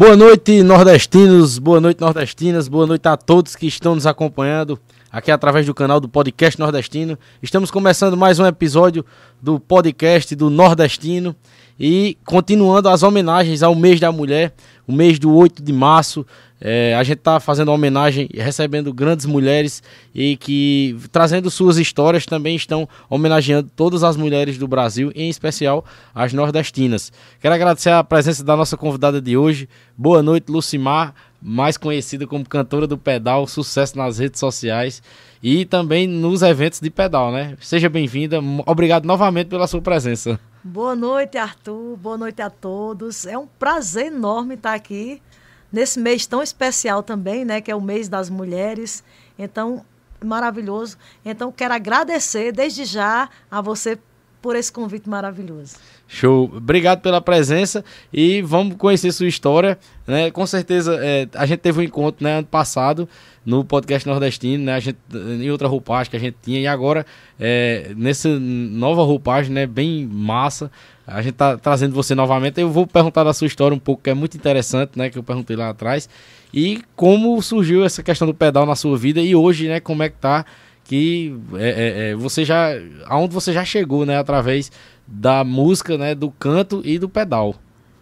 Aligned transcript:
Boa 0.00 0.16
noite, 0.16 0.62
nordestinos, 0.62 1.58
boa 1.58 1.78
noite, 1.78 2.00
nordestinas, 2.00 2.68
boa 2.68 2.86
noite 2.86 3.06
a 3.06 3.18
todos 3.18 3.54
que 3.54 3.66
estão 3.66 3.94
nos 3.94 4.06
acompanhando 4.06 4.80
aqui 5.12 5.30
através 5.30 5.66
do 5.66 5.74
canal 5.74 6.00
do 6.00 6.08
Podcast 6.08 6.58
Nordestino. 6.58 7.18
Estamos 7.42 7.70
começando 7.70 8.16
mais 8.16 8.38
um 8.38 8.46
episódio 8.46 9.04
do 9.42 9.60
podcast 9.60 10.34
do 10.34 10.48
Nordestino 10.48 11.36
e 11.78 12.16
continuando 12.24 12.88
as 12.88 13.02
homenagens 13.02 13.62
ao 13.62 13.74
mês 13.74 14.00
da 14.00 14.10
mulher, 14.10 14.54
o 14.88 14.92
mês 14.92 15.18
do 15.18 15.34
8 15.34 15.62
de 15.62 15.70
março. 15.70 16.24
É, 16.60 16.94
a 16.94 17.02
gente 17.02 17.18
está 17.18 17.40
fazendo 17.40 17.72
homenagem, 17.72 18.28
recebendo 18.34 18.92
grandes 18.92 19.24
mulheres 19.24 19.82
e 20.14 20.36
que, 20.36 20.96
trazendo 21.10 21.50
suas 21.50 21.78
histórias, 21.78 22.26
também 22.26 22.54
estão 22.54 22.86
homenageando 23.08 23.70
todas 23.74 24.04
as 24.04 24.16
mulheres 24.16 24.58
do 24.58 24.68
Brasil, 24.68 25.10
em 25.14 25.30
especial 25.30 25.84
as 26.14 26.34
nordestinas. 26.34 27.10
Quero 27.40 27.54
agradecer 27.54 27.90
a 27.90 28.04
presença 28.04 28.44
da 28.44 28.54
nossa 28.56 28.76
convidada 28.76 29.22
de 29.22 29.36
hoje. 29.36 29.68
Boa 29.96 30.22
noite, 30.22 30.50
Lucimar, 30.50 31.14
mais 31.40 31.78
conhecida 31.78 32.26
como 32.26 32.46
cantora 32.46 32.86
do 32.86 32.98
pedal, 32.98 33.46
sucesso 33.46 33.96
nas 33.96 34.18
redes 34.18 34.38
sociais 34.38 35.02
e 35.42 35.64
também 35.64 36.06
nos 36.06 36.42
eventos 36.42 36.80
de 36.80 36.90
pedal, 36.90 37.32
né? 37.32 37.56
Seja 37.60 37.88
bem-vinda, 37.88 38.38
obrigado 38.66 39.06
novamente 39.06 39.48
pela 39.48 39.66
sua 39.66 39.80
presença. 39.80 40.38
Boa 40.62 40.94
noite, 40.94 41.38
Arthur, 41.38 41.96
boa 41.96 42.18
noite 42.18 42.42
a 42.42 42.50
todos. 42.50 43.24
É 43.24 43.38
um 43.38 43.46
prazer 43.46 44.08
enorme 44.08 44.54
estar 44.56 44.74
aqui 44.74 45.22
nesse 45.72 45.98
mês 45.98 46.26
tão 46.26 46.42
especial 46.42 47.02
também, 47.02 47.44
né, 47.44 47.60
que 47.60 47.70
é 47.70 47.74
o 47.74 47.80
mês 47.80 48.08
das 48.08 48.28
mulheres. 48.28 49.02
Então, 49.38 49.84
maravilhoso. 50.24 50.96
Então, 51.24 51.52
quero 51.52 51.74
agradecer 51.74 52.52
desde 52.52 52.84
já 52.84 53.28
a 53.50 53.60
você 53.60 53.98
por 54.42 54.56
esse 54.56 54.72
convite 54.72 55.08
maravilhoso. 55.08 55.76
Show. 56.08 56.50
Obrigado 56.56 57.00
pela 57.00 57.20
presença 57.20 57.84
e 58.12 58.42
vamos 58.42 58.76
conhecer 58.76 59.12
sua 59.12 59.28
história. 59.28 59.78
Né? 60.06 60.30
Com 60.30 60.46
certeza, 60.46 60.98
é, 61.00 61.28
a 61.34 61.46
gente 61.46 61.60
teve 61.60 61.80
um 61.80 61.82
encontro 61.82 62.24
né, 62.24 62.38
ano 62.38 62.46
passado 62.46 63.08
no 63.44 63.64
podcast 63.64 64.08
nordestino, 64.08 64.64
né? 64.64 64.74
A 64.74 64.80
gente, 64.80 64.98
em 65.12 65.50
outra 65.50 65.68
roupagem 65.68 66.10
que 66.10 66.16
a 66.16 66.20
gente 66.20 66.36
tinha, 66.42 66.60
e 66.60 66.66
agora, 66.66 67.06
é, 67.38 67.92
nessa 67.96 68.28
nova 68.28 69.02
roupagem, 69.02 69.52
né, 69.52 69.66
bem 69.66 70.06
massa, 70.06 70.70
a 71.10 71.22
gente 71.22 71.34
tá 71.34 71.56
trazendo 71.56 71.94
você 71.94 72.14
novamente. 72.14 72.60
Eu 72.60 72.70
vou 72.70 72.86
perguntar 72.86 73.24
da 73.24 73.32
sua 73.32 73.46
história 73.46 73.74
um 73.74 73.78
pouco, 73.78 74.02
que 74.02 74.10
é 74.10 74.14
muito 74.14 74.36
interessante, 74.36 74.92
né? 74.96 75.10
Que 75.10 75.18
eu 75.18 75.22
perguntei 75.22 75.56
lá 75.56 75.70
atrás. 75.70 76.08
E 76.52 76.82
como 76.96 77.40
surgiu 77.42 77.84
essa 77.84 78.02
questão 78.02 78.26
do 78.26 78.34
pedal 78.34 78.64
na 78.64 78.76
sua 78.76 78.96
vida 78.96 79.20
e 79.20 79.34
hoje, 79.34 79.68
né? 79.68 79.80
Como 79.80 80.02
é 80.02 80.08
que 80.08 80.16
tá? 80.16 80.44
Que 80.84 81.36
é, 81.54 81.68
é, 81.68 82.10
é, 82.10 82.14
você 82.14 82.44
já. 82.44 82.68
aonde 83.06 83.34
você 83.34 83.52
já 83.52 83.64
chegou, 83.64 84.06
né? 84.06 84.18
Através 84.18 84.70
da 85.06 85.44
música, 85.44 85.98
né? 85.98 86.14
Do 86.14 86.30
canto 86.30 86.80
e 86.84 86.98
do 86.98 87.08
pedal. 87.08 87.56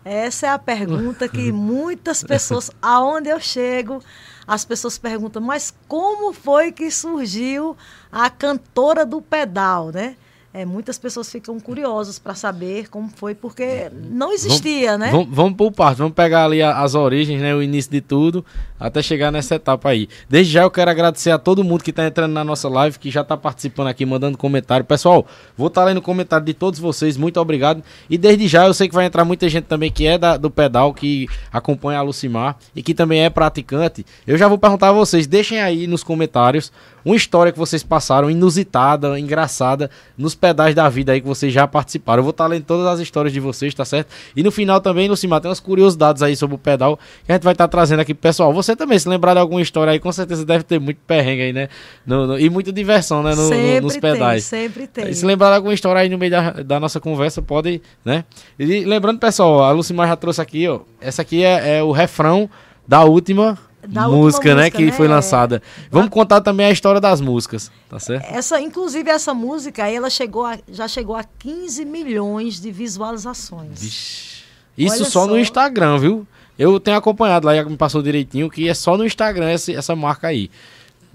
Essa 0.05 0.47
é 0.47 0.51
a 0.51 0.59
pergunta 0.59 1.29
que 1.29 1.51
muitas 1.53 2.23
pessoas, 2.23 2.71
aonde 2.81 3.29
eu 3.29 3.41
chego, 3.41 4.03
as 4.47 4.65
pessoas 4.65 4.97
perguntam, 4.97 5.43
mas 5.43 5.75
como 5.87 6.33
foi 6.33 6.73
que 6.73 6.91
surgiu 6.91 7.77
a 8.11 8.31
cantora 8.31 9.05
do 9.05 9.21
pedal, 9.21 9.91
né? 9.93 10.17
É, 10.59 10.65
muitas 10.65 10.99
pessoas 10.99 11.31
ficam 11.31 11.61
curiosas 11.61 12.19
para 12.19 12.35
saber 12.35 12.89
como 12.89 13.09
foi, 13.09 13.33
porque 13.33 13.89
não 14.11 14.33
existia, 14.33 14.99
vamos, 14.99 15.07
né? 15.07 15.13
Vamos, 15.13 15.29
vamos 15.31 15.55
por 15.55 15.71
parte, 15.71 15.99
vamos 15.99 16.15
pegar 16.15 16.47
ali 16.47 16.61
as 16.61 16.97
origens, 16.97 17.41
né, 17.41 17.55
o 17.55 17.63
início 17.63 17.93
de 17.93 18.01
tudo, 18.01 18.45
até 18.77 19.01
chegar 19.01 19.31
nessa 19.31 19.55
etapa 19.55 19.91
aí. 19.91 20.09
Desde 20.29 20.53
já 20.53 20.63
eu 20.65 20.71
quero 20.73 20.91
agradecer 20.91 21.31
a 21.31 21.39
todo 21.39 21.63
mundo 21.63 21.85
que 21.85 21.91
está 21.91 22.05
entrando 22.05 22.33
na 22.33 22.43
nossa 22.43 22.69
live, 22.69 22.99
que 22.99 23.09
já 23.09 23.21
está 23.21 23.37
participando 23.37 23.87
aqui, 23.87 24.05
mandando 24.05 24.37
comentário. 24.37 24.85
Pessoal, 24.85 25.25
vou 25.57 25.69
estar 25.69 25.83
tá 25.83 25.87
lendo 25.87 26.03
comentário 26.03 26.45
de 26.45 26.55
todos 26.55 26.81
vocês, 26.81 27.17
muito 27.17 27.39
obrigado. 27.39 27.81
E 28.11 28.19
desde 28.19 28.49
já 28.49 28.67
eu 28.67 28.75
sei 28.75 28.89
que 28.89 28.95
vai 28.97 29.07
entrar 29.07 29.25
muita 29.25 29.49
gente 29.49 29.67
também 29.67 29.93
que 29.93 30.09
é 30.09 30.19
da, 30.19 30.37
do 30.37 30.51
pedal, 30.51 30.93
que 30.93 31.29
acompanha 31.53 32.01
a 32.01 32.03
Lucimar 32.03 32.57
e 32.75 32.83
que 32.83 32.95
também 32.95 33.25
é 33.25 33.31
praticante. 33.31 34.05
Eu 34.27 34.37
já 34.37 34.49
vou 34.49 34.59
perguntar 34.59 34.89
a 34.89 34.93
vocês, 34.93 35.25
deixem 35.25 35.61
aí 35.61 35.87
nos 35.87 36.03
comentários 36.03 36.73
uma 37.09 37.17
história 37.17 37.51
que 37.51 37.59
vocês 37.59 37.83
passaram, 37.83 38.31
inusitada, 38.31 39.19
engraçada, 39.19 39.91
nos 40.17 40.35
pedais 40.35 40.75
da 40.75 40.89
vida 40.89 41.13
aí 41.13 41.21
que 41.21 41.27
vocês 41.27 41.53
já 41.53 41.67
participaram. 41.67 42.21
Eu 42.21 42.25
vou 42.25 42.33
estar 42.33 42.47
lendo 42.47 42.65
todas 42.65 42.87
as 42.87 43.01
histórias 43.01 43.33
de 43.33 43.41
vocês, 43.41 43.75
tá 43.75 43.85
certo? 43.85 44.13
E 44.37 44.43
no 44.43 44.51
final 44.51 44.79
também, 44.81 45.09
Lucimar, 45.09 45.41
tem 45.41 45.49
umas 45.49 45.59
curiosidades 45.59 46.23
aí 46.23 46.37
sobre 46.37 46.57
o 46.57 46.59
pedal 46.59 46.99
que 47.25 47.33
a 47.33 47.35
gente 47.35 47.45
vai 47.45 47.55
estar 47.55 47.67
trazendo 47.67 48.01
aqui 48.01 48.13
pro 48.13 48.23
pessoal. 48.23 48.53
Você 48.53 48.77
também, 48.77 48.99
se 48.99 49.09
lembrar 49.09 49.33
de 49.33 49.41
alguma 49.41 49.63
história 49.63 49.91
aí, 49.91 49.99
com 49.99 50.13
certeza 50.13 50.45
deve 50.45 50.65
ter 50.65 50.79
muito 50.79 50.99
perrengue 51.07 51.43
aí, 51.43 51.53
né? 51.53 51.69
No, 52.07 52.27
no, 52.27 52.39
e 52.39 52.51
muita 52.51 52.71
diversão, 52.71 53.23
né? 53.23 53.35
No, 53.35 53.49
sempre 53.49 53.81
nos 53.81 53.97
pedais. 53.97 54.49
Tem, 54.49 54.65
sempre 54.65 54.87
tem. 54.87 55.09
E 55.09 55.15
se 55.15 55.25
lembrar 55.25 55.49
de 55.49 55.57
alguma 55.57 55.73
história 55.73 56.03
aí 56.03 56.11
no 56.11 56.19
meio 56.19 56.31
da, 56.31 56.51
da 56.51 56.79
nossa 56.79 57.01
conversa, 57.01 57.41
pode, 57.41 57.81
né? 58.05 58.25
E 58.59 58.85
lembrando, 58.85 59.19
pessoal, 59.19 59.63
a 59.63 59.71
Lucimar 59.71 60.09
já 60.09 60.17
trouxe 60.17 60.43
aqui, 60.43 60.69
ó. 60.69 60.81
Essa 61.01 61.23
aqui 61.23 61.43
é, 61.43 61.79
é 61.79 61.83
o 61.83 61.91
refrão 61.91 62.51
da 62.87 63.05
última 63.05 63.59
da 63.87 64.09
música, 64.09 64.55
né, 64.55 64.71
que 64.71 64.87
né? 64.87 64.93
foi 64.93 65.07
lançada. 65.07 65.63
Vamos 65.91 66.11
contar 66.11 66.41
também 66.41 66.67
a 66.67 66.71
história 66.71 67.01
das 67.01 67.21
músicas, 67.21 67.71
tá 67.89 67.99
certo? 67.99 68.25
Essa, 68.35 68.61
inclusive 68.61 69.09
essa 69.11 69.33
música, 69.33 69.85
aí 69.85 69.95
ela 69.95 70.11
chegou 70.11 70.45
a, 70.45 70.59
já 70.69 70.89
chegou 70.89 71.15
a 71.15 71.25
15 71.39 71.85
milhões 71.85 72.61
de 72.61 72.71
visualizações. 72.71 73.81
Vixe. 73.81 74.39
Isso 74.77 75.05
só, 75.05 75.23
só, 75.23 75.27
no 75.27 75.39
Instagram, 75.39 75.99
viu? 75.99 76.27
Eu 76.59 76.79
tenho 76.79 76.97
acompanhado 76.97 77.47
lá, 77.47 77.65
me 77.65 77.77
passou 77.77 78.03
direitinho, 78.03 78.49
que 78.49 78.69
é 78.69 78.75
só 78.75 78.97
no 78.97 79.05
Instagram 79.05 79.49
essa, 79.49 79.73
essa 79.73 79.95
marca 79.97 80.29
aí. 80.29 80.51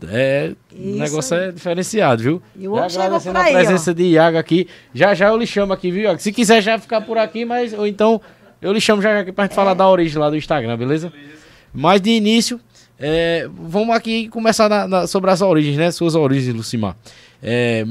É, 0.10 0.52
o 0.74 0.98
negócio 0.98 1.38
aí. 1.38 1.48
é 1.48 1.52
diferenciado, 1.52 2.24
viu? 2.24 2.42
E 2.58 2.68
o 2.68 2.76
agradecendo 2.76 3.38
a 3.38 3.44
presença 3.44 3.92
ó. 3.92 3.94
de 3.94 4.04
Iago 4.04 4.38
aqui. 4.38 4.68
Já 4.94 5.14
já 5.14 5.30
eu 5.30 5.38
lhe 5.38 5.48
chamo 5.48 5.72
aqui, 5.72 5.92
viu, 5.92 6.04
Iago? 6.04 6.20
Se 6.20 6.32
quiser 6.32 6.62
já 6.62 6.78
ficar 6.78 7.02
por 7.02 7.18
aqui, 7.18 7.46
mas 7.46 7.74
ou 7.74 7.88
então 7.88 8.20
eu 8.62 8.74
lhe 8.74 8.82
chamo 8.82 9.02
já, 9.02 9.14
já 9.14 9.20
aqui 9.22 9.32
pra 9.32 9.46
gente 9.46 9.54
é. 9.54 9.56
falar 9.56 9.74
da 9.74 9.88
origem 9.88 10.18
lá 10.18 10.30
do 10.30 10.36
Instagram, 10.36 10.78
beleza? 10.78 11.10
beleza. 11.10 11.43
Mas 11.74 12.00
de 12.02 12.12
início, 12.12 12.60
é, 13.00 13.50
vamos 13.54 13.96
aqui 13.96 14.30
começar 14.30 14.70
na, 14.70 14.88
na, 14.88 15.08
sobre 15.08 15.32
as 15.32 15.42
origens, 15.42 15.78
né? 15.78 15.92
Suas 15.92 16.16
origens, 16.16 16.56
Lucimar. 16.56 16.96
É, 17.46 17.86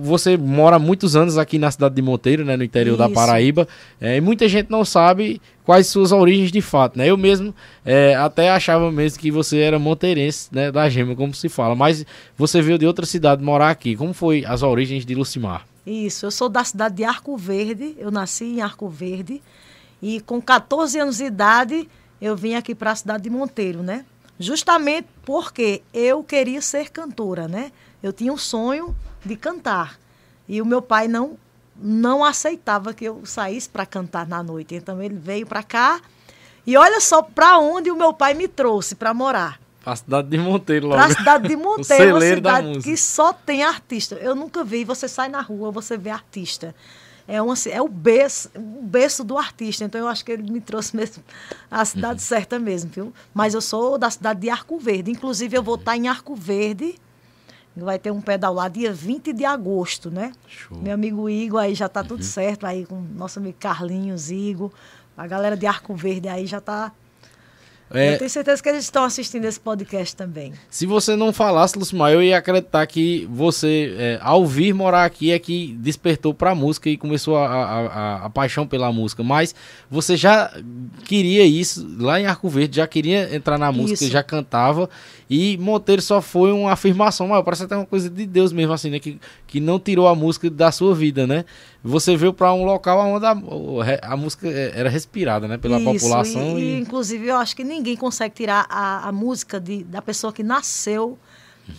você 0.00 0.36
mora 0.36 0.78
muitos 0.78 1.16
anos 1.16 1.36
aqui 1.36 1.58
na 1.58 1.68
cidade 1.72 1.96
de 1.96 2.00
Monteiro, 2.00 2.44
né, 2.44 2.56
no 2.56 2.62
interior 2.62 2.92
Isso. 2.92 2.98
da 2.98 3.08
Paraíba, 3.08 3.66
é, 4.00 4.16
e 4.16 4.20
muita 4.20 4.46
gente 4.48 4.70
não 4.70 4.84
sabe 4.84 5.42
quais 5.64 5.88
suas 5.88 6.12
origens 6.12 6.52
de 6.52 6.60
fato, 6.60 6.96
né? 6.96 7.10
Eu 7.10 7.16
mesmo 7.16 7.52
é, 7.84 8.14
até 8.14 8.48
achava 8.50 8.92
mesmo 8.92 9.18
que 9.18 9.32
você 9.32 9.58
era 9.58 9.76
monteirense, 9.76 10.48
né, 10.52 10.70
da 10.70 10.88
gema, 10.88 11.16
como 11.16 11.34
se 11.34 11.48
fala, 11.48 11.74
mas 11.74 12.06
você 12.38 12.62
veio 12.62 12.78
de 12.78 12.86
outra 12.86 13.04
cidade 13.04 13.42
morar 13.42 13.70
aqui. 13.70 13.96
Como 13.96 14.14
foi 14.14 14.44
as 14.46 14.62
origens 14.62 15.04
de 15.04 15.16
Lucimar? 15.16 15.66
Isso, 15.84 16.26
eu 16.26 16.30
sou 16.30 16.48
da 16.48 16.62
cidade 16.62 16.94
de 16.94 17.02
Arco 17.02 17.36
Verde, 17.36 17.96
eu 17.98 18.12
nasci 18.12 18.44
em 18.44 18.60
Arco 18.60 18.88
Verde, 18.88 19.42
e 20.00 20.20
com 20.20 20.40
14 20.40 21.00
anos 21.00 21.16
de 21.16 21.24
idade 21.24 21.88
eu 22.22 22.36
vim 22.36 22.54
aqui 22.54 22.72
para 22.72 22.92
a 22.92 22.94
cidade 22.94 23.24
de 23.24 23.30
Monteiro, 23.30 23.82
né? 23.82 24.04
Justamente 24.38 25.08
porque 25.24 25.82
eu 25.92 26.22
queria 26.22 26.62
ser 26.62 26.88
cantora, 26.88 27.48
né? 27.48 27.72
Eu 28.00 28.12
tinha 28.12 28.32
um 28.32 28.38
sonho 28.38 28.94
de 29.24 29.34
cantar. 29.34 29.98
E 30.48 30.62
o 30.62 30.64
meu 30.64 30.80
pai 30.80 31.08
não 31.08 31.36
não 31.74 32.22
aceitava 32.22 32.94
que 32.94 33.04
eu 33.04 33.22
saísse 33.24 33.68
para 33.68 33.84
cantar 33.84 34.24
na 34.28 34.40
noite. 34.40 34.72
Então 34.72 35.02
ele 35.02 35.16
veio 35.16 35.44
para 35.44 35.64
cá 35.64 36.00
e 36.64 36.76
olha 36.76 37.00
só 37.00 37.22
para 37.22 37.58
onde 37.58 37.90
o 37.90 37.96
meu 37.96 38.12
pai 38.12 38.34
me 38.34 38.46
trouxe 38.46 38.94
para 38.94 39.12
morar. 39.12 39.60
Para 39.82 39.94
a 39.94 39.96
cidade 39.96 40.28
de 40.28 40.38
Monteiro, 40.38 40.86
logo. 40.86 41.02
Para 41.02 41.12
a 41.12 41.16
cidade 41.16 41.48
de 41.48 41.56
Monteiro, 41.58 42.12
uma 42.12 42.20
cidade 42.20 42.78
que 42.82 42.96
só 42.96 43.32
tem 43.32 43.64
artista. 43.64 44.14
Eu 44.14 44.36
nunca 44.36 44.62
vi. 44.62 44.84
Você 44.84 45.08
sai 45.08 45.28
na 45.28 45.40
rua, 45.40 45.72
você 45.72 45.96
vê 45.96 46.10
artista 46.10 46.72
é, 47.26 47.40
uma, 47.40 47.54
é 47.70 47.80
o, 47.80 47.88
berço, 47.88 48.50
o 48.56 48.82
berço 48.82 49.24
do 49.24 49.38
artista. 49.38 49.84
Então 49.84 50.00
eu 50.00 50.08
acho 50.08 50.24
que 50.24 50.32
ele 50.32 50.50
me 50.50 50.60
trouxe 50.60 50.96
mesmo 50.96 51.22
a 51.70 51.84
cidade 51.84 52.14
uhum. 52.14 52.18
certa 52.18 52.58
mesmo, 52.58 52.90
viu? 52.90 53.12
Mas 53.32 53.54
eu 53.54 53.60
sou 53.60 53.98
da 53.98 54.10
cidade 54.10 54.40
de 54.40 54.50
Arco 54.50 54.78
Verde. 54.78 55.10
Inclusive, 55.10 55.56
eu 55.56 55.62
vou 55.62 55.76
estar 55.76 55.96
em 55.96 56.08
Arco 56.08 56.34
Verde. 56.34 56.96
Vai 57.74 57.98
ter 57.98 58.10
um 58.10 58.20
pedal 58.20 58.52
lá 58.52 58.68
dia 58.68 58.92
20 58.92 59.32
de 59.32 59.44
agosto, 59.44 60.10
né? 60.10 60.32
Show. 60.46 60.76
Meu 60.78 60.92
amigo 60.92 61.28
Igor 61.28 61.60
aí 61.60 61.74
já 61.74 61.86
está 61.86 62.02
tudo 62.04 62.20
uhum. 62.20 62.26
certo, 62.26 62.66
aí 62.66 62.84
com 62.84 63.00
nosso 63.00 63.38
amigo 63.38 63.56
Carlinhos, 63.58 64.30
Igor. 64.30 64.70
A 65.16 65.26
galera 65.26 65.56
de 65.56 65.66
Arco 65.66 65.94
Verde 65.94 66.28
aí 66.28 66.46
já 66.46 66.58
está 66.58 66.92
é, 67.94 68.14
eu 68.14 68.18
tenho 68.18 68.30
certeza 68.30 68.62
que 68.62 68.68
eles 68.68 68.84
estão 68.84 69.04
assistindo 69.04 69.44
esse 69.44 69.58
podcast 69.58 70.14
também. 70.16 70.52
Se 70.70 70.86
você 70.86 71.16
não 71.16 71.32
falasse, 71.32 71.78
Lucimar, 71.78 72.12
eu 72.12 72.22
ia 72.22 72.38
acreditar 72.38 72.86
que 72.86 73.26
você, 73.30 73.94
é, 73.98 74.18
ao 74.22 74.46
vir 74.46 74.74
morar 74.74 75.04
aqui, 75.04 75.30
é 75.30 75.38
que 75.38 75.76
despertou 75.78 76.32
para 76.32 76.50
a 76.50 76.54
música 76.54 76.88
e 76.88 76.96
começou 76.96 77.36
a, 77.36 77.46
a, 77.46 77.86
a, 77.86 78.26
a, 78.26 78.30
paixão 78.30 78.66
pela 78.66 78.92
música. 78.92 79.22
Mas 79.22 79.54
você 79.90 80.16
já 80.16 80.52
queria 81.04 81.44
isso 81.44 81.86
lá 81.98 82.20
em 82.20 82.26
Arco 82.26 82.48
Verde, 82.48 82.76
já 82.76 82.86
queria 82.86 83.34
entrar 83.34 83.58
na 83.58 83.70
música, 83.70 84.04
isso. 84.04 84.12
já 84.12 84.22
cantava. 84.22 84.88
E 85.34 85.56
Monteiro 85.56 86.02
só 86.02 86.20
foi 86.20 86.52
uma 86.52 86.72
afirmação 86.72 87.28
maior, 87.28 87.42
parece 87.42 87.64
até 87.64 87.74
uma 87.74 87.86
coisa 87.86 88.10
de 88.10 88.26
Deus 88.26 88.52
mesmo, 88.52 88.70
assim, 88.74 88.90
né? 88.90 89.00
Que, 89.00 89.18
que 89.46 89.60
não 89.60 89.80
tirou 89.80 90.06
a 90.06 90.14
música 90.14 90.50
da 90.50 90.70
sua 90.70 90.94
vida, 90.94 91.26
né? 91.26 91.46
Você 91.82 92.14
veio 92.14 92.34
para 92.34 92.52
um 92.52 92.66
local 92.66 92.98
onde 92.98 93.24
a, 93.24 93.30
a, 94.02 94.14
música 94.14 94.46
é, 94.46 94.78
era 94.78 94.90
respirada, 94.90 95.48
né? 95.48 95.56
Pela 95.56 95.80
Isso, 95.80 95.90
população. 95.90 96.58
E, 96.58 96.74
e... 96.74 96.80
inclusive, 96.80 97.28
eu 97.28 97.36
acho 97.36 97.56
que 97.56 97.64
ninguém 97.64 97.96
consegue 97.96 98.34
tirar 98.34 98.66
a, 98.68 99.08
a 99.08 99.12
música 99.12 99.58
de, 99.58 99.82
da 99.84 100.02
pessoa 100.02 100.34
que 100.34 100.42
nasceu 100.42 101.18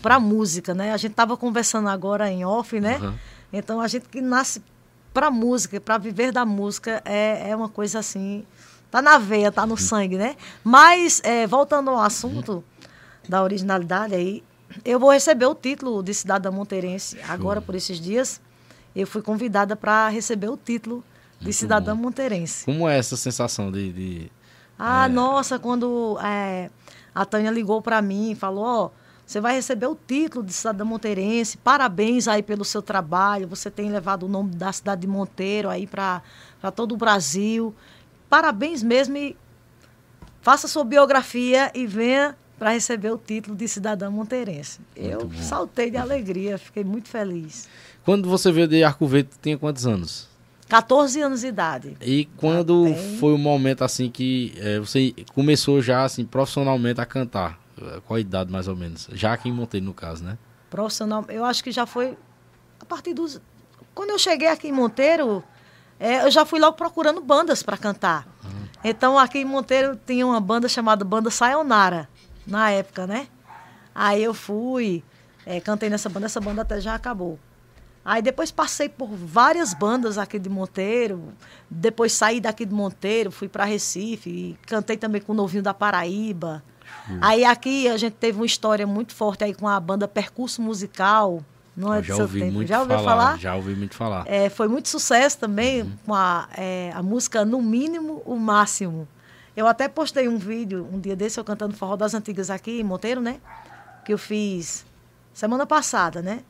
para 0.02 0.20
música, 0.20 0.74
né? 0.74 0.92
A 0.92 0.98
gente 0.98 1.12
estava 1.12 1.38
conversando 1.38 1.90
agora 1.90 2.32
em 2.32 2.44
off, 2.44 2.80
né? 2.80 2.98
Uhum. 2.98 3.14
Então, 3.54 3.80
a 3.80 3.88
gente 3.88 4.10
que 4.10 4.20
nasce 4.20 4.64
para 5.14 5.30
música, 5.30 5.80
para 5.80 6.00
viver 6.00 6.32
da 6.32 6.44
música, 6.44 7.04
é, 7.06 7.52
é 7.52 7.56
uma 7.56 7.70
coisa 7.70 8.00
assim 8.00 8.44
tá 8.90 9.02
na 9.02 9.18
veia, 9.18 9.52
tá 9.52 9.66
no 9.66 9.76
sangue, 9.76 10.18
né? 10.18 10.36
Mas, 10.64 11.20
é, 11.24 11.48
voltando 11.48 11.90
ao 11.90 12.00
assunto 12.00 12.64
da 13.28 13.44
originalidade 13.44 14.14
aí, 14.14 14.44
eu 14.84 15.00
vou 15.00 15.12
receber 15.12 15.46
o 15.46 15.56
título 15.56 16.02
de 16.02 16.14
cidadã 16.14 16.52
monteirense 16.52 17.18
agora, 17.28 17.62
por 17.62 17.76
esses 17.76 18.00
dias. 18.00 18.42
Eu 18.96 19.08
fui 19.08 19.22
convidada 19.22 19.76
para 19.76 20.10
receber 20.10 20.50
o 20.50 20.58
título 20.58 21.04
de 21.40 21.46
Muito 21.46 21.56
cidadã 21.56 21.96
bom. 21.96 22.04
monteirense. 22.04 22.66
Como 22.66 22.88
é 22.88 22.98
essa 22.98 23.18
sensação 23.18 23.72
de... 23.72 23.92
de 23.94 24.32
ah, 24.78 25.06
é... 25.06 25.10
nossa, 25.10 25.60
quando 25.60 26.18
é, 26.24 26.70
a 27.14 27.26
Tânia 27.26 27.52
ligou 27.52 27.82
para 27.82 28.02
mim 28.02 28.32
e 28.32 28.36
falou, 28.36 28.64
ó... 28.64 28.86
Oh, 28.86 29.04
você 29.26 29.40
vai 29.40 29.56
receber 29.56 29.88
o 29.88 29.96
título 29.96 30.46
de 30.46 30.52
cidadã 30.52 30.84
monteirense. 30.84 31.58
Parabéns 31.58 32.28
aí 32.28 32.44
pelo 32.44 32.66
seu 32.66 32.82
trabalho. 32.82 33.48
Você 33.48 33.72
tem 33.72 33.90
levado 33.90 34.24
o 34.24 34.30
nome 34.30 34.54
da 34.54 34.72
cidade 34.72 35.02
de 35.02 35.08
Monteiro 35.08 35.70
aí 35.70 35.88
para 35.88 36.22
todo 36.76 36.94
o 36.94 36.98
Brasil. 36.98 37.74
Parabéns 38.30 38.84
mesmo 38.84 39.16
e 39.16 39.38
faça 40.42 40.68
sua 40.68 40.84
biografia 40.84 41.72
e 41.74 41.88
venha 41.88 42.38
para 42.64 42.72
receber 42.72 43.12
o 43.12 43.18
título 43.18 43.58
de 43.58 43.68
cidadã 43.68 44.10
monteirense. 44.10 44.80
Eu 44.96 45.30
saltei 45.42 45.92
de 45.92 45.98
alegria, 45.98 46.58
fiquei 46.58 46.82
muito 46.82 47.10
feliz. 47.10 47.68
Quando 48.06 48.30
você 48.30 48.54
veio 48.54 48.70
de 48.70 48.82
Arco 48.86 49.06
Verde, 49.06 49.32
tinha 49.42 49.58
quantos 49.58 49.86
anos? 49.86 50.30
14 50.70 51.20
anos 51.20 51.42
de 51.42 51.48
idade. 51.48 51.98
E 52.00 52.24
quando 52.38 52.86
Até... 52.88 53.18
foi 53.18 53.34
o 53.34 53.38
momento 53.38 53.84
assim 53.84 54.10
que 54.10 54.54
é, 54.56 54.80
você 54.80 55.14
começou 55.36 55.82
já 55.82 56.06
assim 56.06 56.24
profissionalmente 56.24 57.02
a 57.02 57.06
cantar? 57.06 57.60
Qual 58.08 58.16
a 58.16 58.22
idade 58.22 58.50
mais 58.50 58.70
ou 58.70 58.78
menos? 58.78 59.10
Já 59.12 59.34
aqui 59.34 59.50
em 59.50 59.52
Monteiro, 59.52 59.86
no 59.86 59.94
caso, 59.94 60.24
né? 60.24 60.38
Profissional, 60.70 61.26
eu 61.28 61.44
acho 61.44 61.62
que 61.62 61.72
já 61.72 61.86
foi 61.86 62.18
a 62.80 62.86
partir 62.86 63.14
dos. 63.14 63.42
Quando 63.94 64.12
eu 64.12 64.18
cheguei 64.18 64.48
aqui 64.48 64.70
em 64.70 64.72
Monteiro, 64.72 65.44
é, 66.00 66.26
eu 66.26 66.32
já 66.32 66.46
fui 66.46 66.62
logo 66.62 66.78
procurando 66.78 67.20
bandas 67.20 67.62
para 67.62 67.76
cantar. 67.76 68.26
Uhum. 68.42 68.68
Então 68.86 69.20
aqui 69.20 69.40
em 69.40 69.46
Monteiro 69.46 70.00
tinha 70.06 70.26
uma 70.26 70.40
banda 70.40 70.70
chamada 70.70 71.04
Banda 71.04 71.30
Sayonara, 71.30 72.08
na 72.46 72.70
época, 72.72 73.08
né? 73.08 73.28
Aí 73.94 74.24
eu 74.24 74.34
fui, 74.34 75.04
é, 75.46 75.60
cantei 75.60 75.90
nessa 75.90 76.10
banda, 76.10 76.26
essa 76.26 76.42
banda 76.42 76.62
até 76.62 76.80
já 76.82 76.96
acabou. 76.96 77.40
Aí 78.06 78.22
depois 78.22 78.52
passei 78.52 78.90
por 78.90 79.08
várias 79.08 79.74
bandas 79.74 80.18
aqui 80.18 80.38
de 80.38 80.50
Monteiro, 80.50 81.34
depois 81.70 82.12
saí 82.12 82.42
daqui 82.42 82.66
de 82.66 82.74
Monteiro, 82.74 83.32
fui 83.32 83.48
para 83.48 83.64
Recife, 83.64 84.58
cantei 84.68 84.98
também 84.98 85.22
com 85.22 85.32
o 85.32 85.36
Novinho 85.36 85.64
da 85.64 85.74
Paraíba. 85.74 86.62
Hum. 87.10 87.20
Aí 87.22 87.46
aqui 87.46 87.88
a 87.88 87.96
gente 87.96 88.14
teve 88.14 88.38
uma 88.38 88.46
história 88.46 88.86
muito 88.86 89.14
forte 89.14 89.46
aí 89.46 89.54
com 89.54 89.68
a 89.68 89.80
banda 89.80 90.06
Percurso 90.06 90.62
Musical. 90.62 91.42
Não 91.76 91.94
é 91.94 92.04
já 92.04 92.16
ouvi 92.18 92.42
tempo. 92.42 92.54
muito 92.54 92.68
já 92.68 92.82
ouviu 92.82 92.98
falar, 92.98 93.10
falar? 93.10 93.40
Já 93.40 93.56
ouvi 93.56 93.74
muito 93.74 93.96
falar. 93.96 94.26
É, 94.28 94.50
foi 94.50 94.68
muito 94.68 94.90
sucesso 94.90 95.40
também 95.40 95.82
uhum. 95.82 95.92
com 96.06 96.14
a, 96.14 96.48
é, 96.56 96.92
a 96.94 97.02
música 97.02 97.44
No 97.46 97.62
Mínimo, 97.62 98.22
o 98.26 98.36
Máximo. 98.36 99.08
Eu 99.56 99.68
até 99.68 99.88
postei 99.88 100.28
um 100.28 100.38
vídeo 100.38 100.88
um 100.92 101.00
dia 101.00 101.16
desse, 101.16 101.40
eu 101.40 101.44
cantando 101.44 101.76
Forró 101.76 101.96
das 101.96 102.14
Antigas 102.14 102.50
aqui 102.50 102.80
em 102.80 102.84
Monteiro, 102.84 103.22
né? 103.22 103.40
Que 104.04 104.14
eu 104.14 104.18
fiz 104.18 104.86
semana 105.34 105.66
passada, 105.66 106.22
né? 106.22 106.42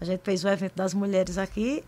A 0.00 0.04
gente 0.04 0.20
fez 0.22 0.44
o 0.44 0.48
evento 0.48 0.74
das 0.74 0.92
mulheres 0.94 1.38
aqui. 1.38 1.84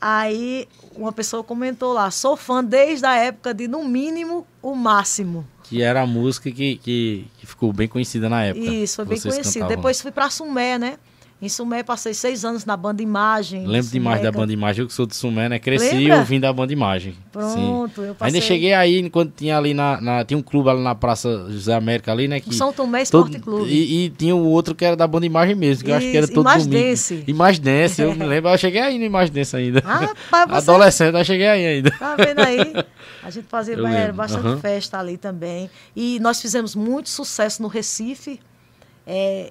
Aí 0.00 0.68
uma 0.96 1.12
pessoa 1.12 1.44
comentou 1.44 1.92
lá, 1.92 2.10
sou 2.10 2.36
fã 2.36 2.62
desde 2.64 3.06
a 3.06 3.16
época 3.16 3.54
de 3.54 3.68
No 3.68 3.84
Mínimo, 3.84 4.46
o 4.60 4.74
Máximo. 4.74 5.46
Que 5.62 5.80
era 5.80 6.02
a 6.02 6.06
música 6.06 6.50
que, 6.50 6.76
que, 6.76 7.26
que 7.38 7.46
ficou 7.46 7.72
bem 7.72 7.86
conhecida 7.86 8.28
na 8.28 8.44
época. 8.44 8.66
Isso, 8.66 8.96
foi 8.96 9.04
bem 9.04 9.20
conhecida. 9.20 9.66
Depois 9.66 10.00
fui 10.00 10.10
para 10.10 10.28
Sumé, 10.28 10.78
né? 10.78 10.98
Em 11.42 11.48
Sumé 11.48 11.82
passei 11.82 12.14
seis 12.14 12.44
anos 12.44 12.64
na 12.64 12.76
banda 12.76 13.02
Imagem. 13.02 13.66
Lembro 13.66 13.90
demais 13.90 14.22
da 14.22 14.30
banda 14.30 14.52
Imagem, 14.52 14.82
eu 14.82 14.86
que 14.86 14.94
sou 14.94 15.04
de 15.04 15.16
Sumé, 15.16 15.48
né? 15.48 15.58
Cresci 15.58 15.96
Lembra? 15.96 16.18
ouvindo 16.20 16.44
a 16.44 16.52
banda 16.52 16.72
Imagem. 16.72 17.16
Pronto, 17.32 18.00
Sim. 18.00 18.06
eu 18.06 18.14
passei. 18.14 18.36
Ainda 18.36 18.46
cheguei 18.46 18.72
aí, 18.72 19.10
quando 19.10 19.32
tinha 19.32 19.58
ali 19.58 19.74
na, 19.74 20.00
na, 20.00 20.24
Tinha 20.24 20.38
um 20.38 20.42
clube 20.42 20.70
ali 20.70 20.80
na 20.80 20.94
Praça 20.94 21.46
José 21.50 21.74
América 21.74 22.12
ali, 22.12 22.28
né? 22.28 22.38
Que 22.38 22.54
São 22.54 22.72
Tomé 22.72 23.02
Esporte 23.02 23.40
todo, 23.40 23.42
Clube. 23.42 23.68
E, 23.68 24.04
e, 24.04 24.10
tinha 24.10 24.36
o 24.36 24.46
outro 24.46 24.72
que 24.72 24.84
era 24.84 24.94
da 24.94 25.04
banda 25.04 25.26
Imagem 25.26 25.56
mesmo, 25.56 25.84
que 25.84 25.90
eu 25.90 25.96
acho 25.96 26.08
que 26.08 26.16
era 26.16 26.28
todo 26.28 26.42
Imagem 26.42 26.68
domingo. 26.68 26.88
Dance. 26.90 27.24
Imagem 27.26 27.60
Dance, 27.60 28.02
eu 28.02 28.14
me 28.14 28.24
lembro. 28.24 28.48
Eu 28.48 28.58
cheguei 28.58 28.80
aí 28.80 28.96
no 28.96 29.04
Imagem 29.04 29.34
Dance 29.34 29.56
ainda. 29.56 29.82
Ah, 29.84 30.14
pai, 30.30 30.46
você... 30.46 30.70
Adolescente, 30.70 31.18
eu 31.18 31.24
cheguei 31.24 31.48
aí 31.48 31.66
ainda. 31.66 31.90
Tá 31.90 32.14
vendo 32.14 32.38
aí? 32.38 32.72
A 33.20 33.30
gente 33.30 33.48
fazia 33.48 33.74
era 33.84 34.12
bastante 34.12 34.46
uhum. 34.46 34.60
festa 34.60 34.96
ali 34.96 35.16
também. 35.16 35.68
E 35.96 36.20
nós 36.20 36.40
fizemos 36.40 36.76
muito 36.76 37.10
sucesso 37.10 37.60
no 37.60 37.66
Recife. 37.66 38.38
É, 39.04 39.50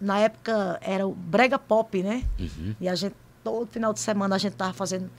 na 0.00 0.18
época 0.18 0.78
era 0.82 1.06
o 1.06 1.12
brega 1.12 1.58
pop, 1.58 2.02
né? 2.02 2.24
Uhum. 2.38 2.74
E 2.80 2.88
a 2.88 2.94
gente, 2.94 3.14
todo 3.42 3.66
final 3.66 3.92
de 3.92 4.00
semana, 4.00 4.34
a 4.34 4.38
gente 4.38 4.54
tava 4.54 4.72
fazendo. 4.72 5.10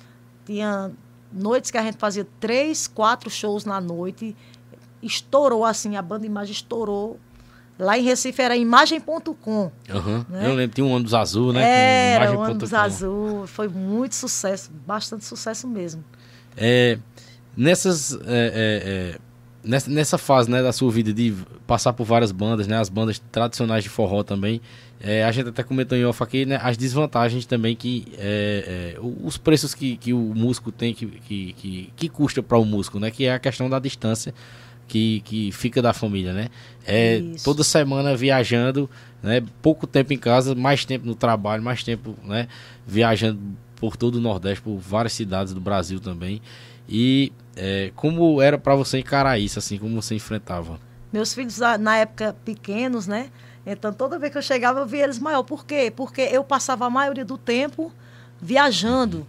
Tinha 0.45 0.91
noites 1.31 1.71
que 1.71 1.77
a 1.77 1.83
gente 1.83 1.97
fazia 1.97 2.27
três, 2.39 2.87
quatro 2.87 3.29
shows 3.29 3.65
na 3.65 3.81
noite. 3.81 4.35
Estourou 5.01 5.65
assim, 5.65 5.95
a 5.95 6.01
banda 6.01 6.25
Imagem 6.25 6.53
estourou. 6.53 7.19
Lá 7.79 7.97
em 7.97 8.01
Recife 8.01 8.41
era 8.41 8.55
imagem.com. 8.57 9.71
Uhum. 9.89 10.25
Né? 10.29 10.47
Eu 10.47 10.55
lembro, 10.55 10.73
tinha 10.73 10.85
um 10.85 10.91
ônibus 10.91 11.13
azul, 11.13 11.53
né? 11.53 12.13
Era, 12.13 12.31
um 12.31 12.41
ônibus 12.41 12.73
azul. 12.73 13.45
Foi 13.45 13.67
muito 13.67 14.15
sucesso, 14.15 14.71
bastante 14.85 15.25
sucesso 15.25 15.67
mesmo. 15.67 16.03
É, 16.55 16.97
nessas. 17.55 18.13
É, 18.13 18.17
é, 18.25 19.13
é 19.15 19.26
nessa, 19.67 19.89
nessa 19.89 20.17
fase 20.17 20.49
né, 20.49 20.63
da 20.63 20.71
sua 20.71 20.91
vida 20.91 21.13
de 21.13 21.33
passar 21.65 21.93
por 21.93 22.05
várias 22.05 22.31
bandas, 22.31 22.67
né, 22.67 22.77
as 22.77 22.89
bandas 22.89 23.19
tradicionais 23.31 23.83
de 23.83 23.89
forró 23.89 24.23
também, 24.23 24.61
é, 24.99 25.23
a 25.23 25.31
gente 25.31 25.49
até 25.49 25.61
comentou 25.61 25.97
em 25.97 26.05
off 26.05 26.23
aqui 26.23 26.45
né, 26.45 26.59
as 26.61 26.77
desvantagens 26.77 27.45
também 27.45 27.75
que 27.75 28.07
é, 28.17 28.95
é, 28.95 28.99
os 28.99 29.37
preços 29.37 29.75
que, 29.75 29.97
que 29.97 30.13
o 30.13 30.33
músico 30.35 30.71
tem 30.71 30.93
que, 30.93 31.05
que, 31.05 31.53
que, 31.53 31.93
que 31.95 32.09
custa 32.09 32.41
para 32.41 32.57
o 32.57 32.65
músico, 32.65 32.99
né, 32.99 33.11
que 33.11 33.25
é 33.25 33.33
a 33.33 33.39
questão 33.39 33.69
da 33.69 33.77
distância 33.77 34.33
que, 34.87 35.19
que 35.21 35.51
fica 35.51 35.81
da 35.81 35.91
família, 35.91 36.31
né? 36.33 36.47
É 36.85 37.21
toda 37.43 37.63
semana 37.63 38.15
viajando, 38.15 38.89
né? 39.21 39.43
Pouco 39.61 39.85
tempo 39.85 40.13
em 40.13 40.17
casa, 40.17 40.55
mais 40.55 40.85
tempo 40.85 41.05
no 41.05 41.13
trabalho, 41.13 41.61
mais 41.61 41.83
tempo, 41.83 42.15
né? 42.23 42.47
Viajando 42.85 43.37
por 43.75 43.97
todo 43.97 44.15
o 44.15 44.21
Nordeste, 44.21 44.61
por 44.63 44.77
várias 44.77 45.13
cidades 45.13 45.53
do 45.53 45.59
Brasil 45.59 45.99
também. 45.99 46.41
E 46.87 47.33
é, 47.55 47.91
como 47.95 48.41
era 48.41 48.57
para 48.57 48.75
você 48.75 48.99
encarar 48.99 49.37
isso, 49.37 49.59
assim, 49.59 49.77
como 49.77 50.01
você 50.01 50.15
enfrentava? 50.15 50.79
Meus 51.11 51.33
filhos, 51.33 51.59
na 51.79 51.97
época, 51.97 52.35
pequenos, 52.45 53.07
né? 53.07 53.29
Então, 53.65 53.91
toda 53.91 54.17
vez 54.17 54.31
que 54.31 54.37
eu 54.37 54.41
chegava, 54.41 54.79
eu 54.79 54.85
via 54.85 55.03
eles 55.03 55.19
maior. 55.19 55.43
Por 55.43 55.65
quê? 55.65 55.91
Porque 55.93 56.21
eu 56.21 56.43
passava 56.43 56.85
a 56.85 56.89
maioria 56.89 57.25
do 57.25 57.37
tempo 57.37 57.91
viajando. 58.39 59.27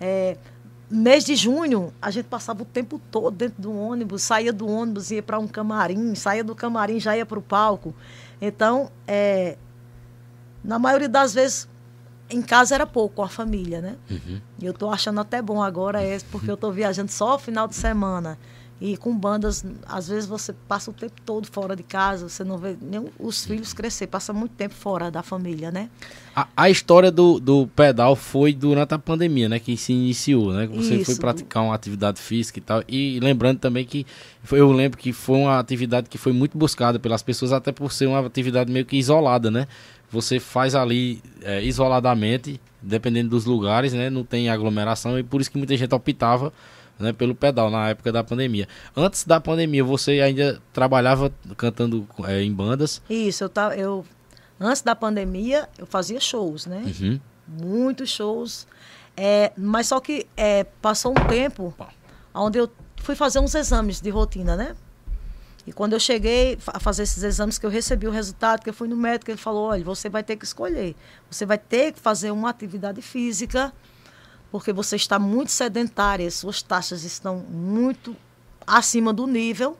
É, 0.00 0.36
mês 0.90 1.24
de 1.24 1.36
junho, 1.36 1.92
a 2.00 2.10
gente 2.10 2.26
passava 2.26 2.62
o 2.62 2.64
tempo 2.64 3.00
todo 3.10 3.36
dentro 3.36 3.62
do 3.62 3.76
ônibus, 3.76 4.22
saía 4.22 4.52
do 4.52 4.66
ônibus, 4.66 5.10
ia 5.10 5.22
para 5.22 5.38
um 5.38 5.46
camarim, 5.46 6.14
saía 6.14 6.42
do 6.42 6.54
camarim, 6.54 6.98
já 6.98 7.16
ia 7.16 7.26
para 7.26 7.38
o 7.38 7.42
palco. 7.42 7.94
Então, 8.40 8.90
é, 9.06 9.56
na 10.64 10.78
maioria 10.78 11.08
das 11.08 11.34
vezes, 11.34 11.68
em 12.30 12.42
casa 12.42 12.74
era 12.74 12.86
pouco 12.86 13.16
com 13.16 13.22
a 13.22 13.28
família, 13.28 13.80
né? 13.80 13.96
Uhum. 14.10 14.40
E 14.60 14.66
eu 14.66 14.74
tô 14.74 14.90
achando 14.90 15.20
até 15.20 15.40
bom 15.40 15.62
agora 15.62 16.04
esse, 16.04 16.24
porque 16.26 16.50
eu 16.50 16.56
tô 16.56 16.70
viajando 16.70 17.10
só 17.10 17.36
o 17.36 17.38
final 17.38 17.66
de 17.66 17.74
semana. 17.74 18.38
E 18.80 18.96
com 18.96 19.16
bandas, 19.16 19.64
às 19.88 20.06
vezes 20.06 20.28
você 20.28 20.52
passa 20.52 20.92
o 20.92 20.94
tempo 20.94 21.20
todo 21.26 21.48
fora 21.48 21.74
de 21.74 21.82
casa, 21.82 22.28
você 22.28 22.44
não 22.44 22.56
vê 22.58 22.76
nem 22.80 23.04
os 23.18 23.44
filhos 23.44 23.72
crescer, 23.72 24.06
passa 24.06 24.32
muito 24.32 24.52
tempo 24.52 24.72
fora 24.72 25.10
da 25.10 25.20
família, 25.20 25.72
né? 25.72 25.90
A, 26.34 26.46
a 26.56 26.70
história 26.70 27.10
do, 27.10 27.40
do 27.40 27.66
pedal 27.74 28.14
foi 28.14 28.54
durante 28.54 28.94
a 28.94 28.98
pandemia, 28.98 29.48
né? 29.48 29.58
Que 29.58 29.76
se 29.76 29.92
iniciou, 29.92 30.52
né? 30.52 30.68
Você 30.68 30.94
Isso. 30.94 31.06
foi 31.06 31.16
praticar 31.16 31.64
uma 31.64 31.74
atividade 31.74 32.20
física 32.20 32.60
e 32.60 32.62
tal. 32.62 32.84
E 32.86 33.18
lembrando 33.18 33.58
também 33.58 33.84
que 33.84 34.06
foi, 34.44 34.60
eu 34.60 34.70
lembro 34.70 34.96
que 34.96 35.12
foi 35.12 35.38
uma 35.38 35.58
atividade 35.58 36.08
que 36.08 36.16
foi 36.16 36.32
muito 36.32 36.56
buscada 36.56 37.00
pelas 37.00 37.20
pessoas, 37.20 37.52
até 37.52 37.72
por 37.72 37.90
ser 37.90 38.06
uma 38.06 38.24
atividade 38.24 38.70
meio 38.70 38.86
que 38.86 38.96
isolada, 38.96 39.50
né? 39.50 39.66
Você 40.10 40.40
faz 40.40 40.74
ali 40.74 41.22
é, 41.42 41.62
isoladamente, 41.62 42.60
dependendo 42.80 43.30
dos 43.30 43.44
lugares, 43.44 43.92
né? 43.92 44.08
Não 44.08 44.24
tem 44.24 44.48
aglomeração 44.48 45.18
e 45.18 45.22
por 45.22 45.40
isso 45.40 45.50
que 45.50 45.58
muita 45.58 45.76
gente 45.76 45.94
optava 45.94 46.52
né, 46.98 47.12
pelo 47.12 47.34
pedal 47.34 47.70
na 47.70 47.90
época 47.90 48.10
da 48.10 48.24
pandemia. 48.24 48.66
Antes 48.96 49.24
da 49.24 49.40
pandemia, 49.40 49.84
você 49.84 50.20
ainda 50.20 50.60
trabalhava 50.72 51.32
cantando 51.56 52.06
é, 52.24 52.42
em 52.42 52.52
bandas? 52.52 53.02
Isso, 53.08 53.44
eu, 53.44 53.48
tá, 53.48 53.76
eu 53.76 54.04
antes 54.58 54.82
da 54.82 54.96
pandemia 54.96 55.68
eu 55.78 55.86
fazia 55.86 56.18
shows, 56.20 56.66
né? 56.66 56.82
Uhum. 57.00 57.20
Muitos 57.46 58.10
shows. 58.10 58.66
É, 59.16 59.52
mas 59.56 59.88
só 59.88 60.00
que 60.00 60.26
é, 60.36 60.64
passou 60.64 61.12
um 61.12 61.26
tempo 61.26 61.74
onde 62.34 62.58
eu 62.58 62.70
fui 62.96 63.14
fazer 63.14 63.40
uns 63.40 63.54
exames 63.54 64.00
de 64.00 64.10
rotina, 64.10 64.56
né? 64.56 64.76
E 65.68 65.72
quando 65.72 65.92
eu 65.92 66.00
cheguei 66.00 66.56
a 66.68 66.80
fazer 66.80 67.02
esses 67.02 67.22
exames, 67.22 67.58
que 67.58 67.66
eu 67.66 67.68
recebi 67.68 68.06
o 68.06 68.10
resultado, 68.10 68.62
que 68.62 68.70
eu 68.70 68.72
fui 68.72 68.88
no 68.88 68.96
médico, 68.96 69.30
ele 69.30 69.36
falou: 69.36 69.66
olha, 69.66 69.84
você 69.84 70.08
vai 70.08 70.22
ter 70.22 70.34
que 70.34 70.46
escolher. 70.46 70.96
Você 71.30 71.44
vai 71.44 71.58
ter 71.58 71.92
que 71.92 72.00
fazer 72.00 72.30
uma 72.30 72.48
atividade 72.48 73.02
física, 73.02 73.70
porque 74.50 74.72
você 74.72 74.96
está 74.96 75.18
muito 75.18 75.52
sedentária, 75.52 76.30
suas 76.30 76.62
taxas 76.62 77.04
estão 77.04 77.44
muito 77.50 78.16
acima 78.66 79.12
do 79.12 79.26
nível. 79.26 79.76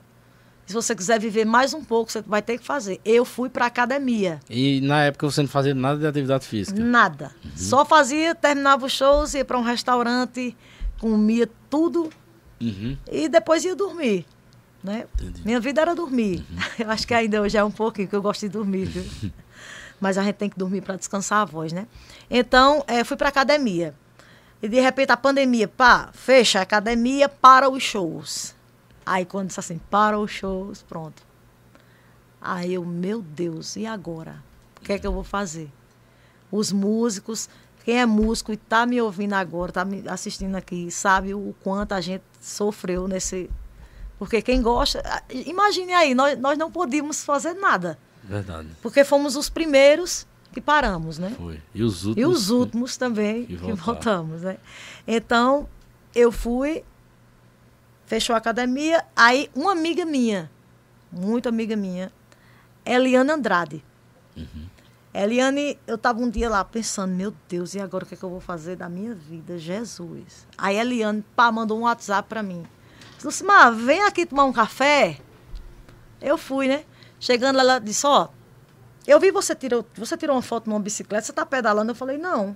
Se 0.67 0.75
você 0.75 0.95
quiser 0.95 1.19
viver 1.19 1.43
mais 1.43 1.73
um 1.73 1.83
pouco, 1.83 2.11
você 2.11 2.21
vai 2.21 2.43
ter 2.43 2.59
que 2.59 2.63
fazer. 2.63 3.01
Eu 3.03 3.25
fui 3.25 3.49
para 3.49 3.65
academia. 3.65 4.39
E 4.47 4.81
na 4.81 5.05
época 5.05 5.25
você 5.25 5.41
não 5.41 5.49
fazia 5.49 5.73
nada 5.73 5.97
de 5.97 6.05
atividade 6.05 6.45
física? 6.45 6.79
Nada. 6.79 7.31
Uhum. 7.43 7.51
Só 7.55 7.83
fazia, 7.83 8.35
terminava 8.35 8.85
os 8.85 8.91
shows, 8.91 9.33
ia 9.33 9.43
para 9.43 9.57
um 9.57 9.63
restaurante, 9.63 10.55
comia 10.99 11.49
tudo 11.67 12.11
uhum. 12.61 12.95
e 13.11 13.27
depois 13.27 13.65
ia 13.65 13.75
dormir. 13.75 14.27
Né? 14.83 15.05
Minha 15.43 15.59
vida 15.59 15.81
era 15.81 15.93
dormir. 15.93 16.45
Uhum. 16.49 16.57
Eu 16.85 16.89
acho 16.91 17.05
que 17.05 17.13
ainda 17.13 17.41
hoje 17.41 17.57
é 17.57 17.63
um 17.63 17.71
pouquinho, 17.71 18.07
que 18.07 18.15
eu 18.15 18.21
gosto 18.21 18.41
de 18.41 18.49
dormir. 18.49 18.85
Viu? 18.85 19.31
Mas 19.99 20.17
a 20.17 20.23
gente 20.23 20.35
tem 20.35 20.49
que 20.49 20.57
dormir 20.57 20.81
para 20.81 20.95
descansar 20.95 21.41
a 21.41 21.45
voz, 21.45 21.73
né? 21.73 21.85
Então, 22.29 22.83
é, 22.87 23.03
fui 23.03 23.17
para 23.17 23.27
academia. 23.27 23.93
E 24.61 24.67
de 24.67 24.79
repente 24.79 25.11
a 25.11 25.17
pandemia, 25.17 25.67
pá, 25.67 26.09
fecha 26.13 26.59
a 26.59 26.61
academia 26.61 27.27
para 27.27 27.69
os 27.69 27.83
shows. 27.83 28.55
Aí 29.05 29.25
quando 29.25 29.47
disse 29.47 29.59
assim, 29.59 29.79
para 29.89 30.17
os 30.17 30.31
shows, 30.31 30.81
pronto. 30.83 31.23
Aí 32.41 32.73
eu, 32.73 32.85
meu 32.85 33.21
Deus, 33.21 33.75
e 33.75 33.85
agora? 33.85 34.41
O 34.77 34.85
que 34.85 34.93
é 34.93 34.99
que 34.99 35.07
eu 35.07 35.11
vou 35.11 35.23
fazer? 35.23 35.69
Os 36.51 36.71
músicos, 36.71 37.49
quem 37.83 37.99
é 37.99 38.05
músico 38.05 38.51
e 38.51 38.55
está 38.55 38.85
me 38.85 39.01
ouvindo 39.01 39.33
agora, 39.33 39.71
está 39.71 39.83
me 39.83 40.07
assistindo 40.07 40.55
aqui, 40.55 40.91
sabe 40.91 41.33
o 41.33 41.55
quanto 41.63 41.93
a 41.93 42.01
gente 42.01 42.23
sofreu 42.39 43.07
nesse. 43.07 43.49
Porque 44.19 44.41
quem 44.41 44.61
gosta. 44.61 45.01
Imagine 45.29 45.93
aí, 45.93 46.13
nós, 46.13 46.37
nós 46.37 46.57
não 46.57 46.69
podíamos 46.69 47.23
fazer 47.23 47.53
nada. 47.53 47.97
Verdade. 48.21 48.67
Porque 48.81 49.05
fomos 49.05 49.37
os 49.37 49.49
primeiros 49.49 50.27
que 50.51 50.59
paramos, 50.59 51.17
né? 51.17 51.33
Foi. 51.37 51.61
E 51.73 51.81
os 51.81 52.05
últimos. 52.05 52.17
E 52.17 52.25
os 52.31 52.49
últimos 52.49 52.97
também 52.97 53.45
que, 53.45 53.55
que 53.55 53.73
voltamos, 53.73 54.41
né? 54.41 54.57
Então, 55.07 55.69
eu 56.13 56.31
fui, 56.31 56.83
fechou 58.05 58.35
a 58.35 58.37
academia, 58.37 59.05
aí 59.15 59.49
uma 59.55 59.71
amiga 59.71 60.05
minha, 60.05 60.51
muito 61.09 61.47
amiga 61.47 61.77
minha, 61.77 62.11
Eliane 62.85 63.31
Andrade. 63.31 63.83
Uhum. 64.35 64.67
Eliane, 65.13 65.79
eu 65.87 65.95
estava 65.95 66.19
um 66.19 66.29
dia 66.29 66.49
lá 66.49 66.63
pensando, 66.63 67.13
meu 67.13 67.33
Deus, 67.47 67.73
e 67.73 67.79
agora 67.79 68.03
o 68.03 68.07
que, 68.07 68.13
é 68.13 68.17
que 68.17 68.23
eu 68.23 68.29
vou 68.29 68.39
fazer 68.39 68.75
da 68.75 68.89
minha 68.89 69.15
vida? 69.15 69.57
Jesus. 69.57 70.45
Aí 70.57 70.77
Eliane 70.77 71.23
pá, 71.35 71.51
mandou 71.51 71.79
um 71.79 71.83
WhatsApp 71.83 72.27
para 72.27 72.43
mim. 72.43 72.63
Disse, 73.27 73.43
Mar, 73.43 73.71
vem 73.71 74.01
aqui 74.03 74.25
tomar 74.25 74.45
um 74.45 74.53
café. 74.53 75.19
Eu 76.21 76.37
fui, 76.37 76.67
né? 76.67 76.83
Chegando 77.19 77.57
lá, 77.57 77.63
ela 77.63 77.79
disse, 77.79 78.05
ó, 78.07 78.29
eu 79.05 79.19
vi 79.19 79.31
você 79.31 79.53
tirou, 79.55 79.85
você 79.95 80.15
tirou 80.15 80.35
uma 80.35 80.41
foto 80.41 80.69
numa 80.69 80.79
bicicleta, 80.79 81.25
você 81.25 81.31
está 81.31 81.45
pedalando? 81.45 81.91
Eu 81.91 81.95
falei, 81.95 82.17
não. 82.17 82.55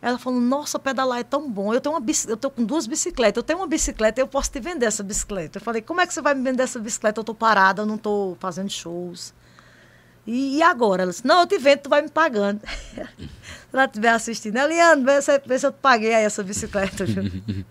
Ela 0.00 0.18
falou, 0.18 0.40
nossa, 0.40 0.78
pedalar 0.78 1.18
é 1.18 1.24
tão 1.24 1.50
bom. 1.50 1.74
Eu 1.74 1.80
tenho 1.80 1.96
uma 1.96 2.04
eu 2.28 2.36
tô 2.36 2.50
com 2.50 2.64
duas 2.64 2.86
bicicletas. 2.86 3.36
Eu 3.36 3.42
tenho 3.42 3.58
uma 3.58 3.66
bicicleta, 3.66 4.20
eu 4.20 4.28
posso 4.28 4.50
te 4.50 4.60
vender 4.60 4.86
essa 4.86 5.02
bicicleta. 5.02 5.58
Eu 5.58 5.62
falei, 5.62 5.82
como 5.82 6.00
é 6.00 6.06
que 6.06 6.14
você 6.14 6.20
vai 6.20 6.34
me 6.34 6.42
vender 6.42 6.62
essa 6.62 6.78
bicicleta? 6.78 7.18
Eu 7.18 7.22
estou 7.22 7.34
parada, 7.34 7.82
eu 7.82 7.86
não 7.86 7.96
estou 7.96 8.36
fazendo 8.38 8.70
shows. 8.70 9.34
E, 10.26 10.58
e, 10.58 10.62
agora? 10.62 11.02
Ela 11.02 11.10
disse, 11.10 11.26
não, 11.26 11.40
eu 11.40 11.46
te 11.46 11.58
vendo, 11.58 11.80
tu 11.80 11.88
vai 11.88 12.02
me 12.02 12.08
pagando. 12.10 12.60
se 13.16 13.28
ela 13.72 13.86
estiver 13.86 14.10
assistindo, 14.10 14.56
Eliane, 14.58 15.02
vê 15.02 15.22
se, 15.22 15.38
vê 15.44 15.58
se 15.58 15.66
eu 15.66 15.72
te 15.72 15.78
paguei 15.80 16.14
aí 16.14 16.24
essa 16.24 16.44
bicicleta. 16.44 17.04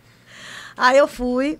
aí 0.75 0.97
eu 0.97 1.07
fui 1.07 1.59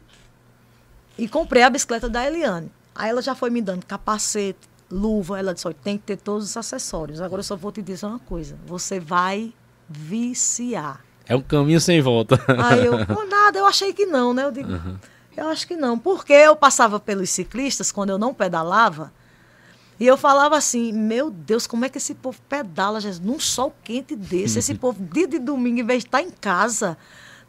e 1.18 1.28
comprei 1.28 1.64
a 1.64 1.70
bicicleta 1.70 2.08
da 2.10 2.26
Eliane. 2.26 2.72
Aí 2.96 3.10
ela 3.10 3.22
já 3.22 3.36
foi 3.36 3.50
me 3.50 3.62
dando 3.62 3.86
capacete, 3.86 4.60
luva. 4.90 5.40
Ela 5.40 5.54
disse: 5.54 5.72
tem 5.84 5.98
que 5.98 6.04
ter 6.04 6.18
todos 6.18 6.46
os 6.46 6.58
acessórios. 6.58 7.22
Agora 7.22 7.40
eu 7.40 7.44
só 7.44 7.56
vou 7.56 7.72
te 7.72 7.82
dizer 7.82 8.06
uma 8.06 8.20
coisa: 8.20 8.58
você 8.66 9.00
vai 9.00 9.54
viciar. 9.90 11.02
É 11.28 11.36
um 11.36 11.42
caminho 11.42 11.80
sem 11.82 12.02
volta. 12.02 12.40
Aí 12.48 12.86
eu, 12.86 13.06
por 13.06 13.28
nada, 13.28 13.60
eu 13.60 13.66
achei 13.66 13.94
que 13.94 14.06
não, 14.06 14.34
né? 14.34 14.46
Eu 14.46 14.52
digo, 14.52 14.72
uhum. 14.72 14.98
eu 15.36 15.48
acho 15.50 15.68
que 15.68 15.76
não. 15.76 16.00
Porque 16.00 16.34
eu 16.34 16.56
passava 16.56 17.00
pelos 17.00 17.30
ciclistas 17.30 17.92
quando 17.92 18.12
eu 18.12 18.18
não 18.18 18.34
pedalava. 18.34 19.12
E 20.00 20.06
eu 20.06 20.16
falava 20.16 20.56
assim, 20.56 20.94
meu 20.94 21.32
Deus, 21.32 21.66
como 21.66 21.84
é 21.84 21.90
que 21.90 21.98
esse 21.98 22.14
povo 22.14 22.40
pedala, 22.48 23.02
Jesus, 23.02 23.20
num 23.20 23.40
sol 23.40 23.76
quente 23.84 24.16
desse? 24.16 24.60
Esse 24.60 24.74
povo, 24.76 25.04
dia 25.12 25.28
de 25.28 25.40
domingo, 25.40 25.80
em 25.80 25.86
vez 25.86 26.04
de 26.04 26.08
estar 26.08 26.22
em 26.22 26.30
casa, 26.30 26.98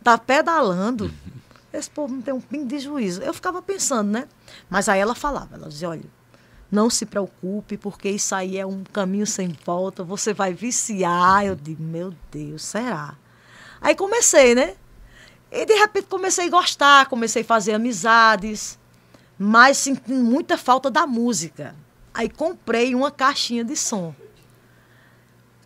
tá 0.03 0.17
pedalando. 0.19 1.13
Esse 1.73 1.91
povo 1.91 2.15
não 2.15 2.23
tem 2.23 2.33
um 2.33 2.41
pingo 2.41 2.67
de 2.67 2.79
juízo. 2.79 3.23
Eu 3.23 3.35
ficava 3.35 3.61
pensando, 3.61 4.11
né? 4.11 4.27
Mas 4.71 4.89
aí 4.89 5.01
ela 5.01 5.15
falava, 5.15 5.55
ela 5.55 5.69
dizia, 5.69 5.91
olha, 5.91 6.05
não 6.71 6.89
se 6.89 7.07
preocupe, 7.07 7.77
porque 7.77 8.09
isso 8.09 8.35
aí 8.35 8.59
é 8.59 8.67
um 8.67 8.85
caminho 8.85 9.27
sem 9.27 9.57
volta, 9.65 10.03
você 10.03 10.33
vai 10.33 10.53
viciar. 10.55 11.45
Eu 11.45 11.55
digo, 11.55 11.83
meu 11.83 12.15
Deus, 12.31 12.63
será? 12.63 13.15
Aí 13.81 13.95
comecei, 13.95 14.55
né? 14.55 14.77
E 15.51 15.65
de 15.65 15.75
repente 15.75 16.07
comecei 16.07 16.47
a 16.47 16.51
gostar, 16.51 17.07
comecei 17.07 17.43
a 17.43 17.45
fazer 17.45 17.75
amizades, 17.75 18.79
mas 19.39 19.79
sentindo 19.79 20.23
muita 20.23 20.59
falta 20.59 20.91
da 20.91 21.07
música. 21.07 21.75
Aí 22.13 22.29
comprei 22.29 22.95
uma 22.95 23.11
caixinha 23.11 23.65
de 23.65 23.77
som, 23.77 24.15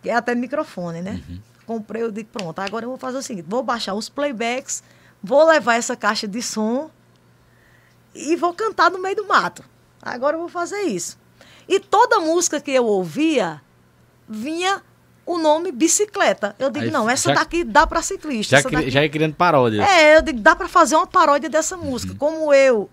que 0.03 0.11
é 0.11 0.15
até 0.15 0.35
microfone, 0.35 1.01
né? 1.01 1.23
Uhum. 1.29 1.41
Comprei, 1.67 2.03
eu 2.03 2.11
digo, 2.13 2.29
pronto, 2.29 2.59
agora 2.61 2.85
eu 2.85 2.91
vou 2.91 2.99
fazer 2.99 3.19
o 3.19 3.23
seguinte, 3.23 3.47
vou 3.49 3.63
baixar 3.63 3.95
os 3.95 4.09
playbacks 4.09 4.83
vou 5.23 5.45
levar 5.45 5.75
essa 5.75 5.97
caixa 5.97 6.27
de 6.27 6.43
som 6.43 6.91
e 8.15 8.37
vou 8.37 8.53
cantar 8.53 8.91
no 8.91 8.99
meio 8.99 9.17
do 9.17 9.27
mato. 9.27 9.63
Agora 10.01 10.37
eu 10.37 10.41
vou 10.41 10.49
fazer 10.49 10.83
isso. 10.83 11.19
E 11.69 11.79
toda 11.79 12.21
música 12.21 12.61
que 12.61 12.71
eu 12.71 12.85
ouvia 12.85 13.61
vinha 14.29 14.83
o 15.25 15.39
nome 15.39 15.71
bicicleta. 15.71 16.55
Eu 16.59 16.71
digo, 16.71 16.87
Aí, 16.87 16.91
não, 16.91 17.09
essa 17.09 17.29
já, 17.29 17.35
daqui 17.37 17.63
dá 17.65 17.87
para 17.87 18.03
ciclista. 18.03 18.61
Já, 18.61 18.69
daqui... 18.69 18.91
já 18.91 19.03
ia 19.03 19.09
criando 19.09 19.35
paródia. 19.35 19.83
É, 19.83 20.17
eu 20.17 20.23
digo, 20.23 20.41
dá 20.41 20.57
para 20.57 20.69
fazer 20.69 20.97
uma 20.97 21.07
paródia 21.07 21.49
dessa 21.49 21.77
música. 21.77 22.13
Uhum. 22.13 22.19
Como 22.19 22.53
eu 22.53 22.91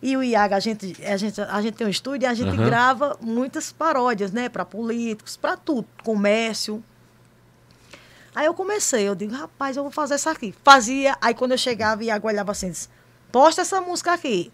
e 0.00 0.16
o 0.16 0.22
Iaga, 0.22 0.56
a 0.56 0.60
gente, 0.60 0.96
a 1.04 1.16
gente, 1.16 1.40
a 1.40 1.62
gente 1.62 1.74
tem 1.74 1.86
um 1.86 1.90
estúdio 1.90 2.26
e 2.26 2.28
a 2.28 2.34
gente 2.34 2.56
uhum. 2.56 2.64
grava 2.64 3.16
muitas 3.20 3.72
paródias, 3.72 4.30
né? 4.30 4.48
Para 4.48 4.64
políticos, 4.64 5.36
para 5.36 5.56
tudo, 5.56 5.86
comércio. 6.02 6.82
Aí 8.34 8.46
eu 8.46 8.54
comecei, 8.54 9.08
eu 9.08 9.14
digo, 9.14 9.32
rapaz, 9.34 9.76
eu 9.76 9.82
vou 9.82 9.92
fazer 9.92 10.14
essa 10.14 10.30
aqui. 10.30 10.54
Fazia, 10.64 11.16
aí 11.20 11.34
quando 11.34 11.52
eu 11.52 11.58
chegava 11.58 12.02
e 12.02 12.08
olhava 12.22 12.52
assim, 12.52 12.70
disse, 12.70 12.88
posta 13.30 13.62
essa 13.62 13.80
música 13.80 14.12
aqui. 14.12 14.50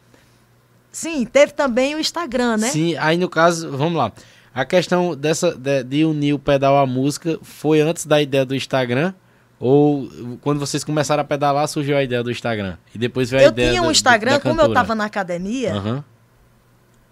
Sim, 0.93 1.25
teve 1.25 1.53
também 1.53 1.95
o 1.95 1.99
Instagram, 1.99 2.59
né? 2.59 2.69
Sim, 2.69 2.97
aí 2.97 3.17
no 3.17 3.29
caso, 3.29 3.71
vamos 3.71 3.97
lá. 3.97 4.13
A 4.53 4.65
questão 4.65 5.17
dessa 5.17 5.55
de, 5.55 5.85
de 5.85 6.05
unir 6.05 6.35
o 6.35 6.39
pedal 6.39 6.77
à 6.77 6.85
música 6.85 7.39
foi 7.43 7.81
antes 7.81 8.05
da 8.05 8.21
ideia 8.21 8.45
do 8.45 8.55
Instagram? 8.55 9.15
Ou 9.59 10.09
quando 10.41 10.59
vocês 10.59 10.83
começaram 10.83 11.21
a 11.21 11.25
pedalar, 11.25 11.69
surgiu 11.69 11.97
a 11.97 12.03
ideia 12.03 12.23
do 12.23 12.31
Instagram? 12.31 12.77
E 12.95 12.99
depois 12.99 13.31
veio 13.31 13.43
a 13.43 13.45
eu 13.45 13.51
ideia 13.51 13.69
Eu 13.69 13.73
tinha 13.73 13.83
um 13.83 13.91
Instagram, 13.91 14.41
como 14.41 14.61
eu 14.61 14.69
estava 14.69 14.95
na 14.95 15.05
academia, 15.05 15.75
uhum. 15.75 16.05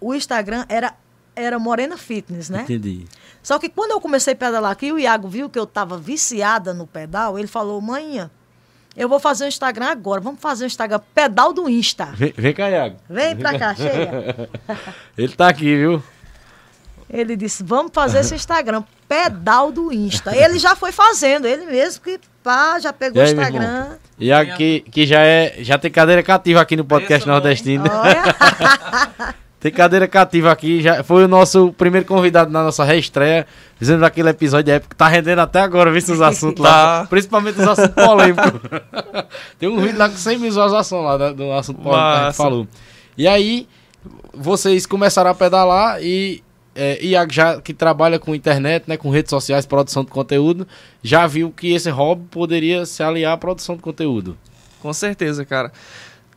o 0.01 0.13
Instagram 0.13 0.65
era 0.67 0.93
era 1.39 1.57
Morena 1.57 1.97
Fitness, 1.97 2.49
né? 2.49 2.61
Entendi. 2.63 3.05
Só 3.41 3.57
que 3.57 3.69
quando 3.69 3.91
eu 3.91 4.01
comecei 4.01 4.33
a 4.33 4.35
pedalar 4.35 4.71
aqui, 4.71 4.91
o 4.91 4.99
Iago 4.99 5.27
viu 5.27 5.49
que 5.49 5.57
eu 5.57 5.63
estava 5.63 5.97
viciada 5.97 6.73
no 6.73 6.85
pedal, 6.85 7.39
ele 7.39 7.47
falou, 7.47 7.79
mãe, 7.79 8.29
eu 8.95 9.07
vou 9.07 9.19
fazer 9.19 9.43
o 9.43 9.45
um 9.45 9.49
Instagram 9.49 9.87
agora, 9.87 10.19
vamos 10.19 10.41
fazer 10.41 10.63
o 10.63 10.65
um 10.65 10.67
Instagram 10.67 10.99
pedal 11.13 11.53
do 11.53 11.69
Insta. 11.69 12.07
Vem, 12.07 12.33
vem 12.35 12.53
cá, 12.53 12.69
Iago. 12.69 12.97
Vem 13.09 13.35
pra 13.35 13.57
cá, 13.57 13.73
chega. 13.75 14.49
ele 15.17 15.33
tá 15.35 15.47
aqui, 15.47 15.75
viu? 15.75 16.03
Ele 17.09 17.35
disse, 17.35 17.63
vamos 17.63 17.91
fazer 17.91 18.19
esse 18.19 18.35
Instagram, 18.35 18.83
pedal 19.07 19.71
do 19.71 19.91
Insta. 19.91 20.35
Ele 20.35 20.59
já 20.59 20.75
foi 20.75 20.91
fazendo, 20.91 21.47
ele 21.47 21.65
mesmo 21.65 22.03
que 22.03 22.19
pá, 22.43 22.79
já 22.79 22.93
pegou 22.93 23.21
o 23.21 23.25
Instagram. 23.25 23.97
E 24.19 24.31
aqui, 24.31 24.85
que 24.91 25.07
já 25.07 25.21
é, 25.21 25.55
já 25.59 25.77
tem 25.77 25.89
cadeira 25.89 26.21
cativa 26.21 26.61
aqui 26.61 26.75
no 26.75 26.85
podcast 26.85 27.27
nordestino. 27.27 27.85
Olha. 27.89 29.33
Tem 29.59 29.71
cadeira 29.71 30.07
cativa 30.07 30.51
aqui, 30.51 30.81
já 30.81 31.03
foi 31.03 31.25
o 31.25 31.27
nosso 31.27 31.73
primeiro 31.73 32.05
convidado 32.05 32.49
na 32.49 32.63
nossa 32.63 32.85
reestreia, 32.85 33.45
dizendo 33.77 34.05
aquele 34.05 34.29
episódio 34.29 34.73
época, 34.73 34.95
tá 34.95 35.07
rendendo 35.09 35.39
até 35.39 35.59
agora, 35.59 35.91
visto 35.91 36.13
os 36.13 36.21
assuntos 36.21 36.63
lá, 36.63 37.01
tá. 37.01 37.07
principalmente 37.09 37.59
os 37.59 37.67
assuntos 37.67 38.05
polêmicos. 38.05 38.61
Tem 39.59 39.67
um 39.67 39.81
vídeo 39.81 39.97
lá 39.97 40.07
com 40.07 40.15
100 40.15 40.37
mil 40.37 40.49
visualizações 40.49 41.03
lá 41.03 41.31
do 41.33 41.51
assunto 41.51 41.81
polêmico 41.81 42.07
Massa. 42.07 42.19
que 42.19 42.21
a 42.21 42.25
gente 42.27 42.37
falou. 42.37 42.67
E 43.17 43.27
aí, 43.27 43.67
vocês 44.33 44.85
começaram 44.85 45.29
a 45.29 45.35
pedalar 45.35 46.01
e 46.01 46.41
é, 46.73 47.03
Iago 47.03 47.33
já 47.33 47.59
que 47.59 47.73
trabalha 47.73 48.17
com 48.17 48.33
internet, 48.33 48.85
né, 48.87 48.95
com 48.95 49.09
redes 49.09 49.29
sociais, 49.29 49.65
produção 49.65 50.05
de 50.05 50.11
conteúdo, 50.11 50.65
já 51.03 51.27
viu 51.27 51.51
que 51.51 51.73
esse 51.73 51.89
hobby 51.89 52.25
poderia 52.31 52.85
se 52.85 53.03
aliar 53.03 53.33
à 53.33 53.37
produção 53.37 53.75
de 53.75 53.81
conteúdo. 53.81 54.37
Com 54.81 54.93
certeza, 54.93 55.43
cara. 55.43 55.71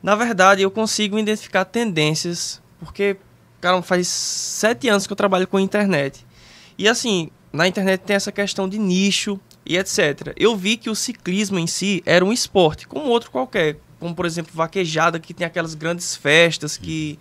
Na 0.02 0.16
verdade, 0.16 0.62
eu 0.62 0.70
consigo 0.70 1.16
identificar 1.16 1.64
tendências 1.64 2.61
porque, 2.84 3.16
cara, 3.60 3.80
faz 3.82 4.08
sete 4.08 4.88
anos 4.88 5.06
que 5.06 5.12
eu 5.12 5.16
trabalho 5.16 5.46
com 5.46 5.58
internet. 5.58 6.26
E 6.76 6.88
assim, 6.88 7.30
na 7.52 7.68
internet 7.68 8.00
tem 8.00 8.16
essa 8.16 8.32
questão 8.32 8.68
de 8.68 8.78
nicho 8.78 9.38
e 9.64 9.76
etc. 9.76 10.32
Eu 10.36 10.56
vi 10.56 10.76
que 10.76 10.90
o 10.90 10.94
ciclismo 10.94 11.58
em 11.58 11.66
si 11.66 12.02
era 12.04 12.24
um 12.24 12.32
esporte, 12.32 12.86
como 12.86 13.06
outro 13.06 13.30
qualquer. 13.30 13.78
Como, 14.00 14.14
por 14.14 14.26
exemplo, 14.26 14.50
vaquejada, 14.52 15.20
que 15.20 15.32
tem 15.32 15.46
aquelas 15.46 15.74
grandes 15.74 16.16
festas 16.16 16.76
que 16.76 17.18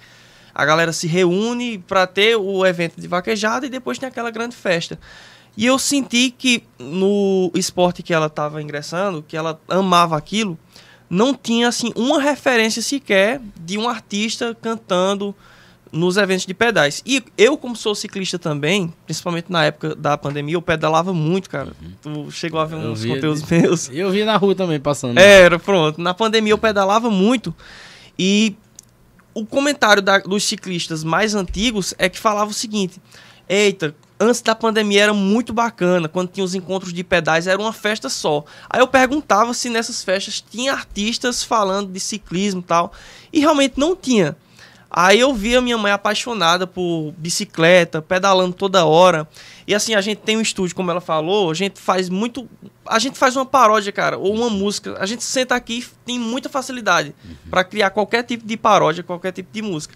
a 0.53 0.65
galera 0.65 0.91
se 0.91 1.05
reúne 1.05 1.77
para 1.77 2.07
ter 2.07 2.35
o 2.35 2.65
evento 2.65 2.99
de 2.99 3.07
vaquejada 3.07 3.65
e 3.65 3.69
depois 3.69 3.99
tem 3.99 4.09
aquela 4.09 4.31
grande 4.31 4.55
festa. 4.55 4.99
E 5.55 5.65
eu 5.65 5.77
senti 5.77 6.31
que 6.31 6.63
no 6.79 7.51
esporte 7.53 8.01
que 8.01 8.13
ela 8.13 8.27
estava 8.27 8.61
ingressando, 8.61 9.21
que 9.21 9.37
ela 9.37 9.59
amava 9.67 10.17
aquilo, 10.17 10.57
não 11.09 11.33
tinha 11.33 11.67
assim 11.67 11.91
uma 11.95 12.21
referência 12.21 12.81
sequer 12.81 13.41
de 13.59 13.77
um 13.77 13.87
artista 13.87 14.57
cantando 14.59 15.35
nos 15.91 16.15
eventos 16.17 16.45
de 16.45 16.53
pedais. 16.53 17.01
E 17.05 17.23
eu, 17.37 17.57
como 17.57 17.75
sou 17.75 17.93
ciclista 17.93 18.39
também, 18.39 18.93
principalmente 19.05 19.51
na 19.51 19.65
época 19.65 19.93
da 19.95 20.17
pandemia, 20.17 20.55
eu 20.55 20.61
pedalava 20.61 21.13
muito, 21.13 21.49
cara. 21.49 21.73
Uhum. 21.81 22.25
Tu 22.25 22.31
chegou 22.31 22.59
a 22.59 22.65
ver 22.65 22.75
uns 22.75 23.03
conteúdos 23.03 23.43
meus. 23.49 23.89
Eu 23.91 24.09
vi 24.11 24.23
na 24.23 24.37
rua 24.37 24.55
também 24.55 24.79
passando. 24.79 25.17
Era, 25.17 25.59
pronto. 25.59 25.99
Na 25.99 26.13
pandemia 26.13 26.53
eu 26.53 26.57
pedalava 26.57 27.09
muito. 27.09 27.53
E 28.17 28.55
o 29.33 29.45
comentário 29.45 30.01
da, 30.01 30.19
dos 30.19 30.43
ciclistas 30.43 31.03
mais 31.03 31.35
antigos 31.35 31.93
é 31.97 32.07
que 32.07 32.17
falava 32.17 32.51
o 32.51 32.53
seguinte: 32.53 33.01
Eita, 33.49 33.93
antes 34.17 34.41
da 34.41 34.55
pandemia 34.55 35.03
era 35.03 35.13
muito 35.13 35.51
bacana, 35.51 36.07
quando 36.07 36.29
tinha 36.29 36.43
os 36.43 36.55
encontros 36.55 36.93
de 36.93 37.03
pedais, 37.03 37.47
era 37.47 37.59
uma 37.59 37.73
festa 37.73 38.07
só. 38.07 38.45
Aí 38.69 38.79
eu 38.79 38.87
perguntava 38.87 39.53
se 39.53 39.69
nessas 39.69 40.03
festas 40.03 40.39
tinha 40.39 40.71
artistas 40.71 41.43
falando 41.43 41.91
de 41.91 41.99
ciclismo 41.99 42.61
e 42.61 42.63
tal, 42.63 42.93
e 43.33 43.39
realmente 43.39 43.77
não 43.77 43.95
tinha. 43.95 44.37
Aí 44.93 45.21
eu 45.21 45.33
via 45.33 45.61
minha 45.61 45.77
mãe 45.77 45.89
apaixonada 45.89 46.67
por 46.67 47.13
bicicleta, 47.17 48.01
pedalando 48.01 48.53
toda 48.53 48.85
hora. 48.85 49.25
E 49.65 49.73
assim, 49.73 49.95
a 49.95 50.01
gente 50.01 50.17
tem 50.17 50.37
um 50.37 50.41
estúdio, 50.41 50.75
como 50.75 50.91
ela 50.91 50.99
falou, 50.99 51.49
a 51.49 51.53
gente 51.53 51.79
faz 51.79 52.09
muito. 52.09 52.45
A 52.85 52.99
gente 52.99 53.17
faz 53.17 53.37
uma 53.37 53.45
paródia, 53.45 53.93
cara, 53.93 54.17
ou 54.17 54.35
uma 54.35 54.49
música. 54.49 54.97
A 54.99 55.05
gente 55.05 55.23
senta 55.23 55.55
aqui 55.55 55.79
e 55.79 55.85
tem 56.05 56.19
muita 56.19 56.49
facilidade 56.49 57.15
uhum. 57.23 57.35
para 57.49 57.63
criar 57.63 57.91
qualquer 57.91 58.23
tipo 58.23 58.45
de 58.45 58.57
paródia, 58.57 59.01
qualquer 59.01 59.31
tipo 59.31 59.49
de 59.53 59.61
música. 59.61 59.95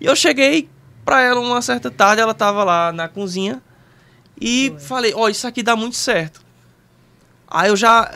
E 0.00 0.06
eu 0.06 0.16
cheguei 0.16 0.68
pra 1.04 1.22
ela 1.22 1.38
uma 1.38 1.62
certa 1.62 1.88
tarde, 1.88 2.20
ela 2.20 2.34
tava 2.34 2.64
lá 2.64 2.90
na 2.90 3.06
cozinha 3.06 3.62
e 4.40 4.70
Foi. 4.70 4.80
falei: 4.80 5.14
Ó, 5.14 5.22
oh, 5.22 5.28
isso 5.28 5.46
aqui 5.46 5.62
dá 5.62 5.76
muito 5.76 5.94
certo. 5.94 6.44
Aí 7.46 7.68
eu 7.68 7.76
já. 7.76 8.10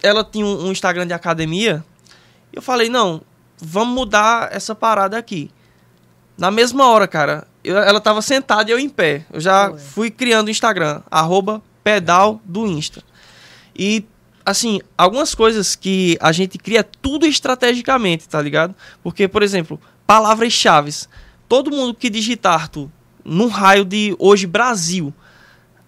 Ela 0.00 0.22
tinha 0.22 0.46
um 0.46 0.70
Instagram 0.70 1.08
de 1.08 1.12
academia. 1.12 1.84
Eu 2.52 2.62
falei: 2.62 2.88
Não, 2.88 3.20
vamos 3.60 3.96
mudar 3.96 4.54
essa 4.54 4.72
parada 4.72 5.18
aqui. 5.18 5.50
Na 6.36 6.50
mesma 6.50 6.86
hora, 6.86 7.08
cara, 7.08 7.46
eu, 7.64 7.76
ela 7.78 8.00
tava 8.00 8.20
sentada 8.20 8.70
e 8.70 8.72
eu 8.72 8.78
em 8.78 8.88
pé. 8.88 9.24
Eu 9.32 9.40
já 9.40 9.70
Ué. 9.70 9.78
fui 9.78 10.10
criando 10.10 10.48
o 10.48 10.50
Instagram, 10.50 11.02
arroba 11.10 11.62
pedal 11.82 12.40
do 12.44 12.66
Insta. 12.66 13.02
E, 13.74 14.04
assim, 14.44 14.80
algumas 14.96 15.34
coisas 15.34 15.74
que 15.74 16.16
a 16.20 16.32
gente 16.32 16.58
cria 16.58 16.82
tudo 16.82 17.26
estrategicamente, 17.26 18.28
tá 18.28 18.40
ligado? 18.40 18.74
Porque, 19.02 19.26
por 19.28 19.42
exemplo, 19.42 19.80
palavras-chave. 20.06 20.92
Todo 21.48 21.70
mundo 21.70 21.94
que 21.94 22.10
digitar 22.10 22.68
tu 22.68 22.90
num 23.24 23.48
raio 23.48 23.84
de 23.84 24.14
hoje 24.18 24.46
Brasil, 24.46 25.12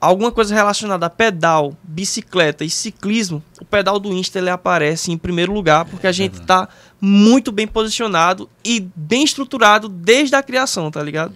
alguma 0.01 0.31
coisa 0.31 0.55
relacionada 0.55 1.07
a 1.07 1.11
pedal, 1.11 1.75
bicicleta 1.83 2.65
e 2.65 2.71
ciclismo, 2.71 3.43
o 3.61 3.65
pedal 3.65 3.99
do 3.99 4.13
Insta 4.13 4.39
ele 4.39 4.51
aparece 4.51 5.13
em 5.13 5.19
primeiro 5.19 5.53
lugar, 5.53 5.85
porque 5.85 6.07
a 6.07 6.13
gente 6.13 6.41
está 6.41 6.69
muito 7.01 7.53
bem 7.53 7.67
posicionado 7.67 8.49
e 8.65 8.81
bem 8.95 9.25
estruturado 9.25 9.89
desde 9.89 10.35
a 10.35 10.43
criação, 10.43 10.91
tá 10.91 11.03
ligado? 11.03 11.33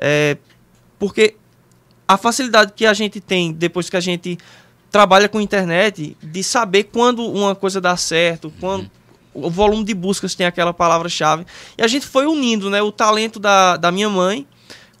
É, 0.00 0.36
porque 0.98 1.36
a 2.08 2.16
facilidade 2.16 2.72
que 2.74 2.86
a 2.86 2.94
gente 2.94 3.20
tem 3.20 3.52
depois 3.52 3.90
que 3.90 3.96
a 3.96 4.00
gente 4.00 4.38
trabalha 4.90 5.28
com 5.28 5.40
internet 5.40 6.16
de 6.22 6.42
saber 6.42 6.84
quando 6.84 7.26
uma 7.26 7.54
coisa 7.54 7.80
dá 7.80 7.96
certo, 7.96 8.52
quando 8.60 8.90
o 9.34 9.50
volume 9.50 9.84
de 9.84 9.92
buscas 9.92 10.34
tem 10.34 10.46
aquela 10.46 10.72
palavra-chave. 10.72 11.44
E 11.76 11.82
a 11.82 11.86
gente 11.86 12.06
foi 12.06 12.26
unindo 12.26 12.70
né, 12.70 12.80
o 12.80 12.90
talento 12.90 13.38
da, 13.38 13.76
da 13.76 13.92
minha 13.92 14.08
mãe 14.08 14.46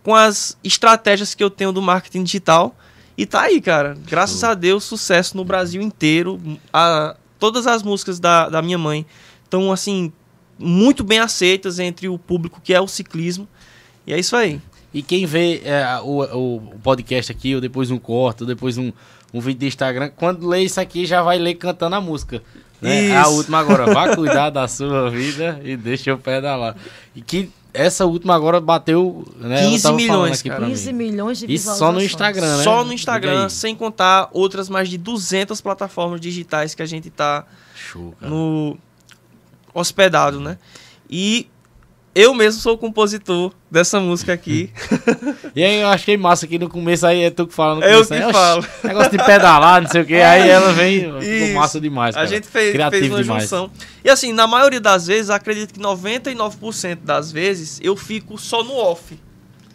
com 0.02 0.14
as 0.14 0.58
estratégias 0.62 1.34
que 1.34 1.42
eu 1.42 1.48
tenho 1.48 1.72
do 1.72 1.80
marketing 1.80 2.24
digital 2.24 2.76
e 3.16 3.24
tá 3.24 3.42
aí, 3.42 3.60
cara. 3.60 3.96
Graças 4.06 4.44
a 4.44 4.52
Deus, 4.52 4.84
sucesso 4.84 5.36
no 5.36 5.44
Brasil 5.44 5.80
inteiro. 5.80 6.38
A, 6.72 7.16
todas 7.38 7.66
as 7.66 7.82
músicas 7.82 8.20
da, 8.20 8.48
da 8.48 8.60
minha 8.60 8.76
mãe 8.76 9.06
estão, 9.46 9.72
assim, 9.72 10.12
muito 10.58 11.02
bem 11.02 11.18
aceitas 11.18 11.78
entre 11.78 12.08
o 12.08 12.18
público 12.18 12.60
que 12.62 12.74
é 12.74 12.80
o 12.80 12.88
ciclismo. 12.88 13.48
E 14.06 14.12
é 14.12 14.18
isso 14.18 14.36
aí. 14.36 14.60
E 14.92 15.02
quem 15.02 15.26
vê 15.26 15.62
é, 15.64 15.84
o, 16.02 16.22
o 16.22 16.78
podcast 16.82 17.30
aqui, 17.30 17.54
ou 17.54 17.60
depois 17.60 17.90
um 17.90 17.98
corte, 17.98 18.42
ou 18.42 18.46
depois 18.46 18.78
um, 18.78 18.92
um 19.32 19.40
vídeo 19.40 19.60
de 19.60 19.66
Instagram, 19.66 20.10
quando 20.16 20.46
lê 20.46 20.62
isso 20.62 20.80
aqui 20.80 21.04
já 21.04 21.22
vai 21.22 21.38
ler 21.38 21.54
cantando 21.54 21.96
a 21.96 22.00
música. 22.00 22.42
Né? 22.80 23.16
A 23.16 23.28
última 23.28 23.58
agora, 23.58 23.86
vá 23.92 24.14
cuidar 24.14 24.50
da 24.50 24.66
sua 24.68 25.10
vida 25.10 25.60
e 25.64 25.76
deixa 25.76 26.14
o 26.14 26.18
pé 26.18 26.40
da 26.40 26.56
lá. 26.56 26.74
E 27.14 27.20
que 27.20 27.50
essa 27.74 28.06
última 28.06 28.34
agora 28.34 28.60
bateu 28.60 29.26
né, 29.38 29.68
15 29.68 29.92
milhões, 29.92 30.42
cara. 30.42 30.66
15 30.66 30.92
milhões 30.92 31.38
de 31.38 31.52
Isso 31.52 31.74
só 31.76 31.92
no 31.92 32.02
Instagram, 32.02 32.56
né? 32.56 32.64
Só 32.64 32.82
no 32.84 32.92
Instagram, 32.92 33.48
sem 33.50 33.74
contar 33.74 34.30
outras 34.32 34.68
mais 34.68 34.88
de 34.88 34.96
200 34.96 35.60
plataformas 35.60 36.20
digitais 36.20 36.74
que 36.74 36.82
a 36.82 36.86
gente 36.86 37.10
tá 37.10 37.44
Show, 37.74 38.14
no 38.20 38.78
hospedado, 39.76 40.40
né? 40.40 40.58
E 41.08 41.48
eu 42.14 42.34
mesmo 42.34 42.62
sou 42.62 42.74
o 42.74 42.78
compositor 42.78 43.52
dessa 43.70 44.00
música 44.00 44.32
aqui. 44.32 44.72
e 45.54 45.62
aí 45.62 45.82
eu 45.82 45.88
achei 45.88 46.16
massa 46.16 46.46
que 46.46 46.58
no 46.58 46.66
começo 46.66 47.06
aí 47.06 47.24
é 47.24 47.30
tu 47.30 47.46
que 47.46 47.52
fala 47.52 47.74
no 47.74 47.82
começo. 47.82 48.14
Eu 48.14 48.18
que 48.18 48.24
aí, 48.24 48.32
falo. 48.32 48.66
Negócio 48.82 49.10
de 49.10 49.18
pedalar, 49.18 49.82
não 49.82 49.88
sei 49.90 50.00
o 50.00 50.06
que. 50.06 50.14
Aí 50.14 50.48
ela 50.48 50.72
vem, 50.72 51.00
ficou 51.20 51.60
massa 51.60 51.78
demais. 51.78 52.14
Cara. 52.14 52.26
A 52.26 52.28
gente 52.28 52.46
fez, 52.46 52.74
fez 52.74 53.10
uma 53.10 53.22
demais. 53.22 53.42
junção. 53.42 53.70
E 54.02 54.08
assim, 54.08 54.32
na 54.32 54.46
maioria 54.46 54.80
das 54.80 55.06
vezes, 55.06 55.28
acredito 55.28 55.74
que 55.74 55.80
99% 55.80 57.00
das 57.04 57.30
vezes 57.30 57.78
eu 57.82 57.94
fico 57.94 58.38
só 58.38 58.64
no 58.64 58.74
off. 58.74 59.20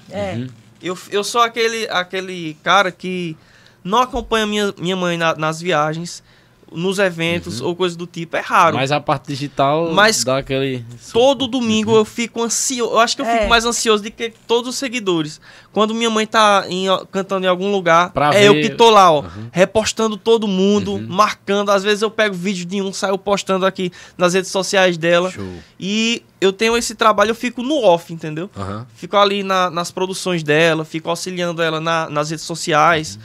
É. 0.10 0.34
Uhum. 0.34 0.48
Eu, 0.82 0.98
eu 1.12 1.24
sou 1.24 1.42
aquele, 1.42 1.88
aquele 1.90 2.58
cara 2.64 2.92
que 2.92 3.38
não 3.84 4.00
acompanha 4.00 4.48
minha, 4.48 4.74
minha 4.80 4.96
mãe 4.96 5.16
na, 5.16 5.36
nas 5.36 5.62
viagens 5.62 6.24
nos 6.72 7.00
eventos 7.00 7.60
uhum. 7.60 7.68
ou 7.68 7.76
coisa 7.76 7.98
do 7.98 8.08
tipo. 8.08 8.38
É 8.38 8.40
raro. 8.40 8.76
Mas 8.76 8.92
a 8.92 9.00
parte 9.00 9.28
digital 9.28 9.92
Mas 9.94 10.24
dá 10.24 10.38
aquele. 10.38 10.86
Todo 11.12 11.48
domingo 11.48 11.92
uhum. 11.92 11.98
eu 11.98 12.06
fico 12.06 12.42
ansioso. 12.42 12.94
Eu 12.94 13.00
acho 13.00 13.16
que 13.16 13.22
eu 13.22 13.26
é. 13.26 13.38
fico 13.38 13.50
mais 13.50 13.66
ansioso 13.66 14.04
do 14.04 14.12
que 14.12 14.34
todos 14.48 14.70
os 14.70 14.76
seguidores. 14.76 15.42
Quando 15.74 15.94
minha 15.94 16.10
mãe 16.10 16.26
tá 16.26 16.66
em, 16.70 16.86
cantando 17.12 17.46
em 17.46 17.50
algum 17.50 17.72
lugar, 17.72 18.12
pra 18.12 18.30
é 18.30 18.40
ver... 18.40 18.46
eu 18.48 18.54
que 18.56 18.70
tô 18.70 18.90
lá, 18.90 19.12
ó, 19.12 19.22
uhum. 19.22 19.50
repostando 19.52 20.18
todo 20.18 20.48
mundo, 20.48 20.94
uhum. 20.94 21.08
marcando. 21.08 21.70
Às 21.70 21.84
vezes 21.84 22.02
eu 22.02 22.10
pego 22.10 22.34
vídeo 22.34 22.66
de 22.66 22.82
um, 22.82 22.94
saio 22.94 23.18
postando 23.18 23.66
aqui 23.66 23.92
nas 24.18 24.34
redes 24.34 24.52
sociais 24.52 24.98
dela. 24.98 25.30
Show. 25.32 25.46
E 25.80 26.24
eu 26.40 26.54
tenho 26.54 26.76
esse 26.78 26.96
trabalho, 26.96 27.32
eu 27.32 27.36
fico 27.36 27.62
no 27.62 27.84
off, 27.84 28.14
entendeu? 28.14 28.50
Fico 28.96 29.18
ali 29.18 29.44
na, 29.44 29.70
nas 29.70 29.92
produções 29.92 30.44
dela, 30.44 30.84
fico 30.84 31.10
auxiliando 31.10 31.62
ela 31.62 31.80
na, 31.80 32.10
nas 32.10 32.30
redes 32.30 32.46
sociais. 32.46 33.20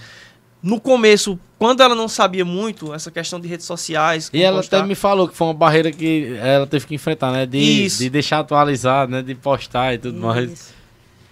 No 0.66 0.80
começo, 0.80 1.38
quando 1.60 1.80
ela 1.80 1.94
não 1.94 2.08
sabia 2.08 2.44
muito, 2.44 2.92
essa 2.92 3.08
questão 3.08 3.38
de 3.38 3.46
redes 3.46 3.64
sociais. 3.64 4.28
E 4.32 4.42
ela 4.42 4.56
postar... 4.56 4.78
até 4.78 4.86
me 4.88 4.96
falou 4.96 5.28
que 5.28 5.36
foi 5.36 5.46
uma 5.46 5.54
barreira 5.54 5.92
que 5.92 6.36
ela 6.42 6.66
teve 6.66 6.88
que 6.88 6.94
enfrentar, 6.96 7.30
né? 7.30 7.46
De, 7.46 7.86
de 7.88 8.10
deixar 8.10 8.40
atualizado, 8.40 9.12
né? 9.12 9.22
De 9.22 9.32
postar 9.36 9.94
e 9.94 9.98
tudo 9.98 10.16
Isso. 10.16 10.26
mais. 10.26 10.74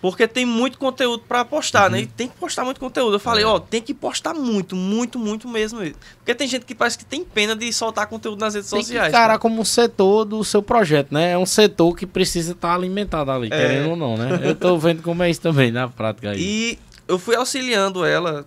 Porque 0.01 0.29
tem 0.29 0.47
muito 0.47 0.79
conteúdo 0.79 1.25
para 1.27 1.45
postar, 1.45 1.91
né? 1.91 1.97
uhum. 1.97 2.03
né? 2.05 2.09
E 2.13 2.17
tem 2.17 2.29
que 2.29 2.37
postar 2.37 2.65
muito 2.65 2.79
conteúdo. 2.79 3.17
Eu 3.17 3.19
falei, 3.19 3.43
é. 3.43 3.47
ó, 3.47 3.59
tem 3.59 3.83
que 3.83 3.93
postar 3.93 4.35
muito, 4.35 4.77
muito, 4.77 5.19
muito 5.19 5.49
mesmo. 5.49 5.81
Porque 6.19 6.33
tem 6.33 6.47
gente 6.47 6.65
que 6.65 6.75
parece 6.75 6.97
que 6.97 7.05
tem 7.05 7.25
pena 7.25 7.57
de 7.57 7.73
soltar 7.73 8.07
conteúdo 8.07 8.39
nas 8.39 8.55
redes 8.55 8.71
tem 8.71 8.83
sociais. 8.83 9.11
Cara, 9.11 9.27
cara, 9.27 9.39
como 9.41 9.61
um 9.61 9.65
setor 9.65 10.25
do 10.25 10.45
seu 10.45 10.63
projeto, 10.63 11.13
né? 11.13 11.33
É 11.33 11.39
um 11.39 11.47
setor 11.47 11.97
que 11.97 12.07
precisa 12.07 12.53
estar 12.53 12.69
tá 12.69 12.75
alimentado 12.77 13.33
ali, 13.33 13.49
é. 13.49 13.51
querendo 13.51 13.91
ou 13.91 13.97
não, 13.97 14.17
né? 14.17 14.39
Eu 14.45 14.55
tô 14.55 14.79
vendo 14.79 15.03
como 15.03 15.25
é 15.25 15.31
isso 15.31 15.41
também 15.41 15.73
na 15.73 15.89
prática 15.89 16.31
aí. 16.31 16.41
E 16.41 16.79
eu 17.09 17.19
fui 17.19 17.35
auxiliando 17.35 18.05
ela 18.05 18.47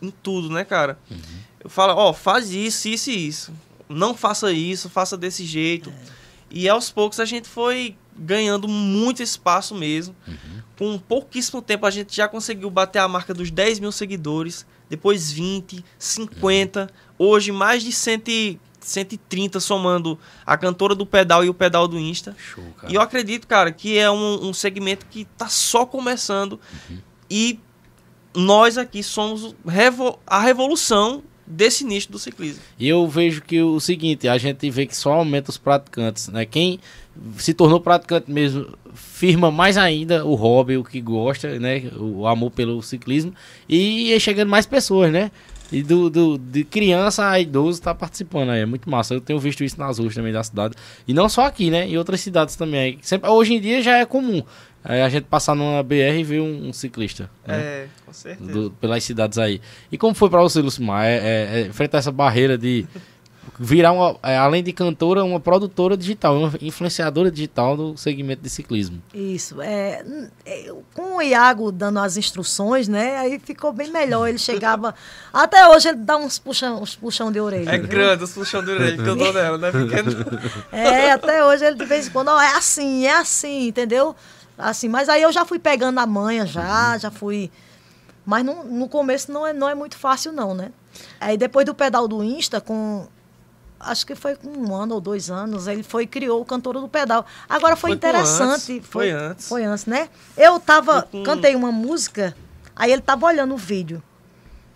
em 0.00 0.10
tudo, 0.10 0.50
né, 0.50 0.64
cara? 0.64 0.98
Uhum. 1.10 1.18
Eu 1.62 1.70
falo, 1.70 1.94
ó, 1.94 2.10
oh, 2.10 2.14
faz 2.14 2.50
isso, 2.50 2.88
isso 2.88 3.10
e 3.10 3.26
isso. 3.28 3.52
Não 3.88 4.14
faça 4.14 4.52
isso, 4.52 4.88
faça 4.88 5.16
desse 5.16 5.44
jeito. 5.44 5.90
É. 5.90 6.16
E 6.50 6.68
aos 6.68 6.90
poucos 6.90 7.20
a 7.20 7.24
gente 7.24 7.48
foi 7.48 7.96
ganhando 8.16 8.68
muito 8.68 9.22
espaço 9.22 9.74
mesmo. 9.74 10.14
Uhum. 10.26 10.62
Com 10.78 10.98
pouquíssimo 10.98 11.60
tempo 11.60 11.86
a 11.86 11.90
gente 11.90 12.14
já 12.14 12.28
conseguiu 12.28 12.70
bater 12.70 12.98
a 12.98 13.08
marca 13.08 13.34
dos 13.34 13.50
10 13.50 13.80
mil 13.80 13.92
seguidores. 13.92 14.66
Depois 14.88 15.32
20, 15.32 15.84
50. 15.98 16.80
Uhum. 16.80 16.86
Hoje 17.18 17.50
mais 17.50 17.82
de 17.82 17.92
100, 17.92 18.60
130 18.80 19.58
somando 19.58 20.18
a 20.44 20.56
cantora 20.56 20.94
do 20.94 21.04
pedal 21.04 21.44
e 21.44 21.48
o 21.48 21.54
pedal 21.54 21.88
do 21.88 21.98
Insta. 21.98 22.36
Show, 22.38 22.64
e 22.88 22.94
eu 22.94 23.00
acredito, 23.00 23.46
cara, 23.46 23.72
que 23.72 23.98
é 23.98 24.10
um, 24.10 24.48
um 24.48 24.54
segmento 24.54 25.06
que 25.06 25.24
tá 25.36 25.48
só 25.48 25.84
começando. 25.84 26.60
Uhum. 26.88 26.98
E 27.28 27.58
nós 28.36 28.76
aqui 28.76 29.02
somos 29.02 29.54
a 30.26 30.40
revolução 30.40 31.22
desse 31.46 31.84
nicho 31.84 32.10
do 32.10 32.18
ciclismo. 32.18 32.60
E 32.78 32.88
eu 32.88 33.06
vejo 33.06 33.40
que 33.42 33.62
o 33.62 33.78
seguinte, 33.78 34.28
a 34.28 34.36
gente 34.36 34.68
vê 34.68 34.84
que 34.84 34.96
só 34.96 35.12
aumenta 35.12 35.50
os 35.50 35.56
praticantes, 35.56 36.28
né? 36.28 36.44
Quem 36.44 36.80
se 37.38 37.54
tornou 37.54 37.80
praticante 37.80 38.30
mesmo 38.30 38.76
firma 38.94 39.50
mais 39.50 39.76
ainda 39.78 40.24
o 40.24 40.34
hobby, 40.34 40.76
o 40.76 40.84
que 40.84 41.00
gosta, 41.00 41.58
né? 41.58 41.84
O 41.96 42.26
amor 42.26 42.50
pelo 42.50 42.82
ciclismo 42.82 43.32
e 43.68 44.18
chegando 44.20 44.48
mais 44.48 44.66
pessoas, 44.66 45.12
né? 45.12 45.30
E 45.72 45.82
do, 45.82 46.08
do, 46.08 46.38
de 46.38 46.64
criança 46.64 47.28
a 47.28 47.40
idoso 47.40 47.82
tá 47.82 47.94
participando 47.94 48.50
aí. 48.50 48.60
É 48.60 48.66
muito 48.66 48.88
massa. 48.88 49.14
Eu 49.14 49.20
tenho 49.20 49.38
visto 49.38 49.64
isso 49.64 49.78
nas 49.78 49.98
ruas 49.98 50.14
também 50.14 50.32
da 50.32 50.42
cidade. 50.42 50.74
E 51.08 51.12
não 51.12 51.28
só 51.28 51.44
aqui, 51.44 51.70
né? 51.70 51.88
Em 51.88 51.98
outras 51.98 52.20
cidades 52.20 52.54
também. 52.54 52.98
Sempre, 53.02 53.28
hoje 53.28 53.54
em 53.54 53.60
dia 53.60 53.82
já 53.82 53.98
é 53.98 54.04
comum. 54.04 54.42
É, 54.88 55.02
a 55.02 55.08
gente 55.08 55.24
passar 55.24 55.54
numa 55.54 55.82
BR 55.82 56.16
e 56.16 56.24
ver 56.24 56.40
um, 56.40 56.68
um 56.68 56.72
ciclista. 56.72 57.28
Né? 57.44 57.58
É, 57.58 57.86
com 58.04 58.12
certeza. 58.12 58.52
Do, 58.52 58.70
pelas 58.70 59.02
cidades 59.02 59.36
aí. 59.36 59.60
E 59.90 59.98
como 59.98 60.14
foi 60.14 60.30
para 60.30 60.40
você, 60.40 60.60
Lucimar? 60.60 61.04
É, 61.04 61.16
é, 61.16 61.60
é, 61.60 61.66
enfrentar 61.66 61.98
essa 61.98 62.12
barreira 62.12 62.56
de. 62.56 62.86
virar, 63.58 63.90
uma, 63.90 64.16
é, 64.22 64.36
além 64.36 64.62
de 64.62 64.72
cantora, 64.72 65.24
uma 65.24 65.40
produtora 65.40 65.96
digital, 65.96 66.36
uma 66.38 66.52
influenciadora 66.60 67.32
digital 67.32 67.76
do 67.76 67.96
segmento 67.96 68.42
de 68.42 68.48
ciclismo. 68.48 69.02
Isso. 69.12 69.60
É, 69.60 70.04
é, 70.44 70.72
com 70.94 71.16
o 71.16 71.22
Iago 71.22 71.72
dando 71.72 71.98
as 71.98 72.16
instruções, 72.16 72.86
né? 72.86 73.16
Aí 73.16 73.40
ficou 73.40 73.72
bem 73.72 73.90
melhor. 73.90 74.28
Ele 74.28 74.38
chegava. 74.38 74.94
até 75.34 75.66
hoje 75.68 75.88
ele 75.88 75.98
dá 75.98 76.16
uns 76.16 76.38
puxão, 76.38 76.80
uns 76.80 76.94
puxão 76.94 77.32
de 77.32 77.40
orelha. 77.40 77.70
É 77.70 77.78
viu? 77.78 77.88
grande 77.88 78.22
os 78.22 78.32
puxão 78.32 78.62
de 78.62 78.70
orelha 78.70 79.02
que 79.02 79.08
eu 79.08 79.16
dou 79.16 79.32
nela, 79.32 79.58
né? 79.58 79.72
Pequeno. 79.72 80.12
É, 80.70 81.10
até 81.10 81.44
hoje 81.44 81.64
ele 81.64 81.76
de 81.76 81.84
vez 81.84 82.06
em 82.06 82.10
quando, 82.10 82.28
ó, 82.28 82.40
é 82.40 82.56
assim, 82.56 83.06
é 83.06 83.16
assim, 83.16 83.66
entendeu? 83.68 84.14
Assim, 84.58 84.88
mas 84.88 85.08
aí 85.08 85.22
eu 85.22 85.32
já 85.32 85.44
fui 85.44 85.58
pegando 85.58 85.98
a 85.98 86.06
manha, 86.06 86.46
já, 86.46 86.96
já 86.98 87.10
fui. 87.10 87.50
Mas 88.24 88.44
no, 88.44 88.64
no 88.64 88.88
começo 88.88 89.30
não 89.30 89.46
é, 89.46 89.52
não 89.52 89.68
é 89.68 89.74
muito 89.74 89.96
fácil, 89.96 90.32
não, 90.32 90.54
né? 90.54 90.72
Aí 91.20 91.36
depois 91.36 91.66
do 91.66 91.74
pedal 91.74 92.08
do 92.08 92.22
Insta, 92.24 92.60
com. 92.60 93.06
Acho 93.78 94.06
que 94.06 94.14
foi 94.14 94.34
com 94.34 94.48
um 94.48 94.74
ano 94.74 94.94
ou 94.94 95.00
dois 95.00 95.30
anos, 95.30 95.66
ele 95.66 95.82
foi 95.82 96.06
criou 96.06 96.40
o 96.40 96.44
Cantor 96.44 96.80
do 96.80 96.88
Pedal. 96.88 97.26
Agora 97.46 97.76
foi, 97.76 97.90
foi 97.90 97.96
interessante. 97.96 98.42
Antes, 98.52 98.66
foi, 98.66 98.80
foi, 98.80 99.10
antes. 99.10 99.48
Foi 99.48 99.64
antes, 99.64 99.84
né? 99.84 100.08
Eu 100.36 100.58
tava. 100.58 101.06
Cantei 101.24 101.54
uma 101.54 101.70
música, 101.70 102.34
aí 102.74 102.90
ele 102.90 103.02
tava 103.02 103.26
olhando 103.26 103.54
o 103.54 103.58
vídeo. 103.58 104.02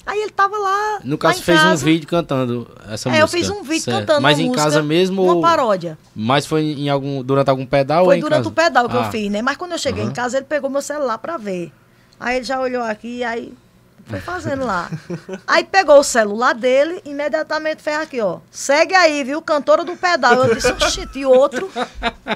Aí 0.06 0.20
ele 0.22 0.30
tava 0.30 0.56
lá. 0.56 1.00
No 1.04 1.18
caso, 1.18 1.42
fez 1.42 1.60
casa. 1.60 1.82
um 1.82 1.84
vídeo 1.84 2.08
cantando 2.08 2.66
essa 2.88 3.08
é, 3.08 3.12
música. 3.12 3.16
É, 3.16 3.22
eu 3.22 3.28
fiz 3.28 3.50
um 3.50 3.62
vídeo 3.62 3.82
certo. 3.82 4.00
cantando 4.00 4.22
Mas 4.22 4.38
em 4.38 4.50
casa 4.52 4.82
mesmo? 4.82 5.22
Uma 5.22 5.40
paródia. 5.40 5.98
Mas 6.14 6.46
foi 6.46 6.62
em 6.62 6.88
algum, 6.88 7.22
durante 7.22 7.50
algum 7.50 7.66
pedal? 7.66 8.04
Foi 8.06 8.20
durante 8.20 8.38
casa? 8.38 8.48
o 8.48 8.52
pedal 8.52 8.88
que 8.88 8.96
ah. 8.96 9.00
eu 9.00 9.10
fiz, 9.10 9.30
né? 9.30 9.42
Mas 9.42 9.56
quando 9.56 9.72
eu 9.72 9.78
cheguei 9.78 10.04
uhum. 10.04 10.10
em 10.10 10.12
casa, 10.12 10.38
ele 10.38 10.46
pegou 10.46 10.70
meu 10.70 10.82
celular 10.82 11.18
pra 11.18 11.36
ver. 11.36 11.72
Aí 12.18 12.36
ele 12.36 12.44
já 12.44 12.60
olhou 12.60 12.82
aqui, 12.82 13.22
aí 13.24 13.52
foi 14.11 14.20
fazendo 14.20 14.66
lá. 14.66 14.90
Aí 15.46 15.64
pegou 15.64 15.99
o 15.99 16.05
celular 16.05 16.55
dele, 16.55 17.01
imediatamente 17.05 17.83
fez 17.83 17.96
aqui, 17.96 18.20
ó. 18.20 18.38
Segue 18.51 18.94
aí, 18.94 19.23
viu? 19.25 19.40
Cantora 19.40 19.85
do 19.85 19.96
pedal. 19.96 20.44
Eu 20.44 20.55
disse, 20.55 20.73
oxi, 20.73 21.09
e 21.14 21.25
outro. 21.25 21.70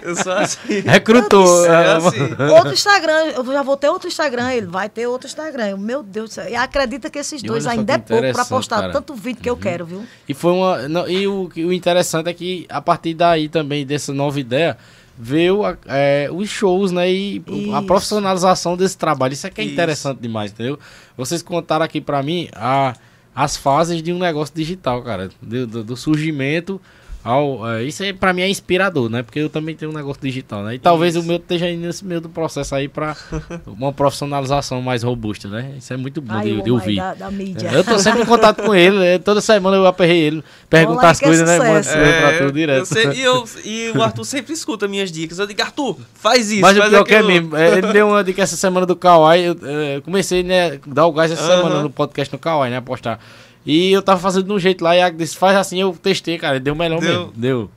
Eu 0.03 0.17
sou 0.17 0.33
assim. 0.33 0.81
Recrutou. 0.81 1.63
Disse, 1.63 1.69
é 1.69 1.93
assim. 1.93 2.53
Outro 2.53 2.73
Instagram, 2.73 3.33
eu 3.35 3.45
já 3.45 3.63
vou 3.63 3.77
ter 3.77 3.89
outro 3.89 4.09
Instagram. 4.09 4.53
Ele 4.53 4.67
vai 4.67 4.89
ter 4.89 5.07
outro 5.07 5.27
Instagram. 5.27 5.69
Eu, 5.71 5.79
meu 5.79 6.03
Deus 6.03 6.31
do 6.31 6.33
céu. 6.35 6.49
E 6.49 6.55
acredita 6.55 7.11
que 7.11 7.19
esses 7.19 7.43
dois 7.43 7.67
ainda 7.67 7.95
é 7.95 7.99
pouco 7.99 8.33
pra 8.33 8.45
postar 8.45 8.81
cara. 8.81 8.93
tanto 8.93 9.15
vídeo 9.15 9.43
que 9.43 9.51
uhum. 9.51 9.57
eu 9.57 9.61
quero, 9.61 9.87
viu? 9.87 10.07
E 10.29 10.35
foi 10.35 10.53
uma. 10.53 10.89
Não, 10.89 11.09
e 11.09 11.27
o, 11.27 11.51
o 11.55 11.73
interessante 11.73 12.29
é 12.29 12.35
que 12.35 12.67
a 12.69 12.81
partir 12.81 13.15
daí 13.15 13.49
também, 13.49 13.85
dessa 13.85 14.13
nova 14.13 14.39
ideia 14.39 14.77
ver 15.17 15.53
é, 15.87 16.29
os 16.33 16.49
shows, 16.49 16.91
né? 16.93 17.11
E 17.11 17.43
Isso. 17.47 17.75
a 17.75 17.83
profissionalização 17.83 18.77
desse 18.77 18.99
trabalho. 18.99 19.33
Isso 19.33 19.47
é 19.47 19.51
que 19.51 19.61
é 19.61 19.65
Isso. 19.65 19.73
interessante 19.73 20.21
demais, 20.21 20.53
entendeu? 20.53 20.79
Vocês 21.17 21.43
contaram 21.43 21.85
aqui 21.85 22.01
para 22.01 22.23
mim 22.23 22.49
a, 22.53 22.95
as 23.35 23.57
fases 23.57 24.03
de 24.03 24.13
um 24.13 24.19
negócio 24.19 24.55
digital, 24.55 25.03
cara. 25.03 25.31
do, 25.41 25.67
do, 25.67 25.85
do 25.85 25.97
surgimento 25.97 26.81
ao, 27.25 27.67
é, 27.71 27.83
isso 27.83 28.03
aí 28.03 28.13
pra 28.13 28.35
mim 28.35 28.43
é 28.43 28.49
inspirador, 28.51 29.09
né? 29.09 29.23
Porque 29.23 29.39
eu 29.39 29.49
também 29.49 29.75
tenho 29.75 29.91
um 29.91 29.95
negócio 29.95 30.21
digital, 30.21 30.63
né? 30.63 30.75
E 30.75 30.79
talvez 30.79 31.15
isso. 31.15 31.25
o 31.25 31.27
meu 31.27 31.39
esteja 31.39 31.71
indo 31.71 31.87
nesse 31.87 32.05
meio 32.05 32.21
do 32.21 32.29
processo 32.29 32.75
aí 32.75 32.87
pra 32.87 33.17
uma 33.67 33.95
profissionalização 33.95 34.83
mais 34.83 35.03
robusta, 35.03 35.49
né? 35.49 35.73
Isso 35.79 35.91
é 35.95 35.97
muito 35.97 36.21
bom 36.21 36.39
de, 36.43 36.61
de 36.61 36.71
ouvir. 36.71 36.97
Da, 36.97 37.15
da 37.15 37.31
eu 37.73 37.83
tô 37.83 37.99
sempre 37.99 38.21
em 38.23 38.27
contato 38.27 38.63
com 38.63 38.75
ele, 38.75 38.99
né? 38.99 39.19
toda 39.19 39.41
semana 39.41 39.75
eu 39.75 39.87
aperrei 39.87 40.19
ele, 40.19 40.45
perguntar 40.69 41.11
as 41.11 41.21
coisas, 41.21 41.49
né? 41.49 41.57
Manda 41.59 41.89
é, 41.89 42.21
pra 42.21 42.39
tudo 42.39 42.53
direto. 42.53 42.85
Sei, 42.85 43.13
e, 43.13 43.23
eu, 43.23 43.49
e 43.65 43.91
o 43.97 44.03
Arthur 44.05 44.25
sempre 44.25 44.53
escuta 44.53 44.87
minhas 44.87 45.11
dicas. 45.11 45.39
Eu 45.39 45.47
digo, 45.47 45.63
Arthur, 45.63 45.97
faz 46.13 46.53
isso. 46.53 46.61
Mas 46.61 46.77
faz 46.77 46.89
o 46.89 46.91
pior 46.91 47.05
que 47.05 47.15
é 47.15 47.23
mesmo, 47.23 47.57
é, 47.57 47.79
ele 47.79 47.91
deu 47.91 48.09
uma 48.09 48.23
dica 48.23 48.43
essa 48.43 48.57
semana 48.57 48.85
do 48.85 48.95
Kawaii. 48.95 49.45
Eu, 49.45 49.55
eu 49.55 50.03
comecei, 50.03 50.43
né, 50.43 50.79
dar 50.87 51.07
o 51.07 51.13
gás 51.13 51.33
essa 51.33 51.43
uh 51.43 51.49
-huh. 51.49 51.57
semana 51.57 51.83
no 51.83 51.89
podcast 51.89 52.31
no 52.31 52.39
Kawaii, 52.39 52.71
né? 52.71 52.83
Postar. 52.83 53.19
E 53.65 53.93
eu 53.93 54.03
tava 54.03 54.21
fazendo 54.21 54.45
de 54.45 54.53
um 54.53 54.59
jeito 54.59 54.85
lá, 54.85 54.95
e 54.97 55.01
a 55.01 55.09
disse, 55.09 55.37
faz 55.37 55.57
assim, 55.57 55.81
eu 55.81 55.97
testei, 55.97 56.39
cara, 56.39 56.61
deu 56.61 56.75
melhor 56.75 57.01
deu. 57.01 57.09
mesmo. 57.09 57.33
Deu. 57.35 57.71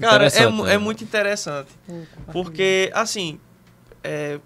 Cara, 0.00 0.26
é, 0.26 0.72
é 0.74 0.78
muito 0.78 1.04
interessante. 1.04 1.68
Porque, 2.32 2.90
assim, 2.92 3.38
é, 4.02 4.40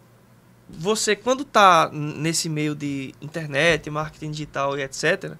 você 0.68 1.16
quando 1.16 1.44
tá 1.44 1.90
nesse 1.92 2.48
meio 2.48 2.74
de 2.74 3.14
internet, 3.20 3.88
marketing 3.88 4.30
digital 4.30 4.78
e 4.78 4.82
etc., 4.82 5.32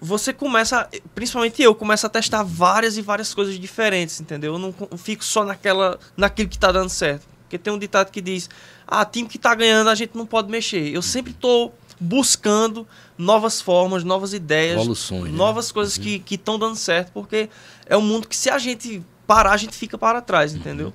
você 0.00 0.32
começa, 0.32 0.88
principalmente 1.14 1.62
eu, 1.62 1.74
começo 1.74 2.06
a 2.06 2.08
testar 2.08 2.42
várias 2.42 2.98
e 2.98 3.02
várias 3.02 3.32
coisas 3.32 3.58
diferentes, 3.58 4.20
entendeu? 4.20 4.54
Eu 4.54 4.58
não 4.58 4.74
fico 4.98 5.24
só 5.24 5.44
naquela, 5.44 5.98
naquilo 6.16 6.48
que 6.48 6.58
tá 6.58 6.70
dando 6.70 6.90
certo. 6.90 7.26
Porque 7.42 7.56
tem 7.56 7.72
um 7.72 7.78
ditado 7.78 8.10
que 8.10 8.20
diz, 8.20 8.50
ah, 8.86 9.04
time 9.04 9.28
que 9.28 9.38
tá 9.38 9.54
ganhando 9.54 9.88
a 9.88 9.94
gente 9.94 10.16
não 10.16 10.26
pode 10.26 10.50
mexer. 10.50 10.94
Eu 10.94 11.00
sempre 11.00 11.32
tô 11.32 11.72
buscando 11.98 12.86
novas 13.16 13.60
formas, 13.60 14.04
novas 14.04 14.32
ideias, 14.32 14.76
Evoluções, 14.76 15.24
né? 15.24 15.30
novas 15.30 15.68
né? 15.68 15.74
coisas 15.74 15.96
uhum. 15.96 16.02
que 16.02 16.34
estão 16.34 16.58
dando 16.58 16.76
certo, 16.76 17.10
porque 17.12 17.48
é 17.86 17.96
um 17.96 18.02
mundo 18.02 18.28
que 18.28 18.36
se 18.36 18.50
a 18.50 18.58
gente 18.58 19.02
parar, 19.26 19.52
a 19.52 19.56
gente 19.56 19.76
fica 19.76 19.96
para 19.96 20.20
trás, 20.20 20.52
uhum. 20.52 20.58
entendeu? 20.58 20.92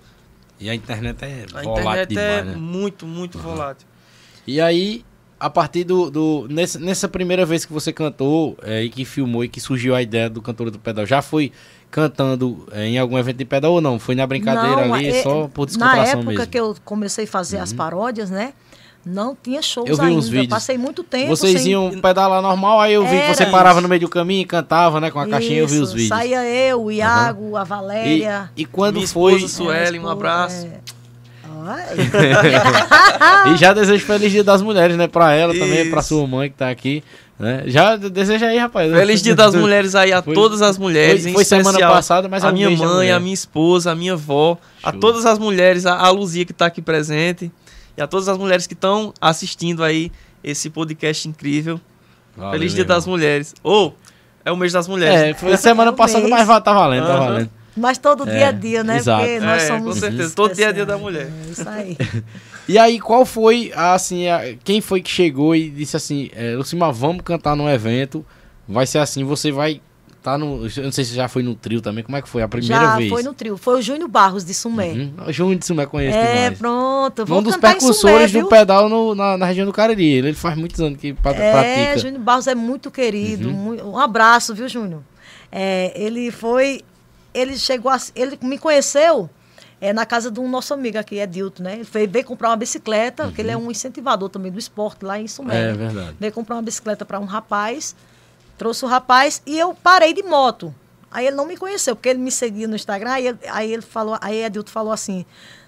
E 0.60 0.70
a 0.70 0.76
internet 0.76 1.24
é 1.24 1.46
a 1.54 1.64
volátil 1.64 1.72
internet 1.72 2.10
demais, 2.10 2.28
é 2.30 2.44
né? 2.44 2.56
muito, 2.56 3.06
muito 3.06 3.38
uhum. 3.38 3.44
volátil. 3.44 3.88
E 4.46 4.62
aí, 4.62 5.04
a 5.40 5.50
partir 5.50 5.84
do. 5.84 6.12
do 6.12 6.48
nessa, 6.50 6.80
nessa 6.80 7.10
primeira 7.10 7.46
vez 7.46 7.66
que 7.66 7.74
você 7.74 7.92
cantou 7.92 8.56
é, 8.62 8.84
e 8.84 8.90
que 8.90 9.04
filmou 9.04 9.44
e 9.44 9.50
que 9.50 9.60
surgiu 9.60 9.96
a 9.96 10.02
ideia 10.02 10.30
do 10.30 10.40
cantor 10.40 10.70
do 10.70 10.78
pedal, 10.78 11.06
já 11.06 11.22
foi 11.22 11.52
cantando 11.90 12.68
é, 12.72 12.86
em 12.86 13.00
algum 13.00 13.18
evento 13.18 13.38
de 13.38 13.46
pedal 13.46 13.74
ou 13.74 13.82
não? 13.82 13.98
Foi 13.98 14.14
na 14.14 14.26
brincadeira 14.28 14.88
não, 14.88 14.94
ali, 14.94 15.08
é, 15.08 15.24
só 15.24 15.48
por 15.48 15.66
descontração 15.66 16.04
mesmo? 16.04 16.24
Na 16.26 16.32
época 16.32 16.32
mesmo. 16.32 16.48
que 16.48 16.60
eu 16.60 16.76
comecei 16.86 17.26
a 17.26 17.28
fazer 17.28 17.58
uhum. 17.58 17.64
as 17.64 17.74
paródias, 17.74 18.30
né? 18.30 18.54
Não 19.06 19.36
tinha 19.36 19.62
shows 19.62 19.90
eu 19.90 19.96
vi 19.96 20.02
ainda. 20.04 20.18
Uns 20.18 20.30
vídeos. 20.30 20.50
Passei 20.50 20.78
muito 20.78 21.04
tempo. 21.04 21.30
Vocês 21.30 21.62
sem... 21.62 21.72
iam 21.72 22.00
pedalar 22.00 22.42
normal, 22.42 22.80
aí 22.80 22.94
eu 22.94 23.06
vi 23.06 23.16
Era 23.16 23.28
que 23.30 23.36
você 23.36 23.46
parava 23.48 23.80
isso. 23.80 23.82
no 23.82 23.90
meio 23.90 24.02
do 24.02 24.10
caminho 24.10 24.42
e 24.42 24.46
cantava, 24.46 25.02
né? 25.02 25.10
Com 25.10 25.20
a 25.20 25.24
Isso. 25.24 25.32
caixinha, 25.32 25.60
eu 25.60 25.68
vi 25.68 25.80
os 25.80 25.92
vídeos. 25.92 26.10
Saía 26.10 26.44
eu, 26.44 26.84
o 26.84 26.92
Iago, 26.92 27.46
uhum. 27.46 27.58
a 27.58 27.64
Valéria. 27.64 28.52
E, 28.56 28.62
e 28.62 28.66
quando 28.66 28.96
Minha 28.96 29.08
foi. 29.08 29.48
Sueli, 29.48 29.98
um 29.98 30.08
abraço. 30.08 30.68
É... 30.68 30.80
e 33.54 33.58
já 33.58 33.74
desejo 33.74 34.04
feliz 34.06 34.32
dia 34.32 34.44
das 34.44 34.62
mulheres, 34.62 34.98
né? 34.98 35.08
Pra 35.08 35.34
ela 35.34 35.54
Isso. 35.54 35.64
também, 35.64 35.90
pra 35.90 36.02
sua 36.02 36.26
mãe 36.28 36.50
que 36.50 36.56
tá 36.56 36.70
aqui. 36.70 37.04
Né? 37.40 37.64
Já 37.68 37.96
deseja 37.96 38.48
aí, 38.48 38.58
rapaz. 38.58 38.92
Feliz 38.92 39.22
dia 39.22 39.36
das 39.36 39.56
mulheres 39.56 39.96
aí 39.96 40.14
a 40.14 40.22
foi, 40.22 40.36
todas 40.36 40.62
as 40.62 40.78
mulheres. 40.78 41.24
Foi, 41.24 41.34
foi 41.34 41.46
semana 41.46 41.80
passada, 41.80 42.28
mas 42.28 42.44
a 42.44 42.52
minha 42.52 42.70
mãe, 42.70 43.12
a 43.12 43.20
minha 43.20 43.34
esposa, 43.34 43.92
a 43.92 43.96
minha 43.96 44.14
avó, 44.14 44.60
Show. 44.80 44.90
a 44.90 44.92
todas 44.92 45.26
as 45.26 45.40
mulheres, 45.40 45.88
a, 45.88 45.98
a 45.98 46.10
Luzia 46.12 46.46
que 46.46 46.54
tá 46.54 46.68
aqui 46.68 46.84
presente 46.84 47.52
e 47.98 48.02
a 48.02 48.08
todas 48.08 48.28
as 48.28 48.38
mulheres 48.38 48.68
que 48.68 48.74
estão 48.74 49.14
assistindo 49.20 49.84
aí 49.84 50.12
esse 50.44 50.70
podcast 50.70 51.28
incrível. 51.28 51.80
Valeu, 52.36 52.52
Feliz 52.54 52.74
Dia 52.74 52.86
das 52.86 53.06
Mulheres. 53.06 53.54
Ou, 53.64 53.90
oh, 53.90 54.12
é 54.44 54.52
o 54.52 54.58
mês 54.58 54.74
das 54.74 54.88
mulheres. 54.88 55.16
É, 55.16 55.34
foi 55.34 55.56
semana 55.58 55.92
é 55.92 55.94
passada, 55.94 56.28
mas 56.28 56.48
tá 56.48 56.74
valendo, 56.74 57.08
tá 57.08 57.18
valendo. 57.18 57.50
Mas 57.76 57.98
todo 57.98 58.26
dia 58.26 58.48
a 58.48 58.50
é, 58.50 58.52
dia, 58.52 58.84
né? 58.84 58.98
Exato. 58.98 59.24
Porque 59.24 59.40
nós 59.40 59.64
é, 59.64 59.68
somos. 59.68 59.94
Com 59.96 60.00
certeza, 60.00 60.36
todo 60.36 60.54
dia 60.54 60.70
a 60.70 60.72
dia 60.72 60.86
da 60.86 60.98
mulher. 60.98 61.32
É 61.48 61.52
isso 61.52 61.70
aí. 61.70 61.98
e 62.68 62.78
aí, 62.78 63.00
qual 63.00 63.26
foi, 63.26 63.72
assim, 63.74 64.28
a, 64.28 64.56
quem 64.64 64.82
foi 64.82 65.02
que 65.02 65.10
chegou 65.10 65.56
e 65.56 65.70
disse 65.70 65.96
assim: 65.96 66.30
é, 66.34 66.56
Lucima, 66.56 66.92
vamos 66.92 67.22
cantar 67.24 67.56
num 67.56 67.70
evento, 67.70 68.26
vai 68.68 68.86
ser 68.86 68.98
assim, 68.98 69.24
você 69.24 69.52
vai 69.52 69.82
Tá 70.22 70.38
no. 70.38 70.68
Eu 70.68 70.84
não 70.84 70.92
sei 70.92 71.04
se 71.04 71.16
já 71.16 71.28
foi 71.28 71.42
no 71.42 71.56
trio 71.56 71.82
também. 71.82 72.04
Como 72.04 72.16
é 72.16 72.22
que 72.22 72.30
foi 72.30 72.44
a 72.44 72.48
primeira 72.48 72.86
já 72.86 72.96
vez? 72.96 73.10
Já 73.10 73.16
foi 73.16 73.24
no 73.24 73.34
trio. 73.34 73.58
Foi 73.58 73.80
o 73.80 73.82
Júnior 73.82 74.08
Barros 74.08 74.46
de 74.46 74.54
Sumé. 74.54 74.90
Uhum. 74.90 75.14
O 75.28 75.34
Júnior 75.34 75.58
de 75.58 75.66
Sumé 75.66 75.86
conheço 75.88 76.16
É, 76.16 76.44
demais. 76.44 76.60
pronto. 76.60 77.26
Vou 77.26 77.40
um 77.40 77.44
dos 77.44 77.58
percussores 77.58 78.30
Sumé, 78.30 78.44
do 78.44 78.48
pedal 78.48 78.88
no, 78.88 79.16
na, 79.16 79.36
na, 79.36 79.46
região 79.48 79.66
do 79.66 79.74
Cariri. 79.74 80.04
Ele 80.04 80.34
faz 80.34 80.56
muitos 80.56 80.80
anos 80.80 81.00
que 81.00 81.08
é, 81.10 81.14
pratica. 81.14 81.44
É, 81.44 81.98
Júnior 81.98 82.22
Barros 82.22 82.46
é 82.46 82.54
muito 82.54 82.92
querido. 82.92 83.50
Uhum. 83.50 83.56
Muito, 83.56 83.84
um 83.84 83.98
abraço, 83.98 84.54
viu, 84.54 84.70
Júnior? 84.70 85.02
É, 85.52 85.92
ele 85.96 86.30
foi. 86.30 86.82
Ele 87.34 87.58
chegou 87.58 87.92
a, 87.92 87.98
Ele 88.16 88.38
me 88.44 88.60
conheceu 88.60 89.28
é, 89.82 89.92
na 89.92 90.06
casa 90.06 90.30
de 90.30 90.40
um 90.40 90.48
nosso 90.48 90.72
amigo 90.72 91.00
aqui, 91.00 91.18
Edilton, 91.18 91.64
né? 91.64 91.74
Ele 91.74 91.84
veio, 91.84 92.08
veio 92.08 92.26
comprar 92.26 92.50
uma 92.50 92.58
bicicleta, 92.58 93.24
uhum. 93.24 93.30
porque 93.30 93.42
ele 93.42 93.50
é 93.50 93.58
um 93.58 93.72
incentivador 93.72 94.30
também 94.30 94.52
do 94.52 94.60
esporte 94.60 95.04
lá 95.04 95.20
em 95.20 95.28
Sumé. 95.28 95.72
É 95.72 95.74
verdade. 95.74 96.16
Veio 96.20 96.32
comprar 96.32 96.58
uma 96.58 96.62
bicicleta 96.62 97.04
para 97.04 97.20
um 97.20 97.26
rapaz, 97.26 97.96
trouxe 98.62 98.86
o 98.86 98.88
rapaz 98.88 99.42
e 99.44 99.58
eu 99.58 99.74
parei 99.74 100.14
de 100.14 100.22
moto. 100.22 100.72
Aí 101.10 101.26
ele 101.26 101.36
não 101.36 101.48
me 101.48 101.58
conheceu, 101.58 101.96
porque 101.96 102.10
ele 102.10 102.20
me 102.20 102.32
seguia 102.32 102.68
no 102.68 102.76
Instagram, 102.76 103.10
aí 103.10 103.28
ele, 103.28 103.40
aí 103.50 103.74
ele 103.74 103.82
falou, 103.82 104.16
aí 104.22 104.44
Edilton 104.44 104.70
falou 104.70 104.94
assim: 104.94 105.26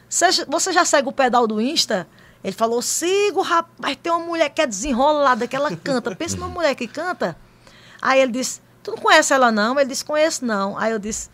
Você 0.07 0.71
já 0.71 0.85
segue 0.85 1.09
o 1.09 1.11
pedal 1.11 1.47
do 1.47 1.59
Insta? 1.59 2.07
Ele 2.43 2.53
falou, 2.53 2.83
sigo, 2.83 3.41
rapaz, 3.41 3.97
tem 4.03 4.11
uma 4.11 4.23
mulher 4.23 4.49
que 4.49 4.61
é 4.61 4.67
desenrolada, 4.67 5.47
que 5.47 5.55
ela 5.55 5.75
canta. 5.75 6.13
Pensa 6.15 6.37
numa 6.37 6.49
mulher 6.49 6.75
que 6.75 6.87
canta. 6.87 7.35
Aí 7.99 8.19
ele 8.21 8.33
disse, 8.33 8.61
tu 8.83 8.91
não 8.91 8.97
conhece 8.99 9.33
ela 9.33 9.51
não? 9.51 9.79
Ele 9.79 9.89
disse, 9.89 10.05
conheço 10.05 10.45
não. 10.45 10.77
Aí 10.77 10.91
eu 10.91 10.99
disse, 10.99 11.31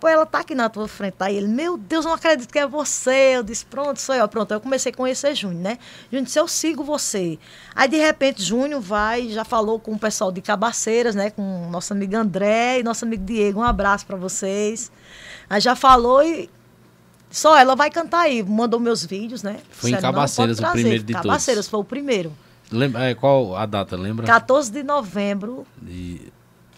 pô, 0.00 0.08
ela 0.08 0.24
tá 0.24 0.40
aqui 0.40 0.54
na 0.54 0.68
tua 0.68 0.88
frente. 0.88 1.16
Aí 1.20 1.36
ele, 1.36 1.48
meu 1.48 1.76
Deus, 1.76 2.04
não 2.04 2.14
acredito 2.14 2.50
que 2.50 2.58
é 2.58 2.66
você. 2.66 3.36
Eu 3.36 3.42
disse, 3.42 3.66
pronto, 3.66 4.00
sou 4.00 4.14
eu. 4.14 4.26
Pronto, 4.26 4.52
eu 4.52 4.60
comecei 4.60 4.90
a 4.90 4.94
conhecer 4.94 5.34
Júnior, 5.34 5.60
né? 5.60 5.78
Júnior 6.10 6.24
disse, 6.24 6.38
eu 6.38 6.48
sigo 6.48 6.82
você. 6.82 7.38
Aí, 7.74 7.88
de 7.88 7.98
repente, 7.98 8.42
Júnior 8.42 8.80
vai, 8.80 9.28
já 9.28 9.44
falou 9.44 9.78
com 9.78 9.92
o 9.92 9.98
pessoal 9.98 10.32
de 10.32 10.40
Cabaceiras, 10.40 11.14
né? 11.14 11.30
Com 11.30 11.68
nosso 11.70 11.92
amigo 11.92 12.16
André 12.16 12.80
e 12.80 12.82
nosso 12.82 13.04
amigo 13.04 13.24
Diego. 13.24 13.60
Um 13.60 13.64
abraço 13.64 14.06
para 14.06 14.16
vocês. 14.16 14.90
Aí 15.50 15.60
já 15.60 15.76
falou 15.76 16.22
e 16.22 16.48
só 17.30 17.58
ela 17.58 17.76
vai 17.76 17.90
cantar 17.90 18.20
aí. 18.20 18.42
Mandou 18.42 18.80
meus 18.80 19.04
vídeos, 19.04 19.42
né? 19.42 19.58
Foi 19.70 19.90
em 19.90 20.00
Cabaceiras 20.00 20.58
o 20.58 20.70
primeiro 20.72 21.02
de 21.02 21.12
Cabaceiras 21.12 21.22
todos. 21.22 21.30
Cabaceiras 21.30 21.68
foi 21.68 21.80
o 21.80 21.84
primeiro. 21.84 22.32
Lembra, 22.70 23.04
é, 23.04 23.14
qual 23.14 23.54
a 23.56 23.66
data, 23.66 23.96
lembra? 23.96 24.26
14 24.26 24.72
de 24.72 24.82
novembro. 24.82 25.66
De 25.80 26.32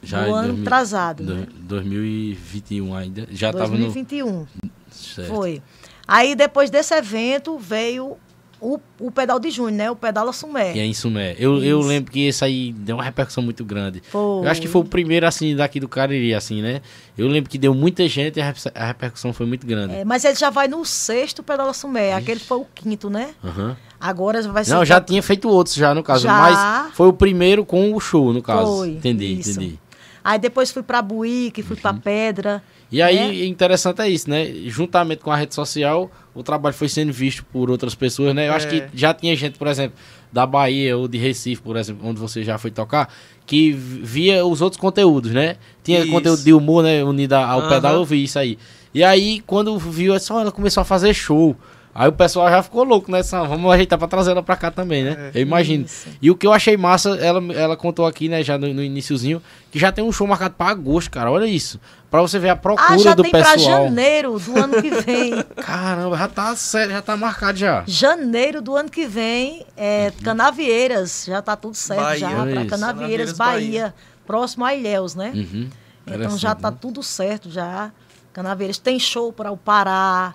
Já 0.07 0.25
do 0.25 0.35
ano 0.35 0.49
2000, 0.49 0.62
atrasado. 0.62 1.25
Do, 1.25 1.35
né? 1.35 1.47
2021 1.61 2.95
ainda. 2.95 3.29
Já 3.31 3.51
estava 3.51 3.73
no... 3.73 3.85
2021. 3.90 4.47
Certo. 4.90 5.29
Foi. 5.29 5.62
Aí 6.07 6.35
depois 6.35 6.71
desse 6.71 6.95
evento 6.95 7.59
veio 7.59 8.16
o, 8.61 8.79
o 8.99 9.11
pedal 9.11 9.38
de 9.38 9.51
junho, 9.51 9.75
né? 9.75 9.90
O 9.90 9.97
pedal 9.97 10.33
Sumé. 10.33 10.73
Que 10.73 10.79
é 10.79 10.87
em 10.87 10.95
Sumé. 10.95 11.35
Eu, 11.38 11.62
eu 11.62 11.81
lembro 11.81 12.11
que 12.11 12.27
esse 12.27 12.45
aí 12.45 12.73
deu 12.73 12.97
uma 12.97 13.05
repercussão 13.05 13.42
muito 13.42 13.64
grande. 13.64 14.03
Foi. 14.09 14.47
Eu 14.47 14.51
acho 14.51 14.61
que 14.61 14.69
foi 14.69 14.81
o 14.81 14.85
primeiro, 14.85 15.27
assim, 15.27 15.55
daqui 15.55 15.79
do 15.79 15.88
Cariri, 15.88 16.35
assim, 16.35 16.62
né? 16.62 16.81
Eu 17.19 17.27
lembro 17.29 17.51
que 17.51 17.59
deu 17.59 17.75
muita 17.75 18.09
gente 18.09 18.38
e 18.38 18.42
a 18.42 18.87
repercussão 18.87 19.33
foi 19.33 19.47
muito 19.47 19.66
grande. 19.66 19.95
É, 19.95 20.05
mas 20.05 20.25
ele 20.25 20.37
já 20.37 20.51
vai 20.51 20.69
no 20.69 20.85
sexto 20.85 21.42
pedal 21.42 21.73
Sumé. 21.75 22.14
Aquele 22.14 22.40
foi 22.40 22.59
o 22.59 22.66
quinto, 22.75 23.11
né? 23.11 23.31
Uhum. 23.42 23.75
Agora 24.01 24.40
vai 24.42 24.64
ser. 24.64 24.73
Não, 24.73 24.85
já 24.85 25.01
tinha 25.01 25.23
feito 25.23 25.49
outros 25.49 25.75
já, 25.75 25.95
no 25.95 26.03
caso. 26.03 26.23
Já. 26.23 26.33
Mas 26.33 26.95
foi 26.95 27.09
o 27.09 27.12
primeiro 27.12 27.64
com 27.64 27.95
o 27.95 28.01
show, 28.01 28.33
no 28.33 28.42
caso. 28.42 28.79
Foi. 28.79 28.90
Entendi, 28.90 29.38
isso. 29.38 29.51
entendi. 29.51 29.79
Aí 30.27 30.41
depois 30.41 30.73
fui 30.73 30.83
pra 30.83 31.01
Buíque, 31.01 31.62
fui 31.62 31.77
uhum. 31.77 31.83
pra 31.83 31.95
Pedra. 31.95 32.61
E 32.91 33.01
aí, 33.01 33.17
né? 33.17 33.45
interessante 33.45 34.03
é 34.03 34.09
isso, 34.09 34.29
né? 34.29 34.45
Juntamente 34.67 35.23
com 35.23 35.31
a 35.31 35.37
rede 35.37 35.55
social, 35.55 36.11
o 36.35 36.43
trabalho 36.43 36.75
foi 36.75 36.89
sendo 36.89 37.12
visto 37.12 37.45
por 37.45 37.71
outras 37.71 37.95
pessoas, 37.95 38.35
né? 38.35 38.49
Eu 38.49 38.53
é. 38.53 38.57
acho 38.57 38.67
que 38.67 38.83
já 38.93 39.15
tinha 39.15 39.37
gente, 39.37 39.57
por 39.57 39.69
exemplo, 39.69 39.97
da 40.33 40.45
Bahia 40.45 40.97
ou 40.97 41.07
de 41.07 41.17
Recife, 41.17 41.62
por 41.62 41.77
exemplo, 41.77 42.09
onde 42.09 42.19
você 42.19 42.43
já 42.43 42.59
foi 42.59 42.73
tocar, 42.73 43.09
que 43.47 43.71
via 43.71 44.45
os 44.45 44.61
outros 44.61 44.81
conteúdos, 44.81 45.31
né? 45.31 45.59
Tinha 45.85 46.01
isso. 46.01 46.11
conteúdo 46.11 46.43
de 46.43 46.53
humor, 46.53 46.83
né? 46.83 47.05
Unido 47.05 47.35
ao 47.35 47.61
uhum. 47.61 47.69
pedal, 47.69 47.95
eu 47.95 48.05
vi 48.05 48.25
isso 48.25 48.37
aí. 48.37 48.59
E 48.93 49.05
aí, 49.05 49.41
quando 49.47 49.79
viu, 49.79 50.19
só 50.19 50.41
ela 50.41 50.51
começou 50.51 50.81
a 50.81 50.85
fazer 50.85 51.15
show. 51.15 51.55
Aí 51.99 52.09
o 52.09 52.13
pessoal 52.13 52.51
já 52.51 52.63
ficou 52.63 52.85
louco, 52.85 53.11
né? 53.11 53.23
Vamos 53.23 53.73
ajeitar 53.73 53.99
pra 53.99 54.07
trazer 54.07 54.33
ela 54.33 54.43
pra 54.43 54.55
cá 54.55 54.71
também, 54.71 55.03
né? 55.03 55.31
É, 55.35 55.39
eu 55.39 55.43
imagino. 55.43 55.87
Isso. 55.87 56.09
E 56.21 56.31
o 56.31 56.37
que 56.37 56.47
eu 56.47 56.53
achei 56.53 56.77
massa, 56.77 57.17
ela, 57.17 57.43
ela 57.55 57.77
contou 57.77 58.05
aqui, 58.07 58.29
né, 58.29 58.43
já 58.43 58.59
no, 58.59 58.73
no 58.73 58.83
iníciozinho, 58.83 59.43
que 59.71 59.79
já 59.79 59.91
tem 59.91 60.05
um 60.05 60.13
show 60.13 60.27
marcado 60.27 60.55
pra 60.55 60.69
agosto, 60.69 61.11
cara. 61.11 61.31
Olha 61.31 61.47
isso. 61.47 61.81
Pra 62.11 62.21
você 62.21 62.39
ver 62.39 62.51
a 62.51 62.57
procura 62.57 62.95
ah, 62.95 62.99
já 62.99 63.15
do 63.15 63.23
tem 63.23 63.33
pessoal. 63.33 63.55
Pra 63.55 63.63
janeiro 63.63 64.39
do 64.39 64.59
ano 64.59 64.83
que 64.83 64.91
vem. 64.91 65.43
Caramba, 65.57 66.17
já 66.17 66.29
tá 66.29 66.55
sério, 66.55 66.93
já 66.93 67.03
tá 67.03 67.17
marcado 67.17 67.59
já. 67.59 67.83
Janeiro 67.87 68.61
do 68.61 68.77
ano 68.77 68.91
que 68.91 69.07
vem, 69.07 69.65
é 69.77 70.13
uhum. 70.15 70.23
Canavieiras. 70.23 71.25
Já 71.27 71.41
tá 71.41 71.57
tudo 71.57 71.75
certo 71.75 72.01
Bahia. 72.01 72.19
já. 72.19 72.29
Pra 72.29 72.37
Canavieiras, 72.37 72.71
Canavieiras 72.71 73.33
Bahia, 73.33 73.59
Bahia. 73.59 73.95
Próximo 74.27 74.65
a 74.65 74.75
Ilhéus, 74.75 75.15
né? 75.15 75.33
Uhum. 75.35 75.71
Então 76.07 76.39
já 76.39 76.55
tá 76.55 76.71
né? 76.71 76.77
tudo 76.81 77.03
certo 77.03 77.51
já. 77.51 77.91
Canavieiras 78.33 78.79
tem 78.79 78.99
show 78.99 79.33
para 79.33 79.51
o 79.51 79.57
Pará. 79.57 80.35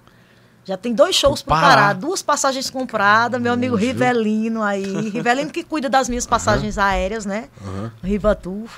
Já 0.63 0.77
tem 0.77 0.93
dois 0.93 1.15
shows 1.15 1.41
para 1.41 1.59
Pará, 1.59 1.93
duas 1.93 2.21
passagens 2.21 2.69
compradas, 2.69 3.41
meu 3.41 3.51
amigo 3.51 3.75
Rivelino 3.75 4.61
aí. 4.61 5.09
Rivelino 5.09 5.49
que 5.49 5.63
cuida 5.63 5.89
das 5.89 6.07
minhas 6.07 6.27
passagens 6.27 6.77
uhum. 6.77 6.83
aéreas, 6.83 7.25
né? 7.25 7.49
Uhum. 7.61 7.89
Rivatur. 8.03 8.69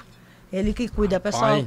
Ele 0.51 0.73
que 0.73 0.87
cuida, 0.87 1.19
pessoal. 1.19 1.65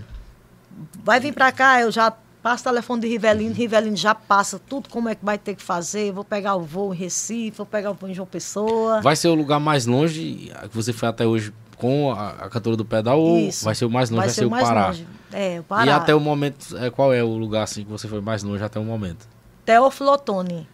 Vai 1.04 1.20
vir 1.20 1.32
para 1.32 1.52
cá, 1.52 1.80
eu 1.80 1.90
já 1.90 2.12
passo 2.42 2.62
o 2.62 2.64
telefone 2.64 3.00
de 3.02 3.08
Rivelino, 3.08 3.54
Rivelino 3.54 3.96
já 3.96 4.14
passa 4.14 4.58
tudo 4.58 4.88
como 4.88 5.08
é 5.08 5.14
que 5.14 5.24
vai 5.24 5.36
ter 5.36 5.54
que 5.54 5.62
fazer. 5.62 6.12
Vou 6.12 6.24
pegar 6.24 6.54
o 6.54 6.62
voo 6.62 6.94
em 6.94 6.96
Recife, 6.96 7.56
vou 7.58 7.66
pegar 7.66 7.90
o 7.90 7.94
voo 7.94 8.08
em 8.08 8.14
João 8.14 8.26
Pessoa. 8.26 9.02
Vai 9.02 9.16
ser 9.16 9.28
o 9.28 9.34
lugar 9.34 9.58
mais 9.58 9.84
longe 9.84 10.52
que 10.70 10.74
você 10.74 10.92
foi 10.92 11.08
até 11.08 11.26
hoje 11.26 11.52
com 11.76 12.12
a, 12.12 12.30
a 12.30 12.48
cantora 12.48 12.76
do 12.76 12.84
pedal 12.84 13.20
Isso. 13.38 13.60
ou 13.60 13.64
vai 13.66 13.74
ser 13.74 13.84
o 13.84 13.90
mais 13.90 14.08
longe, 14.08 14.18
vai, 14.18 14.26
vai 14.28 14.34
ser, 14.34 14.40
ser, 14.40 14.46
o 14.46 14.50
Pará? 14.50 14.86
Longe. 14.86 15.06
É, 15.32 15.60
o 15.60 15.62
Pará. 15.64 15.86
E 15.86 15.90
até 15.90 16.14
o 16.14 16.20
momento, 16.20 16.76
é, 16.78 16.88
qual 16.88 17.12
é 17.12 17.22
o 17.22 17.36
lugar 17.36 17.64
assim 17.64 17.84
que 17.84 17.90
você 17.90 18.08
foi 18.08 18.20
mais 18.20 18.42
longe 18.42 18.62
até 18.62 18.78
o 18.78 18.84
momento? 18.84 19.26
Teófilo 19.66 20.12
Otoni. 20.12 20.66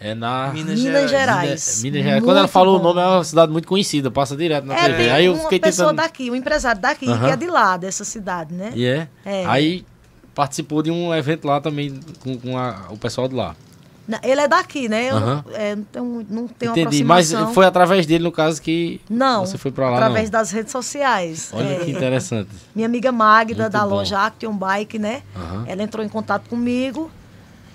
É 0.00 0.14
na 0.14 0.48
Minas, 0.48 0.80
Minas 0.80 1.10
Gerais. 1.10 1.10
Gerais. 1.10 1.82
Minas, 1.82 2.02
Gerais. 2.02 2.24
Quando 2.24 2.38
ela 2.38 2.48
falou 2.48 2.78
bom. 2.78 2.90
o 2.90 2.94
nome, 2.94 3.06
é 3.06 3.16
uma 3.16 3.22
cidade 3.24 3.52
muito 3.52 3.68
conhecida, 3.68 4.10
passa 4.10 4.34
direto 4.34 4.64
na 4.64 4.74
é, 4.74 4.86
TV. 4.86 4.96
Tem 4.96 5.10
Aí 5.10 5.26
eu 5.26 5.36
fiquei 5.36 5.58
uma 5.58 5.62
pessoa 5.62 5.90
tentando... 5.90 6.06
daqui, 6.06 6.30
um 6.30 6.34
empresário 6.34 6.80
daqui, 6.80 7.06
que 7.06 7.26
é 7.26 7.36
de 7.36 7.46
lá, 7.46 7.76
dessa 7.76 8.02
cidade, 8.02 8.54
né? 8.54 8.72
E 8.74 8.86
é? 8.86 9.08
é. 9.26 9.44
Aí 9.44 9.84
participou 10.34 10.82
de 10.82 10.90
um 10.90 11.14
evento 11.14 11.46
lá 11.46 11.60
também 11.60 12.00
com, 12.24 12.38
com 12.38 12.56
a, 12.56 12.86
o 12.88 12.96
pessoal 12.96 13.28
de 13.28 13.34
lá. 13.34 13.54
Ele 14.22 14.40
é 14.40 14.48
daqui, 14.48 14.88
né? 14.88 15.10
Eu 15.10 15.16
uhum. 15.16 15.42
é, 15.52 15.76
não 15.76 15.84
tenho, 15.84 16.26
não 16.30 16.48
tenho 16.48 16.72
Entendi, 16.72 17.04
mas 17.04 17.32
foi 17.52 17.66
através 17.66 18.06
dele, 18.06 18.24
no 18.24 18.32
caso, 18.32 18.60
que 18.60 19.00
não, 19.08 19.46
você 19.46 19.58
foi 19.58 19.70
para 19.70 19.88
lá, 19.88 19.96
através 19.98 20.30
não. 20.30 20.40
das 20.40 20.50
redes 20.50 20.72
sociais. 20.72 21.50
Olha 21.52 21.74
é, 21.74 21.84
que 21.84 21.90
interessante. 21.90 22.48
Minha 22.74 22.86
amiga 22.86 23.12
Magda, 23.12 23.64
Muito 23.64 23.72
da 23.72 23.84
bom. 23.84 23.96
loja 23.96 24.18
Action 24.18 24.52
Bike, 24.54 24.98
né? 24.98 25.22
Uhum. 25.36 25.64
Ela 25.66 25.82
entrou 25.82 26.04
em 26.04 26.08
contato 26.08 26.48
comigo 26.48 27.10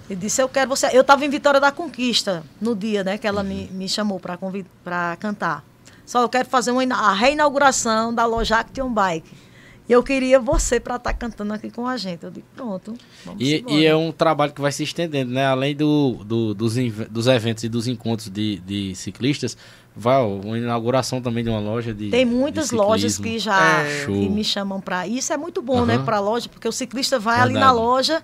e 0.09 0.15
disse, 0.15 0.41
eu 0.41 0.47
quero 0.47 0.69
você... 0.69 0.87
Eu 0.93 1.01
estava 1.01 1.25
em 1.25 1.29
Vitória 1.29 1.59
da 1.59 1.71
Conquista, 1.71 2.43
no 2.61 2.75
dia, 2.75 3.03
né? 3.03 3.17
Que 3.17 3.27
ela 3.27 3.41
uhum. 3.41 3.47
me, 3.47 3.67
me 3.71 3.89
chamou 3.89 4.19
para 4.19 5.15
cantar. 5.17 5.63
Só 6.05 6.21
eu 6.21 6.29
quero 6.29 6.47
fazer 6.47 6.71
uma, 6.71 6.83
a 6.83 7.13
reinauguração 7.13 8.13
da 8.13 8.25
loja 8.25 8.57
Action 8.59 8.93
Bike. 8.93 9.45
E 9.87 9.91
eu 9.91 10.01
queria 10.01 10.39
você 10.39 10.79
para 10.79 10.95
estar 10.95 11.13
tá 11.13 11.17
cantando 11.17 11.53
aqui 11.53 11.69
com 11.69 11.87
a 11.87 11.95
gente. 11.95 12.23
Eu 12.23 12.31
digo, 12.31 12.45
pronto. 12.55 12.95
E, 13.39 13.63
e, 13.67 13.85
é 13.85 13.95
um 13.95 14.11
trabalho 14.11 14.51
que 14.51 14.61
vai 14.61 14.71
se 14.71 14.83
estendendo, 14.83 15.31
né? 15.31 15.45
Além 15.45 15.75
do, 15.75 16.23
do 16.25 16.53
dos, 16.55 16.75
dos 17.09 17.27
eventos 17.27 17.63
e 17.63 17.69
dos 17.69 17.87
encontros 17.87 18.29
de, 18.29 18.57
de 18.59 18.95
ciclistas, 18.95 19.55
vai 19.95 20.21
uma 20.21 20.57
inauguração 20.57 21.21
também 21.21 21.43
de 21.43 21.49
uma 21.49 21.59
loja 21.59 21.93
de. 21.93 22.09
Tem 22.09 22.25
muitas 22.25 22.69
de 22.69 22.75
lojas 22.75 23.17
que 23.17 23.39
já 23.39 23.81
é, 23.81 24.05
que 24.05 24.29
me 24.29 24.43
chamam 24.43 24.81
para. 24.81 25.07
Isso 25.07 25.31
é 25.31 25.37
muito 25.37 25.61
bom, 25.61 25.79
uhum. 25.79 25.85
né? 25.85 25.97
Para 25.99 26.17
a 26.17 26.19
loja, 26.19 26.49
porque 26.49 26.67
o 26.67 26.71
ciclista 26.71 27.17
vai 27.17 27.37
Verdade. 27.37 27.57
ali 27.57 27.65
na 27.65 27.71
loja 27.71 28.21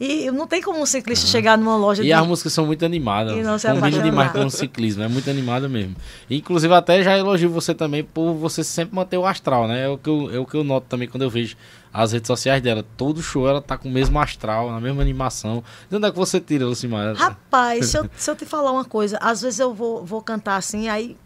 e 0.00 0.30
não 0.30 0.46
tem 0.46 0.60
como 0.60 0.80
um 0.80 0.86
ciclista 0.86 1.24
uhum. 1.24 1.30
chegar 1.30 1.56
numa 1.56 1.76
loja 1.76 2.02
E 2.02 2.06
de... 2.06 2.12
as 2.12 2.26
músicas 2.26 2.52
são 2.52 2.66
muito 2.66 2.84
animadas. 2.84 3.36
E 3.36 3.42
não 3.42 3.58
se 3.58 3.68
Combina 3.68 4.02
demais 4.02 4.32
com 4.32 4.44
o 4.44 4.50
ciclismo, 4.50 5.02
é 5.02 5.08
muito 5.08 5.30
animada 5.30 5.68
mesmo. 5.68 5.94
Inclusive, 6.28 6.74
até 6.74 7.02
já 7.02 7.16
elogio 7.16 7.48
você 7.48 7.74
também 7.74 8.02
por 8.02 8.34
você 8.34 8.64
sempre 8.64 8.94
manter 8.94 9.16
o 9.16 9.24
astral, 9.24 9.68
né? 9.68 9.84
É 9.84 9.88
o 9.88 9.96
que 9.96 10.08
eu, 10.08 10.34
é 10.34 10.38
o 10.38 10.44
que 10.44 10.56
eu 10.56 10.64
noto 10.64 10.86
também 10.88 11.08
quando 11.08 11.22
eu 11.22 11.30
vejo 11.30 11.56
as 11.94 12.10
redes 12.10 12.26
sociais 12.26 12.60
dela. 12.60 12.84
Todo 12.96 13.22
show 13.22 13.48
ela 13.48 13.62
tá 13.62 13.78
com 13.78 13.88
o 13.88 13.92
mesmo 13.92 14.18
astral, 14.18 14.72
na 14.72 14.80
mesma 14.80 15.00
animação. 15.00 15.62
De 15.88 15.96
onde 15.96 16.08
é 16.08 16.10
que 16.10 16.18
você 16.18 16.40
tira, 16.40 16.66
Lucimar? 16.66 17.14
Rapaz, 17.14 17.86
se 17.86 17.96
eu, 17.96 18.10
se 18.18 18.28
eu 18.28 18.34
te 18.34 18.44
falar 18.44 18.72
uma 18.72 18.84
coisa, 18.84 19.16
às 19.18 19.42
vezes 19.42 19.60
eu 19.60 19.72
vou, 19.72 20.04
vou 20.04 20.20
cantar 20.20 20.56
assim, 20.56 20.88
aí 20.88 21.16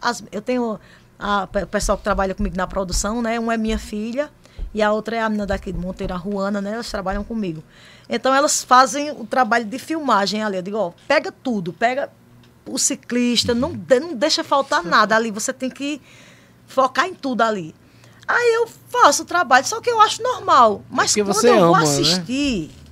as, 0.00 0.24
eu 0.32 0.40
tenho 0.40 0.80
a, 1.18 1.46
o 1.62 1.66
pessoal 1.66 1.98
que 1.98 2.04
trabalha 2.04 2.34
comigo 2.34 2.56
na 2.56 2.66
produção, 2.66 3.20
né? 3.20 3.38
Uma 3.38 3.52
é 3.52 3.56
minha 3.58 3.78
filha 3.78 4.30
e 4.72 4.80
a 4.80 4.90
outra 4.90 5.16
é 5.16 5.20
a 5.20 5.28
menina 5.28 5.46
daqui 5.46 5.70
de 5.70 5.78
Monteiro, 5.78 6.14
a 6.14 6.16
Ruana, 6.16 6.62
né? 6.62 6.72
Elas 6.72 6.90
trabalham 6.90 7.22
comigo. 7.22 7.62
Então 8.08 8.34
elas 8.34 8.64
fazem 8.64 9.10
o 9.10 9.26
trabalho 9.26 9.66
de 9.66 9.78
filmagem 9.78 10.42
ali. 10.42 10.56
Eu 10.56 10.62
digo, 10.62 10.78
ó, 10.78 10.92
pega 11.06 11.30
tudo, 11.30 11.74
pega 11.74 12.10
o 12.66 12.78
ciclista, 12.78 13.52
não, 13.52 13.78
não 14.00 14.14
deixa 14.14 14.42
faltar 14.42 14.82
nada 14.82 15.14
ali. 15.14 15.30
Você 15.30 15.52
tem 15.52 15.68
que 15.68 16.00
focar 16.66 17.06
em 17.06 17.14
tudo 17.14 17.42
ali. 17.42 17.74
Aí 18.26 18.54
eu 18.54 18.68
faço 18.88 19.22
o 19.22 19.26
trabalho, 19.26 19.66
só 19.66 19.80
que 19.80 19.90
eu 19.90 20.00
acho 20.00 20.22
normal. 20.22 20.84
Mas 20.90 21.14
Porque 21.14 21.32
quando 21.32 21.44
eu 21.46 21.66
vou 21.66 21.76
né? 21.76 21.82
assistir, 21.82 22.68
né? 22.68 22.86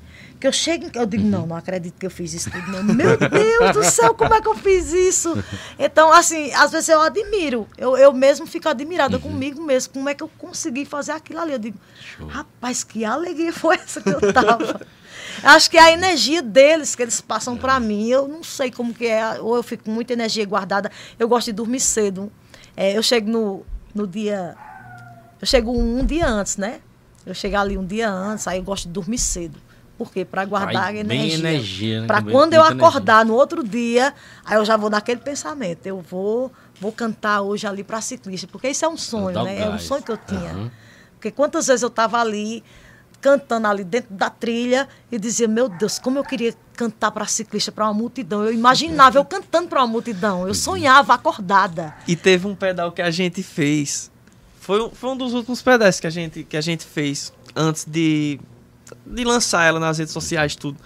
que 0.45 0.47
eu 0.47 0.53
chego, 0.53 0.91
eu 0.95 1.07
digo, 1.07 1.25
não, 1.25 1.47
não 1.47 1.57
acredito 1.57 1.95
que 1.99 2.05
eu 2.05 2.11
fiz 2.11 2.35
isso 2.35 2.51
tudo, 2.51 2.71
não. 2.71 2.83
Meu 2.85 3.17
Deus 3.17 3.73
do 3.73 3.83
céu, 3.83 4.15
como 4.15 4.35
é 4.35 4.43
que 4.43 4.47
eu 4.47 4.55
fiz 4.55 4.93
isso? 4.93 5.43
Então, 5.79 6.13
assim, 6.13 6.53
às 6.53 6.71
vezes 6.71 6.91
eu 6.91 7.01
admiro. 7.01 7.67
Eu, 7.79 7.97
eu 7.97 8.13
mesmo 8.13 8.47
fico 8.47 8.69
admirada 8.69 9.17
uhum. 9.17 9.23
comigo 9.23 9.63
mesmo. 9.63 9.95
Como 9.95 10.09
é 10.09 10.15
que 10.15 10.23
eu 10.23 10.31
consegui 10.37 10.85
fazer 10.85 11.13
aquilo 11.13 11.41
ali? 11.41 11.53
Eu 11.53 11.59
digo, 11.59 11.79
Show. 12.17 12.27
rapaz, 12.27 12.85
que 12.85 13.07
alegria 13.07 13.53
foi 13.55 13.77
essa 13.77 14.03
que 14.03 14.11
eu 14.11 14.33
tava. 14.33 14.81
Acho 15.43 15.71
que 15.71 15.79
é 15.79 15.83
a 15.83 15.93
energia 15.93 16.43
deles 16.43 16.95
que 16.95 17.03
eles 17.03 17.23
passam 17.23 17.57
para 17.57 17.81
mim. 17.81 18.09
Eu 18.09 18.29
não 18.29 18.43
sei 18.43 18.71
como 18.71 18.93
que 18.93 19.07
é, 19.07 19.41
ou 19.41 19.57
eu 19.57 19.63
fico 19.63 19.85
com 19.85 19.91
muita 19.91 20.13
energia 20.13 20.45
guardada. 20.45 20.91
Eu 21.19 21.27
gosto 21.27 21.47
de 21.47 21.53
dormir 21.53 21.81
cedo. 21.81 22.31
É, 22.77 22.97
eu 22.97 23.03
chego 23.03 23.31
no, 23.31 23.67
no 23.95 24.07
dia. 24.07 24.55
Eu 25.41 25.47
chego 25.47 25.73
um, 25.73 26.01
um, 26.01 26.07
dia 26.07 26.27
antes, 26.27 26.57
né? 26.57 26.81
Eu 27.27 27.35
chego 27.35 27.57
ali 27.57 27.77
um 27.77 27.85
dia 27.85 28.11
antes, 28.11 28.47
aí 28.47 28.59
eu 28.59 28.63
gosto 28.63 28.87
de 28.87 28.93
dormir 28.93 29.19
cedo. 29.19 29.59
Por 29.97 30.11
quê? 30.11 30.25
Para 30.25 30.45
guardar 30.45 30.87
Ai, 30.87 30.99
energia. 30.99 31.51
energia 31.51 32.01
né? 32.01 32.07
Para 32.07 32.21
quando 32.23 32.55
eu 32.55 32.63
acordar 32.63 33.21
energia. 33.21 33.25
no 33.25 33.35
outro 33.35 33.63
dia, 33.63 34.13
aí 34.45 34.57
eu 34.57 34.65
já 34.65 34.77
vou 34.77 34.91
naquele 34.91 35.21
pensamento. 35.21 35.87
Eu 35.87 36.01
vou 36.01 36.51
vou 36.81 36.91
cantar 36.91 37.43
hoje 37.43 37.67
ali 37.67 37.85
para 37.85 38.01
ciclista, 38.01 38.49
porque 38.49 38.69
isso 38.69 38.85
é 38.85 38.89
um 38.89 38.97
sonho, 38.97 39.43
né? 39.45 39.61
É 39.61 39.69
um 39.69 39.79
sonho 39.79 40.03
que 40.03 40.11
eu 40.11 40.17
tinha. 40.17 40.53
Uhum. 40.53 40.71
Porque 41.13 41.31
quantas 41.31 41.69
vezes 41.69 41.83
eu 41.83 41.89
estava 41.89 42.21
ali 42.21 42.63
cantando 43.21 43.67
ali 43.67 43.85
dentro 43.85 44.13
da 44.13 44.29
trilha 44.29 44.87
e 45.11 45.19
dizia: 45.19 45.49
Meu 45.49 45.69
Deus, 45.69 45.99
como 45.99 46.19
eu 46.19 46.25
queria 46.25 46.55
cantar 46.75 47.11
para 47.11 47.27
ciclista, 47.27 47.73
para 47.73 47.85
uma 47.85 47.95
multidão. 47.95 48.45
Eu 48.45 48.53
imaginava 48.53 49.19
eu 49.19 49.25
cantando 49.25 49.69
para 49.69 49.81
uma 49.81 49.87
multidão. 49.87 50.47
Eu 50.47 50.55
sonhava 50.55 51.15
acordada. 51.15 51.95
E 52.07 52.15
teve 52.15 52.47
um 52.47 52.55
pedal 52.55 52.93
que 52.93 53.01
a 53.01 53.11
gente 53.11 53.43
fez. 53.43 54.11
Foi, 54.65 54.91
foi 54.95 55.11
um 55.11 55.17
dos 55.17 55.35
últimos 55.35 55.61
pedais 55.61 56.01
que 56.01 56.07
a 56.07 56.11
gente, 56.11 56.43
que 56.43 56.57
a 56.57 56.61
gente 56.63 56.87
fez 56.87 57.35
antes 57.55 57.85
de, 57.85 58.41
de 59.05 59.23
lançar 59.23 59.67
ela 59.67 59.79
nas 59.79 59.99
redes 59.99 60.15
sociais 60.15 60.57
tudo. 60.57 60.79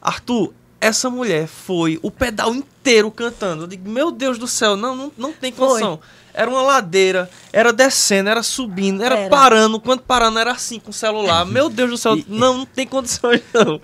Arthur, 0.00 0.52
essa 0.78 1.08
mulher 1.08 1.46
foi 1.46 1.98
o 2.02 2.10
pedal 2.10 2.54
inteiro 2.54 3.10
cantando. 3.10 3.62
Eu 3.62 3.66
digo, 3.66 3.88
meu 3.88 4.10
Deus 4.10 4.36
do 4.36 4.46
céu, 4.46 4.76
não, 4.76 4.94
não, 4.94 5.12
não 5.16 5.32
tem 5.32 5.50
condição. 5.50 5.96
Foi. 5.96 6.06
Era 6.34 6.50
uma 6.50 6.60
ladeira, 6.60 7.30
era 7.50 7.72
descendo, 7.72 8.28
era 8.28 8.42
subindo, 8.42 9.02
era, 9.02 9.16
era. 9.16 9.30
parando. 9.30 9.80
Quando 9.80 10.02
parando, 10.02 10.38
era 10.38 10.52
assim 10.52 10.78
com 10.78 10.90
o 10.90 10.92
celular. 10.92 11.46
Meu 11.48 11.70
Deus 11.70 11.90
do 11.92 11.96
céu, 11.96 12.18
não, 12.28 12.58
não 12.58 12.66
tem 12.66 12.86
condições 12.86 13.40
não. 13.54 13.80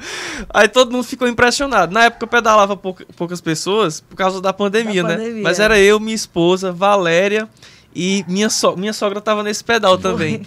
Aí 0.52 0.68
todo 0.68 0.92
mundo 0.92 1.04
ficou 1.04 1.26
impressionado. 1.26 1.94
Na 1.94 2.04
época 2.04 2.24
eu 2.24 2.28
pedalava 2.28 2.76
pouca, 2.76 3.06
poucas 3.16 3.40
pessoas 3.40 4.00
por 4.00 4.16
causa 4.16 4.38
da 4.38 4.52
pandemia, 4.52 5.02
da 5.02 5.08
né? 5.08 5.16
Pandemia. 5.16 5.42
Mas 5.42 5.58
era 5.58 5.78
eu, 5.78 5.98
minha 5.98 6.14
esposa, 6.14 6.72
Valéria 6.72 7.48
e 7.94 8.24
minha, 8.28 8.48
so 8.48 8.76
minha 8.76 8.92
sogra 8.92 9.20
tava 9.20 9.42
nesse 9.42 9.64
pedal 9.64 9.98
também. 9.98 10.46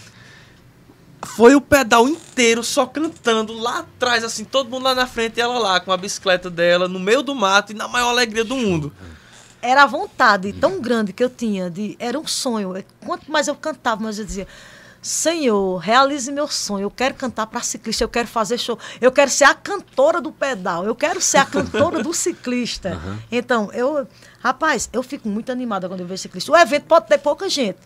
foi 1.26 1.56
o 1.56 1.62
pedal 1.62 2.08
inteiro 2.08 2.64
só 2.64 2.86
cantando 2.86 3.54
lá 3.54 3.80
atrás, 3.80 4.24
assim, 4.24 4.44
todo 4.44 4.70
mundo 4.70 4.84
lá 4.84 4.96
na 4.96 5.08
frente 5.08 5.38
e 5.38 5.42
ela 5.42 5.58
lá 5.58 5.80
com 5.80 5.92
a 5.92 5.98
bicicleta 5.98 6.50
dela 6.50 6.88
no 6.88 7.00
meio 7.00 7.22
do 7.22 7.34
mato 7.34 7.72
e 7.72 7.76
na 7.76 7.88
maior 7.88 8.10
alegria 8.10 8.44
do 8.44 8.56
mundo. 8.56 8.92
Era 9.62 9.84
a 9.84 9.86
vontade 9.86 10.52
tão 10.52 10.82
grande 10.82 11.14
que 11.14 11.24
eu 11.24 11.30
tinha 11.30 11.70
de. 11.70 11.96
Era 11.98 12.20
um 12.20 12.28
sonho. 12.28 12.74
Quanto 13.00 13.32
mais 13.32 13.48
eu 13.48 13.56
cantava, 13.56 14.04
mais 14.04 14.20
eu 14.20 14.26
dizia. 14.26 14.46
Senhor, 15.04 15.78
realize 15.80 16.32
meu 16.32 16.48
sonho. 16.48 16.86
Eu 16.86 16.92
quero 16.92 17.14
cantar 17.14 17.46
para 17.46 17.62
ciclista, 17.62 18.06
eu 18.06 18.10
quero 18.10 18.28
fazer 18.28 18.58
show. 18.58 18.80
Eu 19.02 19.12
quero 19.12 19.30
ser 19.30 19.44
a 19.44 19.54
cantora 19.54 20.22
do 20.22 20.32
pedal. 20.32 20.86
Eu 20.86 20.96
quero 20.96 21.20
ser 21.20 21.38
a 21.38 21.46
cantora 21.46 22.02
do 22.02 22.14
ciclista. 22.14 22.94
Uhum. 23.04 23.18
Então, 23.32 23.72
eu, 23.74 24.08
rapaz, 24.40 24.88
eu 24.94 25.02
fico 25.02 25.28
muito 25.28 25.52
animada 25.52 25.90
quando 25.90 26.02
eu 26.02 26.06
vejo 26.06 26.22
ciclista. 26.22 26.52
O 26.52 26.58
evento 26.58 26.86
pode 26.86 27.08
ter 27.08 27.18
pouca 27.18 27.50
gente. 27.50 27.80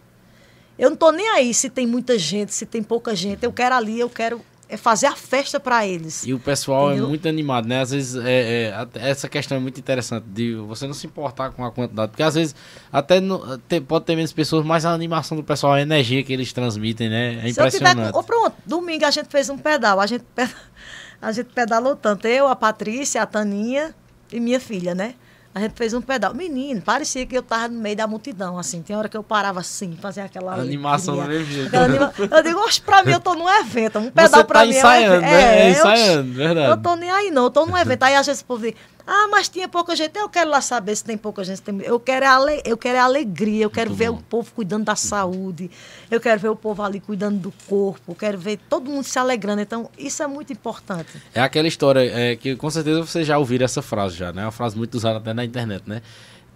Eu 0.77 0.89
não 0.91 0.97
tô 0.97 1.11
nem 1.11 1.27
aí 1.29 1.53
se 1.53 1.69
tem 1.69 1.87
muita 1.87 2.19
gente, 2.19 2.53
se 2.53 2.65
tem 2.65 2.83
pouca 2.83 3.15
gente. 3.15 3.43
Eu 3.43 3.51
quero 3.51 3.73
ali, 3.73 3.99
eu 3.99 4.09
quero 4.09 4.41
é 4.69 4.75
fazer 4.75 5.07
a 5.07 5.15
festa 5.15 5.59
para 5.59 5.85
eles. 5.87 6.25
E 6.25 6.33
o 6.33 6.39
pessoal 6.39 6.87
é 6.87 6.91
entendeu? 6.91 7.05
é 7.05 7.09
muito 7.09 7.27
animado, 7.27 7.67
né? 7.67 7.81
Às 7.81 7.91
vezes 7.91 8.23
é, 8.23 8.69
é, 8.69 8.87
essa 8.95 9.29
questão 9.29 9.57
é 9.57 9.59
muito 9.59 9.79
interessante 9.79 10.25
de 10.27 10.55
você 10.55 10.85
não 10.85 10.93
se 10.93 11.07
importar 11.07 11.51
com 11.51 11.63
a 11.63 11.71
quantidade, 11.71 12.11
porque 12.11 12.23
às 12.23 12.35
vezes 12.35 12.55
até 12.91 13.19
no, 13.19 13.59
pode 13.87 14.05
ter 14.05 14.15
menos 14.15 14.33
pessoas, 14.33 14.65
mas 14.65 14.85
a 14.85 14.91
animação 14.91 15.37
do 15.37 15.43
pessoal, 15.43 15.73
a 15.73 15.81
energia 15.81 16.23
que 16.23 16.33
eles 16.33 16.51
transmitem, 16.51 17.09
né? 17.09 17.41
É 17.43 17.49
impressionante. 17.49 18.11
Com, 18.11 18.19
oh, 18.19 18.23
pronto, 18.23 18.55
domingo 18.65 19.05
a 19.05 19.11
gente 19.11 19.27
fez 19.29 19.49
um 19.49 19.57
pedal, 19.57 19.99
a 19.99 20.05
gente 20.05 20.25
a 21.21 21.31
gente 21.31 21.47
pedalou 21.53 21.95
tanto, 21.95 22.27
eu, 22.27 22.47
a 22.47 22.55
Patrícia, 22.55 23.21
a 23.21 23.25
Taninha 23.25 23.95
e 24.31 24.39
minha 24.39 24.59
filha, 24.59 24.93
né? 24.93 25.15
A 25.57 25.59
gente 25.59 25.73
fez 25.73 25.91
um 25.91 26.01
pedal. 26.01 26.35
Menino, 26.35 26.79
parecia 26.81 27.25
que 27.25 27.35
eu 27.35 27.41
tava 27.41 27.67
no 27.67 27.79
meio 27.79 27.95
da 27.95 28.05
multidão, 28.05 28.59
assim. 28.59 28.83
Tem 28.83 28.95
hora 28.95 29.09
que 29.09 29.17
eu 29.17 29.23
parava 29.23 29.59
assim, 29.59 29.97
fazia 29.99 30.25
aquela. 30.25 30.53
A 30.53 30.59
animação 30.59 31.15
do 31.15 31.23
mesmo 31.23 31.51
jeito. 31.51 31.75
Anima... 31.75 32.13
Eu 32.29 32.43
digo, 32.43 32.59
oxe, 32.59 32.79
pra 32.79 33.01
mim 33.01 33.13
eu 33.13 33.19
tô 33.19 33.33
num 33.33 33.49
evento. 33.49 33.97
Um 33.97 34.11
pedal 34.11 34.41
Você 34.41 34.43
pra 34.43 34.59
tá 34.59 34.65
mim 34.67 34.71
ensaiando, 34.71 35.15
é 35.15 35.17
um 35.17 35.23
evento. 35.23 35.31
Né? 35.31 35.41
É, 35.41 35.65
é 35.65 35.71
ensaiando, 35.71 36.29
eu, 36.29 36.35
verdade. 36.35 36.69
Eu 36.69 36.77
tô 36.77 36.95
nem 36.95 37.09
aí, 37.09 37.31
não. 37.31 37.45
Eu 37.45 37.49
tô 37.49 37.65
num 37.65 37.75
evento. 37.75 38.03
Aí 38.03 38.13
às 38.13 38.27
vezes 38.27 38.43
o 38.43 38.45
povo 38.45 38.61
diz, 38.61 38.75
ah, 39.09 39.29
mas 39.31 39.47
tinha 39.47 39.69
pouca 39.69 39.95
gente. 39.95 40.19
Eu 40.19 40.27
quero 40.27 40.49
lá 40.49 40.59
saber 40.59 40.93
se 40.93 41.01
tem 41.01 41.17
pouca 41.17 41.41
gente. 41.41 41.63
Eu 41.81 41.97
quero 41.97 42.25
é 42.25 42.27
ale... 42.27 42.61
eu 42.65 42.75
quero 42.75 42.97
é 42.97 42.99
alegria, 42.99 43.63
eu 43.63 43.69
quero 43.69 43.91
Muito 43.91 43.99
ver 43.99 44.11
bom. 44.11 44.17
o 44.17 44.23
povo 44.23 44.51
cuidando 44.53 44.83
da 44.83 44.97
saúde, 44.97 45.71
eu 46.11 46.19
quero 46.19 46.41
ver 46.41 46.49
o 46.49 46.55
povo 46.57 46.83
ali 46.83 46.99
cuidando 46.99 47.39
do 47.39 47.53
corpo, 47.67 48.11
eu 48.11 48.15
quero 48.15 48.37
ver 48.37 48.59
todo 48.69 48.91
mundo 48.91 49.05
se 49.05 49.17
alegrando. 49.17 49.61
Então, 49.61 49.89
isso 49.97 50.21
é 50.21 50.27
muito 50.27 50.51
importante. 50.51 51.07
É 51.33 51.39
aquela 51.39 51.69
história 51.69 52.01
é, 52.01 52.35
que 52.35 52.57
com 52.57 52.69
certeza 52.69 53.01
você 53.01 53.23
já 53.23 53.37
ouviram 53.37 53.63
essa 53.63 53.81
frase 53.81 54.17
já, 54.17 54.33
né? 54.33 54.41
É 54.41 54.45
uma 54.45 54.51
frase 54.51 54.75
muito 54.75 54.95
usada 54.95 55.19
até 55.19 55.33
na 55.33 55.45
internet, 55.45 55.83
né? 55.87 56.01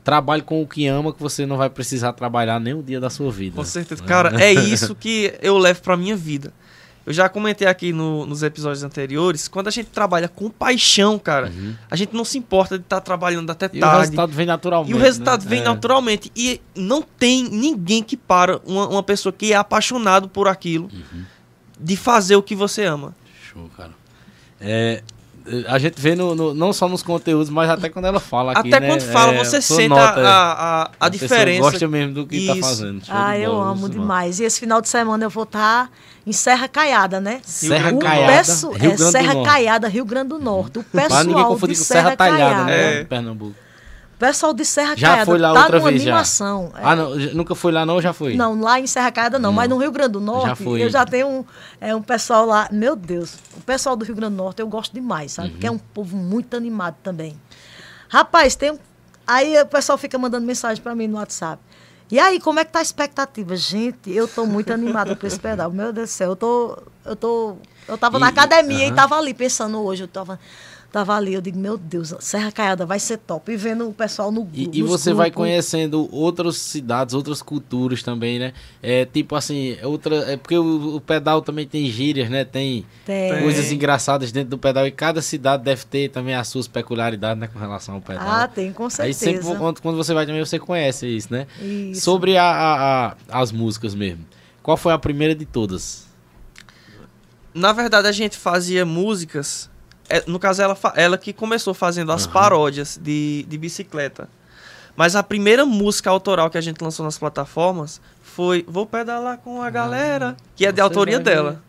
Trabalhe 0.04 0.42
com 0.42 0.62
o 0.62 0.68
que 0.68 0.86
ama, 0.88 1.14
que 1.14 1.22
você 1.22 1.46
não 1.46 1.56
vai 1.56 1.70
precisar 1.70 2.12
trabalhar 2.12 2.60
nem 2.60 2.74
um 2.74 2.82
dia 2.82 3.00
da 3.00 3.10
sua 3.10 3.32
vida. 3.32 3.56
Com 3.56 3.64
certeza. 3.64 4.04
Cara, 4.04 4.44
é 4.44 4.52
isso 4.60 4.94
que 4.94 5.34
eu 5.42 5.58
levo 5.58 5.82
pra 5.82 5.96
minha 5.96 6.18
vida. 6.18 6.52
Eu 7.06 7.14
já 7.14 7.28
comentei 7.28 7.68
aqui 7.68 7.92
no, 7.92 8.26
nos 8.26 8.44
episódios 8.44 8.84
anteriores, 8.84 9.48
quando 9.48 9.68
a 9.68 9.72
gente 9.72 9.88
trabalha 9.88 10.28
com 10.28 10.50
paixão, 10.50 11.18
cara, 11.18 11.48
uhum. 11.48 11.76
a 11.90 11.96
gente 11.96 12.14
não 12.14 12.24
se 12.24 12.38
importa 12.38 12.78
de 12.78 12.84
estar 12.84 12.98
tá 12.98 13.02
trabalhando 13.02 13.50
até 13.50 13.68
tarde. 13.68 13.80
E 13.80 13.84
o 13.84 14.00
resultado 14.00 14.32
vem 14.32 14.46
naturalmente. 14.46 14.92
E 14.92 14.94
o 14.94 14.98
resultado 15.00 15.44
né? 15.44 15.50
vem 15.50 15.60
é. 15.62 15.64
naturalmente. 15.64 16.32
E 16.36 16.62
não 16.76 17.02
tem 17.02 17.44
ninguém 17.50 18.04
que 18.04 18.16
para 18.16 18.62
uma, 18.66 18.88
uma 18.88 19.04
pessoa 19.04 19.34
que 19.34 19.52
é 19.52 19.56
apaixonado 19.56 20.30
por 20.30 20.48
aquilo 20.48 20.90
uhum. 20.94 21.24
de 21.80 21.98
fazer 21.98 22.36
o 22.36 22.44
que 22.44 22.56
você 22.56 22.86
ama. 22.86 23.16
Show, 23.52 23.70
cara. 23.76 23.92
É, 24.60 25.02
a 25.68 25.78
gente 25.78 26.00
vê 26.00 26.16
no, 26.16 26.36
no, 26.36 26.54
não 26.54 26.74
só 26.74 26.88
nos 26.88 27.04
conteúdos, 27.04 27.50
mas 27.50 27.70
até 27.70 27.90
quando 27.90 28.06
ela 28.06 28.20
fala 28.20 28.54
aqui, 28.54 28.70
Até 28.70 28.80
né? 28.80 28.88
quando 28.88 29.02
fala, 29.02 29.34
é, 29.34 29.44
você 29.44 29.62
sente 29.62 29.90
nota, 29.90 30.22
a, 30.22 30.52
a, 30.52 30.84
a, 30.84 30.92
a 31.00 31.10
diferença. 31.10 31.62
gosta 31.62 31.88
mesmo 31.88 32.14
do 32.14 32.28
que 32.28 32.38
está 32.38 32.56
fazendo. 32.56 33.06
Show 33.06 33.16
ah, 33.16 33.38
eu 33.38 33.60
amo 33.60 33.90
demais. 33.90 34.40
E 34.40 34.44
esse 34.44 34.60
final 34.60 34.82
de 34.82 34.90
semana 34.90 35.26
eu 35.26 35.30
vou 35.30 35.44
estar 35.44 35.88
tá 35.88 35.90
em 36.26 36.32
Serra 36.32 36.68
Caiada, 36.68 37.20
né? 37.20 37.42
Serra 37.44 37.94
Caiada, 37.94 38.34
peço, 38.34 38.72
Rio 38.72 38.92
é, 38.92 38.96
Grande 38.96 39.12
Serra 39.12 39.28
do 39.30 39.34
Norte. 39.36 39.50
Caiada, 39.50 39.88
Rio 39.88 40.06
Grande 40.06 40.30
do 40.30 40.40
Norte. 40.40 40.80
O 40.80 40.84
pessoal 40.84 41.10
Para 41.10 41.24
ninguém 41.24 41.44
confundir 41.44 41.78
com 41.78 41.84
Serra, 41.84 42.04
Serra 42.04 42.16
Talhada, 42.16 42.64
né? 42.66 43.00
É. 43.00 43.04
Pernambuco 43.04 43.56
pessoal 44.22 44.54
de 44.54 44.64
Serra 44.64 44.96
já 44.96 45.08
Caiada 45.08 45.26
foi 45.26 45.40
lá 45.40 45.52
tá 45.52 45.62
outra 45.62 45.80
numa 45.80 45.90
vez 45.90 46.02
animação. 46.04 46.72
Já. 46.76 46.92
Ah, 46.92 46.96
não, 46.96 47.16
nunca 47.34 47.56
foi 47.56 47.72
lá 47.72 47.84
não, 47.88 48.00
já 48.00 48.14
foi? 48.14 48.36
Não, 48.36 48.62
lá 48.62 48.80
em 48.80 48.86
Serra 48.86 49.12
Caiada 49.12 49.40
não, 49.40 49.50
hum. 49.50 49.54
mas 49.54 49.68
no 49.68 49.78
Rio 49.78 49.92
Grande 49.92 50.12
do 50.12 50.22
Norte 50.22 50.48
já 50.50 50.56
foi. 50.56 50.84
eu 50.84 50.90
já 50.92 51.04
tenho 51.04 51.28
um, 51.28 51.46
é, 51.82 51.96
um 51.96 52.04
pessoal 52.04 52.46
lá, 52.46 52.70
meu 52.72 52.96
Deus, 52.96 53.34
o 53.58 53.62
pessoal 53.62 53.96
do 53.96 54.06
Rio 54.06 54.14
Grande 54.14 54.36
do 54.36 54.44
Norte 54.44 54.60
eu 54.62 54.68
gosto 54.68 54.94
demais, 54.94 55.32
sabe? 55.32 55.48
Uhum. 55.48 55.54
Porque 55.54 55.66
é 55.66 55.72
um 55.72 55.80
povo 55.80 56.16
muito 56.16 56.56
animado 56.56 56.98
também. 57.02 57.36
Rapaz, 58.08 58.56
tem 58.56 58.72
um, 58.72 58.78
aí 59.26 59.60
o 59.60 59.66
pessoal 59.66 59.98
fica 59.98 60.20
mandando 60.20 60.46
mensagem 60.46 60.84
para 60.84 60.94
mim 60.94 61.08
no 61.08 61.18
WhatsApp. 61.18 61.60
E 62.12 62.20
aí, 62.20 62.40
como 62.40 62.60
é 62.60 62.66
que 62.66 62.72
tá 62.72 62.80
a 62.80 62.82
expectativa? 62.82 63.56
Gente, 63.56 64.12
eu 64.12 64.28
tô 64.28 64.46
muito 64.46 64.72
animada 64.72 65.16
para 65.16 65.28
esse 65.28 65.40
pedal. 65.40 65.72
Meu 65.72 65.94
Deus 65.94 66.10
do 66.10 66.12
céu, 66.12 66.32
eu 66.32 66.36
tô 66.36 66.78
eu 67.06 67.16
tô 67.16 67.56
eu 67.88 67.98
tava 67.98 68.18
e, 68.18 68.20
na 68.20 68.28
academia 68.28 68.86
uh 68.86 68.90
-huh. 68.90 68.92
e 68.92 68.96
tava 68.96 69.16
ali 69.16 69.34
pensando 69.34 69.82
hoje, 69.82 70.04
eu 70.04 70.08
tava 70.08 70.38
Tava 70.92 71.16
ali, 71.16 71.34
eu 71.34 71.40
digo, 71.40 71.58
meu 71.58 71.78
Deus, 71.78 72.14
Serra 72.20 72.52
Caiada 72.52 72.86
vai 72.86 73.00
ser 73.00 73.18
top. 73.18 73.50
E 73.50 73.56
vendo 73.56 73.88
o 73.88 73.94
pessoal 73.94 74.30
no 74.30 74.46
E, 74.54 74.64
e 74.74 74.82
você 74.82 75.06
grupos. 75.06 75.14
vai 75.14 75.32
conhecendo 75.32 76.10
outras 76.14 76.58
cidades, 76.58 77.16
outras 77.16 77.42
culturas 77.42 78.04
também, 78.04 78.38
né? 78.38 78.52
É 78.84 79.06
tipo 79.06 79.34
assim, 79.34 79.78
outra. 79.84 80.34
É 80.34 80.36
porque 80.36 80.58
o, 80.58 80.98
o 80.98 81.00
pedal 81.00 81.42
também 81.42 81.66
tem 81.66 81.86
gírias, 81.90 82.30
né? 82.30 82.44
Tem, 82.44 82.86
tem, 83.06 83.42
coisas 83.42 83.72
engraçadas 83.72 84.34
dentro 84.34 84.50
do 84.50 84.58
pedal. 84.58 84.86
E 84.86 84.92
cada 84.92 85.22
cidade 85.22 85.64
deve 85.64 85.86
ter 85.86 86.10
também 86.10 86.36
as 86.36 86.50
suas 86.50 86.68
peculiaridades, 86.68 87.40
né? 87.40 87.48
Com 87.48 87.58
relação 87.58 87.96
ao 87.96 88.02
pedal. 88.02 88.28
Ah, 88.28 88.48
tem, 88.50 88.74
com 88.74 88.90
certeza. 88.90 89.08
Aí 89.08 89.34
sempre, 89.34 89.58
quando, 89.58 89.82
quando 89.82 89.96
você 89.96 90.14
vai 90.14 90.26
também, 90.26 90.44
você 90.44 90.60
conhece 90.60 91.08
isso, 91.08 91.32
né? 91.32 91.48
Isso. 91.62 92.02
Sobre 92.02 92.36
a, 92.36 92.44
a, 92.44 93.08
a, 93.08 93.16
as 93.30 93.54
músicas 93.54 93.96
mesmo. 93.96 94.26
Qual 94.62 94.76
foi 94.76 94.92
a 94.92 95.00
primeira 95.00 95.34
de 95.34 95.46
todas? 95.46 96.06
Na 97.54 97.72
verdade, 97.72 98.10
a 98.10 98.12
gente 98.12 98.38
fazia 98.38 98.86
músicas 98.86 99.70
é, 99.72 99.81
no 100.28 100.40
caso, 100.40 100.62
ela, 100.62 100.78
ela 100.96 101.18
que 101.18 101.32
começou 101.34 101.74
fazendo 101.74 102.12
as 102.12 102.26
uhum. 102.26 102.32
paródias 102.32 103.00
de, 103.02 103.46
de 103.48 103.58
bicicleta. 103.58 104.30
Mas 104.96 105.16
a 105.16 105.24
primeira 105.24 105.66
música 105.66 106.10
autoral 106.10 106.50
que 106.50 106.58
a 106.58 106.62
gente 106.62 106.82
lançou 106.82 107.06
nas 107.06 107.18
plataformas 107.18 108.02
foi 108.22 108.66
Vou 108.68 108.86
Pedalar 108.86 109.38
com 109.38 109.62
a 109.62 109.70
Galera, 109.70 110.36
que 110.56 110.66
é 110.66 110.72
de 110.72 110.82
autoria 110.82 111.20
dela. 111.20 111.62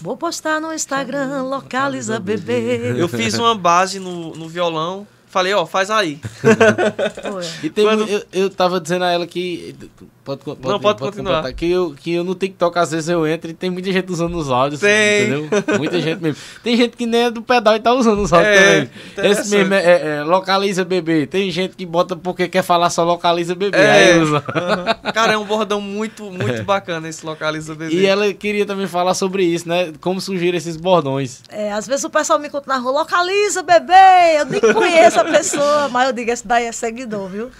Vou 0.00 0.16
postar 0.16 0.60
no 0.60 0.72
Instagram, 0.72 1.42
localiza 1.42 2.18
bebê. 2.18 2.94
Eu 2.96 3.06
fiz 3.06 3.34
uma 3.34 3.54
base 3.54 3.98
no, 3.98 4.34
no 4.34 4.48
violão 4.48 5.06
Falei, 5.30 5.54
ó, 5.54 5.64
faz 5.64 5.92
aí. 5.92 6.20
e 7.62 7.70
tem, 7.70 7.84
Quando... 7.84 8.08
eu, 8.08 8.24
eu 8.32 8.50
tava 8.50 8.80
dizendo 8.80 9.04
a 9.04 9.12
ela 9.12 9.28
que. 9.28 9.76
Pode, 10.24 10.42
pode, 10.42 10.60
não, 10.60 10.78
pode, 10.78 10.98
pode 10.98 10.98
continuar. 10.98 11.52
Que 11.52 11.70
eu, 11.70 11.94
que 11.94 12.12
eu 12.12 12.24
no 12.24 12.34
TikTok, 12.34 12.78
às 12.78 12.90
vezes 12.90 13.08
eu 13.08 13.26
entro 13.26 13.50
e 13.50 13.54
tem 13.54 13.70
muita 13.70 13.90
gente 13.92 14.10
usando 14.10 14.36
os 14.36 14.50
áudios. 14.50 14.80
Tem. 14.80 15.28
Entendeu? 15.28 15.48
Muita 15.78 16.00
gente 16.00 16.20
mesmo. 16.20 16.42
Tem 16.62 16.76
gente 16.76 16.96
que 16.96 17.06
nem 17.06 17.24
é 17.24 17.30
do 17.30 17.42
pedal 17.42 17.76
e 17.76 17.80
tá 17.80 17.92
usando 17.92 18.20
os 18.20 18.32
áudios 18.32 18.54
é, 18.54 18.88
também. 19.14 19.30
Esse 19.30 19.56
mesmo 19.56 19.74
é, 19.74 19.84
é, 19.84 20.16
é, 20.18 20.22
localiza 20.22 20.84
bebê. 20.84 21.26
Tem 21.26 21.50
gente 21.50 21.76
que 21.76 21.86
bota 21.86 22.14
porque 22.16 22.48
quer 22.48 22.62
falar 22.62 22.90
só 22.90 23.04
localiza 23.04 23.54
bebê. 23.54 23.78
É. 23.78 23.90
Aí 23.90 24.20
usa. 24.20 24.36
Uhum. 24.36 25.12
Cara, 25.12 25.32
é 25.32 25.38
um 25.38 25.44
bordão 25.44 25.80
muito, 25.80 26.24
muito 26.24 26.60
é. 26.60 26.62
bacana 26.62 27.08
esse 27.08 27.24
localiza 27.24 27.74
bebê. 27.74 27.94
E 27.94 28.06
ela 28.06 28.32
queria 28.34 28.66
também 28.66 28.86
falar 28.86 29.14
sobre 29.14 29.42
isso, 29.42 29.68
né? 29.68 29.92
Como 30.00 30.20
surgiram 30.20 30.56
esses 30.56 30.76
bordões. 30.76 31.42
É, 31.48 31.72
às 31.72 31.86
vezes 31.86 32.04
o 32.04 32.10
pessoal 32.10 32.38
me 32.38 32.48
conta 32.48 32.68
na 32.68 32.78
rua, 32.78 33.00
localiza 33.00 33.62
bebê. 33.62 34.38
Eu 34.38 34.44
nem 34.46 34.60
conheço 34.60 35.20
essa 35.20 35.24
pessoa, 35.24 35.88
mas 35.88 36.08
eu 36.08 36.12
digo, 36.12 36.30
esse 36.30 36.46
daí 36.46 36.66
é 36.66 36.72
seguidor, 36.72 37.28
viu? 37.28 37.50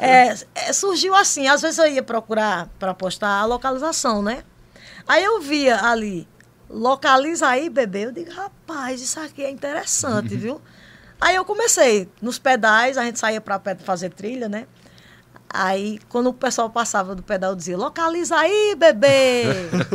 É, 0.00 0.34
é, 0.54 0.72
surgiu 0.72 1.14
assim, 1.14 1.46
às 1.46 1.62
vezes 1.62 1.78
eu 1.78 1.86
ia 1.86 2.02
procurar 2.06 2.68
para 2.78 2.94
postar 2.94 3.40
a 3.40 3.44
localização, 3.44 4.22
né? 4.22 4.42
Aí 5.06 5.22
eu 5.22 5.40
via 5.40 5.84
ali, 5.84 6.26
localiza 6.70 7.46
aí, 7.48 7.68
bebê. 7.68 8.06
Eu 8.06 8.12
digo, 8.12 8.32
rapaz, 8.32 9.00
isso 9.02 9.20
aqui 9.20 9.42
é 9.42 9.50
interessante, 9.50 10.34
viu? 10.36 10.60
Aí 11.20 11.36
eu 11.36 11.44
comecei, 11.44 12.08
nos 12.20 12.38
pedais, 12.38 12.96
a 12.98 13.04
gente 13.04 13.18
saía 13.18 13.40
para 13.40 13.60
fazer 13.84 14.10
trilha, 14.10 14.48
né? 14.48 14.66
Aí, 15.48 15.98
quando 16.08 16.28
o 16.28 16.34
pessoal 16.34 16.68
passava 16.68 17.14
do 17.14 17.22
pedal, 17.22 17.50
eu 17.52 17.56
dizia, 17.56 17.76
localiza 17.76 18.36
aí, 18.36 18.74
bebê. 18.76 19.44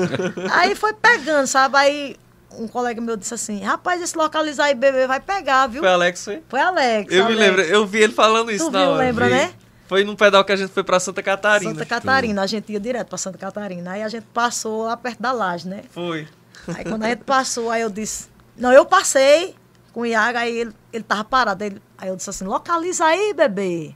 aí 0.52 0.76
foi 0.76 0.94
pegando, 0.94 1.46
sabe? 1.46 1.78
Aí 1.78 2.16
um 2.58 2.68
colega 2.68 3.00
meu 3.02 3.16
disse 3.16 3.34
assim: 3.34 3.62
Rapaz, 3.64 4.02
esse 4.02 4.18
localizar 4.18 4.66
aí 4.66 4.76
bebê 4.76 5.08
vai 5.08 5.20
pegar, 5.20 5.68
viu? 5.68 5.82
Foi 5.82 5.90
Alex, 5.92 6.24
foi? 6.24 6.44
Foi 6.50 6.60
Alex. 6.60 7.14
Eu 7.14 7.26
Alex. 7.26 7.40
me 7.40 7.46
lembro, 7.46 7.62
eu 7.62 7.86
vi 7.86 8.00
ele 8.00 8.14
falando 8.14 8.52
isso 8.52 8.66
tu 8.66 8.72
na 8.72 8.80
viu, 8.80 8.90
hora. 8.90 9.04
lembra, 9.04 9.26
vi. 9.26 9.32
né? 9.32 9.54
Foi 9.92 10.06
num 10.06 10.16
pedal 10.16 10.46
que 10.46 10.54
a 10.54 10.56
gente 10.56 10.72
foi 10.72 10.86
para 10.86 11.02
Santa 11.02 11.22
Catarina. 11.22 11.74
Santa 11.74 11.86
Catarina, 11.86 12.42
a 12.44 12.48
gente 12.48 12.72
ia 12.72 12.80
direto 12.80 13.10
para 13.10 13.18
Santa 13.18 13.38
Catarina. 13.38 13.92
Aí 13.92 14.02
a 14.02 14.08
gente 14.08 14.26
passou 14.34 14.86
lá 14.86 14.96
perto 14.96 15.22
da 15.22 15.34
laje, 15.34 15.68
né? 15.68 15.84
Foi. 15.90 16.30
Aí 16.74 16.86
quando 16.86 17.04
a 17.04 17.10
gente 17.10 17.26
passou, 17.26 17.70
aí 17.70 17.82
eu 17.82 17.90
disse: 17.90 18.30
Não, 18.56 18.72
eu 18.72 18.86
passei 18.86 19.54
com 19.92 20.00
o 20.00 20.06
Iago, 20.06 20.38
aí 20.38 20.60
ele, 20.60 20.74
ele 20.94 21.04
tava 21.04 21.26
parado. 21.26 21.62
Aí, 21.66 21.76
aí 21.98 22.08
eu 22.08 22.16
disse 22.16 22.30
assim: 22.30 22.46
Localiza 22.46 23.04
aí, 23.04 23.34
bebê. 23.34 23.94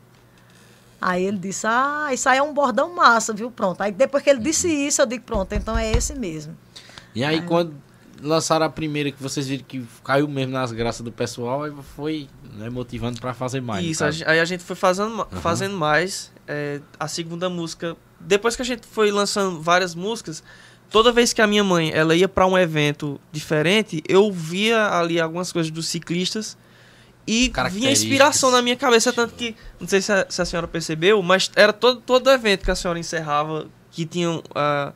Aí 1.00 1.24
ele 1.24 1.38
disse: 1.38 1.66
Ah, 1.66 2.10
isso 2.12 2.28
aí 2.28 2.40
é 2.40 2.44
um 2.44 2.54
bordão 2.54 2.94
massa, 2.94 3.32
viu? 3.32 3.50
Pronto. 3.50 3.80
Aí 3.80 3.94
depois 3.94 4.22
que 4.22 4.30
ele 4.30 4.42
disse 4.42 4.68
isso, 4.68 5.02
eu 5.02 5.06
digo: 5.06 5.24
Pronto, 5.24 5.54
então 5.54 5.78
é 5.78 5.90
esse 5.94 6.14
mesmo. 6.14 6.58
E 7.16 7.24
aí, 7.24 7.36
aí 7.36 7.42
quando 7.42 7.74
lançaram 8.22 8.66
a 8.66 8.70
primeira 8.70 9.12
que 9.12 9.22
vocês 9.22 9.48
viram 9.48 9.64
que 9.68 9.86
caiu 10.04 10.28
mesmo 10.28 10.54
nas 10.54 10.72
graças 10.72 11.02
do 11.02 11.12
pessoal, 11.12 11.64
aí 11.64 11.74
foi 11.96 12.28
né, 12.54 12.70
motivando 12.70 13.20
para 13.20 13.34
fazer 13.34 13.62
mais. 13.62 13.86
Isso, 13.86 14.04
aí 14.04 14.40
a 14.40 14.46
gente 14.46 14.64
foi 14.64 14.76
fazendo, 14.76 15.20
uhum. 15.20 15.42
fazendo 15.42 15.76
mais. 15.76 16.34
É, 16.48 16.80
a 17.00 17.08
segunda 17.08 17.50
música, 17.50 17.98
depois 18.20 18.56
que 18.56 18.62
a 18.62 18.66
gente 18.66 18.86
foi 18.86 19.12
lançando 19.12 19.60
várias 19.60 19.96
músicas, 19.96 20.44
toda 20.90 21.12
vez 21.12 21.34
que 21.34 21.42
a 21.42 21.48
minha 21.48 21.64
mãe 21.64 21.92
ela 21.92 22.16
ia 22.16 22.30
para 22.30 22.46
um 22.46 22.58
evento 22.58 23.20
diferente, 23.32 24.04
eu 24.08 24.32
via 24.32 24.90
ali 24.90 25.20
algumas 25.20 25.52
coisas 25.52 25.72
dos 25.72 25.88
ciclistas 25.88 26.58
e 27.28 27.52
vinha 27.72 27.92
inspiração 27.92 28.52
na 28.52 28.62
minha 28.62 28.76
cabeça, 28.76 29.12
tanto 29.12 29.34
que, 29.34 29.56
não 29.80 29.88
sei 29.88 30.02
se 30.02 30.12
a, 30.12 30.26
se 30.30 30.42
a, 30.42 30.46
senhora 30.46 30.68
percebeu, 30.68 31.22
mas 31.24 31.52
era 31.56 31.74
todo, 31.74 32.00
todo 32.00 32.30
evento 32.30 32.64
que 32.64 32.72
a 32.72 32.76
senhora 32.76 33.00
encerrava, 33.00 33.68
que 33.90 34.06
tinha 34.06 34.30
uh, 34.30 34.94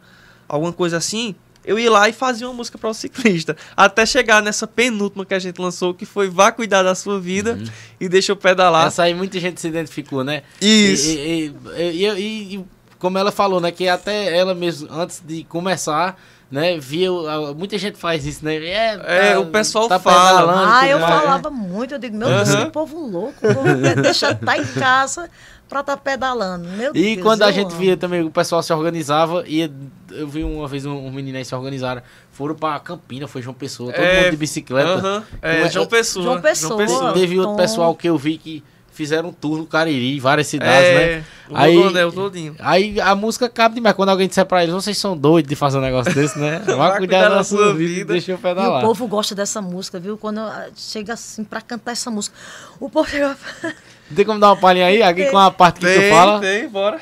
alguma 0.48 0.72
coisa 0.72 0.98
assim, 0.98 1.36
eu 1.64 1.78
ia 1.78 1.92
lá 1.92 2.10
e 2.10 2.14
fazia 2.14 2.48
uma 2.48 2.54
música 2.54 2.78
para 2.78 2.90
o 2.90 2.94
ciclista. 2.94 3.56
Até 3.76 4.06
chegar 4.06 4.42
nessa 4.42 4.66
penúltima 4.66 5.26
que 5.26 5.34
a 5.34 5.40
gente 5.40 5.60
lançou, 5.60 5.94
que 5.94 6.06
foi 6.06 6.30
Vá 6.30 6.52
Cuidar 6.52 6.84
da 6.84 6.96
Sua 6.96 7.20
Vida 7.20 7.54
uhum. 7.54 7.66
e 8.00 8.10
Deixa 8.10 8.32
eu 8.32 8.36
pedalar. 8.36 8.88
Essa 8.88 9.04
aí 9.04 9.14
muita 9.14 9.40
gente 9.40 9.60
se 9.60 9.68
identificou, 9.68 10.24
né? 10.24 10.44
Isso. 10.62 11.10
E, 11.10 11.54
e, 11.78 12.06
e, 12.06 12.56
e 12.56 12.66
como 12.98 13.18
ela 13.18 13.32
falou, 13.32 13.60
né? 13.62 13.72
Que 13.72 13.88
até 13.88 14.36
ela 14.36 14.56
mesmo, 14.56 14.88
antes 14.92 15.22
de 15.26 15.44
começar 15.44 16.18
né? 16.52 16.80
Via, 16.80 17.10
muita 17.56 17.78
gente 17.78 17.98
faz 17.98 18.26
isso, 18.26 18.44
né? 18.44 18.56
É, 18.56 18.98
tá, 18.98 19.08
é 19.08 19.38
o 19.38 19.46
pessoal 19.48 19.88
tá 19.88 20.00
fala. 20.00 20.80
Ah, 20.80 20.88
eu 20.88 21.00
falava 21.00 21.50
muito, 21.50 21.94
eu 21.94 22.00
digo, 22.00 22.18
meu 22.18 22.28
Deus, 22.28 22.56
que 22.56 22.66
povo 22.72 23.00
louco, 23.06 23.48
o 23.48 23.54
povo 23.54 23.76
deixa 24.02 24.32
estar 24.32 24.46
tá 24.46 24.58
em 24.58 24.66
casa 24.66 25.30
para 25.70 25.82
estar 25.82 25.96
tá 25.96 25.98
pedalando. 25.98 26.68
Meu 26.68 26.92
e 26.96 27.16
Deus, 27.16 27.24
quando 27.24 27.44
a 27.44 27.52
gente 27.52 27.70
amo. 27.70 27.80
via 27.80 27.96
também, 27.96 28.24
o 28.24 28.32
pessoal 28.32 28.64
se 28.64 28.74
organizava, 28.74 29.44
e 29.48 29.72
eu 30.12 30.28
vi 30.28 30.44
uma 30.44 30.68
vez 30.68 30.86
um, 30.86 30.92
um 30.92 31.12
menino 31.12 31.38
aí 31.38 31.46
se 31.46 31.54
organizaram, 31.54 32.02
foram 32.32 32.56
para 32.56 32.80
Campina, 32.80 33.28
foi 33.28 33.44
João 33.44 33.54
Pessoa, 33.54 33.94
todo 33.94 34.04
é, 34.04 34.22
mundo 34.22 34.32
de 34.32 34.38
bicicleta. 34.38 34.98
Uh 34.98 35.02
-huh, 35.02 35.24
é, 35.42 35.70
João 35.70 35.86
Pessoa. 35.86 36.26
João 36.26 36.42
Pessoa. 36.42 36.70
João 36.70 36.78
Pessoa. 36.80 37.14
Teve 37.14 37.40
outro 37.40 37.56
pessoal 37.56 37.96
que 37.96 38.10
eu 38.10 38.18
vi 38.18 38.38
que 38.38 38.64
fizeram 39.00 39.30
um 39.30 39.32
tour 39.32 39.60
no 39.60 39.66
Cariri, 39.66 40.20
várias 40.20 40.48
cidades, 40.48 40.90
é, 40.90 41.18
né? 41.18 41.26
O 41.50 41.56
aí, 41.56 41.82
Rodel 41.82 42.12
todinho. 42.12 42.56
Aí 42.60 43.00
a 43.00 43.16
música 43.16 43.48
cabe 43.48 43.76
demais. 43.76 43.96
Quando 43.96 44.10
alguém 44.10 44.28
disser 44.28 44.46
pra 44.46 44.62
eles, 44.62 44.76
vocês 44.76 44.98
são 44.98 45.16
doidos 45.16 45.48
de 45.48 45.56
fazer 45.56 45.78
um 45.78 45.82
negócio 45.82 46.14
desse, 46.14 46.38
né? 46.38 46.60
Vai 46.76 46.98
cuidar 46.98 47.30
da 47.30 47.42
sua 47.42 47.74
vida, 47.74 47.96
vida. 47.96 48.14
deixa 48.14 48.34
eu 48.34 48.38
pedalar. 48.38 48.82
E 48.82 48.84
o 48.84 48.88
povo 48.88 49.08
gosta 49.08 49.34
dessa 49.34 49.62
música, 49.62 50.00
viu? 50.00 50.18
Quando 50.18 50.42
chega 50.76 51.14
assim 51.14 51.46
pra 51.46 51.62
cantar 51.62 51.94
essa 51.94 52.12
música, 52.12 52.36
o 52.78 52.90
povo 52.90 53.10
chega... 53.10 53.38
Tem 54.16 54.26
como 54.26 54.40
dar 54.40 54.50
uma 54.50 54.58
palhinha 54.58 54.88
aí? 54.88 55.02
Alguém 55.04 55.26
tem, 55.26 55.32
com 55.32 55.38
uma 55.38 55.52
parte 55.52 55.80
que 55.80 55.86
tem, 55.86 56.10
tu 56.10 56.16
fala? 56.16 56.40
Tem, 56.40 56.68
bora. 56.68 57.00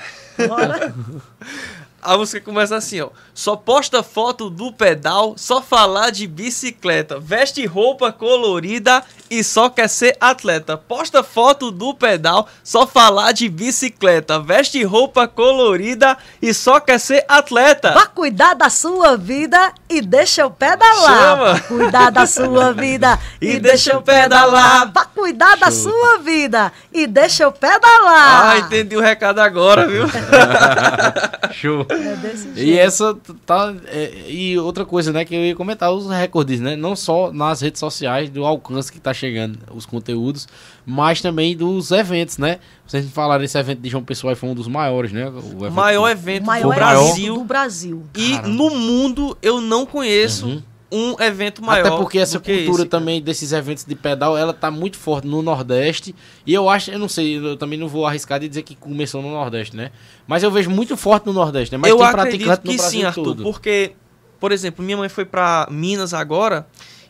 Bora. 0.48 0.94
A 2.02 2.16
música 2.16 2.40
começa 2.46 2.76
assim, 2.76 3.02
ó. 3.02 3.10
Só 3.34 3.56
posta 3.56 4.04
foto 4.04 4.50
do 4.50 4.72
pedal, 4.72 5.34
só 5.36 5.62
falar 5.62 6.12
de 6.12 6.28
bicicleta. 6.28 7.20
Veste 7.20 7.66
roupa 7.66 8.12
colorida 8.12 9.04
e 9.30 9.44
só 9.44 9.70
quer 9.70 9.88
ser 9.90 10.16
atleta. 10.22 10.78
Posta 10.78 11.24
foto 11.24 11.72
do 11.72 11.94
pedal, 11.94 12.48
só 12.64 12.86
falar 12.86 13.32
de 13.32 13.50
bicicleta. 13.50 14.40
Veste 14.40 14.84
roupa 14.84 15.28
colorida 15.28 16.18
e 16.42 16.54
só 16.54 16.80
quer 16.80 17.00
ser 17.00 17.26
atleta. 17.28 17.92
Vá 17.94 18.06
cuidar 18.06 18.54
da 18.54 18.70
sua 18.70 19.18
vida 19.18 19.74
e 19.90 20.02
deixa 20.02 20.42
eu 20.42 20.52
pedalar. 20.52 21.20
Chama. 21.20 21.54
Vá 21.54 21.60
cuidar 21.62 22.12
da 22.12 22.26
sua 22.26 22.74
vida 22.74 23.20
e, 23.42 23.56
e 23.56 23.60
deixa 23.60 23.92
eu 23.94 24.02
pedalar. 24.02 24.92
Vá 24.92 25.06
cuidar 25.06 25.58
Show. 25.58 25.60
da 25.60 25.72
sua 25.72 26.18
vida 26.20 26.72
e 26.94 27.08
deixa 27.08 27.44
eu 27.44 27.52
pedalar. 27.52 28.52
Ah, 28.52 28.58
entendi 28.60 28.96
o 28.96 29.02
recado 29.02 29.40
agora, 29.40 29.88
viu? 29.88 30.06
Show. 31.54 31.87
É 31.90 32.64
e 32.64 32.78
essa 32.78 33.16
tá. 33.46 33.74
É, 33.86 34.30
e 34.30 34.58
outra 34.58 34.86
coisa, 34.86 35.12
né, 35.12 35.24
que 35.26 35.36
eu 35.36 35.46
ia 35.46 35.56
comentar, 35.56 35.92
os 35.92 36.10
recordes, 36.10 36.60
né? 36.60 36.76
Não 36.76 36.96
só 36.96 37.32
nas 37.32 37.62
redes 37.62 37.80
sociais, 37.80 38.30
do 38.30 38.46
alcance 38.46 38.92
que 38.92 39.00
tá 39.00 39.14
chegando 39.14 39.60
os 39.74 39.86
conteúdos, 39.86 40.48
mas 40.86 41.22
também 41.22 41.56
dos 41.56 41.92
eventos, 41.92 42.38
né? 42.38 42.60
Vocês 42.86 43.10
falaram 43.10 43.44
esse 43.44 43.58
evento 43.58 43.80
de 43.80 43.90
João 43.90 44.04
Pessoa 44.04 44.36
foi 44.36 44.50
um 44.50 44.56
dos 44.56 44.68
maiores, 44.68 45.12
né? 45.12 45.30
O 45.30 45.66
evento 45.66 45.72
maior 45.72 46.10
evento 46.10 46.46
maior 46.46 46.70
do, 46.70 46.76
Brasil, 46.76 47.34
do 47.36 47.44
Brasil. 47.44 48.04
E 48.16 48.32
Caramba. 48.32 48.48
no 48.50 48.70
mundo 48.72 49.38
eu 49.42 49.62
não 49.62 49.86
conheço. 49.86 50.48
Uhum 50.48 50.77
um 50.92 51.22
evento 51.22 51.64
maior. 51.64 51.88
Até 51.88 51.98
porque 51.98 52.18
essa 52.18 52.40
cultura 52.40 52.84
esse, 52.84 52.86
também 52.86 53.22
desses 53.22 53.52
eventos 53.52 53.84
de 53.84 53.96
pedal, 53.96 54.38
ela 54.38 54.54
tá 54.54 54.72
muito 54.72 54.98
forte 54.98 55.28
no 55.28 55.42
Nordeste. 55.42 56.16
E 56.46 56.54
eu 56.54 56.70
acho, 56.70 56.92
eu 56.92 57.00
não 57.00 57.10
sei, 57.10 57.38
eu 57.38 57.58
também 57.58 57.78
não 57.78 57.88
vou 57.88 58.06
arriscar 58.06 58.40
de 58.40 58.48
dizer 58.48 58.64
que 58.64 58.76
começou 58.76 59.22
no 59.22 59.30
Nordeste, 59.30 59.76
né? 59.76 59.92
Mas 60.26 60.44
eu 60.44 60.52
vejo 60.52 60.70
muito 60.70 60.96
forte 60.96 61.26
no 61.26 61.34
Nordeste, 61.34 61.74
né? 61.74 61.78
Mas 61.78 61.92
eu 61.92 61.98
tem 61.98 62.08
acredito 62.08 62.62
que 62.62 62.78
sim, 62.78 63.04
Arthur, 63.04 63.24
todo. 63.24 63.44
porque, 63.44 63.94
por 64.40 64.52
exemplo, 64.52 64.84
minha 64.84 64.98
mãe 64.98 65.10
foi 65.10 65.26
para 65.26 65.68
Minas 65.70 66.14
agora 66.14 66.66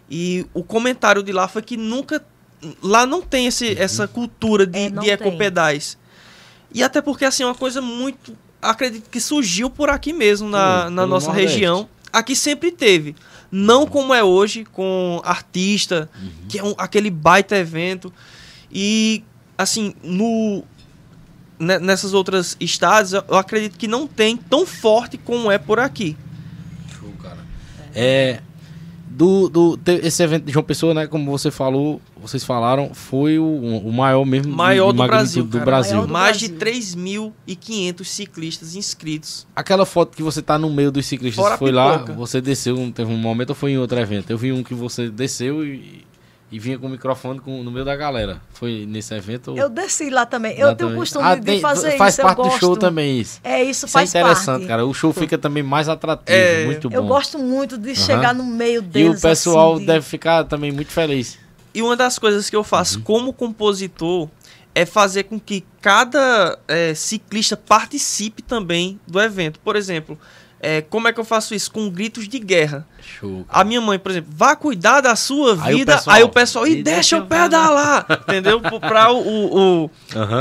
e 0.09 0.45
o 0.53 0.63
comentário 0.63 1.21
de 1.21 1.31
lá 1.31 1.47
foi 1.47 1.61
que 1.61 1.77
nunca 1.77 2.23
lá 2.81 3.05
não 3.05 3.21
tem 3.21 3.45
esse, 3.45 3.67
uhum. 3.67 3.75
essa 3.77 4.07
cultura 4.07 4.65
de, 4.65 4.79
é, 4.79 4.89
de 4.89 5.09
ecopedais. 5.09 5.97
E 6.73 6.83
até 6.83 7.01
porque 7.01 7.25
assim, 7.25 7.43
é 7.43 7.45
uma 7.45 7.55
coisa 7.55 7.81
muito 7.81 8.35
acredito 8.61 9.09
que 9.09 9.19
surgiu 9.19 9.69
por 9.69 9.89
aqui 9.89 10.11
mesmo 10.11 10.49
na, 10.49 10.89
na 10.89 11.05
nossa 11.05 11.27
Nordeste. 11.27 11.53
região. 11.53 11.89
Aqui 12.11 12.35
sempre 12.35 12.71
teve. 12.71 13.15
Não 13.51 13.85
como 13.85 14.13
é 14.13 14.23
hoje, 14.23 14.65
com 14.65 15.21
artista, 15.23 16.09
uhum. 16.21 16.31
que 16.49 16.59
é 16.59 16.63
um, 16.63 16.73
aquele 16.77 17.09
baita 17.09 17.55
evento. 17.55 18.11
E, 18.71 19.23
assim, 19.57 19.93
no, 20.03 20.63
nessas 21.59 22.13
outras 22.13 22.57
estados, 22.59 23.13
eu 23.13 23.35
acredito 23.35 23.77
que 23.77 23.87
não 23.87 24.07
tem 24.07 24.37
tão 24.37 24.65
forte 24.65 25.17
como 25.17 25.51
é 25.51 25.57
por 25.57 25.79
aqui. 25.79 26.17
Show, 26.99 27.11
cara. 27.21 27.39
É, 27.93 28.41
do, 29.17 29.49
do, 29.49 29.79
esse 30.03 30.21
evento 30.21 30.45
de 30.45 30.53
João 30.53 30.63
Pessoa, 30.63 30.93
né, 30.93 31.07
como 31.07 31.31
você 31.31 31.49
falou, 31.49 31.99
vocês 32.21 32.43
falaram, 32.43 32.93
foi 32.93 33.39
o, 33.39 33.45
o 33.45 33.91
maior 33.91 34.23
mesmo 34.23 34.55
maior 34.55 34.91
de, 34.91 34.97
do, 34.97 35.07
Brasil, 35.07 35.43
do 35.43 35.59
Brasil. 35.59 36.01
Do 36.03 36.07
Mais 36.07 36.37
de 36.37 36.49
3.500 36.49 38.03
ciclistas 38.03 38.75
inscritos. 38.75 39.47
Aquela 39.55 39.87
foto 39.87 40.15
que 40.15 40.21
você 40.21 40.39
tá 40.39 40.59
no 40.59 40.69
meio 40.69 40.91
dos 40.91 41.07
ciclistas, 41.07 41.43
Fora 41.43 41.57
foi 41.57 41.71
lá, 41.71 41.97
você 41.97 42.39
desceu, 42.39 42.75
teve 42.93 43.11
um 43.11 43.17
momento 43.17 43.49
ou 43.49 43.55
foi 43.55 43.71
em 43.71 43.79
outro 43.79 43.97
evento? 43.97 44.29
Eu 44.29 44.37
vi 44.37 44.51
um 44.51 44.61
que 44.61 44.75
você 44.75 45.09
desceu 45.09 45.65
e 45.65 46.05
e 46.49 46.59
vinha 46.59 46.79
com 46.79 46.87
o 46.87 46.89
microfone 46.89 47.39
com, 47.39 47.61
no 47.61 47.71
meio 47.71 47.83
da 47.83 47.95
galera. 47.95 48.41
Foi 48.53 48.85
nesse 48.87 49.13
evento? 49.13 49.57
Eu 49.57 49.69
desci 49.69 50.09
lá 50.09 50.25
também. 50.25 50.57
Eu 50.57 50.75
tenho 50.75 50.93
o 50.93 50.95
costume 50.95 51.25
ah, 51.25 51.35
de 51.35 51.59
fazer 51.59 51.97
faz 51.97 52.13
isso. 52.13 52.21
Faz 52.23 52.35
parte 52.35 52.41
do 52.41 52.57
show 52.57 52.77
também 52.77 53.19
isso. 53.19 53.39
É, 53.43 53.61
isso, 53.61 53.85
isso 53.85 53.87
faz 53.89 54.15
é 54.15 54.19
interessante, 54.19 54.45
parte. 54.45 54.67
cara. 54.67 54.85
O 54.85 54.93
show 54.93 55.11
fica 55.11 55.37
também 55.37 55.61
mais 55.61 55.89
atrativo, 55.89 56.37
é, 56.37 56.65
muito 56.65 56.89
bom. 56.89 56.95
Eu 56.95 57.05
gosto 57.05 57.37
muito 57.37 57.77
de 57.77 57.89
uhum. 57.89 57.95
chegar 57.95 58.33
no 58.33 58.45
meio 58.45 58.81
deles. 58.81 59.15
E 59.15 59.17
o 59.17 59.29
pessoal 59.29 59.73
assim, 59.73 59.81
de... 59.81 59.87
deve 59.87 60.05
ficar 60.05 60.45
também 60.45 60.71
muito 60.71 60.91
feliz. 60.91 61.37
E 61.73 61.81
uma 61.81 61.95
das 61.95 62.17
coisas 62.17 62.49
que 62.49 62.55
eu 62.55 62.63
faço 62.63 62.99
uhum. 62.99 63.03
como 63.03 63.33
compositor 63.33 64.29
é 64.73 64.85
fazer 64.85 65.23
com 65.23 65.39
que 65.39 65.65
cada 65.81 66.57
é, 66.67 66.93
ciclista 66.93 67.57
participe 67.57 68.41
também 68.41 68.99
do 69.05 69.19
evento. 69.19 69.59
Por 69.59 69.75
exemplo, 69.75 70.17
é, 70.59 70.81
como 70.81 71.07
é 71.07 71.13
que 71.13 71.19
eu 71.19 71.23
faço 71.23 71.53
isso? 71.53 71.71
Com 71.71 71.89
gritos 71.89 72.27
de 72.27 72.39
guerra. 72.39 72.87
Show, 73.01 73.45
a 73.47 73.63
minha 73.63 73.79
mãe, 73.79 73.99
por 73.99 74.11
exemplo, 74.11 74.31
vá 74.35 74.55
cuidar 74.55 75.01
da 75.01 75.15
sua 75.15 75.55
vida. 75.55 75.65
Aí 75.65 75.81
o 75.81 75.85
pessoal, 75.85 76.15
aí 76.15 76.23
o 76.23 76.29
pessoal 76.29 76.67
e 76.67 76.83
deixa 76.83 77.17
eu 77.17 77.25
pedalar. 77.25 78.05
entendeu? 78.27 78.59
Para 78.61 79.11
o, 79.11 79.19
o, 79.19 79.85
o 79.85 79.91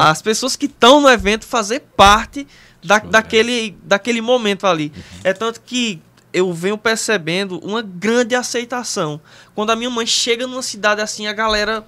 as 0.00 0.22
pessoas 0.22 0.56
que 0.56 0.66
estão 0.66 1.00
no 1.00 1.08
evento 1.08 1.44
fazer 1.44 1.80
parte 1.96 2.46
da, 2.82 2.98
daquele, 2.98 3.76
daquele 3.82 4.20
momento 4.20 4.66
ali. 4.66 4.92
Uhum. 4.94 5.20
É 5.24 5.32
tanto 5.34 5.60
que 5.60 6.00
eu 6.32 6.52
venho 6.52 6.78
percebendo 6.78 7.58
uma 7.58 7.82
grande 7.82 8.34
aceitação. 8.34 9.20
Quando 9.54 9.70
a 9.70 9.76
minha 9.76 9.90
mãe 9.90 10.06
chega 10.06 10.46
numa 10.46 10.62
cidade 10.62 11.00
assim, 11.00 11.26
a 11.26 11.32
galera 11.32 11.84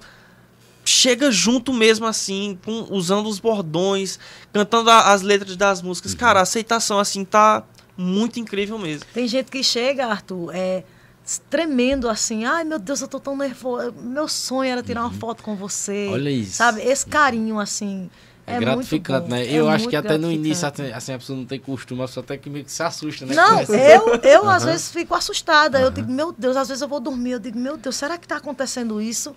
chega 0.85 1.31
junto 1.31 1.73
mesmo 1.73 2.05
assim, 2.05 2.57
com, 2.63 2.87
usando 2.89 3.27
os 3.27 3.39
bordões, 3.39 4.19
cantando 4.51 4.89
a, 4.89 5.13
as 5.13 5.21
letras 5.21 5.55
das 5.55 5.81
músicas. 5.81 6.11
Uhum. 6.11 6.17
Cara, 6.17 6.39
a 6.39 6.43
aceitação 6.43 6.99
assim 6.99 7.25
tá 7.25 7.63
muito 7.99 8.39
incrível 8.39 8.79
mesmo. 8.79 9.05
Tem 9.13 9.27
gente 9.27 9.51
que 9.51 9.61
chega, 9.61 10.05
Arthur, 10.07 10.55
é, 10.55 10.83
tremendo 11.49 12.07
assim, 12.09 12.45
ai 12.45 12.63
meu 12.63 12.79
Deus, 12.79 13.01
eu 13.01 13.07
tô 13.07 13.19
tão 13.19 13.35
nervoso. 13.35 13.93
Meu 14.01 14.27
sonho 14.27 14.71
era 14.71 14.81
tirar 14.81 15.01
uma 15.01 15.09
uhum. 15.09 15.19
foto 15.19 15.43
com 15.43 15.55
você. 15.55 16.07
Olha 16.09 16.29
isso. 16.29 16.53
Sabe? 16.53 16.81
Esse 16.81 17.05
carinho, 17.05 17.59
assim. 17.59 18.09
É, 18.47 18.55
é 18.55 18.59
gratificante, 18.59 19.29
né? 19.29 19.45
É 19.45 19.51
eu 19.51 19.69
acho 19.69 19.87
que 19.87 19.95
até 19.95 20.17
no 20.17 20.31
início, 20.31 20.67
assim, 20.67 21.13
a 21.13 21.19
pessoa 21.19 21.37
não 21.37 21.45
tem 21.45 21.59
costume, 21.59 22.01
a 22.01 22.05
pessoa 22.05 22.23
até 22.23 22.37
que 22.37 22.49
meio 22.49 22.65
que 22.65 22.71
se 22.71 22.81
assusta, 22.81 23.25
né? 23.25 23.35
Não, 23.35 23.61
eu, 23.61 24.15
eu 24.23 24.41
uhum. 24.43 24.49
às 24.49 24.63
vezes 24.63 24.89
fico 24.91 25.13
assustada. 25.13 25.77
Uhum. 25.77 25.83
Eu 25.83 25.91
digo, 25.91 26.11
meu 26.11 26.31
Deus, 26.31 26.55
às 26.55 26.69
vezes 26.69 26.81
eu 26.81 26.87
vou 26.87 26.99
dormir, 26.99 27.31
eu 27.31 27.39
digo, 27.39 27.59
meu 27.59 27.77
Deus, 27.77 27.95
será 27.95 28.17
que 28.17 28.25
está 28.25 28.37
acontecendo 28.37 29.01
isso? 29.01 29.35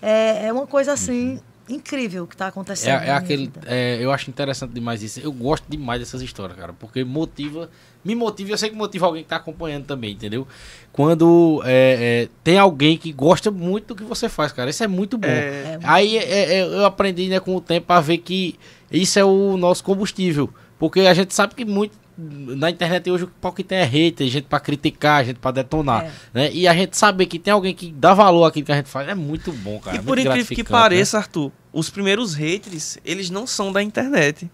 É, 0.00 0.46
é 0.46 0.52
uma 0.52 0.66
coisa 0.66 0.92
assim. 0.92 1.40
Incrível 1.68 2.26
que 2.26 2.34
está 2.34 2.48
acontecendo. 2.48 3.02
É, 3.02 3.08
é 3.08 3.12
aquele, 3.12 3.50
é, 3.66 3.98
eu 4.00 4.12
acho 4.12 4.28
interessante 4.28 4.72
demais 4.72 5.02
isso. 5.02 5.20
Eu 5.20 5.32
gosto 5.32 5.64
demais 5.66 5.98
dessas 5.98 6.20
histórias, 6.20 6.58
cara, 6.58 6.74
porque 6.74 7.02
motiva, 7.04 7.70
me 8.04 8.14
motiva. 8.14 8.50
Eu 8.50 8.58
sei 8.58 8.68
que 8.68 8.76
motiva 8.76 9.06
alguém 9.06 9.22
que 9.22 9.26
está 9.26 9.36
acompanhando 9.36 9.86
também, 9.86 10.12
entendeu? 10.12 10.46
Quando 10.92 11.62
é, 11.64 12.24
é, 12.24 12.28
tem 12.42 12.58
alguém 12.58 12.98
que 12.98 13.10
gosta 13.12 13.50
muito 13.50 13.88
do 13.88 13.96
que 13.96 14.04
você 14.04 14.28
faz, 14.28 14.52
cara, 14.52 14.68
isso 14.68 14.84
é 14.84 14.86
muito 14.86 15.16
bom. 15.16 15.26
É. 15.26 15.78
Aí 15.84 16.18
é, 16.18 16.64
eu 16.64 16.84
aprendi 16.84 17.28
né, 17.28 17.40
com 17.40 17.56
o 17.56 17.60
tempo 17.60 17.90
a 17.92 18.00
ver 18.00 18.18
que 18.18 18.58
isso 18.90 19.18
é 19.18 19.24
o 19.24 19.56
nosso 19.56 19.82
combustível, 19.82 20.50
porque 20.78 21.00
a 21.00 21.14
gente 21.14 21.34
sabe 21.34 21.54
que 21.54 21.64
muito 21.64 22.03
na 22.16 22.70
internet 22.70 23.10
hoje 23.10 23.28
o 23.42 23.52
que 23.52 23.64
tem 23.64 23.78
é 23.78 23.84
hater, 23.84 24.28
gente 24.28 24.44
para 24.44 24.60
criticar, 24.60 25.24
gente 25.24 25.38
para 25.38 25.50
detonar, 25.50 26.04
é. 26.04 26.12
né? 26.32 26.50
E 26.52 26.68
a 26.68 26.74
gente 26.74 26.96
saber 26.96 27.26
que 27.26 27.38
tem 27.38 27.52
alguém 27.52 27.74
que 27.74 27.90
dá 27.90 28.14
valor 28.14 28.44
àquilo 28.44 28.66
que 28.66 28.72
a 28.72 28.76
gente 28.76 28.88
faz 28.88 29.08
é 29.08 29.14
muito 29.14 29.52
bom, 29.52 29.80
cara. 29.80 29.96
E 29.96 30.00
é 30.00 30.02
por 30.02 30.18
incrível 30.18 30.56
que 30.56 30.64
pareça, 30.64 31.16
né? 31.16 31.22
Arthur, 31.22 31.50
os 31.72 31.90
primeiros 31.90 32.34
haters, 32.34 32.98
eles 33.04 33.30
não 33.30 33.46
são 33.46 33.72
da 33.72 33.82
internet. 33.82 34.48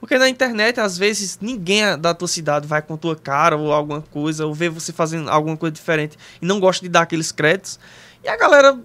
Porque 0.00 0.18
na 0.18 0.28
internet, 0.28 0.80
às 0.80 0.98
vezes, 0.98 1.38
ninguém 1.40 1.98
da 1.98 2.12
tua 2.12 2.28
cidade 2.28 2.66
vai 2.66 2.82
com 2.82 2.94
tua 2.94 3.16
cara 3.16 3.56
ou 3.56 3.72
alguma 3.72 4.02
coisa, 4.02 4.44
ou 4.44 4.52
vê 4.52 4.68
você 4.68 4.92
fazendo 4.92 5.30
alguma 5.30 5.56
coisa 5.56 5.72
diferente 5.72 6.18
e 6.42 6.44
não 6.44 6.60
gosta 6.60 6.84
de 6.84 6.90
dar 6.90 7.02
aqueles 7.02 7.32
créditos. 7.32 7.78
E 8.22 8.28
a 8.28 8.36
galera 8.36 8.78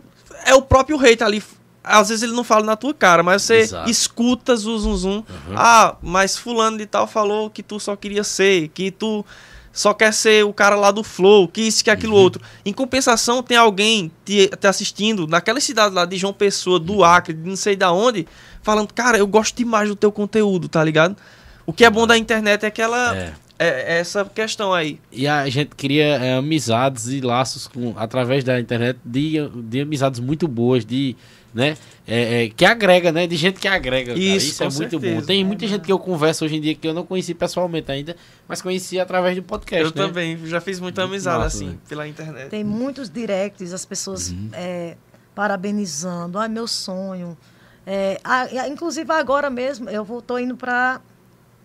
é 0.46 0.54
o 0.54 0.62
próprio 0.62 0.96
rei 0.96 1.18
ali. 1.20 1.44
Às 1.84 2.10
vezes 2.10 2.24
ele 2.24 2.34
não 2.34 2.44
fala 2.44 2.66
na 2.66 2.76
tua 2.76 2.94
cara, 2.94 3.24
mas 3.24 3.44
você 3.44 3.60
Exato. 3.60 3.90
escuta 3.90 4.56
zum, 4.56 4.78
zum, 4.78 4.96
zum. 4.98 5.12
Uhum. 5.16 5.24
Ah, 5.56 5.96
mas 6.02 6.38
fulano 6.38 6.78
de 6.78 6.86
tal 6.86 7.08
falou 7.08 7.50
que 7.50 7.64
tu 7.64 7.80
só 7.80 7.96
queria 7.96 8.24
ser, 8.24 8.68
que 8.70 8.92
tu 8.92 9.26
só 9.72 9.94
quer 9.94 10.14
ser 10.14 10.44
o 10.44 10.54
cara 10.54 10.76
lá 10.76 10.92
do 10.92 11.04
Flow, 11.04 11.48
que 11.48 11.62
isso, 11.62 11.84
que 11.84 11.90
aquilo 11.90 12.16
uhum. 12.16 12.22
outro. 12.22 12.42
Em 12.66 12.74
compensação, 12.74 13.42
tem 13.42 13.56
alguém 13.56 14.12
te, 14.26 14.48
te, 14.48 14.68
assistindo 14.68 15.26
naquela 15.28 15.60
cidade 15.60 15.96
lá 15.96 16.06
de 16.06 16.18
João 16.18 16.34
Pessoa, 16.34 16.80
do 16.80 16.98
uhum. 16.98 17.04
Acre, 17.04 17.34
de 17.34 17.48
não 17.48 17.56
sei 17.56 17.76
da 17.76 17.92
onde, 17.92 18.28
falando, 18.62 18.94
cara, 18.94 19.18
eu 19.18 19.28
gosto 19.28 19.56
demais 19.56 19.88
do 19.88 19.96
teu 19.96 20.12
conteúdo, 20.12 20.68
tá 20.68 20.84
ligado? 20.84 21.16
O 21.66 21.74
que 21.74 21.86
é 21.86 21.90
bom 21.90 22.08
da 22.08 22.18
internet 22.18 22.66
é 22.66 22.72
que 22.72 22.82
ela. 22.82 23.16
É. 23.16 23.34
É, 23.62 23.98
é 23.98 24.00
essa 24.00 24.24
questão 24.24 24.74
aí. 24.74 25.02
E 25.12 25.28
a 25.28 25.48
gente 25.50 25.76
cria 25.76 26.16
é, 26.16 26.38
amizades 26.38 27.08
e 27.08 27.20
laços 27.20 27.68
com, 27.68 27.94
através 27.98 28.42
da 28.42 28.58
internet 28.58 28.98
de, 29.04 29.36
de 29.66 29.82
amizades 29.82 30.22
muito 30.22 30.48
boas, 30.48 30.86
de 30.86 31.18
né? 31.54 31.78
É, 32.08 32.46
é, 32.46 32.50
que 32.50 32.66
agrega, 32.66 33.12
né? 33.12 33.28
De 33.28 33.36
gente 33.36 33.60
que 33.60 33.68
agrega. 33.68 34.14
Isso, 34.14 34.48
Isso 34.48 34.64
é 34.64 34.70
muito 34.70 35.00
certeza. 35.00 35.22
bom. 35.22 35.22
Tem 35.22 35.44
muita 35.44 35.68
gente 35.68 35.82
que 35.82 35.92
eu 35.92 36.00
converso 36.00 36.46
hoje 36.46 36.56
em 36.56 36.62
dia 36.62 36.76
que 36.76 36.88
eu 36.88 36.94
não 36.94 37.06
conheci 37.06 37.34
pessoalmente 37.34 37.92
ainda, 37.92 38.16
mas 38.48 38.62
conheci 38.62 39.00
através 39.00 39.36
do 39.36 39.44
podcast. 39.44 39.86
Eu 39.86 39.90
né? 39.90 40.08
também, 40.08 40.46
já 40.46 40.60
fiz 40.60 40.80
muita 40.80 41.02
muito 41.02 41.14
amizade 41.14 41.44
massa, 41.44 41.58
assim, 41.58 41.68
né? 41.68 41.78
pela 41.88 42.08
internet. 42.08 42.50
Tem 42.50 42.64
muitos 42.64 43.10
directs, 43.10 43.74
as 43.74 43.86
pessoas 43.86 44.32
uhum. 44.32 44.50
é, 44.54 44.98
parabenizando. 45.36 46.40
Ah, 46.40 46.48
meu 46.48 46.68
sonho. 46.68 47.38
É, 47.86 48.20
a, 48.24 48.68
inclusive 48.68 49.12
agora 49.12 49.50
mesmo, 49.50 49.90
eu 49.90 50.04
vou, 50.04 50.22
tô 50.22 50.38
indo 50.38 50.56
para 50.56 51.02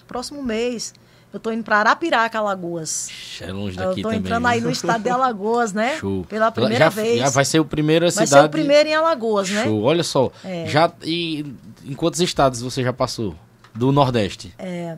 próximo 0.06 0.42
mês. 0.42 0.94
Eu 1.34 1.40
tô 1.40 1.50
indo 1.50 1.64
para 1.64 1.78
Arapiraca, 1.78 2.38
Alagoas. 2.38 3.10
É 3.40 3.50
longe 3.50 3.76
daqui 3.76 3.98
Eu 3.98 4.04
tô 4.04 4.12
entrando 4.12 4.46
aí 4.46 4.60
no 4.60 4.70
estado 4.70 5.02
de 5.02 5.10
Alagoas, 5.10 5.72
né? 5.72 5.96
Show. 5.98 6.24
Pela 6.28 6.52
primeira 6.52 6.84
já, 6.84 6.88
vez. 6.88 7.18
Já 7.18 7.28
vai 7.28 7.44
ser 7.44 7.58
o 7.58 7.64
primeiro 7.64 8.08
cidade. 8.08 8.30
Vai 8.30 8.40
ser 8.40 8.46
o 8.46 8.50
primeiro 8.50 8.88
em 8.88 8.94
Alagoas, 8.94 9.50
né? 9.50 9.64
Show. 9.64 9.82
Olha 9.82 10.04
só. 10.04 10.30
É. 10.44 10.64
Já 10.68 10.92
e 11.02 11.44
em 11.84 11.92
quantos 11.92 12.20
estados 12.20 12.62
você 12.62 12.84
já 12.84 12.92
passou 12.92 13.34
do 13.74 13.90
Nordeste? 13.90 14.54
É, 14.56 14.96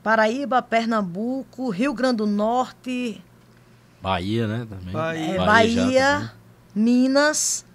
Paraíba, 0.00 0.62
Pernambuco, 0.62 1.70
Rio 1.70 1.92
Grande 1.92 2.18
do 2.18 2.26
Norte, 2.28 3.20
Bahia, 4.00 4.46
né, 4.46 4.64
também. 4.70 4.92
Bahia, 4.92 5.24
é, 5.24 5.36
Bahia, 5.38 5.46
Bahia 5.46 6.32
Minas, 6.72 7.66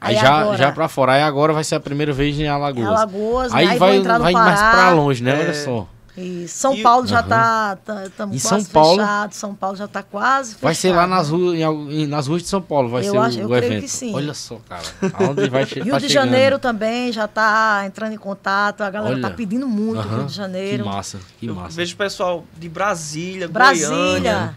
Aí, 0.00 0.16
aí 0.16 0.20
já, 0.20 0.32
agora, 0.32 0.58
já 0.58 0.72
pra 0.72 0.88
fora. 0.88 1.12
Aí 1.12 1.22
agora 1.22 1.52
vai 1.52 1.62
ser 1.62 1.76
a 1.76 1.80
primeira 1.80 2.12
vez 2.12 2.36
em 2.40 2.48
Alagoas. 2.48 2.88
Alagoas, 2.88 3.54
aí, 3.54 3.66
né? 3.66 3.72
aí 3.72 3.78
vai, 3.78 4.00
vai 4.00 4.32
mais 4.32 4.58
pra 4.58 4.90
longe, 4.94 5.22
né? 5.22 5.30
É. 5.30 5.44
Olha 5.44 5.54
só. 5.54 5.88
E 6.20 6.46
São 6.48 6.74
e, 6.74 6.82
Paulo 6.82 7.06
já 7.06 7.20
está 7.20 7.76
tá, 7.76 8.10
tá, 8.16 8.26
quase 8.26 8.40
São 8.40 8.64
Paulo, 8.64 8.98
fechado. 8.98 9.32
São 9.32 9.54
Paulo 9.54 9.76
já 9.76 9.84
está 9.86 10.02
quase 10.02 10.50
fechado. 10.50 10.62
Vai 10.62 10.74
ser 10.74 10.92
lá 10.92 11.06
nas, 11.06 11.30
ruas, 11.30 11.58
em, 11.58 12.06
nas 12.06 12.26
ruas 12.26 12.42
de 12.42 12.48
São 12.48 12.60
Paulo, 12.60 12.88
vai 12.88 13.06
eu 13.06 13.12
ser 13.12 13.18
acho, 13.18 13.38
o, 13.38 13.40
eu 13.42 13.48
o 13.48 13.56
evento. 13.56 13.82
Que 13.82 13.88
sim. 13.88 14.14
Olha 14.14 14.34
só, 14.34 14.60
cara. 14.68 14.82
Aonde 15.14 15.48
vai 15.48 15.64
Rio 15.64 15.86
tá 15.92 15.98
de 15.98 16.08
chegando. 16.08 16.26
Janeiro 16.26 16.58
também 16.58 17.10
já 17.12 17.24
está 17.24 17.84
entrando 17.86 18.12
em 18.12 18.18
contato. 18.18 18.82
A 18.82 18.90
galera 18.90 19.16
está 19.16 19.30
pedindo 19.30 19.66
muito 19.66 20.00
uh 20.00 20.04
-huh, 20.04 20.16
Rio 20.18 20.26
de 20.26 20.34
Janeiro. 20.34 20.84
Que 20.84 20.90
massa, 20.90 21.20
que 21.38 21.46
massa. 21.48 21.72
Eu 21.72 21.76
vejo 21.76 21.94
o 21.94 21.98
pessoal 21.98 22.44
de 22.58 22.68
Brasília, 22.68 23.48
Brasília. 23.48 23.88
Goiânia. 23.88 24.56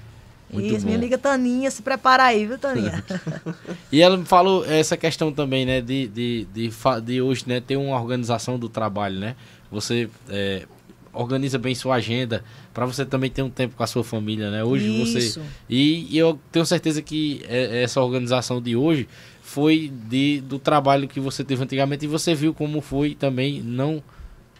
Muito 0.51 0.67
Isso, 0.67 0.81
bom. 0.81 0.85
minha 0.85 0.97
amiga 0.97 1.17
Taninha, 1.17 1.71
se 1.71 1.81
prepara 1.81 2.25
aí, 2.25 2.45
viu, 2.45 2.59
Taninha? 2.59 3.03
e 3.91 4.01
ela 4.01 4.15
me 4.15 4.25
falou 4.25 4.63
essa 4.65 4.95
questão 4.95 5.33
também, 5.33 5.65
né, 5.65 5.81
de, 5.81 6.07
de, 6.07 6.47
de, 6.53 6.71
de, 7.03 7.21
hoje, 7.21 7.43
né, 7.47 7.59
ter 7.59 7.75
uma 7.75 7.99
organização 7.99 8.59
do 8.59 8.69
trabalho, 8.69 9.19
né? 9.19 9.35
Você 9.71 10.07
é, 10.29 10.67
organiza 11.13 11.57
bem 11.57 11.75
sua 11.75 11.95
agenda 11.95 12.43
para 12.73 12.85
você 12.85 13.05
também 13.05 13.29
ter 13.29 13.43
um 13.43 13.49
tempo 13.49 13.75
com 13.75 13.83
a 13.83 13.87
sua 13.87 14.03
família, 14.03 14.49
né? 14.49 14.63
Hoje 14.63 14.87
Isso. 14.87 15.39
você 15.39 15.41
e, 15.69 16.07
e, 16.15 16.17
eu 16.17 16.39
tenho 16.51 16.65
certeza 16.65 17.01
que 17.01 17.43
é, 17.47 17.83
essa 17.83 18.01
organização 18.01 18.61
de 18.61 18.75
hoje 18.75 19.07
foi 19.41 19.91
de, 20.09 20.41
do 20.41 20.57
trabalho 20.57 21.07
que 21.07 21.19
você 21.19 21.43
teve 21.43 21.63
antigamente 21.63 22.05
e 22.05 22.07
você 22.07 22.33
viu 22.33 22.53
como 22.53 22.81
foi 22.81 23.13
também 23.13 23.61
não 23.61 24.01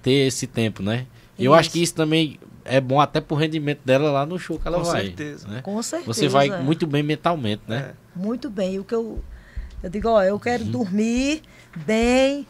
ter 0.02 0.28
esse 0.28 0.46
tempo, 0.46 0.84
né? 0.84 1.08
Isso. 1.36 1.48
Eu 1.48 1.54
acho 1.54 1.72
que 1.72 1.82
isso 1.82 1.96
também 1.96 2.40
é 2.66 2.80
bom 2.80 3.00
até 3.00 3.20
pro 3.20 3.36
rendimento 3.36 3.82
dela 3.84 4.12
lá 4.12 4.26
no 4.26 4.38
show 4.38 4.60
que 4.60 4.68
ela 4.68 4.78
Com 4.78 4.84
vai. 4.84 5.02
Certeza. 5.06 5.48
Né? 5.48 5.62
Com 5.62 5.82
certeza. 5.82 6.14
Você 6.14 6.28
vai 6.28 6.62
muito 6.62 6.86
bem 6.86 7.02
mentalmente, 7.02 7.64
né? 7.68 7.92
É. 7.92 8.20
Muito 8.20 8.50
bem. 8.50 8.80
O 8.80 8.84
que 8.84 8.94
eu, 8.94 9.24
eu 9.82 9.90
digo, 9.90 10.10
ó, 10.10 10.22
eu 10.24 10.40
quero 10.40 10.64
uhum. 10.64 10.72
dormir 10.72 11.42
bem, 11.86 12.46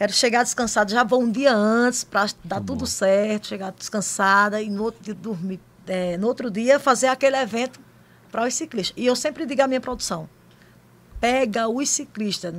quero 0.00 0.14
chegar 0.14 0.42
descansada, 0.42 0.90
já 0.90 1.04
vou 1.04 1.20
um 1.20 1.30
dia 1.30 1.54
antes 1.54 2.04
para 2.04 2.22
dar 2.42 2.56
tá 2.56 2.56
tudo 2.56 2.80
bom. 2.80 2.86
certo, 2.86 3.48
chegar 3.48 3.70
descansada 3.70 4.62
e 4.62 4.70
no 4.70 4.84
outro 4.84 5.04
dia 5.04 5.12
dormir. 5.12 5.60
É, 5.86 6.16
no 6.16 6.26
outro 6.26 6.50
dia 6.50 6.80
fazer 6.80 7.08
aquele 7.08 7.36
evento 7.36 7.78
para 8.32 8.46
os 8.46 8.54
ciclistas. 8.54 8.96
E 8.96 9.04
eu 9.04 9.14
sempre 9.14 9.44
digo 9.44 9.60
à 9.60 9.68
minha 9.68 9.80
produção, 9.80 10.26
pega 11.20 11.68
os 11.68 11.86
ciclistas. 11.90 12.54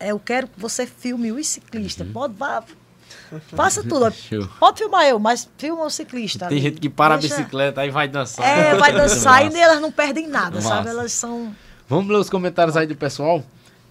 Eu 0.00 0.18
quero 0.18 0.48
que 0.48 0.58
você 0.58 0.84
filme 0.84 1.30
os 1.30 1.46
ciclistas. 1.46 2.04
Uhum. 2.04 2.12
Pode, 2.12 2.34
vá, 2.34 2.64
Faça 3.54 3.84
tudo. 3.84 4.10
Show. 4.10 4.48
Pode 4.58 4.78
filmar 4.78 5.04
eu, 5.04 5.20
mas 5.20 5.48
filma 5.56 5.84
o 5.84 5.90
ciclista. 5.90 6.48
Tem 6.48 6.58
ali. 6.58 6.66
gente 6.66 6.80
que 6.80 6.88
para 6.88 7.16
Deixa... 7.16 7.36
a 7.36 7.38
bicicleta 7.38 7.80
aí 7.82 7.90
vai 7.90 8.08
dançar. 8.08 8.44
É, 8.44 8.74
vai 8.74 8.90
dançar 8.92 9.48
e 9.52 9.56
elas 9.56 9.80
não 9.80 9.92
perdem 9.92 10.26
nada, 10.26 10.56
Massa. 10.56 10.68
sabe? 10.68 10.88
Elas 10.88 11.12
são. 11.12 11.54
Vamos 11.88 12.10
ler 12.10 12.18
os 12.18 12.28
comentários 12.28 12.76
aí 12.76 12.88
do 12.88 12.96
pessoal. 12.96 13.44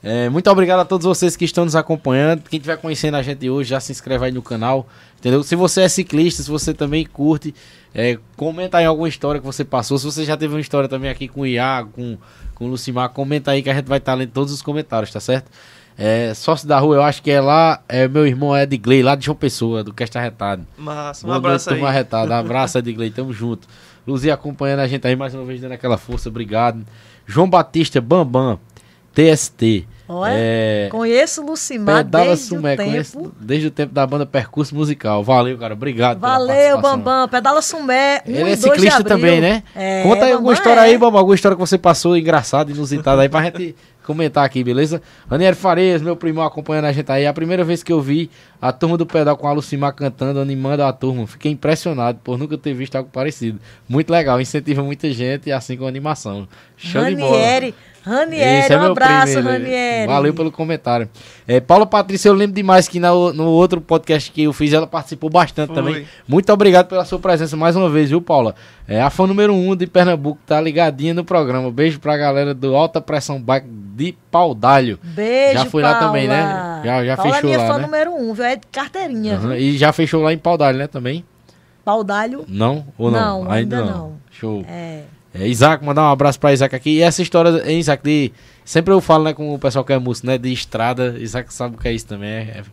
É, 0.03 0.29
muito 0.29 0.49
obrigado 0.49 0.79
a 0.79 0.85
todos 0.85 1.05
vocês 1.05 1.35
que 1.35 1.45
estão 1.45 1.63
nos 1.63 1.75
acompanhando. 1.75 2.43
Quem 2.49 2.57
estiver 2.57 2.77
conhecendo 2.77 3.17
a 3.17 3.21
gente 3.21 3.47
hoje, 3.49 3.69
já 3.69 3.79
se 3.79 3.91
inscreve 3.91 4.25
aí 4.25 4.31
no 4.31 4.41
canal. 4.41 4.87
Entendeu? 5.19 5.43
Se 5.43 5.55
você 5.55 5.81
é 5.81 5.89
ciclista, 5.89 6.41
se 6.41 6.49
você 6.49 6.73
também 6.73 7.05
curte, 7.05 7.53
é, 7.93 8.17
comenta 8.35 8.79
aí 8.79 8.85
alguma 8.85 9.07
história 9.07 9.39
que 9.39 9.45
você 9.45 9.63
passou. 9.63 9.99
Se 9.99 10.05
você 10.05 10.25
já 10.25 10.35
teve 10.35 10.55
uma 10.55 10.59
história 10.59 10.89
também 10.89 11.09
aqui 11.11 11.27
com 11.27 11.41
o 11.41 11.47
Iago, 11.47 11.91
com, 11.91 12.17
com 12.55 12.65
o 12.65 12.67
Lucimar, 12.69 13.09
comenta 13.09 13.51
aí 13.51 13.61
que 13.61 13.69
a 13.69 13.75
gente 13.75 13.87
vai 13.87 13.99
estar 13.99 14.15
lendo 14.15 14.31
todos 14.31 14.51
os 14.51 14.61
comentários, 14.63 15.11
tá 15.11 15.19
certo? 15.19 15.51
É, 15.95 16.33
sócio 16.33 16.67
da 16.67 16.79
rua, 16.79 16.95
eu 16.95 17.03
acho 17.03 17.21
que 17.21 17.29
é 17.29 17.39
lá, 17.39 17.83
é 17.87 18.07
meu 18.07 18.25
irmão 18.25 18.57
Edgley, 18.57 19.03
lá 19.03 19.13
de 19.13 19.25
João 19.25 19.35
Pessoa, 19.35 19.83
do 19.83 19.93
Cast 19.93 20.17
Arretado. 20.17 20.65
Massa, 20.75 21.25
um 21.25 21.27
Boa 21.27 21.37
abraço 21.37 21.69
noite, 21.69 21.83
aí. 21.83 21.87
Arretado. 21.87 22.33
Abraço, 22.33 22.79
Edgley, 22.79 23.11
tamo 23.11 23.31
junto. 23.31 23.67
Luzia 24.07 24.33
acompanhando 24.33 24.79
a 24.79 24.87
gente 24.87 25.05
aí 25.05 25.15
mais 25.15 25.35
uma 25.35 25.45
vez, 25.45 25.61
dando 25.61 25.73
aquela 25.73 25.99
força, 25.99 26.29
obrigado. 26.29 26.83
João 27.27 27.47
Batista, 27.47 28.01
Bambam, 28.01 28.59
TST. 29.13 29.85
Olha, 30.13 30.33
é, 30.35 30.89
conheço 30.91 31.41
o 31.41 31.45
Lucimar 31.45 32.03
desde 32.03 32.47
Sumé, 32.47 32.73
o 32.73 32.77
tempo. 32.77 33.33
Desde 33.39 33.67
o 33.67 33.71
tempo 33.71 33.93
da 33.93 34.05
banda 34.05 34.25
Percurso 34.25 34.75
Musical. 34.75 35.23
Valeu, 35.23 35.57
cara. 35.57 35.73
Obrigado 35.73 36.19
Valeu, 36.19 36.81
Bambam. 36.81 37.29
Pedala 37.29 37.61
Sumé. 37.61 38.21
Um 38.27 38.31
Ele 38.31 38.51
é 38.51 38.55
ciclista 38.57 39.05
também, 39.05 39.39
né? 39.39 39.63
É, 39.73 40.03
Conta 40.03 40.25
aí 40.25 40.33
alguma 40.33 40.51
história 40.51 40.81
é. 40.81 40.83
aí, 40.83 40.97
Bambam. 40.97 41.17
Alguma 41.17 41.35
história 41.35 41.55
que 41.55 41.61
você 41.61 41.77
passou 41.77 42.17
engraçada, 42.17 42.69
inusitada 42.71 43.21
aí 43.21 43.29
pra 43.29 43.43
gente 43.43 43.73
comentar 44.03 44.43
aqui, 44.43 44.63
beleza? 44.63 45.01
Aniel 45.29 45.55
Farias, 45.55 46.01
meu 46.01 46.17
primo, 46.17 46.41
acompanhando 46.41 46.85
a 46.85 46.91
gente 46.91 47.09
aí. 47.09 47.23
É 47.23 47.27
a 47.27 47.33
primeira 47.33 47.63
vez 47.63 47.81
que 47.81 47.93
eu 47.93 48.01
vi 48.01 48.29
a 48.61 48.73
turma 48.73 48.97
do 48.97 49.05
pedal 49.05 49.37
com 49.37 49.47
a 49.47 49.53
Lucimar 49.53 49.93
cantando, 49.93 50.41
animando 50.41 50.83
a 50.83 50.91
turma. 50.91 51.25
Fiquei 51.25 51.53
impressionado 51.53 52.19
por 52.21 52.37
nunca 52.37 52.57
ter 52.57 52.73
visto 52.73 52.97
algo 52.97 53.09
parecido. 53.09 53.59
Muito 53.87 54.09
legal, 54.11 54.41
incentiva 54.41 54.83
muita 54.83 55.09
gente, 55.11 55.49
assim 55.51 55.77
com 55.77 55.87
animação. 55.87 56.47
Show 56.75 57.01
Ranieri, 57.01 57.67
de 57.67 57.71
bola. 57.71 57.90
Ranieri, 58.03 58.73
é 58.73 58.77
um 58.77 58.91
abraço, 58.91 59.33
primo, 59.33 59.49
Ranieri. 59.49 60.07
Valeu 60.07 60.33
pelo 60.33 60.51
comentário. 60.51 61.07
É, 61.47 61.59
Paula 61.59 61.85
Patrícia, 61.85 62.29
eu 62.29 62.33
lembro 62.33 62.55
demais 62.55 62.87
que 62.87 62.99
no, 62.99 63.31
no 63.31 63.47
outro 63.47 63.79
podcast 63.79 64.31
que 64.31 64.43
eu 64.43 64.53
fiz, 64.53 64.73
ela 64.73 64.87
participou 64.87 65.29
bastante 65.29 65.67
Foi. 65.67 65.75
também. 65.75 66.07
Muito 66.27 66.51
obrigado 66.51 66.87
pela 66.87 67.05
sua 67.05 67.19
presença 67.19 67.55
mais 67.55 67.75
uma 67.75 67.89
vez, 67.89 68.09
viu, 68.09 68.21
Paula? 68.21 68.55
É 68.87 69.01
a 69.01 69.09
fã 69.09 69.27
número 69.27 69.53
um 69.53 69.75
de 69.75 69.85
Pernambuco, 69.85 70.39
tá 70.45 70.59
ligadinha 70.59 71.13
no 71.13 71.23
programa. 71.23 71.71
Beijo 71.71 71.99
pra 71.99 72.17
galera 72.17 72.53
do 72.53 72.75
Alta 72.75 72.99
Pressão 72.99 73.39
Bike 73.39 73.67
de 73.69 74.15
Paudalho. 74.31 74.99
Beijo, 75.03 75.59
Já 75.59 75.65
fui 75.65 75.83
Paula. 75.83 75.99
lá 75.99 76.05
também, 76.07 76.27
né? 76.27 76.81
Já, 76.83 77.05
já 77.05 77.17
Paula 77.17 77.33
fechou 77.35 77.49
é 77.49 77.55
minha 77.55 77.67
fã 77.67 77.77
né? 77.77 77.85
número 77.85 78.11
um, 78.15 78.33
viu? 78.33 78.45
É 78.45 78.55
de 78.55 78.67
carteirinha. 78.71 79.37
Uhum. 79.37 79.53
E 79.53 79.77
já 79.77 79.93
fechou 79.93 80.23
lá 80.23 80.33
em 80.33 80.37
Paudalho, 80.37 80.77
né, 80.77 80.87
também? 80.87 81.23
Paudalho? 81.85 82.45
Não? 82.47 82.85
Ou 82.97 83.11
não? 83.11 83.43
Não, 83.43 83.51
ainda, 83.51 83.77
ainda 83.77 83.91
não. 83.91 83.97
não. 83.97 84.13
Show. 84.31 84.65
É. 84.67 85.03
É, 85.33 85.47
Isaac, 85.47 85.83
mandar 85.85 86.03
um 86.03 86.11
abraço 86.11 86.39
pra 86.39 86.53
Isaac 86.53 86.75
aqui. 86.75 86.97
E 86.97 87.01
essa 87.01 87.21
história, 87.21 87.63
hein, 87.69 87.79
Isaac, 87.79 88.03
de. 88.03 88.31
Sempre 88.65 88.93
eu 88.93 89.01
falo, 89.01 89.23
né, 89.23 89.33
com 89.33 89.53
o 89.53 89.59
pessoal 89.59 89.83
que 89.83 89.93
é 89.93 89.97
músico, 89.97 90.27
né? 90.27 90.37
De 90.37 90.51
estrada. 90.51 91.15
Isaac 91.19 91.53
sabe 91.53 91.75
o 91.75 91.79
que 91.79 91.87
é 91.87 91.93
isso 91.93 92.05
também. 92.05 92.29
É, 92.29 92.63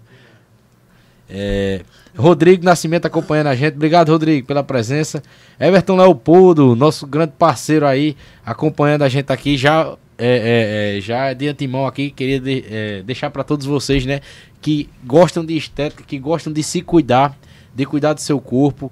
é, 1.30 1.80
Rodrigo 2.16 2.64
Nascimento 2.64 3.06
acompanhando 3.06 3.48
a 3.48 3.54
gente. 3.54 3.74
Obrigado, 3.74 4.10
Rodrigo, 4.10 4.46
pela 4.46 4.64
presença. 4.64 5.22
Everton 5.60 5.96
Leopoldo, 5.96 6.74
nosso 6.74 7.06
grande 7.06 7.32
parceiro 7.38 7.86
aí, 7.86 8.16
acompanhando 8.44 9.02
a 9.02 9.08
gente 9.08 9.30
aqui. 9.32 9.56
Já, 9.56 9.94
é, 10.16 10.96
é, 10.96 10.98
é 10.98 11.00
já 11.00 11.32
de 11.32 11.48
antemão 11.48 11.86
aqui, 11.86 12.10
queria 12.10 12.40
de, 12.40 12.64
é, 12.68 13.02
deixar 13.02 13.30
para 13.30 13.44
todos 13.44 13.66
vocês, 13.66 14.04
né? 14.04 14.20
Que 14.60 14.88
gostam 15.04 15.44
de 15.44 15.56
estética, 15.56 16.02
que 16.02 16.18
gostam 16.18 16.52
de 16.52 16.62
se 16.62 16.80
cuidar, 16.80 17.36
de 17.74 17.84
cuidar 17.84 18.14
do 18.14 18.20
seu 18.20 18.40
corpo. 18.40 18.90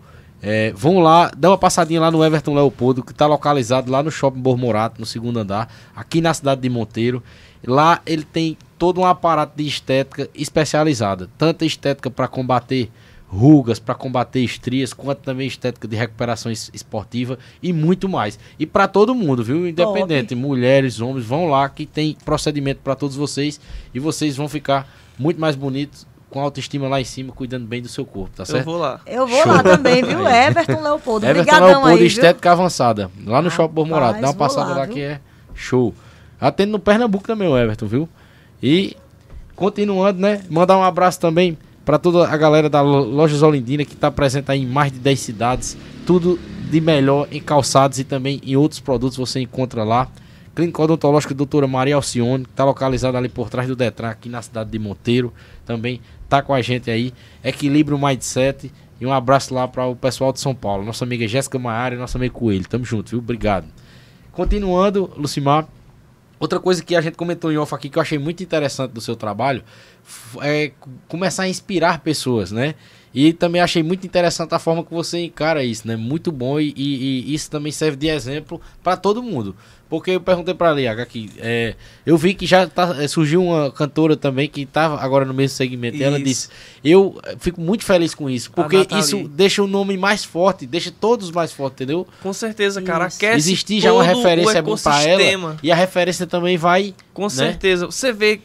É, 0.48 0.72
vão 0.76 1.00
lá, 1.00 1.32
dá 1.36 1.50
uma 1.50 1.58
passadinha 1.58 2.00
lá 2.00 2.08
no 2.08 2.24
Everton 2.24 2.54
Leopoldo, 2.54 3.02
que 3.02 3.10
está 3.10 3.26
localizado 3.26 3.90
lá 3.90 4.00
no 4.00 4.12
Shopping 4.12 4.38
Bormorato, 4.38 5.00
no 5.00 5.04
segundo 5.04 5.40
andar, 5.40 5.68
aqui 5.94 6.20
na 6.20 6.32
cidade 6.32 6.60
de 6.60 6.70
Monteiro. 6.70 7.20
Lá 7.66 8.00
ele 8.06 8.22
tem 8.22 8.56
todo 8.78 9.00
um 9.00 9.04
aparato 9.04 9.56
de 9.56 9.66
estética 9.66 10.30
especializada, 10.32 11.28
tanto 11.36 11.64
estética 11.64 12.08
para 12.08 12.28
combater 12.28 12.88
rugas, 13.26 13.80
para 13.80 13.96
combater 13.96 14.38
estrias, 14.38 14.92
quanto 14.92 15.18
também 15.18 15.48
estética 15.48 15.88
de 15.88 15.96
recuperação 15.96 16.52
esportiva 16.52 17.40
e 17.60 17.72
muito 17.72 18.08
mais. 18.08 18.38
E 18.56 18.64
para 18.64 18.86
todo 18.86 19.16
mundo, 19.16 19.42
viu? 19.42 19.66
Independente, 19.66 20.28
Top. 20.28 20.40
mulheres, 20.40 21.00
homens, 21.00 21.26
vão 21.26 21.48
lá 21.48 21.68
que 21.68 21.84
tem 21.84 22.16
procedimento 22.24 22.82
para 22.84 22.94
todos 22.94 23.16
vocês 23.16 23.60
e 23.92 23.98
vocês 23.98 24.36
vão 24.36 24.48
ficar 24.48 24.88
muito 25.18 25.40
mais 25.40 25.56
bonitos 25.56 26.06
com 26.30 26.40
autoestima 26.40 26.88
lá 26.88 27.00
em 27.00 27.04
cima, 27.04 27.32
cuidando 27.32 27.66
bem 27.66 27.80
do 27.80 27.88
seu 27.88 28.04
corpo, 28.04 28.36
tá 28.36 28.44
certo? 28.44 28.60
Eu 28.60 28.64
vou 28.64 28.80
lá. 28.80 29.00
Eu 29.06 29.26
vou 29.26 29.42
Show. 29.42 29.52
lá 29.52 29.62
também, 29.62 30.02
viu? 30.02 30.26
Everton 30.28 30.80
Leopoldo. 30.82 31.26
Everton 31.26 31.64
Leopoldo 31.64 31.88
aí, 31.88 32.06
Estética 32.06 32.50
viu? 32.50 32.60
Avançada, 32.60 33.10
lá 33.24 33.40
no 33.40 33.50
Shopping 33.50 33.74
Bormorado. 33.74 34.20
Dá 34.20 34.28
uma 34.28 34.34
passada 34.34 34.70
lá, 34.70 34.76
lá 34.78 34.86
que 34.86 35.00
é 35.00 35.20
show. 35.54 35.94
Atendo 36.40 36.72
no 36.72 36.78
Pernambuco 36.78 37.26
também 37.26 37.48
o 37.48 37.56
Everton, 37.56 37.86
viu? 37.86 38.08
E 38.62 38.96
continuando, 39.54 40.20
né? 40.20 40.42
Mandar 40.50 40.76
um 40.76 40.82
abraço 40.82 41.18
também 41.20 41.56
para 41.84 41.98
toda 41.98 42.28
a 42.28 42.36
galera 42.36 42.68
da 42.68 42.80
Lojas 42.82 43.42
Olindina 43.42 43.84
que 43.84 43.94
está 43.94 44.10
presente 44.10 44.50
aí 44.50 44.62
em 44.62 44.66
mais 44.66 44.92
de 44.92 44.98
10 44.98 45.20
cidades. 45.20 45.76
Tudo 46.04 46.38
de 46.70 46.80
melhor 46.80 47.28
em 47.30 47.40
calçados 47.40 47.98
e 47.98 48.04
também 48.04 48.40
em 48.44 48.56
outros 48.56 48.80
produtos 48.80 49.16
você 49.16 49.40
encontra 49.40 49.84
lá. 49.84 50.08
Clínica 50.54 50.82
Odontológica 50.82 51.34
Doutora 51.34 51.66
Maria 51.66 51.94
Alcione, 51.94 52.44
que 52.44 52.50
está 52.50 52.64
localizada 52.64 53.18
ali 53.18 53.28
por 53.28 53.50
trás 53.50 53.68
do 53.68 53.76
Detran, 53.76 54.08
aqui 54.08 54.28
na 54.28 54.40
cidade 54.40 54.70
de 54.70 54.78
Monteiro. 54.78 55.32
Também 55.66 56.00
tá 56.28 56.42
com 56.42 56.54
a 56.54 56.62
gente 56.62 56.90
aí. 56.90 57.12
Equilíbrio 57.42 57.98
Mindset. 57.98 58.72
E 59.00 59.04
um 59.06 59.12
abraço 59.12 59.52
lá 59.52 59.68
para 59.68 59.86
o 59.86 59.94
pessoal 59.94 60.32
de 60.32 60.40
São 60.40 60.54
Paulo. 60.54 60.84
Nossa 60.84 61.04
amiga 61.04 61.28
Jéssica 61.28 61.58
Maiara 61.58 61.94
e 61.94 61.98
nosso 61.98 62.16
amigo 62.16 62.38
Coelho. 62.38 62.66
Tamo 62.66 62.84
junto, 62.84 63.10
viu? 63.10 63.18
Obrigado. 63.18 63.66
Continuando, 64.32 65.10
Lucimar. 65.16 65.68
Outra 66.38 66.60
coisa 66.60 66.82
que 66.82 66.94
a 66.94 67.00
gente 67.00 67.16
comentou 67.16 67.50
em 67.50 67.56
off 67.56 67.74
aqui 67.74 67.88
que 67.88 67.98
eu 67.98 68.02
achei 68.02 68.18
muito 68.18 68.42
interessante 68.42 68.92
do 68.92 69.00
seu 69.00 69.16
trabalho 69.16 69.64
é 70.42 70.72
começar 71.08 71.44
a 71.44 71.48
inspirar 71.48 72.00
pessoas, 72.00 72.52
né? 72.52 72.74
E 73.16 73.32
também 73.32 73.62
achei 73.62 73.82
muito 73.82 74.06
interessante 74.06 74.54
a 74.54 74.58
forma 74.58 74.84
que 74.84 74.92
você 74.92 75.24
encara 75.24 75.64
isso, 75.64 75.88
né? 75.88 75.96
Muito 75.96 76.30
bom 76.30 76.60
e, 76.60 76.74
e, 76.76 77.30
e 77.30 77.34
isso 77.34 77.50
também 77.50 77.72
serve 77.72 77.96
de 77.96 78.08
exemplo 78.08 78.60
para 78.84 78.94
todo 78.94 79.22
mundo. 79.22 79.56
Porque 79.88 80.10
eu 80.10 80.20
perguntei 80.20 80.52
pra 80.52 80.70
Liaga 80.70 81.02
aqui, 81.02 81.30
é, 81.38 81.76
eu 82.04 82.18
vi 82.18 82.34
que 82.34 82.44
já 82.44 82.66
tá, 82.66 82.94
é, 83.00 83.08
surgiu 83.08 83.42
uma 83.42 83.70
cantora 83.70 84.18
também 84.18 84.50
que 84.50 84.62
estava 84.62 85.00
agora 85.00 85.24
no 85.24 85.32
mesmo 85.32 85.56
segmento. 85.56 85.96
E 85.96 86.02
ela 86.02 86.20
disse: 86.20 86.50
Eu 86.84 87.18
fico 87.38 87.58
muito 87.58 87.84
feliz 87.84 88.14
com 88.14 88.28
isso, 88.28 88.50
porque 88.50 88.86
isso 88.98 89.26
deixa 89.28 89.62
o 89.62 89.66
nome 89.66 89.96
mais 89.96 90.22
forte, 90.22 90.66
deixa 90.66 90.90
todos 90.90 91.30
mais 91.30 91.52
fortes, 91.52 91.76
entendeu? 91.76 92.06
Com 92.22 92.34
certeza, 92.34 92.82
cara. 92.82 93.08
Existir 93.34 93.80
já 93.80 93.94
uma 93.94 94.04
referência 94.04 94.60
bom 94.60 94.76
pra 94.76 95.02
ela. 95.02 95.56
E 95.62 95.72
a 95.72 95.74
referência 95.74 96.26
também 96.26 96.58
vai. 96.58 96.94
Com 97.14 97.22
né? 97.22 97.28
certeza. 97.30 97.86
Você 97.86 98.12
vê, 98.12 98.40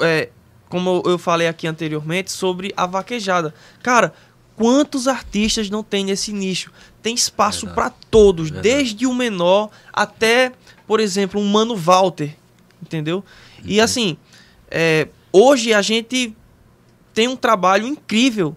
é, 0.00 0.28
como 0.70 1.02
eu 1.04 1.18
falei 1.18 1.48
aqui 1.48 1.66
anteriormente, 1.66 2.32
sobre 2.32 2.72
a 2.74 2.86
vaquejada. 2.86 3.52
Cara, 3.82 4.14
quantos 4.56 5.06
artistas 5.06 5.68
não 5.68 5.82
tem 5.82 6.06
nesse 6.06 6.32
nicho? 6.32 6.72
Tem 7.02 7.14
espaço 7.14 7.66
para 7.68 7.90
todos, 7.90 8.50
Verdade. 8.50 8.68
desde 8.68 9.06
o 9.06 9.12
menor 9.12 9.68
até 9.92 10.52
por 10.90 10.98
exemplo, 10.98 11.40
um 11.40 11.46
Mano 11.46 11.76
Walter, 11.76 12.34
entendeu? 12.82 13.24
E 13.64 13.78
uhum. 13.78 13.84
assim, 13.84 14.16
é, 14.68 15.06
hoje 15.32 15.72
a 15.72 15.80
gente 15.82 16.36
tem 17.14 17.28
um 17.28 17.36
trabalho 17.36 17.86
incrível 17.86 18.56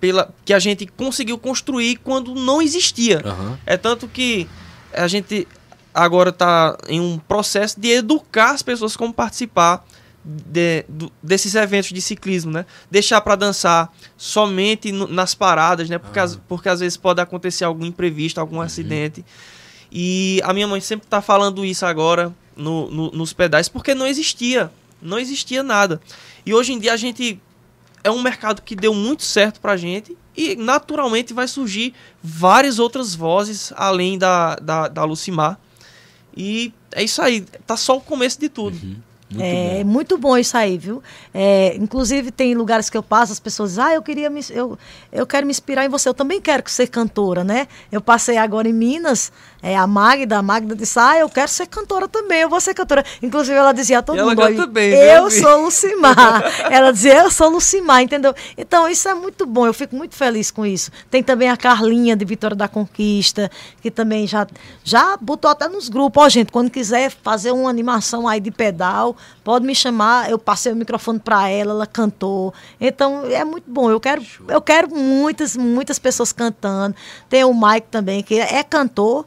pela 0.00 0.34
que 0.44 0.52
a 0.52 0.58
gente 0.58 0.88
conseguiu 0.88 1.38
construir 1.38 1.98
quando 1.98 2.34
não 2.34 2.60
existia. 2.60 3.22
Uhum. 3.24 3.56
É 3.64 3.76
tanto 3.76 4.08
que 4.08 4.48
a 4.92 5.06
gente 5.06 5.46
agora 5.94 6.30
está 6.30 6.76
em 6.88 7.00
um 7.00 7.16
processo 7.16 7.78
de 7.78 7.90
educar 7.90 8.50
as 8.50 8.62
pessoas 8.62 8.96
como 8.96 9.14
participar 9.14 9.86
de, 10.24 10.84
do, 10.88 11.12
desses 11.22 11.54
eventos 11.54 11.90
de 11.90 12.00
ciclismo, 12.00 12.50
né? 12.50 12.64
Deixar 12.90 13.20
para 13.20 13.36
dançar 13.36 13.92
somente 14.16 14.90
no, 14.90 15.06
nas 15.06 15.34
paradas, 15.34 15.88
né? 15.88 15.98
Porque, 15.98 16.18
uhum. 16.18 16.24
as, 16.24 16.36
porque 16.48 16.68
às 16.68 16.80
vezes 16.80 16.96
pode 16.96 17.20
acontecer 17.20 17.64
algum 17.64 17.84
imprevisto, 17.84 18.40
algum 18.40 18.56
uhum. 18.56 18.62
acidente. 18.62 19.24
E 19.92 20.40
a 20.42 20.52
minha 20.54 20.66
mãe 20.66 20.80
sempre 20.80 21.06
tá 21.06 21.20
falando 21.20 21.64
isso 21.64 21.84
agora 21.84 22.34
no, 22.56 22.90
no, 22.90 23.10
nos 23.10 23.32
pedais, 23.32 23.68
porque 23.68 23.94
não 23.94 24.06
existia. 24.06 24.72
Não 25.02 25.18
existia 25.18 25.62
nada. 25.62 26.00
E 26.46 26.54
hoje 26.54 26.72
em 26.72 26.78
dia 26.78 26.94
a 26.94 26.96
gente. 26.96 27.40
É 28.02 28.10
um 28.10 28.20
mercado 28.20 28.60
que 28.60 28.76
deu 28.76 28.92
muito 28.92 29.22
certo 29.22 29.60
pra 29.60 29.76
gente. 29.76 30.16
E 30.36 30.56
naturalmente 30.56 31.32
vai 31.32 31.46
surgir 31.46 31.94
várias 32.22 32.78
outras 32.78 33.14
vozes 33.14 33.72
além 33.76 34.18
da, 34.18 34.56
da, 34.56 34.88
da 34.88 35.04
Lucimar. 35.04 35.58
E 36.36 36.72
é 36.92 37.02
isso 37.02 37.22
aí. 37.22 37.42
Tá 37.66 37.76
só 37.76 37.96
o 37.96 38.00
começo 38.00 38.40
de 38.40 38.48
tudo. 38.48 38.76
Uhum. 38.76 38.96
Muito 39.34 39.46
é 39.46 39.84
bom. 39.84 39.90
muito 39.90 40.18
bom 40.18 40.36
isso 40.36 40.56
aí, 40.56 40.78
viu? 40.78 41.02
É, 41.32 41.76
inclusive, 41.76 42.30
tem 42.30 42.54
lugares 42.54 42.88
que 42.88 42.96
eu 42.96 43.02
passo, 43.02 43.32
as 43.32 43.40
pessoas 43.40 43.70
dizem, 43.70 43.84
ah, 43.84 43.94
eu 43.94 44.02
queria 44.02 44.30
me, 44.30 44.40
eu, 44.50 44.78
eu 45.12 45.26
quero 45.26 45.46
me 45.46 45.50
inspirar 45.50 45.84
em 45.84 45.88
você, 45.88 46.08
eu 46.08 46.14
também 46.14 46.40
quero 46.40 46.62
ser 46.66 46.88
cantora, 46.88 47.44
né? 47.44 47.68
Eu 47.90 48.00
passei 48.00 48.36
agora 48.36 48.68
em 48.68 48.72
Minas, 48.72 49.32
é, 49.64 49.74
a 49.74 49.86
Magda, 49.86 50.36
a 50.36 50.42
Magda 50.42 50.76
disse, 50.76 50.98
ah, 50.98 51.16
eu 51.16 51.26
quero 51.26 51.48
ser 51.48 51.66
cantora 51.66 52.06
também, 52.06 52.42
eu 52.42 52.50
vou 52.50 52.60
ser 52.60 52.74
cantora. 52.74 53.02
Inclusive, 53.22 53.56
ela 53.56 53.72
dizia 53.72 54.00
a 54.00 54.02
todo 54.02 54.18
mundo, 54.22 54.66
bem, 54.66 54.92
eu 54.92 55.30
sou 55.30 55.62
Lucimar. 55.62 56.44
ela 56.70 56.92
dizia, 56.92 57.22
eu 57.22 57.30
sou 57.30 57.48
Lucimar, 57.48 58.02
entendeu? 58.02 58.34
Então, 58.58 58.86
isso 58.86 59.08
é 59.08 59.14
muito 59.14 59.46
bom, 59.46 59.66
eu 59.66 59.72
fico 59.72 59.96
muito 59.96 60.14
feliz 60.14 60.50
com 60.50 60.66
isso. 60.66 60.90
Tem 61.10 61.22
também 61.22 61.48
a 61.48 61.56
Carlinha, 61.56 62.14
de 62.14 62.26
Vitória 62.26 62.54
da 62.54 62.68
Conquista, 62.68 63.50
que 63.80 63.90
também 63.90 64.26
já, 64.26 64.46
já 64.84 65.16
botou 65.16 65.50
até 65.50 65.66
nos 65.66 65.88
grupos, 65.88 66.22
ó, 66.22 66.26
oh, 66.26 66.28
gente, 66.28 66.52
quando 66.52 66.68
quiser 66.68 67.10
fazer 67.10 67.50
uma 67.50 67.70
animação 67.70 68.28
aí 68.28 68.40
de 68.40 68.50
pedal, 68.50 69.16
pode 69.42 69.64
me 69.64 69.74
chamar, 69.74 70.30
eu 70.30 70.38
passei 70.38 70.72
o 70.72 70.76
microfone 70.76 71.18
para 71.18 71.48
ela, 71.48 71.72
ela 71.72 71.86
cantou. 71.86 72.52
Então 72.78 73.24
é 73.24 73.42
muito 73.44 73.64
bom. 73.66 73.90
Eu 73.90 73.98
quero, 73.98 74.22
eu 74.46 74.60
quero 74.60 74.94
muitas, 74.94 75.56
muitas 75.56 75.98
pessoas 75.98 76.32
cantando. 76.32 76.94
Tem 77.30 77.44
o 77.44 77.54
Mike 77.54 77.86
também, 77.90 78.22
que 78.22 78.38
é 78.38 78.62
cantor 78.62 79.24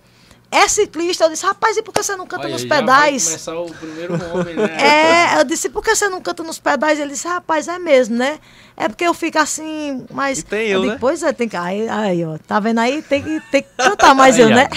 é 0.51 0.67
ciclista. 0.67 1.25
Eu 1.25 1.29
disse, 1.29 1.45
rapaz, 1.45 1.77
e 1.77 1.81
por 1.81 1.93
que 1.93 2.01
você 2.01 2.15
não 2.15 2.25
canta 2.25 2.43
Olha, 2.43 2.53
nos 2.53 2.63
pedais? 2.63 3.23
Vai 3.23 3.31
começar 3.31 3.59
o 3.59 3.73
primeiro 3.73 4.13
homem, 4.13 4.55
né? 4.55 4.77
É, 4.77 5.39
eu 5.39 5.43
disse, 5.43 5.69
por 5.69 5.83
que 5.83 5.95
você 5.95 6.07
não 6.07 6.21
canta 6.21 6.43
nos 6.43 6.59
pedais? 6.59 6.99
Ele 6.99 7.11
disse, 7.11 7.27
rapaz, 7.27 7.67
é 7.67 7.77
mesmo, 7.77 8.15
né? 8.15 8.39
É 8.75 8.87
porque 8.87 9.03
eu 9.03 9.13
fico 9.13 9.39
assim, 9.39 10.05
mas. 10.11 10.39
E 10.39 10.43
tem 10.43 10.67
eu, 10.67 10.83
eu 10.83 10.91
né? 10.91 10.97
Pois 10.99 11.23
é, 11.23 11.33
tem 11.33 11.49
que. 11.49 11.57
Aí, 11.57 11.89
aí, 11.89 12.23
ó, 12.23 12.37
tá 12.47 12.59
vendo 12.59 12.79
aí? 12.79 13.01
Tem 13.01 13.23
que, 13.23 13.41
tem 13.51 13.63
que 13.63 13.69
cantar 13.75 14.13
mais 14.13 14.35
aí, 14.35 14.41
eu, 14.41 14.49
né? 14.49 14.69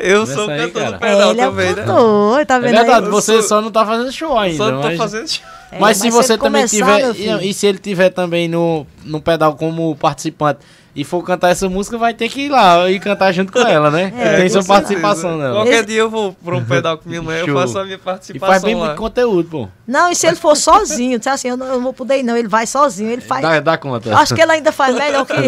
Eu 0.00 0.26
sou 0.26 0.50
aí, 0.50 0.58
cantor 0.58 0.82
cara. 0.82 0.92
do 0.92 0.98
pedal 0.98 1.30
ele 1.30 1.40
é 1.40 1.44
também, 1.44 1.68
é 1.68 1.74
cantor, 1.74 2.38
né? 2.38 2.44
tá 2.44 2.58
vendo 2.58 2.74
é 2.74 2.78
verdade, 2.78 3.06
aí? 3.06 3.12
você 3.12 3.32
sou... 3.34 3.42
só 3.42 3.60
não 3.60 3.70
tá 3.70 3.86
fazendo 3.86 4.10
show 4.10 4.36
ainda. 4.36 4.56
Só 4.56 4.70
não 4.72 4.82
mas... 4.82 4.90
tô 4.90 4.98
fazendo 4.98 5.28
show. 5.28 5.46
É, 5.70 5.78
mas, 5.78 5.80
mas, 5.80 5.96
se 5.98 6.10
você 6.10 6.36
também 6.36 6.66
começar, 6.66 7.12
tiver. 7.14 7.42
E, 7.42 7.50
e 7.50 7.54
se 7.54 7.66
ele 7.66 7.78
tiver 7.78 8.10
também 8.10 8.48
no, 8.48 8.84
no 9.04 9.20
pedal 9.22 9.54
como 9.54 9.94
participante 9.94 10.58
e 10.94 11.04
for 11.04 11.22
cantar 11.22 11.50
essa 11.50 11.68
música, 11.68 11.96
vai 11.96 12.12
ter 12.12 12.28
que 12.28 12.46
ir 12.46 12.48
lá 12.48 12.90
e 12.90 12.98
cantar 12.98 13.32
junto 13.32 13.52
com 13.52 13.60
ela, 13.60 13.90
né? 13.90 14.12
É, 14.16 14.36
Tem 14.38 14.48
sua 14.48 14.64
participação 14.64 15.38
nela. 15.38 15.54
Qualquer 15.54 15.74
Esse... 15.74 15.86
dia 15.86 16.00
eu 16.00 16.10
vou 16.10 16.32
para 16.32 16.56
um 16.56 16.64
pedal 16.64 16.98
com 16.98 17.08
minha 17.08 17.22
mãe, 17.22 17.38
eu 17.40 17.54
faço 17.54 17.78
a 17.78 17.84
minha 17.84 17.98
participação. 17.98 18.48
E 18.48 18.50
faz 18.50 18.62
bem 18.62 18.74
lá. 18.74 18.86
muito 18.86 18.98
conteúdo, 18.98 19.48
pô. 19.48 19.68
Não, 19.86 20.10
e 20.10 20.16
se 20.16 20.26
ele 20.26 20.36
for 20.36 20.56
sozinho, 20.56 21.18
disse 21.18 21.28
assim, 21.28 21.48
eu 21.48 21.56
não, 21.56 21.66
eu 21.66 21.74
não 21.74 21.82
vou 21.82 21.92
poder 21.92 22.18
ir, 22.18 22.22
não. 22.22 22.36
Ele 22.36 22.48
vai 22.48 22.66
sozinho, 22.66 23.10
ele 23.10 23.22
faz. 23.22 23.42
Dá, 23.42 23.60
dá 23.60 23.78
conta. 23.78 24.16
Acho 24.16 24.34
que 24.34 24.40
ele 24.40 24.52
ainda 24.52 24.72
faz 24.72 24.96
melhor 24.96 25.24
que 25.24 25.32
eu. 25.32 25.40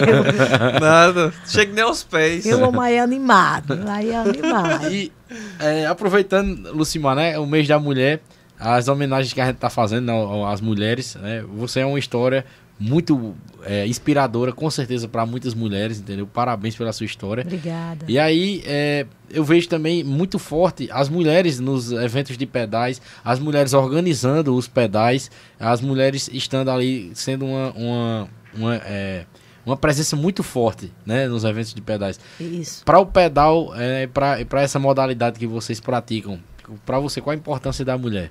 Nada, 0.80 1.32
chega 1.46 1.72
nem 1.72 1.82
aos 1.82 2.04
pés. 2.04 2.46
Eu 2.46 2.60
vou 2.60 2.70
mais 2.70 2.98
animado, 3.00 3.76
mais 3.78 4.14
animado. 4.14 4.92
E 4.92 5.12
é, 5.58 5.86
aproveitando, 5.86 6.72
Lucimar, 6.72 7.16
né? 7.16 7.38
O 7.38 7.46
mês 7.46 7.66
da 7.66 7.78
mulher 7.78 8.20
as 8.62 8.86
homenagens 8.86 9.32
que 9.32 9.40
a 9.40 9.46
gente 9.46 9.56
está 9.56 9.68
fazendo 9.68 10.12
às 10.46 10.60
mulheres, 10.60 11.16
né? 11.16 11.44
Você 11.56 11.80
é 11.80 11.86
uma 11.86 11.98
história 11.98 12.44
muito 12.82 13.34
é, 13.64 13.86
inspiradora, 13.86 14.52
com 14.52 14.68
certeza, 14.68 15.06
para 15.06 15.24
muitas 15.24 15.54
mulheres, 15.54 16.00
entendeu? 16.00 16.26
Parabéns 16.26 16.74
pela 16.74 16.92
sua 16.92 17.06
história. 17.06 17.44
Obrigada. 17.44 18.04
E 18.08 18.18
aí, 18.18 18.60
é, 18.66 19.06
eu 19.30 19.44
vejo 19.44 19.68
também 19.68 20.02
muito 20.02 20.36
forte 20.38 20.88
as 20.90 21.08
mulheres 21.08 21.60
nos 21.60 21.92
eventos 21.92 22.36
de 22.36 22.44
pedais, 22.44 23.00
as 23.24 23.38
mulheres 23.38 23.72
organizando 23.72 24.54
os 24.56 24.66
pedais, 24.66 25.30
as 25.60 25.80
mulheres 25.80 26.28
estando 26.32 26.70
ali 26.70 27.12
sendo 27.14 27.46
uma, 27.46 27.70
uma, 27.72 28.28
uma, 28.52 28.74
é, 28.76 29.26
uma 29.64 29.76
presença 29.76 30.16
muito 30.16 30.42
forte 30.42 30.92
né, 31.06 31.28
nos 31.28 31.44
eventos 31.44 31.72
de 31.72 31.80
pedais. 31.80 32.18
Isso. 32.40 32.84
Para 32.84 32.98
o 32.98 33.06
pedal, 33.06 33.72
é, 33.76 34.08
para 34.08 34.60
essa 34.60 34.80
modalidade 34.80 35.38
que 35.38 35.46
vocês 35.46 35.78
praticam, 35.78 36.40
para 36.84 36.98
você, 36.98 37.20
qual 37.20 37.32
a 37.32 37.36
importância 37.36 37.84
da 37.84 37.96
mulher? 37.96 38.30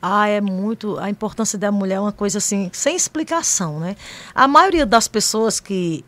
Ah, 0.00 0.28
é 0.28 0.40
muito. 0.40 0.98
A 0.98 1.10
importância 1.10 1.58
da 1.58 1.72
mulher 1.72 1.96
é 1.96 2.00
uma 2.00 2.12
coisa 2.12 2.38
assim, 2.38 2.70
sem 2.72 2.94
explicação, 2.94 3.80
né? 3.80 3.96
A 4.34 4.46
maioria 4.46 4.86
das 4.86 5.08
pessoas 5.08 5.58
que, 5.58 6.04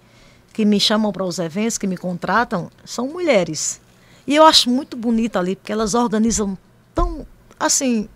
que 0.53 0.65
me 0.65 0.79
chamam 0.79 1.13
para 1.13 1.25
os 1.25 1.39
eventos, 1.39 1.77
que 1.77 1.87
me 1.87 1.97
contratam, 1.97 2.71
são 2.85 3.09
mulheres. 3.09 3.81
E 4.27 4.37
eu 4.37 4.45
acho 4.45 4.71
muito 4.71 4.97
bonito 4.97 5.37
ali, 5.37 5.57
porque 5.57 5.73
elas 5.73 5.95
organizam 5.95 6.57
tão, 6.95 7.27
assim, 7.59 8.09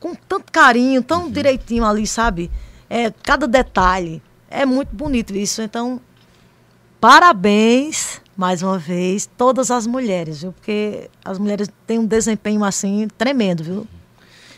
com 0.00 0.14
tanto 0.14 0.50
carinho, 0.50 1.02
tão 1.02 1.24
uhum. 1.24 1.30
direitinho 1.30 1.84
ali, 1.84 2.06
sabe? 2.06 2.50
É, 2.88 3.10
cada 3.22 3.46
detalhe. 3.46 4.22
É 4.50 4.64
muito 4.64 4.94
bonito 4.94 5.34
isso. 5.34 5.60
Então, 5.60 6.00
parabéns, 6.98 8.22
mais 8.34 8.62
uma 8.62 8.78
vez, 8.78 9.28
todas 9.36 9.70
as 9.70 9.86
mulheres, 9.86 10.40
viu? 10.42 10.52
Porque 10.52 11.10
as 11.22 11.38
mulheres 11.38 11.68
têm 11.86 11.98
um 11.98 12.06
desempenho, 12.06 12.64
assim, 12.64 13.06
tremendo, 13.18 13.62
viu? 13.62 13.86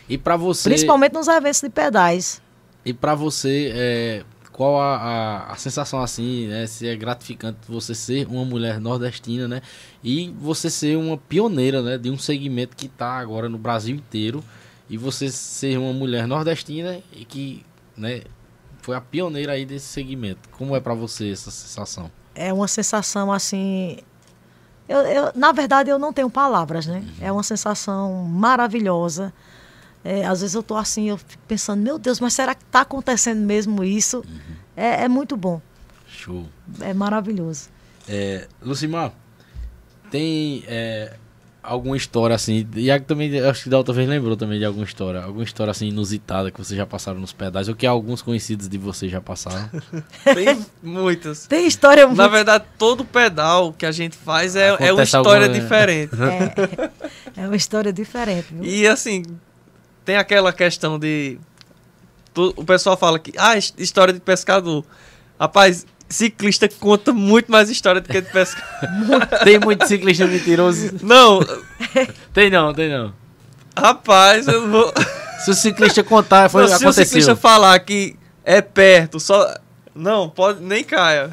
E 0.07 0.17
para 0.17 0.37
você. 0.37 0.69
Principalmente 0.69 1.13
nos 1.13 1.27
eventos 1.27 1.61
de 1.61 1.69
pedais. 1.69 2.41
E 2.85 2.93
para 2.93 3.15
você, 3.15 3.71
é, 3.73 4.23
qual 4.51 4.79
a, 4.79 4.95
a, 4.95 5.51
a, 5.51 5.55
sensação 5.55 6.01
assim, 6.01 6.47
né? 6.47 6.67
Se 6.67 6.87
é 6.87 6.95
gratificante 6.95 7.59
você 7.67 7.95
ser 7.95 8.27
uma 8.27 8.45
mulher 8.45 8.79
nordestina, 8.79 9.47
né? 9.47 9.61
E 10.03 10.33
você 10.39 10.69
ser 10.69 10.95
uma 10.95 11.17
pioneira, 11.17 11.81
né? 11.81 11.97
De 11.97 12.09
um 12.09 12.17
segmento 12.17 12.75
que 12.75 12.85
está 12.85 13.17
agora 13.17 13.49
no 13.49 13.57
Brasil 13.57 13.95
inteiro. 13.95 14.43
E 14.89 14.97
você 14.97 15.29
ser 15.29 15.77
uma 15.77 15.91
mulher 15.91 16.27
nordestina 16.27 17.01
e 17.11 17.25
que, 17.25 17.65
né? 17.97 18.21
Foi 18.81 18.95
a 18.95 19.01
pioneira 19.01 19.53
aí 19.53 19.65
desse 19.65 19.87
segmento. 19.87 20.47
Como 20.51 20.75
é 20.75 20.79
para 20.79 20.93
você 20.93 21.31
essa 21.31 21.49
sensação? 21.49 22.11
É 22.35 22.53
uma 22.53 22.67
sensação 22.67 23.31
assim... 23.33 23.97
Eu, 24.87 24.99
eu, 24.99 25.31
na 25.35 25.51
verdade, 25.51 25.89
eu 25.89 25.97
não 25.97 26.13
tenho 26.13 26.29
palavras, 26.29 26.85
né? 26.85 26.99
Uhum. 26.99 27.25
É 27.25 27.31
uma 27.31 27.41
sensação 27.41 28.23
maravilhosa. 28.25 29.33
É, 30.05 30.23
às 30.23 30.41
vezes 30.41 30.53
eu 30.53 30.61
tô 30.61 30.75
assim, 30.75 31.09
eu 31.09 31.17
fico 31.17 31.41
pensando, 31.47 31.81
meu 31.81 31.97
Deus, 31.97 32.19
mas 32.19 32.35
será 32.35 32.53
que 32.53 32.63
está 32.63 32.81
acontecendo 32.81 33.39
mesmo 33.39 33.83
isso? 33.83 34.17
Uhum. 34.17 34.55
É, 34.77 35.05
é, 35.05 35.07
muito 35.07 35.35
bom. 35.35 35.59
Show. 36.07 36.45
É 36.79 36.93
maravilhoso. 36.93 37.69
É, 38.07 38.47
Lucimar, 38.61 39.11
tem 40.11 40.63
é, 40.67 41.15
alguma 41.63 41.97
história 41.97 42.35
assim, 42.35 42.67
e 42.75 42.99
também, 42.99 43.39
acho 43.39 43.63
que 43.63 43.69
da 43.69 43.79
outra 43.79 43.95
vez 43.95 44.07
lembrou 44.07 44.37
também 44.37 44.59
de 44.59 44.65
alguma 44.65 44.85
história, 44.85 45.23
alguma 45.23 45.43
história 45.43 45.71
assim 45.71 45.87
inusitada 45.87 46.51
que 46.51 46.59
vocês 46.59 46.77
já 46.77 46.85
passaram 46.85 47.19
nos 47.19 47.33
pedais, 47.33 47.67
ou 47.67 47.73
que 47.73 47.87
alguns 47.87 48.21
conhecidos 48.21 48.69
de 48.69 48.77
vocês 48.77 49.11
já 49.11 49.19
passaram? 49.19 49.71
tem 50.35 50.63
muitas. 50.83 51.47
Tem 51.47 51.65
história 51.65 52.05
muito... 52.05 52.19
Na 52.19 52.27
verdade, 52.27 52.63
todo 52.77 53.03
pedal 53.03 53.73
que 53.73 53.87
a 53.87 53.91
gente 53.91 54.15
faz 54.15 54.55
é, 54.55 54.67
é 54.79 54.93
uma 54.93 55.01
história 55.01 55.47
alguma... 55.47 55.61
diferente. 55.61 56.11
É, 57.37 57.41
é 57.41 57.47
uma 57.47 57.55
história 57.55 57.91
diferente. 57.91 58.47
Viu? 58.53 58.63
E 58.63 58.87
assim, 58.87 59.23
tem 60.05 60.15
aquela 60.15 60.53
questão 60.53 60.99
de. 60.99 61.39
O 62.35 62.63
pessoal 62.63 62.95
fala 62.95 63.17
que. 63.17 63.33
Ah, 63.37 63.57
história 63.57 64.13
de 64.13 64.19
pescador. 64.19 64.85
Rapaz, 65.39 65.85
ciclista 66.07 66.69
conta 66.69 67.11
muito 67.11 67.51
mais 67.51 67.69
história 67.69 67.99
do 67.99 68.07
que 68.07 68.21
de 68.21 68.31
pescador. 68.31 69.25
tem 69.43 69.59
muito 69.59 69.87
ciclista 69.87 70.27
mentiroso? 70.27 70.91
Não. 71.01 71.39
tem 72.31 72.49
não, 72.49 72.73
tem 72.73 72.89
não. 72.89 73.13
Rapaz, 73.75 74.47
eu 74.47 74.69
vou. 74.69 74.93
Se 75.39 75.51
o 75.51 75.53
ciclista 75.53 76.03
contar, 76.03 76.49
foi 76.49 76.61
não, 76.61 76.69
Se 76.69 76.75
aconteceu. 76.75 77.03
o 77.03 77.05
ciclista 77.05 77.35
falar 77.35 77.77
que 77.79 78.15
é 78.43 78.61
perto, 78.61 79.19
só. 79.19 79.53
Não, 79.93 80.29
pode 80.29 80.61
nem 80.61 80.83
caia. 80.83 81.31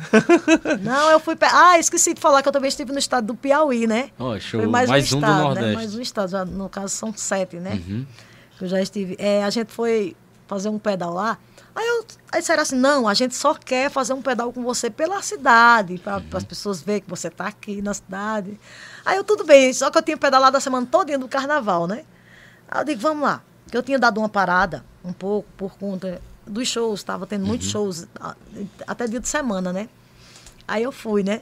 Não, 0.83 1.11
eu 1.11 1.18
fui. 1.18 1.37
Ah, 1.41 1.81
esqueci 1.81 2.14
de 2.14 2.20
falar 2.20 2.43
que 2.43 2.49
eu 2.49 2.53
também 2.53 2.68
estive 2.68 2.93
no 2.93 2.99
estado 2.99 3.27
do 3.27 3.35
Piauí, 3.35 3.89
né? 3.89 4.11
Oh, 4.16 4.39
show. 4.39 4.61
Foi 4.61 4.70
mais, 4.70 4.89
mais 4.89 5.12
um, 5.12 5.16
estado, 5.16 5.37
do 5.37 5.43
Nordeste. 5.43 5.68
Né? 5.68 5.75
Mais 5.75 5.95
um 5.97 6.01
estado, 6.01 6.31
já, 6.31 6.45
no 6.45 6.68
caso 6.68 6.95
são 6.95 7.12
sete, 7.12 7.57
né? 7.57 7.81
Uhum 7.89 8.07
eu 8.65 8.69
já 8.69 8.81
estive. 8.81 9.17
É, 9.19 9.43
a 9.45 9.51
gente 9.51 9.73
foi 9.73 10.17
fazer 10.47 10.69
um 10.69 10.79
pedal 10.79 11.15
lá. 11.15 11.39
Aí, 11.75 11.87
eu, 11.87 12.05
aí 12.31 12.41
disseram 12.41 12.63
assim: 12.63 12.77
não, 12.77 13.09
a 13.09 13.15
gente 13.15 13.35
só 13.35 13.55
quer 13.55 13.91
fazer 13.91 14.13
um 14.13 14.23
pedal 14.23 14.53
com 14.53 14.63
você 14.63 14.91
pela 14.91 15.21
cidade, 15.23 15.99
para 15.99 16.19
uhum. 16.19 16.25
as 16.35 16.45
pessoas 16.45 16.83
verem 16.83 17.01
que 17.01 17.11
você 17.11 17.29
está 17.29 17.47
aqui 17.47 17.83
na 17.83 17.95
cidade. 17.95 18.59
Aí 19.05 19.17
eu, 19.17 19.25
tudo 19.25 19.45
bem, 19.45 19.73
só 19.73 19.91
que 19.91 19.99
eu 19.99 20.03
tinha 20.03 20.17
pedalado 20.17 20.57
a 20.57 20.61
semana 20.61 20.87
toda 20.91 21.17
do 21.19 21.29
carnaval, 21.29 21.87
né? 21.87 22.05
Aí 22.69 22.81
eu 22.81 22.85
digo: 22.85 23.01
vamos 23.01 23.25
lá. 23.25 23.43
Que 23.71 23.77
eu 23.77 23.83
tinha 23.83 23.99
dado 23.99 24.19
uma 24.19 24.29
parada 24.29 24.85
um 25.03 25.13
pouco 25.13 25.49
por 25.57 25.77
conta 25.79 26.21
dos 26.47 26.69
shows, 26.69 27.01
estava 27.01 27.27
tendo 27.27 27.47
muitos 27.47 27.69
uhum. 27.69 27.73
shows, 27.73 28.07
até 28.87 29.07
dia 29.07 29.21
de 29.21 29.29
semana, 29.29 29.73
né? 29.73 29.89
Aí 30.69 30.83
eu 30.83 30.93
fui, 30.93 31.23
né? 31.23 31.41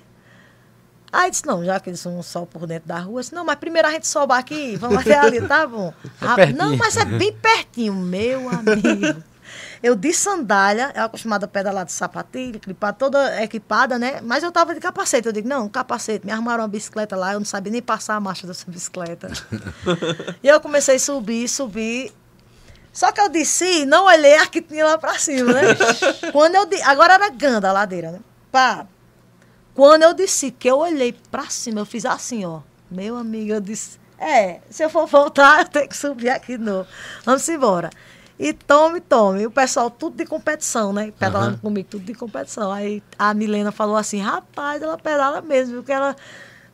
Aí 1.13 1.31
disse, 1.31 1.47
não, 1.47 1.65
já 1.65 1.81
que 1.81 1.91
eles 1.91 2.01
são 2.01 2.23
só 2.23 2.45
por 2.45 2.67
dentro 2.67 2.89
da 2.89 2.99
rua, 3.01 3.21
disse, 3.21 3.35
não, 3.35 3.45
mas 3.45 3.57
primeiro 3.57 3.89
a 3.89 3.91
gente 3.91 4.07
sobe 4.07 4.33
aqui, 4.33 4.77
vamos 4.77 4.99
até 4.99 5.19
ali, 5.19 5.41
tá 5.43 5.67
bom. 5.67 5.93
É 6.39 6.53
não, 6.53 6.77
mas 6.77 6.97
é 6.97 7.05
bem 7.05 7.33
pertinho, 7.33 7.95
meu 7.95 8.49
amigo. 8.49 9.23
Eu 9.83 9.97
de 9.97 10.13
sandália, 10.13 10.93
eu 10.95 11.05
acostumada 11.05 11.47
a 11.47 11.49
pedalar 11.49 11.87
de 11.87 11.93
sapatilha, 11.93 12.61
clipada, 12.61 12.97
toda 12.99 13.43
equipada, 13.43 13.99
né? 13.99 14.21
Mas 14.23 14.43
eu 14.43 14.53
tava 14.53 14.75
de 14.75 14.81
capacete. 14.81 15.27
Eu 15.27 15.33
digo, 15.33 15.49
não, 15.49 15.69
capacete. 15.71 16.27
Me 16.27 16.33
arrumaram 16.33 16.63
uma 16.63 16.69
bicicleta 16.69 17.17
lá, 17.17 17.33
eu 17.33 17.41
não 17.41 17.47
sabia 17.47 17.73
nem 17.73 17.81
passar 17.81 18.17
a 18.17 18.21
marcha 18.21 18.47
dessa 18.47 18.71
bicicleta. 18.71 19.31
e 20.43 20.49
eu 20.49 20.61
comecei 20.61 20.97
a 20.97 20.99
subir, 20.99 21.49
subir. 21.49 22.13
Só 22.93 23.11
que 23.11 23.21
eu 23.21 23.29
desci, 23.29 23.87
não 23.87 24.05
olhei 24.05 24.37
a 24.37 24.47
que 24.47 24.61
tinha 24.61 24.85
lá 24.85 24.99
pra 24.99 25.19
cima, 25.19 25.53
né? 25.53 25.63
Quando 26.33 26.57
eu... 26.57 26.69
Agora 26.85 27.15
era 27.15 27.31
ganda 27.31 27.71
a 27.71 27.73
ladeira, 27.73 28.11
né? 28.11 28.21
Pá, 28.53 28.87
quando 29.75 30.03
eu 30.03 30.15
disse 30.15 30.51
que 30.51 30.69
eu 30.69 30.79
olhei 30.79 31.15
para 31.31 31.49
cima, 31.49 31.81
eu 31.81 31.87
fiz 31.87 32.05
assim, 32.05 32.45
ó. 32.45 32.61
Meu 32.91 33.17
amigo, 33.17 33.53
eu 33.53 33.61
disse, 33.61 33.99
é, 34.19 34.61
se 34.69 34.85
eu 34.85 34.91
for 34.91 35.07
voltar, 35.07 35.61
eu 35.61 35.69
tenho 35.69 35.89
que 35.89 35.97
subir 35.97 36.29
aqui 36.29 36.59
de 36.59 36.65
novo. 36.65 36.89
Vamos 37.25 37.49
embora. 37.49 37.91
E 38.39 38.53
tome, 38.53 39.01
tome. 39.01 39.47
O 39.47 39.51
pessoal, 39.51 39.91
tudo 39.91 40.17
de 40.17 40.25
competição, 40.25 40.93
né? 40.93 41.13
Pedalando 41.19 41.55
uhum. 41.55 41.59
comigo, 41.59 41.89
tudo 41.91 42.05
de 42.05 42.15
competição. 42.15 42.73
Aí 42.73 43.03
a 43.19 43.35
Milena 43.35 43.71
falou 43.71 43.97
assim, 43.97 44.19
rapaz, 44.19 44.83
ela 44.83 44.97
pedala 44.97 45.43
mesmo, 45.43 45.77
porque 45.77 45.93
ela 45.93 46.17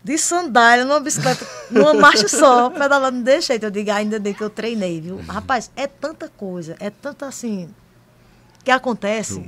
de 0.07 0.17
sandália, 0.17 0.85
numa 0.85 1.01
bicicleta, 1.01 1.45
numa 1.69 1.93
marcha 1.93 2.29
só, 2.29 2.71
pedalando 2.71 3.23
desse 3.23 3.49
jeito. 3.49 3.65
Eu 3.65 3.71
digo, 3.73 3.91
ainda 3.91 4.21
bem 4.21 4.33
que 4.33 4.43
eu 4.43 4.49
treinei, 4.49 5.01
viu? 5.01 5.21
Rapaz, 5.27 5.69
é 5.75 5.89
tanta 5.89 6.29
coisa, 6.29 6.77
é 6.79 6.91
tanta 6.91 7.27
assim, 7.27 7.69
que 8.63 8.71
acontece. 8.71 9.45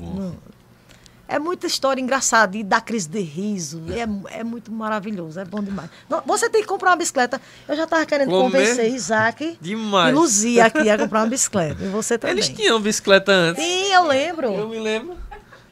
É 1.31 1.39
muita 1.39 1.67
história 1.67 2.01
engraçada 2.01 2.57
e 2.57 2.65
dá 2.65 2.81
crise 2.81 3.07
de 3.07 3.21
riso. 3.21 3.83
É, 3.91 4.39
é 4.39 4.43
muito 4.43 4.73
maravilhoso, 4.73 5.39
é 5.39 5.45
bom 5.45 5.63
demais. 5.63 5.91
Você 6.25 6.49
tem 6.49 6.63
que 6.63 6.67
comprar 6.67 6.91
uma 6.91 6.97
bicicleta. 6.97 7.39
Eu 7.69 7.77
já 7.77 7.85
estava 7.85 8.07
querendo 8.07 8.31
Comer? 8.31 8.45
convencer 8.45 8.91
Isaac 8.91 9.59
demais. 9.61 10.15
e 10.15 10.19
Luzia 10.19 10.65
aqui 10.65 10.89
a 10.89 10.97
comprar 10.97 11.21
uma 11.21 11.27
bicicleta. 11.29 11.85
E 11.85 11.89
você 11.89 12.17
também. 12.17 12.35
Eles 12.35 12.49
tinham 12.49 12.81
bicicleta 12.81 13.31
antes. 13.31 13.63
Sim, 13.63 13.93
eu 13.93 14.07
lembro. 14.07 14.47
Eu 14.55 14.69
me 14.71 14.79
lembro. 14.79 15.17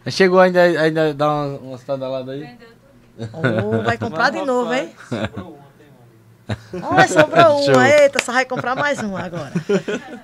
Chegou 0.08 0.38
ainda, 0.38 0.62
ainda 0.62 1.14
dá 1.14 1.28
umas 1.32 1.60
uma 1.62 1.78
pedaladas 1.78 2.34
aí? 2.34 2.58
Oh, 3.32 3.82
vai 3.82 3.96
comprar 3.96 4.30
de 4.30 4.42
novo, 4.42 4.72
hein? 4.74 4.90
Olha, 6.82 7.08
sobrou 7.08 7.64
uma. 7.64 7.88
Eita, 7.88 8.22
só 8.22 8.32
vai 8.32 8.44
comprar 8.44 8.76
mais 8.76 9.00
uma 9.00 9.20
agora. 9.20 9.52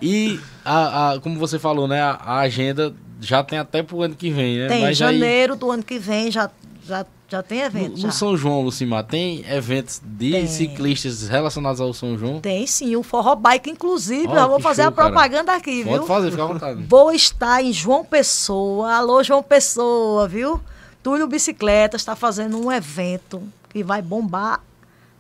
E, 0.01 0.39
a, 0.65 1.13
a, 1.13 1.21
como 1.21 1.39
você 1.39 1.59
falou, 1.59 1.89
né? 1.89 2.01
A, 2.03 2.11
a 2.13 2.41
agenda 2.41 2.95
já 3.23 3.43
tem 3.43 3.59
até 3.59 3.83
pro 3.83 4.03
ano 4.03 4.15
que 4.15 4.31
vem, 4.31 4.59
né? 4.59 4.69
Tem, 4.69 4.83
Mas 4.83 4.97
janeiro 4.97 5.53
aí... 5.55 5.59
do 5.59 5.71
ano 5.71 5.83
que 5.83 5.99
vem 5.99 6.31
já, 6.31 6.51
já, 6.85 7.07
já 7.29 7.43
tem 7.43 7.61
evento. 7.61 7.93
No, 7.93 7.97
já. 7.97 8.07
no 8.09 8.13
São 8.13 8.37
João, 8.37 8.63
Lucimar, 8.63 9.05
tem 9.05 9.45
eventos 9.49 10.03
de 10.05 10.33
tem. 10.33 10.47
ciclistas 10.47 11.29
relacionados 11.29 11.81
ao 11.81 11.95
São 11.95 12.19
João? 12.19 12.41
Tem 12.41 12.67
sim, 12.67 12.97
o 12.97 13.03
Forró 13.03 13.37
Bike, 13.37 13.71
inclusive. 13.71 14.27
Oh, 14.29 14.35
já 14.35 14.47
vou 14.47 14.61
fazer 14.61 14.83
show, 14.83 14.89
a 14.89 14.93
propaganda 14.93 15.47
cara. 15.47 15.59
aqui, 15.59 15.85
viu? 15.85 15.93
Pode 15.93 16.07
fazer, 16.07 16.31
fica 16.31 16.43
à 16.43 16.47
vontade. 16.47 16.83
Vou 16.83 17.13
estar 17.13 17.63
em 17.63 17.73
João 17.73 18.05
Pessoa. 18.05 18.93
Alô, 18.93 19.23
João 19.23 19.43
Pessoa, 19.43 20.27
viu? 20.27 20.61
Túlio 21.03 21.27
Bicicleta 21.27 21.97
está 21.97 22.17
fazendo 22.17 22.59
um 22.59 22.71
evento 22.71 23.43
que 23.69 23.83
vai 23.83 24.03
bombar. 24.03 24.61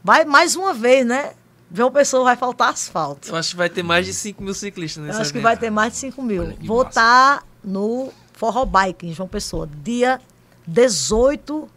Vai 0.02 0.24
mais 0.24 0.56
uma 0.56 0.74
vez, 0.74 1.06
né? 1.06 1.32
João 1.72 1.90
Pessoa 1.90 2.24
vai 2.24 2.36
faltar 2.36 2.70
asfalto. 2.70 3.28
Eu 3.28 3.36
acho 3.36 3.50
que 3.50 3.56
vai 3.56 3.70
ter 3.70 3.82
mais 3.82 4.04
de 4.04 4.12
5 4.12 4.42
mil 4.42 4.52
ciclistas 4.54 5.02
nesse 5.02 5.16
Eu 5.16 5.22
acho 5.22 5.30
evento. 5.30 5.40
que 5.40 5.42
vai 5.42 5.56
ter 5.56 5.70
mais 5.70 5.92
de 5.92 5.98
5 6.00 6.22
mil. 6.22 6.54
Vou 6.64 6.82
estar 6.82 7.42
no 7.64 8.12
Forró 8.32 8.64
Bike, 8.64 9.06
em 9.06 9.12
João 9.12 9.28
Pessoa, 9.28 9.68
dia 9.82 10.20
18 10.66 11.68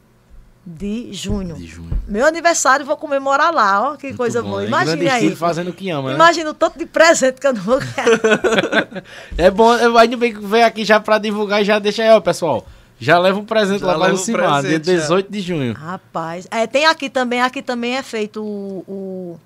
de 0.65 1.13
junho. 1.13 1.55
De 1.55 1.67
junho. 1.67 1.91
Meu 2.07 2.25
aniversário 2.25 2.86
vou 2.86 2.97
comemorar 2.97 3.53
lá, 3.53 3.91
ó, 3.91 3.95
que 3.95 4.07
Muito 4.07 4.17
coisa 4.17 4.41
bom. 4.41 4.49
boa. 4.49 4.65
Imagina 4.65 5.13
aí. 5.13 5.36
fazendo 5.36 5.69
o 5.69 5.73
que 5.73 5.91
ama, 5.91 6.09
né? 6.09 6.15
Imagina 6.15 6.49
o 6.49 6.53
tanto 6.55 6.79
de 6.79 6.88
presente 6.88 7.39
que 7.39 7.45
eu 7.45 7.53
não 7.53 7.61
vou 7.61 7.79
ganhar. 7.79 9.03
é 9.38 9.51
bom, 9.51 9.71
ainda 9.71 10.17
bem 10.17 10.33
que 10.33 10.39
veio 10.39 10.65
aqui 10.65 10.83
já 10.83 10.99
para 10.99 11.19
divulgar 11.19 11.61
e 11.61 11.65
já 11.65 11.77
deixa 11.77 12.01
aí, 12.01 12.09
ó, 12.09 12.19
pessoal. 12.19 12.65
Já 12.97 13.19
leva 13.19 13.38
um 13.38 13.45
presente 13.45 13.81
já 13.81 13.95
lá 13.95 14.05
para 14.05 14.13
o 14.13 14.17
Cimar, 14.17 14.63
dia 14.63 14.79
18 14.79 15.25
já. 15.25 15.31
de 15.31 15.41
junho. 15.41 15.73
Rapaz, 15.73 16.47
é, 16.49 16.65
tem 16.65 16.86
aqui 16.86 17.09
também, 17.09 17.41
aqui 17.41 17.61
também 17.61 17.97
é 17.97 18.01
feito 18.01 18.41
o, 18.41 18.83
o 18.88 19.39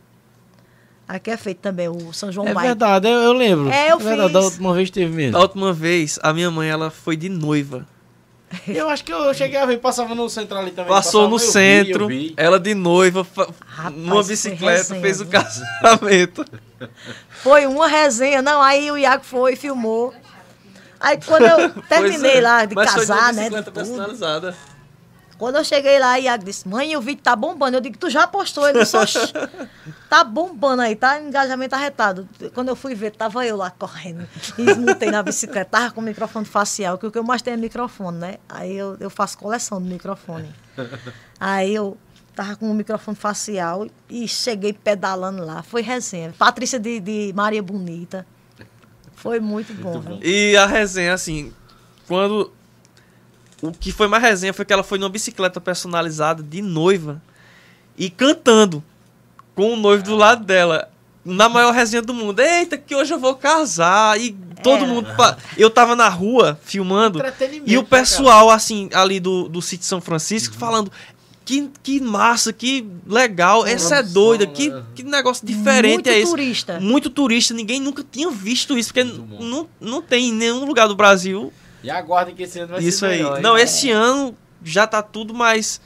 Aqui 1.10 1.32
é 1.32 1.38
feito 1.38 1.58
também 1.58 1.90
o 1.90 2.14
São 2.14 2.32
João 2.32 2.48
É 2.48 2.54
verdade, 2.54 3.10
eu, 3.10 3.18
eu 3.18 3.34
lembro. 3.34 3.68
É, 3.72 3.92
eu 3.92 3.96
é 3.96 3.98
verdade, 3.98 4.26
fiz. 4.26 4.34
Da 4.34 4.40
última 4.42 4.74
vez 4.76 4.92
teve 4.92 5.12
mesmo. 5.12 5.32
Da 5.32 5.40
última 5.40 5.74
vez, 5.74 6.20
a 6.22 6.32
minha 6.32 6.52
mãe, 6.52 6.70
ela 6.70 6.92
foi 6.92 7.18
de 7.18 7.28
noiva. 7.28 7.88
Eu 8.68 8.88
acho 8.88 9.04
que 9.04 9.12
eu 9.12 9.34
cheguei 9.34 9.58
a 9.58 9.66
ver, 9.66 9.80
passava 9.80 10.14
no 10.14 10.30
centro 10.30 10.56
ali 10.56 10.70
também. 10.70 10.88
Passou 10.92 11.28
no 11.28 11.40
centro, 11.40 12.06
vi, 12.06 12.28
vi. 12.30 12.34
ela 12.38 12.60
de 12.60 12.76
noiva, 12.76 13.26
Rapaz, 13.66 13.96
numa 13.96 14.24
bicicleta, 14.24 14.94
fez 15.02 15.20
o 15.20 15.26
casamento. 15.26 16.46
Foi 17.42 17.66
uma 17.66 17.88
resenha, 17.88 18.44
não, 18.44 18.62
aí 18.62 18.92
o 18.92 18.98
Iago 18.98 19.24
foi, 19.24 19.56
filmou. 19.56 20.14
Aí 21.00 21.20
quando 21.26 21.44
eu 21.44 21.70
terminei 21.90 22.38
é, 22.38 22.42
lá 22.42 22.66
de 22.66 22.76
casar, 22.76 23.34
né? 23.34 23.50
Bicicleta 23.50 23.72
personalizada. 23.72 24.56
Quando 25.40 25.56
eu 25.56 25.64
cheguei 25.64 25.98
lá, 25.98 26.20
Iago 26.20 26.44
disse, 26.44 26.68
mãe, 26.68 26.98
o 26.98 27.02
vídeo 27.02 27.24
tá 27.24 27.34
bombando. 27.34 27.78
Eu 27.78 27.82
digo, 27.82 27.98
tu 27.98 28.10
já 28.10 28.28
postou? 28.28 28.68
Ele 28.68 28.80
disse, 28.80 28.98
tá 30.10 30.22
bombando 30.22 30.82
aí, 30.82 30.98
tá 30.98 31.18
engajamento 31.22 31.74
arretado. 31.74 32.28
Quando 32.54 32.68
eu 32.68 32.76
fui 32.76 32.94
ver, 32.94 33.12
tava 33.12 33.46
eu 33.46 33.56
lá 33.56 33.72
correndo. 33.72 34.28
E 34.58 34.66
desmontei 34.66 35.10
na 35.10 35.24
bicicleta, 35.24 35.70
tava 35.72 35.92
com 35.92 36.02
o 36.02 36.04
microfone 36.04 36.46
facial, 36.46 36.98
que 36.98 37.08
o 37.08 37.12
que 37.12 37.18
eu 37.18 37.24
mais 37.24 37.42
tenho 37.42 37.54
é 37.54 37.58
microfone, 37.58 38.18
né? 38.18 38.38
Aí 38.50 38.76
eu, 38.76 38.98
eu 39.00 39.10
faço 39.10 39.38
coleção 39.38 39.82
do 39.82 39.88
microfone. 39.88 40.54
Aí 41.40 41.74
eu 41.74 41.98
tava 42.36 42.58
com 42.58 42.70
o 42.70 42.74
microfone 42.74 43.16
facial 43.16 43.88
e 44.10 44.28
cheguei 44.28 44.74
pedalando 44.74 45.46
lá. 45.46 45.64
Foi 45.64 45.82
resenha. 45.82 46.34
Patrícia 46.38 46.78
de, 46.78 47.00
de 47.00 47.32
Maria 47.34 47.64
Bonita. 47.64 48.28
Foi 49.16 49.40
muito 49.40 49.74
bom. 49.74 49.94
Muito 49.94 50.10
bom. 50.10 50.20
E 50.22 50.58
a 50.58 50.66
resenha, 50.66 51.14
assim, 51.14 51.54
quando 52.10 52.52
o 53.62 53.72
que 53.72 53.92
foi 53.92 54.08
mais 54.08 54.24
resenha 54.24 54.54
foi 54.54 54.66
que 54.66 54.74
ela 54.74 54.84
foi 54.84 54.98
numa 54.98 55.10
bicicleta 55.10 55.60
personalizada 55.60 56.42
de 56.42 56.62
noiva 56.62 57.22
e 57.98 58.10
cantando 58.10 58.84
com 59.56 59.74
o 59.74 59.76
noivo 59.76 60.04
do 60.04 60.16
lado 60.16 60.46
dela. 60.46 60.90
Na 61.26 61.50
maior 61.50 61.74
resenha 61.74 62.02
do 62.02 62.14
mundo. 62.14 62.40
Eita, 62.40 62.78
que 62.78 62.96
hoje 62.96 63.14
eu 63.14 63.20
vou 63.20 63.36
casar. 63.36 64.20
E 64.20 64.32
todo 64.64 64.86
é. 64.86 64.88
mundo. 64.88 65.08
Eu 65.58 65.70
tava 65.70 65.96
na 65.96 66.08
rua 66.08 66.58
filmando. 66.64 67.22
E 67.66 67.78
o 67.78 67.82
né, 67.82 67.88
pessoal, 67.88 68.50
assim, 68.50 68.90
ali 68.94 69.20
do, 69.20 69.50
do 69.50 69.62
sítio 69.62 69.86
São 69.86 70.00
Francisco, 70.00 70.54
uhum. 70.54 70.60
falando: 70.60 70.92
que, 71.50 71.70
que 71.82 72.00
massa, 72.00 72.54
que 72.54 72.88
legal, 73.08 73.66
essa 73.66 73.98
é 73.98 74.04
doida, 74.04 74.46
que, 74.46 74.70
né? 74.70 74.84
que 74.94 75.02
negócio 75.02 75.46
diferente 75.46 75.94
Muito 75.94 76.10
é 76.10 76.20
esse. 76.20 76.28
Muito 76.28 76.38
turista. 76.38 76.80
Muito 76.80 77.10
turista, 77.10 77.54
ninguém 77.56 77.82
nunca 77.82 78.06
tinha 78.10 78.30
visto 78.30 78.78
isso, 78.78 78.94
porque 78.94 79.04
não, 79.04 79.68
não 79.82 80.00
tem 80.00 80.30
em 80.30 80.32
nenhum 80.32 80.64
lugar 80.64 80.88
do 80.88 80.96
Brasil. 80.96 81.52
E 81.84 81.90
aguardem 81.90 82.36
que 82.36 82.44
esse 82.44 82.60
ano 82.60 82.74
vai 82.74 82.82
isso 82.82 83.00
ser 83.00 83.06
aí. 83.08 83.18
Melhor, 83.18 83.42
não, 83.42 83.58
é. 83.58 83.62
esse 83.62 83.90
ano 83.92 84.36
já 84.64 84.86
tá 84.86 85.02
tudo 85.02 85.34
mais 85.34 85.80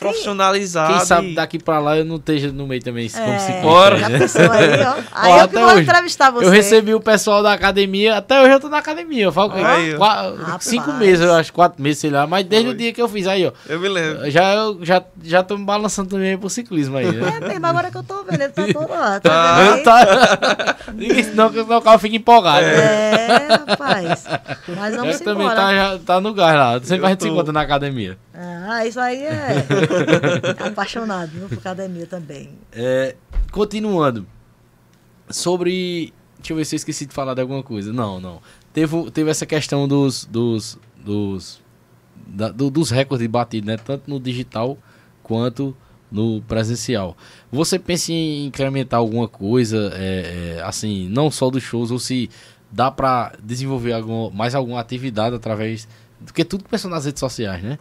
profissionalizado. 0.00 0.94
Quem 0.94 1.04
sabe 1.04 1.34
daqui 1.34 1.58
pra 1.58 1.78
lá 1.78 1.98
eu 1.98 2.04
não 2.04 2.16
esteja 2.16 2.50
no 2.50 2.66
meio 2.66 2.82
também, 2.82 3.08
como 3.08 3.24
é, 3.24 3.62
Bora. 3.62 3.98
Já 3.98 4.10
pensou 4.10 4.50
aí, 4.50 4.82
ó. 4.82 4.94
Aí 5.12 5.32
ó, 5.32 5.40
eu 5.42 5.48
que 5.48 5.54
vou 5.54 5.64
hoje, 5.68 5.82
entrevistar 5.82 6.30
você. 6.30 6.46
Eu 6.46 6.50
recebi 6.50 6.94
o 6.94 7.00
pessoal 7.00 7.42
da 7.42 7.52
academia, 7.52 8.16
até 8.16 8.40
hoje 8.40 8.52
eu 8.52 8.60
tô 8.60 8.68
na 8.68 8.78
academia. 8.78 9.24
Eu 9.24 9.32
falo 9.32 9.52
aí, 9.54 9.94
quatro, 9.94 10.38
cinco 10.60 10.92
meses, 10.94 11.24
eu 11.24 11.34
acho, 11.34 11.52
quatro 11.52 11.82
meses, 11.82 11.98
sei 11.98 12.10
lá. 12.10 12.26
Mas 12.26 12.46
desde 12.46 12.68
Oi. 12.68 12.74
o 12.74 12.76
dia 12.76 12.92
que 12.92 13.02
eu 13.02 13.08
fiz 13.08 13.26
aí, 13.26 13.46
ó. 13.46 13.52
Eu 13.68 13.78
me 13.78 13.88
lembro. 13.88 14.30
Já, 14.30 14.54
eu, 14.54 14.78
já, 14.82 15.02
já 15.22 15.42
tô 15.42 15.58
me 15.58 15.64
balançando 15.64 16.08
também 16.08 16.36
pro 16.38 16.48
ciclismo 16.48 16.96
aí. 16.96 17.12
Né? 17.12 17.38
É 17.42 17.48
mesmo, 17.48 17.66
agora 17.66 17.90
que 17.90 17.96
eu 17.98 18.02
tô 18.02 18.24
vendo, 18.24 18.40
ele 18.40 18.52
tá 18.52 18.66
todo 18.72 18.90
lá. 18.90 19.20
Tá, 19.20 19.78
tá. 19.84 20.76
Senão, 21.30 21.52
senão 21.52 21.78
o 21.78 21.82
carro 21.82 21.98
fica 21.98 22.16
empolgado. 22.16 22.64
É, 22.64 23.48
rapaz. 23.68 24.24
Mas 24.68 24.96
vamos 24.96 25.20
eu 25.20 25.24
também 25.24 25.48
tá, 25.48 25.74
já, 25.74 25.98
tá 25.98 26.20
no 26.20 26.32
gás 26.32 26.54
lá. 26.54 26.80
Sempre 26.80 26.98
eu 26.98 27.06
a 27.06 27.08
gente 27.10 27.18
tô... 27.18 27.24
se 27.26 27.30
encontra 27.30 27.52
na 27.52 27.60
academia. 27.60 28.18
Ah, 28.42 28.86
isso 28.86 28.98
aí 28.98 29.22
é 29.22 29.66
apaixonado 30.66 31.30
viu, 31.30 31.46
por 31.46 31.58
academia 31.58 32.06
também. 32.06 32.48
É, 32.72 33.14
continuando. 33.52 34.26
Sobre. 35.28 36.14
Deixa 36.38 36.54
eu 36.54 36.56
ver 36.56 36.64
se 36.64 36.74
eu 36.74 36.78
esqueci 36.78 37.04
de 37.04 37.12
falar 37.12 37.34
de 37.34 37.42
alguma 37.42 37.62
coisa. 37.62 37.92
Não, 37.92 38.18
não. 38.18 38.40
Teve, 38.72 39.10
teve 39.10 39.30
essa 39.30 39.44
questão 39.44 39.86
dos. 39.86 40.24
dos. 40.24 40.78
dos, 40.96 41.60
da, 42.26 42.48
do, 42.48 42.70
dos 42.70 42.90
recordes 42.90 43.26
batidos, 43.26 43.66
né? 43.66 43.76
Tanto 43.76 44.08
no 44.08 44.18
digital 44.18 44.78
quanto 45.22 45.76
no 46.10 46.40
presencial. 46.40 47.14
Você 47.52 47.78
pensa 47.78 48.10
em 48.10 48.46
incrementar 48.46 49.00
alguma 49.00 49.28
coisa, 49.28 49.92
é, 49.94 50.56
é, 50.56 50.62
assim, 50.62 51.10
não 51.10 51.30
só 51.30 51.50
dos 51.50 51.62
shows, 51.62 51.90
ou 51.90 51.98
se 51.98 52.30
dá 52.72 52.90
para 52.90 53.34
desenvolver 53.42 53.92
algum, 53.92 54.30
mais 54.30 54.54
alguma 54.54 54.80
atividade 54.80 55.36
através. 55.36 55.86
Porque 56.24 56.42
tudo 56.42 56.64
começou 56.64 56.90
nas 56.90 57.04
redes 57.04 57.20
sociais, 57.20 57.62
né? 57.62 57.78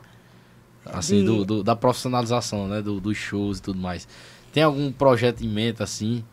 Assim, 0.94 1.24
do, 1.24 1.46
do, 1.46 1.64
da 1.64 1.76
profissionalização, 1.76 2.68
né? 2.68 2.82
Do, 2.82 3.00
dos 3.00 3.18
shows 3.18 3.60
e 3.60 3.62
tudo 3.62 3.80
mais. 3.80 4.08
Tem 4.52 4.64
algum 4.64 4.92
projeto 4.92 5.44
em 5.44 5.48
mente, 5.48 5.84
assim? 5.84 6.24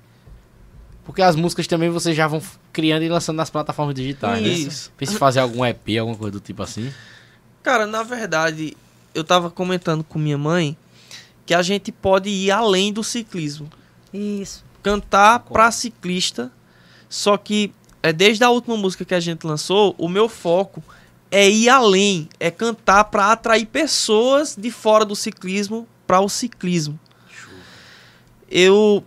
Porque 1.05 1.23
as 1.23 1.37
músicas 1.37 1.67
também 1.67 1.89
vocês 1.89 2.17
já 2.17 2.27
vão 2.27 2.43
criando 2.73 3.03
e 3.03 3.09
lançando 3.09 3.37
nas 3.37 3.49
plataformas 3.49 3.95
digitais, 3.95 4.43
né? 4.43 4.49
Isso. 4.49 4.89
né? 4.89 4.95
Pensa 4.99 5.15
em 5.15 5.17
fazer 5.17 5.41
algum 5.41 5.65
EP, 5.65 5.99
alguma 6.01 6.17
coisa 6.17 6.33
do 6.33 6.41
tipo 6.41 6.63
assim? 6.63 6.93
Cara, 7.63 7.87
na 7.87 8.03
verdade, 8.03 8.77
eu 9.15 9.23
tava 9.23 9.51
comentando 9.51 10.03
com 10.03 10.19
minha 10.19 10.37
mãe 10.37 10.77
que 11.47 11.55
a 11.55 11.63
gente 11.63 11.93
pode 11.93 12.29
ir 12.29 12.51
além 12.51 12.93
do 12.93 13.05
ciclismo. 13.05 13.71
Isso. 14.13 14.65
Cantar 14.83 15.41
para 15.41 15.71
ciclista, 15.71 16.51
só 17.09 17.37
que 17.37 17.73
é 18.03 18.13
desde 18.13 18.43
a 18.43 18.51
última 18.51 18.77
música 18.77 19.05
que 19.05 19.15
a 19.15 19.21
gente 19.21 19.47
lançou, 19.47 19.95
o 19.97 20.09
meu 20.09 20.29
foco 20.29 20.83
é 21.31 21.49
ir 21.49 21.69
além, 21.69 22.29
é 22.39 22.51
cantar 22.51 23.05
para 23.05 23.33
atrair 23.33 23.67
pessoas 23.67 24.57
de 24.57 24.71
fora 24.71 25.05
do 25.05 25.17
ciclismo 25.17 25.87
para 26.07 26.21
o 26.21 26.29
ciclismo. 26.29 26.99
Eu 28.49 29.05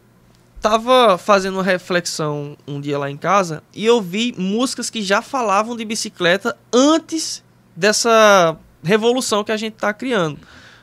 tava 0.62 1.18
fazendo 1.18 1.56
uma 1.56 1.64
reflexão 1.64 2.58
um 2.68 2.82
dia 2.82 2.98
lá 2.98 3.10
em 3.10 3.16
casa 3.16 3.64
e 3.74 3.86
eu 3.86 4.02
vi 4.02 4.36
músicas 4.38 4.90
que 4.90 5.02
já 5.02 5.22
falavam 5.22 5.76
de 5.76 5.86
bicicleta 5.86 6.58
antes 6.74 7.44
dessa 7.76 8.58
revolução 8.84 9.44
que 9.44 9.52
a 9.52 9.58
gente 9.58 9.76
está 9.76 9.94
criando. 9.94 10.40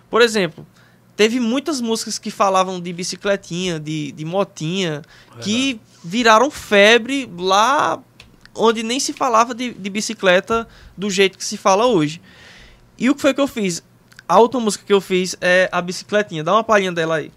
Por 0.09 0.23
exemplo, 0.23 0.67
teve 1.15 1.39
muitas 1.39 1.81
músicas 1.81 2.19
que 2.19 2.31
falavam 2.31 2.81
de 2.81 2.93
bicicletinha, 2.93 3.79
de, 3.79 4.13
de 4.13 4.25
motinha, 4.25 5.03
Verdade. 5.27 5.45
que 5.45 5.81
viraram 6.03 6.51
febre 6.51 7.31
lá 7.37 8.03
onde 8.57 8.83
nem 8.83 8.99
se 8.99 9.13
falava 9.13 9.55
de, 9.55 9.73
de, 9.73 9.91
bicicleta 9.91 10.67
do 10.97 11.11
jeito 11.11 11.39
que 11.39 11.45
se 11.45 11.57
fala 11.57 11.87
hoje. 11.87 12.21
E 12.99 13.11
o 13.11 13.15
que 13.15 13.21
foi 13.21 13.35
que 13.35 13.41
eu 13.41 13.47
fiz? 13.47 13.83
A 14.29 14.39
outra 14.39 14.59
música 14.59 14.85
que 14.85 14.93
eu 14.93 15.01
fiz 15.01 15.37
é 15.41 15.69
a 15.71 15.81
bicicletinha. 15.81 16.43
Dá 16.43 16.53
uma 16.53 16.65
palhinha 16.65 16.93
dela 16.93 17.17
aí. 17.17 17.31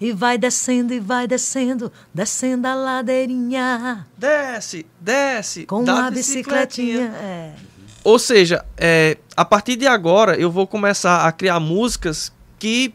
E 0.00 0.12
vai 0.12 0.38
descendo, 0.38 0.94
e 0.94 1.00
vai 1.00 1.26
descendo, 1.26 1.92
descendo 2.14 2.66
a 2.66 2.74
ladeirinha. 2.74 4.06
Desce, 4.16 4.86
desce. 4.98 5.66
Com 5.66 5.82
uma 5.82 6.10
bicicletinha. 6.10 7.10
bicicletinha. 7.10 7.16
É. 7.22 7.54
Ou 8.02 8.18
seja, 8.18 8.64
é, 8.78 9.18
a 9.36 9.44
partir 9.44 9.76
de 9.76 9.86
agora 9.86 10.34
eu 10.36 10.50
vou 10.50 10.66
começar 10.66 11.26
a 11.26 11.32
criar 11.32 11.60
músicas 11.60 12.32
que 12.58 12.94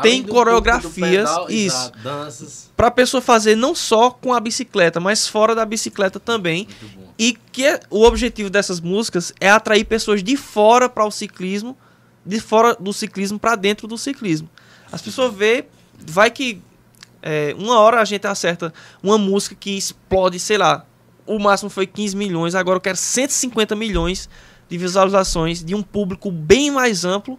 tem 0.00 0.22
coreografias, 0.22 1.28
pedal, 1.28 1.50
isso, 1.50 1.92
para 2.74 2.86
a 2.86 2.90
pessoa 2.90 3.20
fazer 3.20 3.56
não 3.56 3.74
só 3.74 4.10
com 4.10 4.32
a 4.32 4.40
bicicleta, 4.40 4.98
mas 4.98 5.28
fora 5.28 5.54
da 5.54 5.66
bicicleta 5.66 6.18
também. 6.18 6.66
E 7.18 7.36
que 7.52 7.66
é, 7.66 7.78
o 7.90 8.04
objetivo 8.04 8.48
dessas 8.48 8.80
músicas 8.80 9.34
é 9.38 9.50
atrair 9.50 9.84
pessoas 9.84 10.22
de 10.22 10.36
fora 10.36 10.88
para 10.88 11.04
o 11.04 11.10
ciclismo, 11.10 11.76
de 12.24 12.40
fora 12.40 12.74
do 12.74 12.92
ciclismo 12.92 13.38
para 13.38 13.54
dentro 13.54 13.86
do 13.86 13.98
ciclismo. 13.98 14.48
As 14.90 15.02
pessoas 15.02 15.34
vê, 15.34 15.66
vai 16.06 16.30
que 16.30 16.62
é, 17.22 17.54
uma 17.58 17.78
hora 17.78 18.00
a 18.00 18.04
gente 18.04 18.26
acerta 18.26 18.72
uma 19.02 19.18
música 19.18 19.54
que 19.54 19.76
explode, 19.76 20.38
sei 20.40 20.58
lá, 20.58 20.86
o 21.26 21.38
máximo 21.38 21.70
foi 21.70 21.86
15 21.86 22.16
milhões, 22.16 22.54
agora 22.54 22.78
eu 22.78 22.80
quero 22.80 22.96
150 22.96 23.76
milhões 23.76 24.28
de 24.68 24.78
visualizações 24.78 25.62
de 25.62 25.74
um 25.74 25.82
público 25.82 26.30
bem 26.30 26.70
mais 26.70 27.04
amplo 27.04 27.38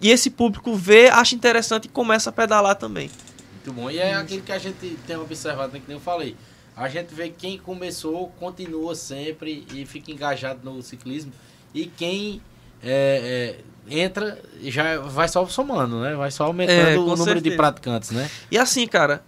e 0.00 0.10
esse 0.10 0.30
público 0.30 0.74
vê, 0.74 1.08
acha 1.08 1.34
interessante 1.34 1.84
e 1.84 1.88
começa 1.88 2.30
a 2.30 2.32
pedalar 2.32 2.76
também. 2.76 3.10
Muito 3.54 3.72
bom. 3.72 3.90
E 3.90 3.98
é 3.98 4.14
aquilo 4.14 4.42
que 4.42 4.52
a 4.52 4.58
gente 4.58 4.98
tem 5.06 5.16
observado, 5.16 5.72
né, 5.72 5.82
que 5.84 5.92
eu 5.92 6.00
falei. 6.00 6.36
A 6.76 6.88
gente 6.88 7.14
vê 7.14 7.28
quem 7.28 7.58
começou, 7.58 8.28
continua 8.40 8.94
sempre 8.94 9.66
e 9.74 9.84
fica 9.84 10.10
engajado 10.10 10.60
no 10.64 10.82
ciclismo. 10.82 11.32
E 11.74 11.86
quem 11.86 12.40
é, 12.82 13.58
é, 13.88 13.94
entra 13.94 14.40
já 14.62 14.98
vai 14.98 15.28
só 15.28 15.46
somando, 15.46 16.00
né? 16.00 16.14
Vai 16.14 16.30
só 16.30 16.44
aumentando 16.44 16.88
é, 16.88 16.96
o 16.96 17.02
número 17.02 17.24
certeza. 17.24 17.50
de 17.50 17.56
praticantes, 17.56 18.10
né? 18.10 18.30
E 18.50 18.56
assim, 18.56 18.86
cara, 18.86 19.22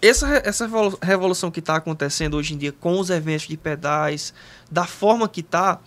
essa, 0.00 0.28
essa 0.44 0.68
revolução 1.02 1.50
que 1.50 1.60
está 1.60 1.76
acontecendo 1.76 2.36
hoje 2.36 2.54
em 2.54 2.58
dia 2.58 2.72
com 2.72 3.00
os 3.00 3.10
eventos 3.10 3.48
de 3.48 3.56
pedais, 3.56 4.32
da 4.70 4.84
forma 4.84 5.28
que 5.28 5.40
está 5.40 5.80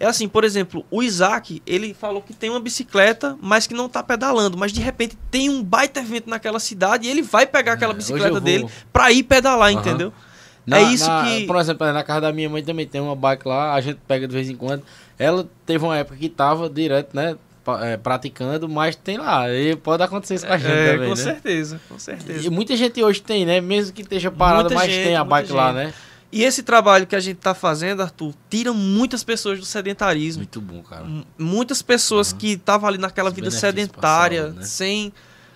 é 0.00 0.06
assim, 0.06 0.28
por 0.28 0.44
exemplo, 0.44 0.84
o 0.90 1.02
Isaac, 1.02 1.60
ele 1.66 1.92
falou 1.92 2.22
que 2.22 2.32
tem 2.32 2.50
uma 2.50 2.60
bicicleta, 2.60 3.36
mas 3.42 3.66
que 3.66 3.74
não 3.74 3.86
está 3.86 4.02
pedalando. 4.02 4.56
Mas 4.56 4.72
de 4.72 4.80
repente 4.80 5.18
tem 5.30 5.50
um 5.50 5.62
baita 5.62 6.00
evento 6.00 6.30
naquela 6.30 6.60
cidade 6.60 7.06
e 7.06 7.10
ele 7.10 7.22
vai 7.22 7.46
pegar 7.46 7.72
aquela 7.72 7.92
é, 7.92 7.96
bicicleta 7.96 8.40
dele 8.40 8.68
para 8.92 9.10
ir 9.10 9.24
pedalar, 9.24 9.72
uhum. 9.72 9.80
entendeu? 9.80 10.12
Na, 10.64 10.78
é 10.78 10.82
isso 10.82 11.08
na, 11.08 11.24
que. 11.24 11.46
Por 11.46 11.56
exemplo, 11.56 11.92
na 11.92 12.04
casa 12.04 12.20
da 12.22 12.32
minha 12.32 12.48
mãe 12.48 12.62
também 12.62 12.86
tem 12.86 13.00
uma 13.00 13.16
bike 13.16 13.48
lá, 13.48 13.74
a 13.74 13.80
gente 13.80 13.98
pega 14.06 14.28
de 14.28 14.34
vez 14.34 14.48
em 14.48 14.54
quando. 14.54 14.82
Ela 15.18 15.48
teve 15.66 15.82
uma 15.82 15.96
época 15.96 16.16
que 16.16 16.28
tava 16.28 16.68
direto, 16.70 17.14
né? 17.14 17.36
É, 17.82 17.96
praticando, 17.96 18.68
mas 18.68 18.96
tem 18.96 19.18
lá. 19.18 19.50
E 19.50 19.76
pode 19.76 20.02
acontecer 20.02 20.36
isso 20.36 20.46
com 20.46 20.52
a 20.52 20.58
gente 20.58 20.70
é, 20.70 20.92
também. 20.92 21.08
Com 21.08 21.14
né? 21.14 21.22
certeza, 21.22 21.80
com 21.88 21.98
certeza. 21.98 22.46
E 22.46 22.50
muita 22.50 22.76
gente 22.76 23.02
hoje 23.02 23.20
tem, 23.20 23.44
né? 23.44 23.60
Mesmo 23.60 23.92
que 23.92 24.02
esteja 24.02 24.30
parada, 24.30 24.72
mas 24.74 24.90
gente, 24.90 25.04
tem 25.04 25.16
a 25.16 25.24
bike 25.24 25.52
lá, 25.52 25.72
né? 25.72 25.92
E 26.30 26.44
esse 26.44 26.62
trabalho 26.62 27.06
que 27.06 27.16
a 27.16 27.20
gente 27.20 27.38
está 27.38 27.54
fazendo, 27.54 28.02
Arthur, 28.02 28.34
tira 28.50 28.72
muitas 28.72 29.24
pessoas 29.24 29.58
do 29.58 29.64
sedentarismo. 29.64 30.40
Muito 30.40 30.60
bom, 30.60 30.82
cara. 30.82 31.06
muitas 31.38 31.80
pessoas 31.80 32.32
uhum. 32.32 32.38
que 32.38 32.48
estavam 32.48 32.88
ali 32.88 32.98
naquela 32.98 33.30
Os 33.30 33.34
vida 33.34 33.50
sedentária, 33.50 34.42
saúde, 34.42 34.58
né? 34.58 34.64
sem. 34.64 35.12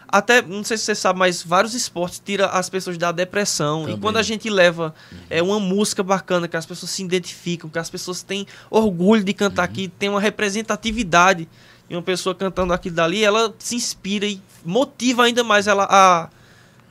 Até, 0.08 0.42
não 0.42 0.62
sei 0.64 0.76
se 0.76 0.84
você 0.84 0.94
sabe, 0.94 1.18
mas 1.18 1.42
vários 1.42 1.74
esportes 1.74 2.20
tiram 2.24 2.46
as 2.50 2.68
pessoas 2.68 2.98
da 2.98 3.12
depressão. 3.12 3.82
Também. 3.82 3.96
E 3.96 3.98
quando 3.98 4.16
a 4.16 4.22
gente 4.22 4.48
leva 4.48 4.94
uhum. 5.10 5.18
é, 5.28 5.42
uma 5.42 5.60
música 5.60 6.02
bacana, 6.02 6.48
que 6.48 6.56
as 6.56 6.66
pessoas 6.66 6.90
se 6.90 7.02
identificam, 7.02 7.68
que 7.68 7.78
as 7.78 7.90
pessoas 7.90 8.22
têm 8.22 8.46
orgulho 8.70 9.24
de 9.24 9.32
cantar 9.32 9.62
uhum. 9.62 9.72
aqui, 9.72 9.88
tem 9.88 10.08
uma 10.08 10.20
representatividade. 10.20 11.48
E 11.88 11.94
uma 11.94 12.02
pessoa 12.02 12.34
cantando 12.34 12.72
aquilo 12.72 12.96
dali, 12.96 13.22
ela 13.22 13.54
se 13.58 13.76
inspira 13.76 14.26
e 14.26 14.40
motiva 14.64 15.24
ainda 15.24 15.44
mais 15.44 15.66
ela 15.66 15.86
a 15.90 16.28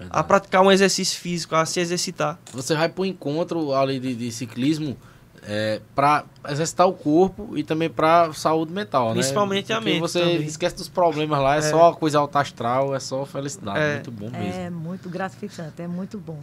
a 0.10 0.24
praticar 0.24 0.62
um 0.62 0.72
exercício 0.72 1.20
físico, 1.20 1.56
a 1.56 1.66
se 1.66 1.80
exercitar. 1.80 2.39
Você 2.54 2.76
vai 2.76 2.89
para 2.89 3.02
o 3.02 3.06
encontro 3.06 3.74
ali 3.74 3.99
de, 3.99 4.16
de 4.16 4.32
ciclismo 4.32 4.97
é, 5.43 5.82
para 5.95 6.24
exercitar 6.49 6.88
o 6.88 6.93
corpo 6.93 7.58
e 7.58 7.64
também 7.64 7.89
para 7.89 8.32
saúde 8.34 8.72
mental, 8.72 9.12
Principalmente 9.14 9.70
né? 9.70 9.74
Principalmente 9.74 9.74
a 9.74 9.82
mente. 9.82 9.99
você 9.99 10.20
também. 10.20 10.43
esquece 10.43 10.76
dos 10.76 10.88
problemas 10.88 11.39
lá, 11.39 11.56
é, 11.56 11.60
é. 11.60 11.62
só 11.62 11.93
coisa 11.93 12.20
alta 12.20 12.39
astral, 12.39 12.93
é 12.95 12.99
só 12.99 13.26
felicidade. 13.26 13.80
É. 13.80 13.93
Muito 13.95 14.12
bom 14.12 14.30
mesmo. 14.30 14.62
É 14.62 14.70
muito 14.70 15.10
gratificante, 15.10 15.82
é 15.82 15.88
muito 15.88 16.20
bom. 16.20 16.39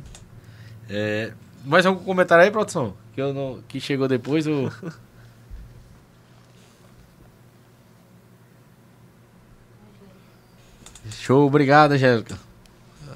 É, 0.91 1.33
mais 1.65 1.87
algum 1.87 2.03
comentário 2.03 2.45
aí, 2.45 2.51
produção? 2.51 2.95
Que, 3.15 3.21
eu 3.21 3.33
não, 3.33 3.61
que 3.69 3.79
chegou 3.81 4.09
depois 4.09 4.47
o. 4.47 4.73
Show, 11.11 11.47
obrigado, 11.47 11.93
Angélica. 11.93 12.39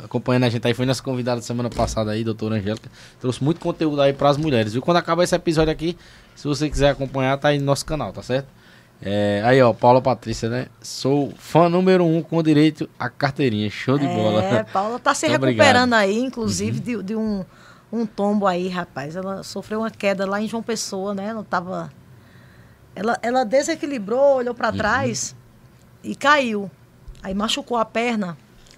Acompanhando 0.03 0.45
a 0.45 0.49
gente 0.49 0.67
aí, 0.67 0.75
foi 0.75 0.85
nossa 0.85 1.03
convidada 1.03 1.41
semana 1.41 1.71
passada 1.71 2.11
aí, 2.11 2.25
doutora 2.25 2.57
Angélica. 2.57 2.91
Trouxe 3.21 3.43
muito 3.43 3.61
conteúdo 3.61 4.01
aí 4.01 4.13
para 4.13 4.29
as 4.29 4.37
mulheres, 4.37 4.73
viu? 4.73 4.83
Quando 4.83 4.97
acabar 4.97 5.23
esse 5.23 5.35
episódio 5.35 5.73
aqui, 5.73 5.97
se 6.35 6.49
você 6.49 6.69
quiser 6.69 6.91
acompanhar, 6.91 7.39
tá 7.39 7.49
aí 7.49 7.59
no 7.59 7.65
nosso 7.65 7.87
canal, 7.87 8.13
tá 8.13 8.23
certo? 8.23 8.49
É, 9.05 9.43
aí, 9.45 9.61
ó, 9.61 9.73
Paula 9.73 10.01
Patrícia, 10.01 10.49
né? 10.49 10.67
Sou 10.81 11.33
fã 11.37 11.69
número 11.69 12.05
um 12.05 12.23
com 12.23 12.41
direito 12.41 12.89
à 12.99 13.09
carteirinha. 13.09 13.69
Show 13.69 13.99
de 13.99 14.07
é, 14.07 14.15
bola. 14.15 14.43
É, 14.45 14.63
Paula 14.73 14.99
tá 14.99 15.13
se 15.13 15.27
recuperando 15.27 15.93
obrigado. 15.93 15.95
aí, 15.95 16.19
inclusive, 16.19 16.79
uhum. 16.79 17.03
de, 17.03 17.07
de, 17.09 17.17
um, 17.17 17.45
um 17.93 18.07
tombo 18.07 18.47
aí, 18.47 18.69
rapaz. 18.69 19.17
Ela 19.17 19.43
sofreu 19.43 19.81
uma 19.81 19.91
queda 19.91 20.25
lá 20.25 20.41
em 20.41 20.47
João 20.47 20.63
Pessoa, 20.63 21.15
né? 21.15 21.27
Ela 21.27 21.43
tava. 21.43 21.93
Ela, 22.95 23.19
ela 23.23 23.45
desequilibrou, 23.45 24.37
olhou 24.37 24.55
para 24.55 24.71
uhum. 24.71 24.77
trás 24.77 25.35
e 26.05 26.15
caiu. 26.15 26.71
Aí 27.23 27.35
machucou 27.35 27.77
a 27.77 27.85
perna. 27.85 28.37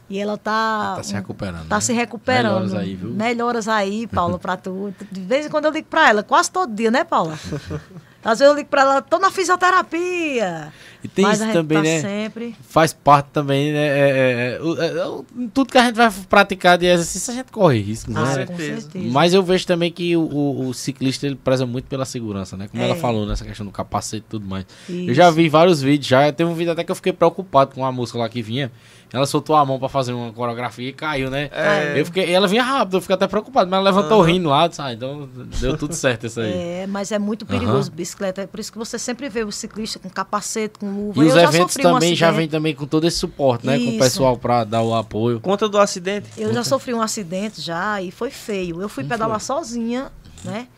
E 0.09 0.19
ela 0.19 0.37
tá. 0.37 0.95
Tá 0.97 1.03
se 1.03 1.15
recuperando. 1.15 1.69
Tá 1.69 1.77
né? 1.77 1.81
se 1.81 1.93
recuperando. 1.93 2.53
Melhoras 2.53 2.75
aí, 2.75 2.95
viu? 2.95 3.11
Melhoras 3.11 3.69
aí, 3.69 4.07
Paula, 4.07 4.39
pra 4.39 4.57
tu. 4.57 4.95
De 5.11 5.21
vez 5.21 5.47
em 5.47 5.49
quando 5.49 5.65
eu 5.65 5.71
ligo 5.71 5.89
pra 5.89 6.09
ela, 6.09 6.23
quase 6.23 6.51
todo 6.51 6.75
dia, 6.75 6.91
né, 6.91 7.05
Paula? 7.05 7.39
Às 8.25 8.39
vezes 8.39 8.53
eu 8.53 8.57
ligo 8.57 8.69
pra 8.69 8.83
ela, 8.83 9.03
tô 9.03 9.19
na 9.19 9.31
fisioterapia. 9.31 10.73
E 11.05 11.09
tem 11.09 11.23
Mas 11.23 11.39
isso 11.39 11.53
também, 11.53 11.77
tá 11.77 11.85
né? 11.85 12.01
Sempre... 12.01 12.57
Faz 12.63 12.95
parte 12.95 13.27
também, 13.27 13.71
né? 13.75 13.87
É, 13.87 14.01
é, 14.01 14.59
é, 14.59 14.99
é 14.99 15.49
tudo 15.53 15.71
que 15.71 15.77
a 15.77 15.85
gente 15.85 15.97
vai 15.97 16.11
praticar 16.31 16.79
de 16.79 16.87
exercício, 16.87 17.31
a 17.31 17.37
gente 17.37 17.53
corre 17.53 17.79
risco, 17.79 18.11
né? 18.11 18.21
Ah, 18.23 18.47
com 18.47 18.57
certeza. 18.57 18.89
Mas 19.13 19.35
eu 19.35 19.43
vejo 19.43 19.67
também 19.67 19.93
que 19.93 20.17
o, 20.17 20.23
o, 20.23 20.69
o, 20.69 20.75
ciclista 20.75 21.27
ele 21.27 21.37
preza 21.37 21.67
muito 21.67 21.85
pela 21.85 22.07
segurança, 22.07 22.57
né? 22.57 22.69
Como 22.69 22.83
ela 22.83 22.95
é. 22.95 22.99
falou, 22.99 23.27
nessa 23.27 23.45
questão 23.45 23.67
do 23.67 23.73
capacete 23.73 24.25
e 24.27 24.31
tudo 24.31 24.47
mais. 24.47 24.65
Isso. 24.89 25.11
Eu 25.11 25.15
já 25.15 25.31
vi 25.31 25.47
vários 25.47 25.83
vídeos, 25.83 26.07
já 26.07 26.33
teve 26.33 26.49
um 26.49 26.55
vídeo 26.55 26.73
até 26.73 26.83
que 26.83 26.91
eu 26.91 26.97
fiquei 26.97 27.13
preocupado 27.13 27.75
com 27.75 27.85
a 27.85 27.93
música 27.93 28.19
lá 28.19 28.27
que 28.27 28.41
vinha. 28.41 28.73
Ela 29.15 29.27
soltou 29.27 29.55
a 29.55 29.65
mão 29.65 29.79
pra 29.79 29.89
fazer 29.89 30.13
uma 30.13 30.33
coreografia 30.33 30.89
e 30.89 30.93
caiu, 30.93 31.31
né? 31.31 31.49
É. 31.53 32.01
Eu 32.01 32.05
fiquei, 32.05 32.33
ela 32.33 32.49
vinha 32.49 32.65
rápido, 32.65 32.97
eu 32.97 33.01
fiquei 33.01 33.15
até 33.15 33.29
preocupado, 33.29 33.71
mas 33.71 33.79
ela 33.79 33.89
levantou 33.89 34.19
uhum. 34.19 34.25
rindo 34.25 34.49
lá, 34.49 34.68
sabe? 34.72 34.95
Então 34.95 35.29
deu 35.61 35.76
tudo 35.79 35.95
certo 35.95 36.26
isso 36.26 36.41
aí. 36.41 36.53
É, 36.53 36.87
mas 36.89 37.13
é 37.13 37.18
muito 37.18 37.47
perigoso 37.47 37.91
uhum. 37.91 37.97
bicicleta. 37.97 38.43
É 38.43 38.47
por 38.49 38.59
isso 38.59 38.72
que 38.72 38.79
você 38.79 38.99
sempre 38.99 39.29
vê 39.29 39.45
o 39.45 39.53
ciclista 39.53 40.01
com 40.01 40.11
capacete, 40.11 40.81
com 40.81 40.93
luva. 40.95 41.22
E 41.25 41.29
eu 41.29 41.34
os 41.34 41.37
eventos 41.37 41.75
também 41.75 42.12
um 42.12 42.16
já 42.16 42.30
vem 42.30 42.49
também 42.49 42.75
com 42.75 42.87
todo 42.87 43.07
esse 43.07 43.18
suporte, 43.18 43.66
né? 43.66 43.76
Isso. 43.76 43.87
Com 43.87 43.96
o 43.96 43.99
pessoal 43.99 44.37
pra 44.37 44.64
dar 44.64 44.83
o 44.83 44.95
apoio. 44.95 45.41
Conta 45.41 45.68
do 45.68 45.79
acidente. 45.79 46.29
Eu 46.37 46.49
Conta. 46.49 46.54
já 46.54 46.64
sofri 46.64 46.95
um 46.95 47.00
acidente 47.00 47.61
já 47.61 48.00
e 48.00 48.11
foi 48.11 48.30
feio. 48.30 48.80
Eu 48.80 48.88
fui 48.88 49.04
pedalar 49.04 49.41
foi? 49.41 49.46
sozinha, 49.46 50.11
né? 50.45 50.68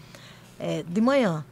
É, 0.59 0.83
de 0.87 1.01
manhã. 1.01 1.45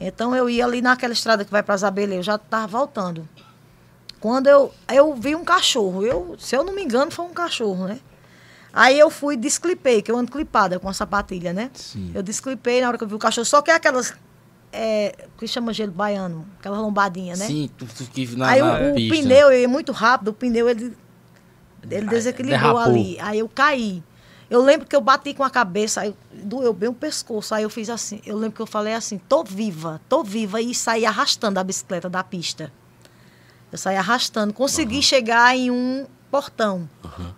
Então 0.00 0.34
eu 0.34 0.48
ia 0.48 0.64
ali 0.64 0.80
naquela 0.80 1.12
estrada 1.12 1.44
que 1.44 1.50
vai 1.50 1.62
para 1.62 1.76
Zabelê, 1.76 2.18
eu 2.18 2.22
já 2.22 2.38
tava 2.38 2.66
voltando. 2.66 3.28
Quando 4.18 4.46
eu, 4.48 4.72
eu 4.92 5.14
vi 5.14 5.34
um 5.34 5.44
cachorro, 5.44 6.04
eu, 6.04 6.36
se 6.38 6.56
eu 6.56 6.64
não 6.64 6.74
me 6.74 6.82
engano, 6.82 7.10
foi 7.10 7.24
um 7.24 7.32
cachorro, 7.32 7.86
né? 7.86 8.00
Aí 8.72 8.98
eu 8.98 9.10
fui 9.10 9.36
desclipei, 9.36 10.00
que 10.00 10.10
eu 10.10 10.16
ando 10.16 10.30
clipada 10.30 10.78
com 10.78 10.88
a 10.88 10.92
sapatilha, 10.92 11.52
né? 11.52 11.70
Sim. 11.74 12.12
Eu 12.14 12.22
desclipei 12.22 12.80
na 12.80 12.88
hora 12.88 12.98
que 12.98 13.04
eu 13.04 13.08
vi 13.08 13.14
o 13.14 13.18
cachorro, 13.18 13.44
só 13.44 13.60
que 13.62 13.70
é 13.70 13.74
aquelas 13.74 14.14
é, 14.72 15.26
que 15.36 15.46
chama 15.46 15.72
gelo 15.72 15.92
baiano, 15.92 16.46
aquela 16.58 16.80
lombadinha, 16.80 17.36
né? 17.36 17.46
Sim, 17.46 17.70
tu, 17.76 17.86
tu 17.86 18.04
que 18.04 18.36
na, 18.36 18.48
Aí 18.48 18.60
na 18.60 18.78
o, 18.78 18.90
o 18.92 18.94
pneu, 18.94 19.50
ele, 19.50 19.66
muito 19.66 19.92
rápido, 19.92 20.28
o 20.28 20.32
pneu 20.32 20.68
ele, 20.68 20.96
ele 21.90 22.06
desequilibrou 22.06 22.60
Derrapou. 22.60 22.80
ali. 22.80 23.18
Aí 23.20 23.38
eu 23.38 23.48
caí. 23.48 24.02
Eu 24.48 24.62
lembro 24.62 24.86
que 24.86 24.96
eu 24.96 25.00
bati 25.00 25.32
com 25.32 25.44
a 25.44 25.50
cabeça, 25.50 26.00
aí 26.00 26.14
doeu 26.32 26.72
bem 26.72 26.88
o 26.88 26.94
pescoço. 26.94 27.54
Aí 27.54 27.62
eu 27.62 27.70
fiz 27.70 27.88
assim, 27.88 28.20
eu 28.26 28.36
lembro 28.36 28.56
que 28.56 28.62
eu 28.62 28.66
falei 28.66 28.94
assim, 28.94 29.18
tô 29.18 29.44
viva, 29.44 30.00
tô 30.08 30.24
viva, 30.24 30.60
e 30.60 30.74
saí 30.74 31.06
arrastando 31.06 31.60
a 31.60 31.64
bicicleta 31.64 32.10
da 32.10 32.24
pista. 32.24 32.72
Eu 33.70 33.78
saí 33.78 33.96
arrastando. 33.96 34.52
Consegui 34.52 34.96
uhum. 34.96 35.02
chegar 35.02 35.56
em 35.56 35.70
um 35.70 36.06
portão. 36.30 36.88
Uhum. 37.04 37.32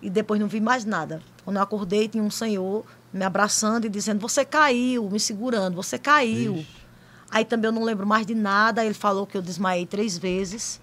E 0.00 0.08
depois 0.08 0.40
não 0.40 0.46
vi 0.46 0.60
mais 0.60 0.84
nada. 0.84 1.20
Quando 1.44 1.56
eu 1.56 1.62
acordei, 1.62 2.06
tinha 2.06 2.22
um 2.22 2.30
senhor 2.30 2.84
me 3.14 3.24
abraçando 3.24 3.86
e 3.86 3.88
dizendo: 3.88 4.20
Você 4.20 4.44
caiu, 4.44 5.08
me 5.08 5.20
segurando, 5.20 5.76
você 5.76 5.98
caiu. 5.98 6.56
Ixi. 6.56 6.84
Aí 7.30 7.44
também 7.44 7.68
eu 7.68 7.72
não 7.72 7.84
lembro 7.84 8.06
mais 8.06 8.26
de 8.26 8.34
nada. 8.34 8.84
Ele 8.84 8.94
falou 8.94 9.26
que 9.26 9.36
eu 9.36 9.42
desmaiei 9.42 9.86
três 9.86 10.18
vezes. 10.18 10.80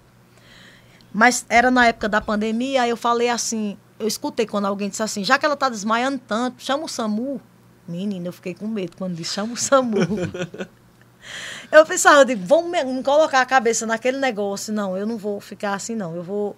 Mas 1.13 1.45
era 1.49 1.69
na 1.69 1.87
época 1.87 2.07
da 2.07 2.21
pandemia, 2.21 2.83
aí 2.83 2.89
eu 2.89 2.95
falei 2.95 3.27
assim, 3.27 3.77
eu 3.99 4.07
escutei 4.07 4.45
quando 4.45 4.65
alguém 4.65 4.87
disse 4.87 5.03
assim, 5.03 5.25
já 5.25 5.37
que 5.37 5.45
ela 5.45 5.55
está 5.55 5.67
desmaiando 5.67 6.19
tanto, 6.25 6.63
chama 6.63 6.85
o 6.85 6.87
SAMU. 6.87 7.41
Menina, 7.85 8.29
eu 8.29 8.31
fiquei 8.31 8.53
com 8.53 8.65
medo 8.65 8.95
quando 8.95 9.15
disse, 9.15 9.33
chama 9.33 9.53
o 9.53 9.57
SAMU. 9.57 9.97
Eu 11.71 11.85
pensava, 11.85 12.21
eu 12.21 12.25
digo, 12.25 12.43
vamos 12.45 12.71
me 12.71 13.03
colocar 13.03 13.41
a 13.41 13.45
cabeça 13.45 13.85
naquele 13.85 14.17
negócio. 14.17 14.73
Não, 14.73 14.97
eu 14.97 15.05
não 15.05 15.17
vou 15.17 15.39
ficar 15.39 15.75
assim, 15.75 15.95
não. 15.95 16.15
Eu 16.15 16.23
vou. 16.23 16.55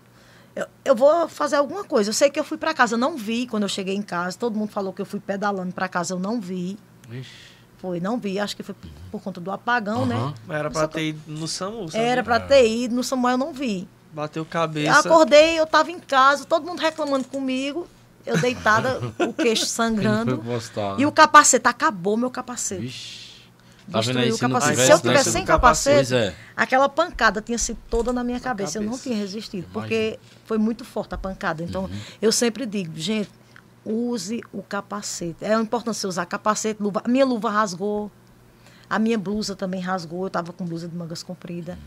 Eu, 0.55 0.67
eu 0.85 0.95
vou 0.95 1.27
fazer 1.27 1.55
alguma 1.55 1.83
coisa. 1.83 2.09
Eu 2.09 2.13
sei 2.13 2.29
que 2.29 2.39
eu 2.39 2.43
fui 2.43 2.57
para 2.57 2.73
casa, 2.73 2.95
eu 2.95 2.99
não 2.99 3.17
vi 3.17 3.47
quando 3.47 3.63
eu 3.63 3.69
cheguei 3.69 3.95
em 3.95 4.01
casa. 4.01 4.37
Todo 4.37 4.57
mundo 4.57 4.69
falou 4.69 4.93
que 4.93 5.01
eu 5.01 5.05
fui 5.05 5.19
pedalando 5.19 5.73
para 5.73 5.87
casa, 5.87 6.13
eu 6.13 6.19
não 6.19 6.39
vi. 6.39 6.77
Ixi. 7.09 7.53
Foi, 7.77 7.99
não 7.99 8.17
vi. 8.17 8.39
Acho 8.39 8.55
que 8.55 8.63
foi 8.63 8.75
por 9.11 9.21
conta 9.21 9.41
do 9.41 9.51
apagão, 9.51 10.01
uhum. 10.01 10.05
né? 10.05 10.33
Era 10.47 10.71
para 10.71 10.87
ter 10.87 11.09
ido 11.09 11.21
no 11.27 11.47
SAMU. 11.47 11.87
Era 11.93 12.23
para 12.23 12.39
ter 12.39 12.65
ido 12.65 12.95
no 12.95 13.03
SAMU, 13.03 13.29
eu 13.29 13.37
não 13.37 13.51
vi. 13.51 13.87
Bateu 14.13 14.45
cabeça. 14.45 14.89
Eu 14.89 14.99
acordei, 14.99 15.59
eu 15.59 15.65
tava 15.65 15.91
em 15.91 15.99
casa, 15.99 16.45
todo 16.45 16.65
mundo 16.65 16.79
reclamando 16.79 17.27
comigo. 17.27 17.87
Eu 18.25 18.37
deitada, 18.37 19.01
o 19.19 19.33
queixo 19.33 19.65
sangrando. 19.65 20.41
e 20.97 21.05
o 21.05 21.11
capacete, 21.11 21.67
acabou 21.67 22.15
meu 22.15 22.29
capacete. 22.29 22.85
Ixi. 22.85 23.32
Tá 23.91 24.01
vendo 24.01 24.19
aí, 24.19 24.31
se, 24.31 24.39
capacete. 24.39 24.81
se 24.81 24.91
eu 24.91 24.99
tivesse 24.99 25.31
sem 25.31 25.45
capacete, 25.45 26.15
é. 26.15 26.33
aquela 26.55 26.87
pancada 26.87 27.41
tinha 27.41 27.57
sido 27.57 27.77
toda 27.89 28.13
na 28.13 28.23
minha 28.23 28.39
cabeça. 28.39 28.73
cabeça. 28.73 28.77
Eu 28.79 28.83
não 28.83 28.97
tinha 28.97 29.15
resistido, 29.15 29.67
Imagina. 29.71 29.81
porque 29.81 30.19
foi 30.45 30.57
muito 30.57 30.85
forte 30.85 31.13
a 31.13 31.17
pancada. 31.17 31.63
Então, 31.63 31.83
uhum. 31.83 31.99
eu 32.21 32.31
sempre 32.31 32.65
digo, 32.65 32.93
gente, 32.95 33.29
use 33.83 34.41
o 34.53 34.61
capacete. 34.61 35.43
É 35.43 35.53
importante 35.55 35.97
você 35.97 36.07
usar 36.07 36.25
capacete, 36.25 36.81
luva. 36.81 37.01
A 37.03 37.09
minha 37.09 37.25
luva 37.25 37.49
rasgou, 37.49 38.09
a 38.89 38.97
minha 38.97 39.17
blusa 39.17 39.55
também 39.55 39.81
rasgou. 39.81 40.21
Eu 40.21 40.27
estava 40.27 40.53
com 40.53 40.65
blusa 40.65 40.87
de 40.87 40.95
mangas 40.95 41.21
comprida. 41.21 41.77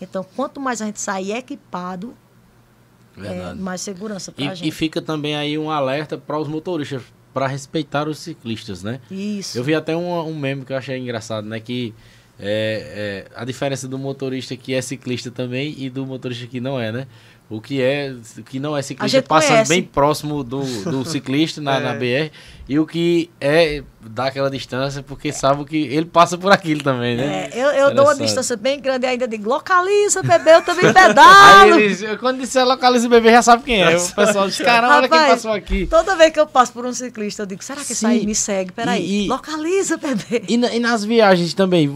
Então, 0.00 0.26
quanto 0.34 0.60
mais 0.60 0.82
a 0.82 0.86
gente 0.86 1.00
sair 1.00 1.32
equipado, 1.32 2.16
é 3.16 3.54
mais 3.54 3.80
segurança 3.80 4.32
para 4.32 4.50
a 4.50 4.54
gente. 4.54 4.68
E 4.68 4.72
fica 4.72 5.00
também 5.00 5.36
aí 5.36 5.56
um 5.56 5.70
alerta 5.70 6.18
para 6.18 6.38
os 6.38 6.48
motoristas 6.48 7.02
para 7.34 7.48
respeitar 7.48 8.08
os 8.08 8.18
ciclistas, 8.18 8.82
né? 8.84 9.00
Isso. 9.10 9.58
Eu 9.58 9.64
vi 9.64 9.74
até 9.74 9.96
um, 9.96 10.20
um 10.20 10.38
meme 10.38 10.64
que 10.64 10.72
eu 10.72 10.76
achei 10.76 10.96
engraçado, 10.96 11.46
né? 11.46 11.58
Que 11.58 11.92
é, 12.38 13.26
é, 13.26 13.36
a 13.36 13.44
diferença 13.44 13.86
do 13.86 13.98
motorista 13.98 14.56
que 14.56 14.72
é 14.72 14.80
ciclista 14.80 15.30
também 15.30 15.74
e 15.76 15.90
do 15.90 16.06
motorista 16.06 16.46
que 16.46 16.60
não 16.60 16.80
é, 16.80 16.92
né? 16.92 17.06
O 17.50 17.60
que 17.60 17.80
é, 17.82 18.14
o 18.38 18.42
que 18.42 18.58
não 18.58 18.74
é 18.74 18.80
ciclista 18.80 19.20
passando 19.22 19.50
conhece. 19.50 19.68
bem 19.68 19.82
próximo 19.82 20.42
do, 20.42 20.62
do 20.84 21.04
ciclista 21.08 21.60
na, 21.60 21.76
é. 21.76 21.80
na 21.80 21.94
BR 21.94 22.32
e 22.66 22.78
o 22.78 22.86
que 22.86 23.30
é 23.38 23.82
daquela 24.00 24.50
distância 24.50 25.02
porque 25.02 25.30
sabe 25.30 25.62
que 25.66 25.76
ele 25.76 26.06
passa 26.06 26.38
por 26.38 26.50
aquilo 26.50 26.82
também, 26.82 27.16
né? 27.16 27.50
É, 27.52 27.58
eu, 27.58 27.68
eu 27.70 27.94
dou 27.94 28.06
uma 28.06 28.14
distância 28.14 28.56
bem 28.56 28.80
grande 28.80 29.04
ainda 29.04 29.28
digo, 29.28 29.46
localiza, 29.46 30.22
bebê, 30.22 30.54
eu 30.54 30.62
também 30.62 30.90
pedalo. 30.90 31.74
Aí 31.74 31.82
ele, 31.82 32.16
quando 32.16 32.40
disser 32.40 32.64
localiza 32.64 33.06
bebê, 33.10 33.30
já 33.30 33.42
sabe 33.42 33.64
quem 33.64 33.82
é. 33.82 33.94
O 33.94 34.14
pessoal 34.14 34.48
diz, 34.48 34.58
caramba, 34.58 34.96
olha 34.96 35.08
quem 35.08 35.18
passou 35.18 35.52
aqui. 35.52 35.86
Toda 35.86 36.16
vez 36.16 36.32
que 36.32 36.40
eu 36.40 36.46
passo 36.46 36.72
por 36.72 36.86
um 36.86 36.92
ciclista, 36.94 37.42
eu 37.42 37.46
digo, 37.46 37.62
será 37.62 37.84
que 37.84 37.92
isso 37.92 38.06
aí 38.06 38.24
me 38.24 38.34
segue? 38.34 38.72
Peraí, 38.72 39.24
e, 39.24 39.28
localiza, 39.28 39.98
bebê. 39.98 40.44
E, 40.48 40.54
e, 40.54 40.80
nas 40.80 41.04
viagens 41.04 41.52
também, 41.52 41.90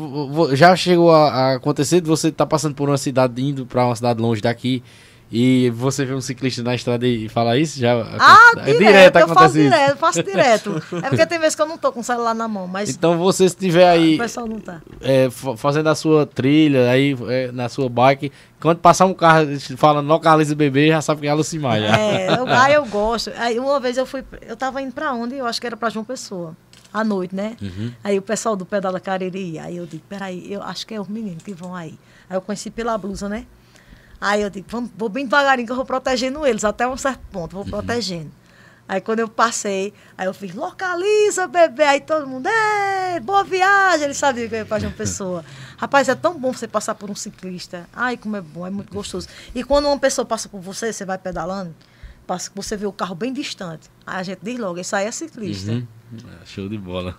já 0.53 0.77
chegou 0.77 1.11
a, 1.11 1.31
a 1.31 1.55
acontecer 1.55 2.03
de 2.03 2.09
você 2.09 2.29
estar 2.29 2.45
tá 2.45 2.49
passando 2.49 2.75
por 2.75 2.91
uma 2.91 2.99
cidade, 2.99 3.43
indo 3.43 3.65
para 3.65 3.87
uma 3.87 3.97
cidade 3.97 4.21
longe 4.21 4.43
daqui 4.43 4.83
e 5.31 5.69
você 5.71 6.07
vê 6.07 6.15
um 6.15 6.21
ciclista 6.21 6.63
na 6.63 6.75
estrada 6.75 7.07
e 7.07 7.29
fala 7.29 7.59
isso? 7.59 7.79
Já 7.79 7.93
ah, 8.19 8.53
é 8.57 8.65
direto, 8.65 8.79
direto 8.79 9.19
eu 9.19 9.29
faço 9.29 9.55
direto, 9.55 9.97
faço 9.99 10.23
direto. 10.23 10.83
É 11.03 11.09
porque 11.11 11.27
tem 11.27 11.39
vezes 11.39 11.55
que 11.55 11.61
eu 11.61 11.67
não 11.67 11.77
tô 11.77 11.93
com 11.93 12.01
o 12.01 12.05
celular 12.05 12.35
na 12.35 12.49
mão, 12.49 12.67
mas... 12.67 12.89
Então 12.89 13.19
você 13.19 13.49
se 13.49 13.57
tiver 13.57 13.87
aí... 13.87 14.15
O 14.15 14.19
pessoal 14.19 14.47
não 14.47 14.59
tá. 14.59 14.81
É, 15.01 15.29
fazendo 15.57 15.89
a 15.89 15.95
sua 15.95 16.25
trilha, 16.25 16.91
aí 16.91 17.17
é, 17.29 17.53
na 17.53 17.69
sua 17.69 17.89
bike, 17.89 18.33
quando 18.59 18.79
passar 18.79 19.05
um 19.05 19.13
carro 19.13 19.47
falando 19.77 20.07
localiza 20.07 20.55
o 20.55 20.57
bebê, 20.57 20.89
já 20.89 21.03
sabe 21.03 21.21
que 21.23 21.27
é 21.27 21.31
a 21.31 21.35
Lucimar. 21.35 21.77
É, 21.77 22.35
eu, 22.39 22.47
aí 22.49 22.75
eu 22.75 22.87
gosto. 22.87 23.31
Aí 23.37 23.59
uma 23.59 23.79
vez 23.79 23.99
eu 23.99 24.07
fui... 24.07 24.25
Eu 24.47 24.57
tava 24.57 24.81
indo 24.81 24.93
pra 24.93 25.13
onde? 25.13 25.37
Eu 25.37 25.47
acho 25.47 25.61
que 25.61 25.67
era 25.67 25.77
pra 25.77 25.91
João 25.91 26.05
Pessoa. 26.05 26.57
À 26.93 27.05
noite, 27.05 27.35
né? 27.35 27.55
Uhum. 27.61 27.93
Aí 28.03 28.19
o 28.19 28.23
pessoal 28.23 28.57
do 28.57 28.65
Pedala 28.65 28.99
Cariri, 28.99 29.59
aí 29.59 29.77
eu 29.77 29.85
digo, 29.85 30.03
peraí, 30.09 30.51
eu 30.51 30.63
acho 30.63 30.87
que 30.87 30.95
é 30.95 31.01
os 31.01 31.07
meninos 31.07 31.43
que 31.43 31.53
vão 31.53 31.75
aí. 31.75 31.99
Aí 32.31 32.37
eu 32.37 32.41
conheci 32.41 32.71
pela 32.71 32.97
blusa, 32.97 33.29
né? 33.29 33.45
Aí 34.21 34.43
eu 34.43 34.51
digo, 34.51 34.67
vamos, 34.69 34.91
vou 34.97 35.09
bem 35.09 35.25
devagarinho 35.25 35.67
que 35.67 35.73
eu 35.73 35.77
vou 35.77 35.85
protegendo 35.85 36.47
eles 36.47 36.65
até 36.65 36.87
um 36.87 36.97
certo 36.97 37.21
ponto, 37.31 37.55
vou 37.55 37.65
uhum. 37.65 37.71
protegendo. 37.71 38.31
Aí 38.89 39.03
quando 39.03 39.19
eu 39.19 39.29
passei, 39.29 39.93
aí 40.17 40.27
eu 40.27 40.33
fiz, 40.33 40.55
localiza, 40.55 41.47
bebê. 41.47 41.83
Aí 41.83 42.01
todo 42.01 42.27
mundo, 42.27 42.49
é, 42.49 43.21
boa 43.21 43.45
viagem. 43.45 44.05
Ele 44.05 44.15
sabia 44.15 44.49
que 44.49 44.55
eu 44.55 44.61
ia 44.61 44.67
fazer 44.67 44.87
uma 44.87 44.95
pessoa. 44.95 45.45
Rapaz, 45.77 46.09
é 46.09 46.15
tão 46.15 46.39
bom 46.39 46.55
você 46.55 46.67
passar 46.67 46.95
por 46.95 47.11
um 47.11 47.15
ciclista. 47.15 47.87
Ai, 47.93 48.17
como 48.17 48.37
é 48.37 48.41
bom, 48.41 48.67
é 48.67 48.71
muito 48.71 48.93
gostoso. 48.93 49.29
E 49.55 49.63
quando 49.63 49.85
uma 49.85 49.99
pessoa 49.99 50.25
passa 50.25 50.49
por 50.49 50.61
você, 50.63 50.91
você 50.91 51.05
vai 51.05 51.19
pedalando, 51.19 51.75
passa, 52.27 52.51
você 52.55 52.79
vê 52.79 52.87
o 52.87 52.93
carro 52.93 53.15
bem 53.15 53.31
distante. 53.31 53.91
Aí 54.07 54.21
a 54.21 54.23
gente 54.23 54.41
diz 54.43 54.59
logo, 54.59 54.81
isso 54.81 54.97
aí 54.97 55.07
é 55.07 55.13
ciclista. 55.13 55.71
Uhum. 55.71 55.87
Show 56.47 56.67
de 56.67 56.79
bola. 56.79 57.15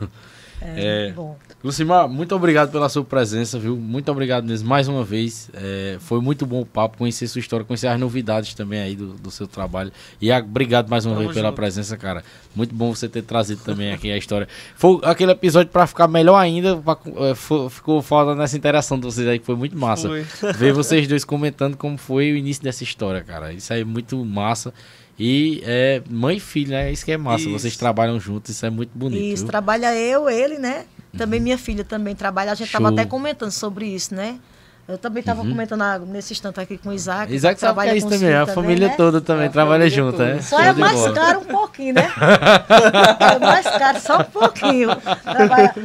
É, 0.62 1.08
é 1.08 1.12
bom. 1.12 1.38
Lucimar, 1.64 2.08
muito 2.08 2.34
obrigado 2.36 2.72
pela 2.72 2.88
sua 2.88 3.04
presença, 3.04 3.60
viu? 3.60 3.76
Muito 3.76 4.10
obrigado 4.12 4.46
mesmo 4.46 4.68
mais 4.68 4.88
uma 4.88 5.04
vez. 5.04 5.50
É, 5.54 5.98
foi 6.00 6.22
muito 6.22 6.46
bom 6.46 6.62
o 6.62 6.66
papo, 6.66 6.98
conhecer 6.98 7.28
sua 7.28 7.40
história, 7.40 7.66
conhecer 7.66 7.88
as 7.88 8.00
novidades 8.00 8.54
também 8.54 8.80
aí 8.80 8.96
do, 8.96 9.14
do 9.14 9.30
seu 9.30 9.46
trabalho. 9.46 9.92
E 10.22 10.32
obrigado 10.32 10.90
mais 10.90 11.06
uma 11.06 11.16
Vamos 11.16 11.28
vez 11.28 11.36
pela 11.36 11.50
junto. 11.50 11.56
presença, 11.58 11.98
cara. 11.98 12.24
Muito 12.56 12.74
bom 12.74 12.96
você 12.96 13.10
ter 13.10 13.24
trazido 13.24 13.62
também 13.64 13.92
aqui 13.92 14.10
a 14.12 14.18
história. 14.18 14.48
Foi 14.76 15.00
aquele 15.04 15.32
episódio 15.32 15.72
para 15.72 15.86
ficar 15.86 16.08
melhor 16.08 16.38
ainda, 16.38 16.78
pra, 16.78 16.98
é, 17.30 17.36
foi, 17.36 17.70
ficou 17.70 18.02
foda 18.02 18.34
nessa 18.36 18.56
interação 18.56 18.98
de 18.98 19.06
vocês 19.06 19.28
aí, 19.28 19.40
que 19.40 19.46
foi 19.46 19.56
muito 19.56 19.78
massa. 19.78 20.08
Foi. 20.08 20.26
Ver 20.54 20.72
vocês 20.72 21.08
dois 21.08 21.26
comentando 21.26 21.76
como 21.76 21.98
foi 21.98 22.32
o 22.32 22.38
início 22.38 22.64
dessa 22.64 22.84
história, 22.84 23.22
cara. 23.22 23.52
Isso 23.52 23.74
aí 23.74 23.82
é 23.82 23.86
muito 23.86 24.24
massa. 24.24 24.74
E 25.20 25.62
é 25.66 26.02
mãe 26.10 26.38
e 26.38 26.40
filho, 26.40 26.72
né? 26.72 26.92
Isso 26.92 27.04
que 27.04 27.12
é 27.12 27.18
massa. 27.18 27.44
Isso. 27.44 27.52
Vocês 27.52 27.76
trabalham 27.76 28.20
juntos, 28.20 28.52
isso 28.52 28.66
é 28.66 28.70
muito 28.70 28.92
bonito. 28.96 29.22
Isso, 29.22 29.44
viu? 29.44 29.52
trabalha 29.52 29.94
eu, 29.94 30.30
ele, 30.30 30.58
né? 30.58 30.86
Também 31.18 31.40
uhum. 31.40 31.44
minha 31.44 31.58
filha 31.58 31.84
também 31.84 32.16
trabalha. 32.16 32.52
A 32.52 32.56
gente 32.56 32.68
estava 32.68 32.90
até 32.90 33.06
comentando 33.06 33.52
sobre 33.52 33.86
isso, 33.86 34.16
né? 34.16 34.40
Eu 34.88 34.98
também 34.98 35.20
estava 35.20 35.42
uhum. 35.42 35.50
comentando 35.50 35.84
nesse 36.08 36.34
instante 36.34 36.60
aqui 36.60 36.78
com 36.78 36.90
o 36.90 36.94
Isaac. 36.94 37.32
Isaac 37.34 37.60
trabalha 37.60 37.92
é 37.92 37.98
isso 37.98 38.10
também, 38.10 38.34
a 38.34 38.48
família 38.48 38.88
né? 38.88 38.94
toda 38.98 39.22
também 39.22 39.46
é, 39.46 39.50
trabalha 39.50 39.88
junto, 39.88 40.18
toda. 40.18 40.30
é? 40.30 40.42
Só 40.42 40.60
é 40.60 40.74
mais 40.74 41.12
caro 41.12 41.42
um 41.42 41.46
pouquinho, 41.46 41.94
né? 41.94 42.10
é 43.36 43.40
mais 43.40 43.66
caro 43.66 44.00
só 44.00 44.22
um 44.22 44.24
pouquinho. 44.24 44.90
Trabalha... 45.24 45.76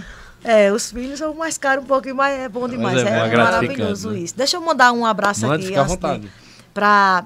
É, 0.44 0.70
os 0.70 0.90
filhos 0.90 1.18
são 1.18 1.34
mais 1.34 1.58
caros 1.58 1.84
um 1.84 1.86
pouquinho, 1.86 2.14
mas 2.14 2.38
é 2.38 2.48
bom 2.48 2.68
demais. 2.68 3.02
é, 3.02 3.08
é 3.08 3.36
maravilhoso 3.36 4.10
né? 4.10 4.18
isso. 4.18 4.34
Deixa 4.36 4.58
eu 4.58 4.60
mandar 4.60 4.92
um 4.92 5.04
abraço 5.04 5.46
Mande, 5.46 5.66
aqui. 5.66 5.74
Fica 5.74 6.20
Para 6.72 7.24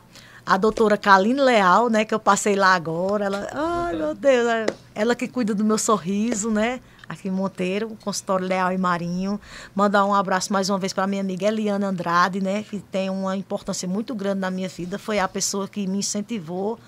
a 0.48 0.56
doutora 0.56 0.96
Kaline 0.96 1.38
Leal, 1.38 1.90
né? 1.90 2.06
Que 2.06 2.14
eu 2.14 2.18
passei 2.18 2.56
lá 2.56 2.72
agora. 2.72 3.26
Ela, 3.26 3.48
ai 3.52 3.94
meu 3.94 4.14
Deus, 4.14 4.46
ela 4.94 5.14
que 5.14 5.28
cuida 5.28 5.54
do 5.54 5.62
meu 5.62 5.76
sorriso, 5.76 6.50
né? 6.50 6.80
aqui 7.06 7.28
em 7.28 7.30
Monteiro, 7.30 7.96
consultório 8.04 8.46
Leal 8.46 8.70
e 8.70 8.76
Marinho. 8.76 9.40
Mandar 9.74 10.04
um 10.04 10.14
abraço 10.14 10.52
mais 10.52 10.68
uma 10.68 10.78
vez 10.78 10.92
para 10.92 11.06
minha 11.06 11.22
amiga 11.22 11.46
Eliana 11.46 11.88
Andrade, 11.88 12.38
né, 12.38 12.62
que 12.62 12.80
tem 12.80 13.08
uma 13.08 13.34
importância 13.34 13.88
muito 13.88 14.14
grande 14.14 14.40
na 14.40 14.50
minha 14.50 14.68
vida. 14.68 14.98
Foi 14.98 15.18
a 15.18 15.26
pessoa 15.26 15.66
que 15.66 15.86
me 15.86 15.98
incentivou 15.98 16.78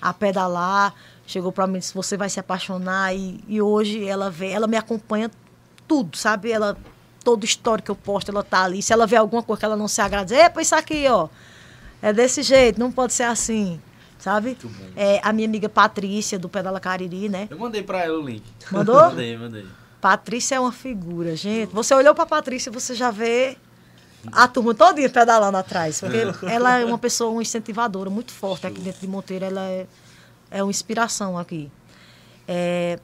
a 0.00 0.12
pedalar. 0.14 0.94
Chegou 1.26 1.52
para 1.52 1.66
mim 1.66 1.76
e 1.76 1.80
disse: 1.80 1.92
Você 1.94 2.16
vai 2.16 2.30
se 2.30 2.40
apaixonar. 2.40 3.14
E, 3.14 3.44
e 3.46 3.60
hoje 3.60 4.06
ela 4.06 4.30
vê, 4.30 4.50
ela 4.50 4.66
me 4.66 4.78
acompanha 4.78 5.30
tudo, 5.86 6.16
sabe? 6.16 6.50
Ela, 6.50 6.74
todo 7.22 7.44
história 7.44 7.84
que 7.84 7.90
eu 7.90 7.96
posto, 7.96 8.30
ela 8.30 8.42
tá 8.42 8.64
ali. 8.64 8.80
Se 8.80 8.94
ela 8.94 9.06
vê 9.06 9.16
alguma 9.16 9.42
coisa 9.42 9.60
que 9.60 9.66
ela 9.66 9.76
não 9.76 9.88
se 9.88 10.00
agrada, 10.00 10.34
epa, 10.34 10.62
isso 10.62 10.74
aqui, 10.74 11.06
ó. 11.08 11.28
É 12.00 12.12
desse 12.12 12.42
jeito, 12.42 12.78
não 12.78 12.92
pode 12.92 13.12
ser 13.12 13.24
assim 13.24 13.80
sabe? 14.18 14.58
É, 14.96 15.20
a 15.22 15.32
minha 15.32 15.46
amiga 15.46 15.68
Patrícia, 15.68 16.38
do 16.38 16.48
Pedala 16.48 16.80
Cariri, 16.80 17.28
né? 17.28 17.46
Eu 17.50 17.58
mandei 17.58 17.82
pra 17.82 18.04
ela 18.04 18.18
o 18.18 18.22
link. 18.22 18.42
Mandou? 18.70 19.00
mandei, 19.10 19.36
mandei. 19.36 19.66
Patrícia 20.00 20.56
é 20.56 20.60
uma 20.60 20.72
figura, 20.72 21.34
gente. 21.34 21.72
Você 21.72 21.94
olhou 21.94 22.14
pra 22.14 22.26
Patrícia, 22.26 22.70
você 22.70 22.94
já 22.94 23.10
vê 23.10 23.56
a 24.30 24.46
turma 24.46 24.74
todinha 24.74 25.08
pedalando 25.08 25.56
atrás. 25.56 26.00
Porque 26.00 26.18
ela 26.46 26.78
é 26.78 26.84
uma 26.84 26.98
pessoa, 26.98 27.30
uma 27.30 27.42
incentivadora 27.42 28.10
muito 28.10 28.32
forte 28.32 28.66
aqui 28.66 28.80
dentro 28.80 29.00
de 29.00 29.08
Monteiro. 29.08 29.44
Ela 29.44 29.62
é, 29.62 29.86
é 30.50 30.62
uma 30.62 30.70
inspiração 30.70 31.38
aqui. 31.38 31.70
É, 32.46 32.98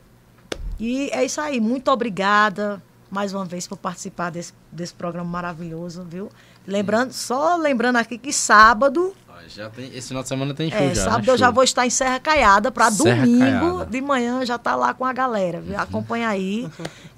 e 0.79 1.11
é 1.11 1.25
isso 1.25 1.41
aí. 1.41 1.61
Muito 1.61 1.91
obrigada 1.91 2.83
mais 3.11 3.33
uma 3.33 3.45
vez 3.45 3.67
por 3.67 3.79
participar 3.79 4.31
desse, 4.31 4.53
desse 4.71 4.95
programa 4.95 5.29
maravilhoso, 5.29 6.05
viu? 6.05 6.29
Lembrando, 6.67 7.13
só 7.13 7.57
lembrando 7.57 7.97
aqui 7.97 8.17
que 8.19 8.33
sábado 8.33 9.15
já 9.49 9.69
tem, 9.69 9.87
esse 9.95 10.09
final 10.09 10.23
de 10.23 10.29
semana 10.29 10.55
tem 10.55 10.71
show 10.71 10.81
é, 10.81 10.95
já. 10.95 11.05
Sábado 11.05 11.27
né? 11.27 11.33
eu 11.33 11.39
já 11.39 11.51
vou 11.51 11.63
estar 11.63 11.87
em 11.87 11.91
Serra 11.91 12.19
Caiada 12.19 12.71
para 12.71 12.91
domingo 12.91 13.39
Caiada. 13.39 13.87
de 13.87 14.01
manhã 14.01 14.45
já 14.45 14.59
tá 14.59 14.75
lá 14.75 14.95
com 14.95 15.05
a 15.05 15.13
galera. 15.13 15.61
Viu? 15.61 15.79
Acompanha 15.79 16.29
aí. 16.29 16.69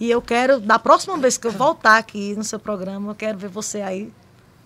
e 0.00 0.10
eu 0.10 0.20
quero, 0.20 0.60
da 0.60 0.78
próxima 0.78 1.16
vez 1.16 1.38
que 1.38 1.46
eu 1.46 1.52
voltar 1.52 1.98
aqui 1.98 2.34
no 2.36 2.44
seu 2.44 2.58
programa, 2.58 3.12
eu 3.12 3.14
quero 3.14 3.38
ver 3.38 3.48
você 3.48 3.80
aí 3.80 4.12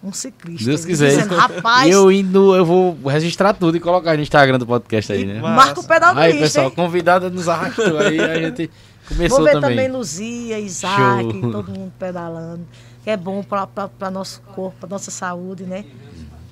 um 0.03 0.13
ciclista. 0.13 0.65
Deus 0.65 0.85
quiser. 0.85 1.11
Dizendo, 1.11 1.35
Rapaz, 1.37 1.93
eu 1.93 2.11
indo, 2.11 2.57
eu 2.57 2.65
vou 2.65 2.99
registrar 3.07 3.53
tudo 3.53 3.77
e 3.77 3.81
colocar 3.81 4.17
no 4.17 4.23
Instagram 4.23 4.59
do 4.59 4.67
podcast 4.67 5.13
aí, 5.13 5.27
né? 5.27 5.41
Marca 5.41 5.81
o 5.81 5.85
pedal 5.85 6.17
Aí, 6.17 6.39
pessoal, 6.39 6.67
hein? 6.67 6.73
convidada 6.75 7.29
nos 7.29 7.49
arrastou 7.49 7.99
aí, 7.99 8.19
a 8.19 8.41
gente 8.41 8.71
começou 9.07 9.39
Vou 9.39 9.47
ver 9.47 9.53
também. 9.53 9.77
também 9.77 9.89
Luzia, 9.89 10.59
Isaac, 10.59 11.31
Show. 11.31 11.53
todo 11.53 11.71
mundo 11.71 11.93
pedalando. 11.99 12.67
Que 13.03 13.11
é 13.11 13.17
bom 13.17 13.43
para 13.43 14.11
nosso 14.11 14.41
corpo, 14.55 14.77
para 14.81 14.89
nossa 14.89 15.11
saúde, 15.11 15.65
né? 15.65 15.85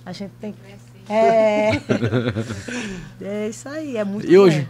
A 0.04 0.12
gente 0.12 0.32
tem 0.40 0.52
que 0.52 0.58
é. 1.08 1.80
é 3.22 3.48
isso 3.48 3.68
aí, 3.68 3.96
é 3.96 4.04
muito 4.04 4.26
E 4.26 4.36
bom. 4.36 4.42
hoje? 4.42 4.68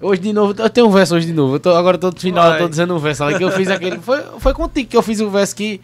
Hoje 0.00 0.20
de 0.20 0.32
novo, 0.32 0.60
eu 0.60 0.68
tenho 0.68 0.86
um 0.88 0.90
verso 0.90 1.14
hoje 1.14 1.26
de 1.26 1.32
novo. 1.32 1.54
Eu 1.56 1.60
tô, 1.60 1.70
agora 1.70 1.96
tô 1.96 2.10
no 2.10 2.18
final, 2.18 2.48
Vai. 2.48 2.58
eu 2.58 2.64
tô 2.64 2.68
dizendo 2.68 2.94
um 2.94 2.98
verso 2.98 3.24
lá 3.24 3.38
que 3.38 3.42
eu 3.42 3.50
fiz 3.52 3.70
aquele. 3.70 3.98
Foi, 3.98 4.20
foi 4.38 4.52
contigo 4.52 4.90
que 4.90 4.96
eu 4.96 5.02
fiz 5.02 5.20
o 5.20 5.26
um 5.26 5.30
verso 5.30 5.54
que. 5.56 5.80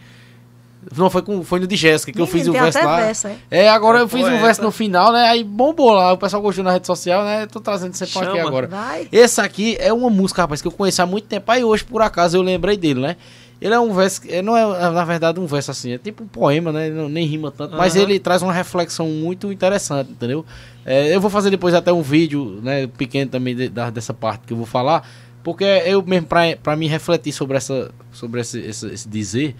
Não, 0.95 1.09
foi, 1.09 1.21
com, 1.21 1.43
foi 1.43 1.59
no 1.59 1.67
de 1.67 1.75
Jéssica 1.75 2.11
que 2.11 2.21
eu 2.21 2.27
fiz 2.27 2.47
o 2.47 2.53
verso 2.53 2.79
lá. 2.79 2.97
Verso, 2.97 3.27
é? 3.27 3.37
é, 3.51 3.69
agora 3.69 3.99
eu 3.99 4.07
fiz 4.07 4.25
um 4.25 4.39
verso 4.39 4.61
no 4.61 4.71
final, 4.71 5.11
né? 5.11 5.27
Aí 5.27 5.43
bombou 5.43 5.91
lá, 5.91 6.13
o 6.13 6.17
pessoal 6.17 6.41
gostou 6.41 6.63
na 6.63 6.71
rede 6.71 6.87
social, 6.87 7.23
né? 7.23 7.47
Tô 7.47 7.59
trazendo 7.59 7.93
você 7.93 8.05
pra 8.07 8.29
aqui 8.29 8.39
agora. 8.39 8.67
Vai. 8.67 9.07
Esse 9.11 9.41
aqui 9.41 9.77
é 9.79 9.91
uma 9.91 10.09
música, 10.09 10.41
rapaz, 10.41 10.61
que 10.61 10.67
eu 10.67 10.71
conheço 10.71 11.01
há 11.01 11.05
muito 11.05 11.27
tempo. 11.27 11.51
Aí 11.51 11.63
hoje, 11.63 11.83
por 11.83 12.01
acaso, 12.01 12.37
eu 12.37 12.41
lembrei 12.41 12.77
dele, 12.77 13.01
né? 13.01 13.17
Ele 13.61 13.73
é 13.73 13.79
um 13.79 13.93
verso, 13.93 14.21
não 14.41 14.55
é 14.55 14.89
na 14.89 15.03
verdade 15.03 15.37
um 15.37 15.45
verso 15.45 15.71
assim, 15.71 15.91
é 15.91 15.97
tipo 15.97 16.23
um 16.23 16.27
poema, 16.27 16.71
né? 16.71 16.89
Não, 16.89 17.09
nem 17.09 17.25
rima 17.25 17.51
tanto, 17.51 17.73
uhum. 17.73 17.77
mas 17.77 17.93
ele 17.95 18.17
traz 18.17 18.41
uma 18.41 18.53
reflexão 18.53 19.07
muito 19.09 19.51
interessante, 19.51 20.11
entendeu? 20.11 20.45
É, 20.85 21.13
eu 21.13 21.19
vou 21.19 21.29
fazer 21.29 21.49
depois 21.49 21.73
até 21.73 21.91
um 21.91 22.01
vídeo, 22.01 22.61
né, 22.63 22.87
pequeno 22.87 23.29
também 23.29 23.53
de, 23.53 23.67
da, 23.67 23.89
dessa 23.89 24.13
parte 24.13 24.47
que 24.47 24.53
eu 24.53 24.57
vou 24.57 24.65
falar, 24.65 25.05
porque 25.43 25.65
eu 25.65 26.01
mesmo, 26.01 26.27
para 26.63 26.75
mim 26.77 26.87
refletir 26.87 27.33
sobre, 27.33 27.57
essa, 27.57 27.91
sobre 28.13 28.39
esse, 28.39 28.59
esse, 28.61 28.87
esse, 28.87 29.09
dizer, 29.09 29.55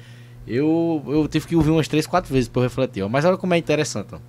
eu, 0.47 1.03
eu 1.05 1.27
tive 1.27 1.47
que 1.47 1.55
ouvir 1.57 1.71
umas 1.71 1.87
três, 1.89 2.07
quatro 2.07 2.33
vezes 2.33 2.47
para 2.47 2.61
refletir. 2.61 3.03
Ó. 3.03 3.09
Mas 3.09 3.25
olha 3.25 3.37
como 3.37 3.53
é 3.53 3.57
interessante. 3.57 4.15
Ó. 4.15 4.19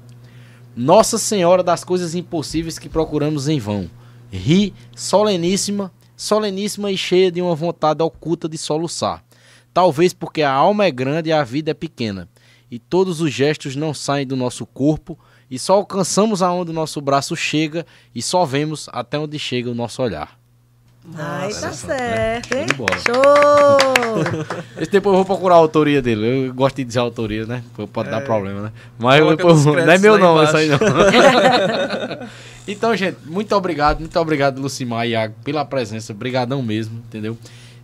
Nossa 0.77 1.17
Senhora 1.17 1.63
das 1.63 1.85
coisas 1.85 2.15
impossíveis 2.15 2.79
que 2.79 2.89
procuramos 2.89 3.49
em 3.49 3.59
vão. 3.59 3.89
Ri, 4.33 4.75
soleníssima, 4.95 5.93
soleníssima 6.17 6.91
e 6.91 6.97
cheia 6.97 7.31
de 7.31 7.41
uma 7.41 7.55
vontade 7.55 8.03
oculta 8.03 8.49
de 8.49 8.59
soluçar 8.59 9.25
Talvez 9.73 10.13
porque 10.13 10.43
a 10.43 10.53
alma 10.53 10.85
é 10.85 10.91
grande 10.91 11.31
e 11.31 11.33
a 11.33 11.45
vida 11.45 11.71
é 11.71 11.75
pequena, 11.75 12.29
e 12.71 12.79
todos 12.79 13.21
os 13.21 13.33
gestos 13.33 13.77
não 13.77 13.95
saem 13.95 14.27
do 14.27 14.37
nosso 14.37 14.67
corpo, 14.67 15.19
e 15.51 15.59
só 15.59 15.75
alcançamos 15.75 16.43
aonde 16.43 16.71
o 16.71 16.75
nosso 16.75 17.01
braço 17.01 17.35
chega 17.37 17.85
e 18.15 18.23
só 18.23 18.45
vemos 18.45 18.89
até 18.93 19.19
onde 19.19 19.39
chega 19.39 19.69
o 19.69 19.75
nosso 19.75 20.01
olhar. 20.01 20.39
Ai, 21.17 21.53
tá 21.53 21.73
certo, 21.73 22.55
hein? 22.55 22.67
Show! 23.05 24.47
Esse 24.79 24.91
depois 24.91 25.13
eu 25.15 25.17
vou 25.17 25.25
procurar 25.25 25.55
a 25.55 25.59
autoria 25.59 26.01
dele. 26.01 26.47
Eu 26.47 26.55
gosto 26.55 26.77
de 26.77 26.85
dizer 26.85 26.99
a 26.99 27.03
autoria, 27.03 27.47
né? 27.47 27.65
Pode 27.93 28.09
é. 28.09 28.13
dar 28.13 28.21
problema, 28.21 28.63
né? 28.63 28.73
Mas 28.99 29.27
depois, 29.27 29.65
não 29.65 29.79
é 29.79 29.99
meu 29.99 30.19
não, 30.19 30.45
isso 30.45 30.57
aí 30.57 30.69
não. 30.69 30.79
então, 32.69 32.95
gente, 32.95 33.17
muito 33.25 33.57
obrigado, 33.57 34.01
muito 34.01 34.21
obrigado, 34.21 34.61
Lucimar 34.61 35.07
e 35.07 35.11
Iago, 35.11 35.35
pela 35.43 35.65
presença. 35.65 36.13
Obrigadão 36.13 36.63
mesmo, 36.63 36.99
entendeu? 36.99 37.37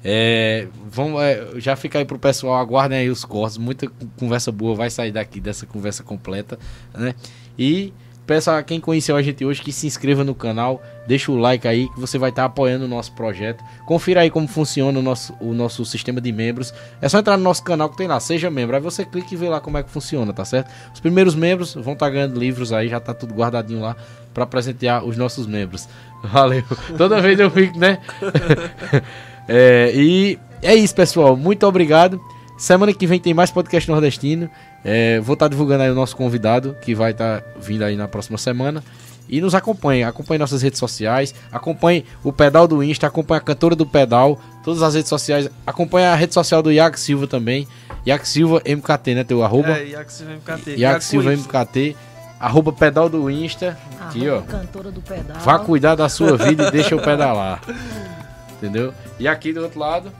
É, 0.09 0.69
vamos, 0.89 1.21
é, 1.21 1.45
já 1.57 1.75
fica 1.75 1.99
aí 1.99 2.05
pro 2.05 2.17
pessoal, 2.17 2.55
aguardem 2.55 2.97
aí 2.97 3.11
os 3.11 3.25
cortes. 3.25 3.59
Muita 3.59 3.91
conversa 4.17 4.53
boa 4.53 4.73
vai 4.73 4.89
sair 4.89 5.11
daqui 5.11 5.41
dessa 5.41 5.67
conversa 5.67 6.05
completa, 6.05 6.57
né? 6.95 7.13
E 7.59 7.93
peço 8.25 8.53
a 8.53 8.63
quem 8.63 8.79
conheceu 8.79 9.17
a 9.17 9.23
gente 9.23 9.45
hoje 9.45 9.61
que 9.61 9.73
se 9.73 9.85
inscreva 9.85 10.23
no 10.23 10.33
canal, 10.33 10.81
deixa 11.09 11.33
o 11.33 11.37
like 11.37 11.67
aí 11.67 11.89
que 11.89 11.99
você 11.99 12.19
vai 12.19 12.31
estar 12.31 12.43
tá 12.43 12.47
apoiando 12.47 12.85
o 12.85 12.89
nosso 12.89 13.13
projeto. 13.17 13.65
Confira 13.85 14.21
aí 14.21 14.31
como 14.31 14.47
funciona 14.47 14.97
o 14.97 15.03
nosso, 15.03 15.35
o 15.41 15.53
nosso 15.53 15.85
sistema 15.85 16.21
de 16.21 16.31
membros. 16.31 16.73
É 17.03 17.09
só 17.09 17.19
entrar 17.19 17.37
no 17.37 17.43
nosso 17.43 17.65
canal 17.65 17.91
que 17.91 17.97
tem 17.97 18.07
lá, 18.07 18.21
seja 18.21 18.49
membro. 18.49 18.77
Aí 18.77 18.83
você 18.83 19.05
clica 19.05 19.35
e 19.35 19.37
vê 19.37 19.49
lá 19.49 19.61
como 19.61 19.77
é 19.77 19.83
que 19.83 19.91
funciona, 19.91 20.33
tá 20.33 20.45
certo? 20.45 20.71
Os 20.95 21.01
primeiros 21.01 21.35
membros 21.35 21.75
vão 21.75 21.95
estar 21.95 22.07
tá 22.07 22.11
ganhando 22.11 22.39
livros 22.39 22.73
aí, 22.73 22.89
já 22.89 23.01
tá 23.01 23.13
tudo 23.13 23.35
guardadinho 23.35 23.81
lá 23.81 23.97
para 24.33 24.47
presentear 24.47 25.05
os 25.05 25.17
nossos 25.17 25.49
membros. 25.49 25.89
Valeu. 26.23 26.63
Toda 26.97 27.21
vez 27.21 27.41
eu 27.41 27.51
fico, 27.51 27.77
né? 27.77 27.99
É, 29.49 29.93
e 29.95 30.39
é 30.63 30.75
isso, 30.75 30.95
pessoal. 30.95 31.37
Muito 31.37 31.67
obrigado. 31.67 32.21
Semana 32.57 32.93
que 32.93 33.07
vem 33.07 33.21
tem 33.21 33.35
mais 33.35 33.51
podcast 33.51 33.89
nordestino. 33.91 34.51
É, 34.85 35.21
vou 35.21 35.35
estar 35.35 35.47
tá 35.47 35.51
divulgando 35.51 35.83
aí 35.83 35.91
o 35.91 35.95
nosso 35.95 36.17
convidado, 36.17 36.77
que 36.81 36.95
vai 36.95 37.11
estar 37.11 37.41
tá 37.41 37.47
vindo 37.61 37.83
aí 37.83 37.97
na 37.97 38.09
próxima 38.09 38.39
semana. 38.39 38.83
E 39.29 39.41
nos 39.41 39.55
acompanhe, 39.55 40.05
acompanhe 40.05 40.39
nossas 40.39 40.63
redes 40.63 40.79
sociais, 40.79 41.35
acompanhe 41.51 42.05
o 42.23 42.33
pedal 42.33 42.69
do 42.69 42.83
Insta, 42.83 43.09
acompanhe 43.09 43.39
a 43.39 43.43
cantora 43.43 43.75
do 43.75 43.85
pedal, 43.85 44.39
todas 44.63 44.83
as 44.83 44.95
redes 44.95 45.09
sociais, 45.09 45.51
acompanhe 45.67 46.07
a 46.07 46.15
rede 46.15 46.33
social 46.33 46.63
do 46.63 46.71
Iac 46.71 46.99
Silva 46.99 47.27
também. 47.27 47.67
Iac 48.07 48.27
Silva 48.27 48.63
MKT, 48.65 49.15
né? 49.17 49.25
Teu 49.25 49.43
arroba? 49.43 49.79
É, 49.79 49.89
Iac 49.89 50.13
Silva 50.13 50.33
MKT. 50.35 50.77
Iac 50.77 51.05
Silva 51.05 51.33
MKT. 51.33 51.97
Arroba 52.39 52.73
pedal 52.73 53.09
do 53.09 53.29
Insta. 53.29 53.77
Aqui, 54.01 54.29
ó. 54.29 54.43
Cantora 54.43 54.93
do 54.93 55.01
pedal. 55.01 55.39
Vá 55.41 55.59
cuidar 55.59 55.97
da 55.97 56.09
sua 56.09 56.37
vida 56.37 56.69
e 56.69 56.71
deixa 56.71 56.95
eu 56.95 57.03
pedalar. 57.03 57.61
Entendeu? 58.57 58.93
E 59.19 59.29
aqui 59.29 59.53
do 59.53 59.63
outro 59.63 59.79
lado. 59.79 60.13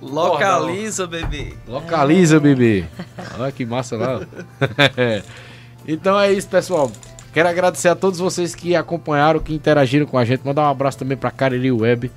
Localiza, 0.00 1.06
bebê. 1.06 1.54
Localiza, 1.66 2.38
bebê. 2.38 2.84
Olha 3.38 3.50
que 3.50 3.64
massa 3.64 3.96
lá. 3.96 4.20
então 5.86 6.18
é 6.18 6.32
isso, 6.32 6.48
pessoal. 6.48 6.90
Quero 7.32 7.48
agradecer 7.48 7.88
a 7.88 7.94
todos 7.94 8.18
vocês 8.18 8.54
que 8.54 8.74
acompanharam, 8.74 9.40
que 9.40 9.54
interagiram 9.54 10.06
com 10.06 10.18
a 10.18 10.24
gente. 10.24 10.44
Mandar 10.44 10.62
um 10.62 10.70
abraço 10.70 10.98
também 10.98 11.16
para 11.16 11.30
Cariri 11.30 11.70
Web. 11.70 12.10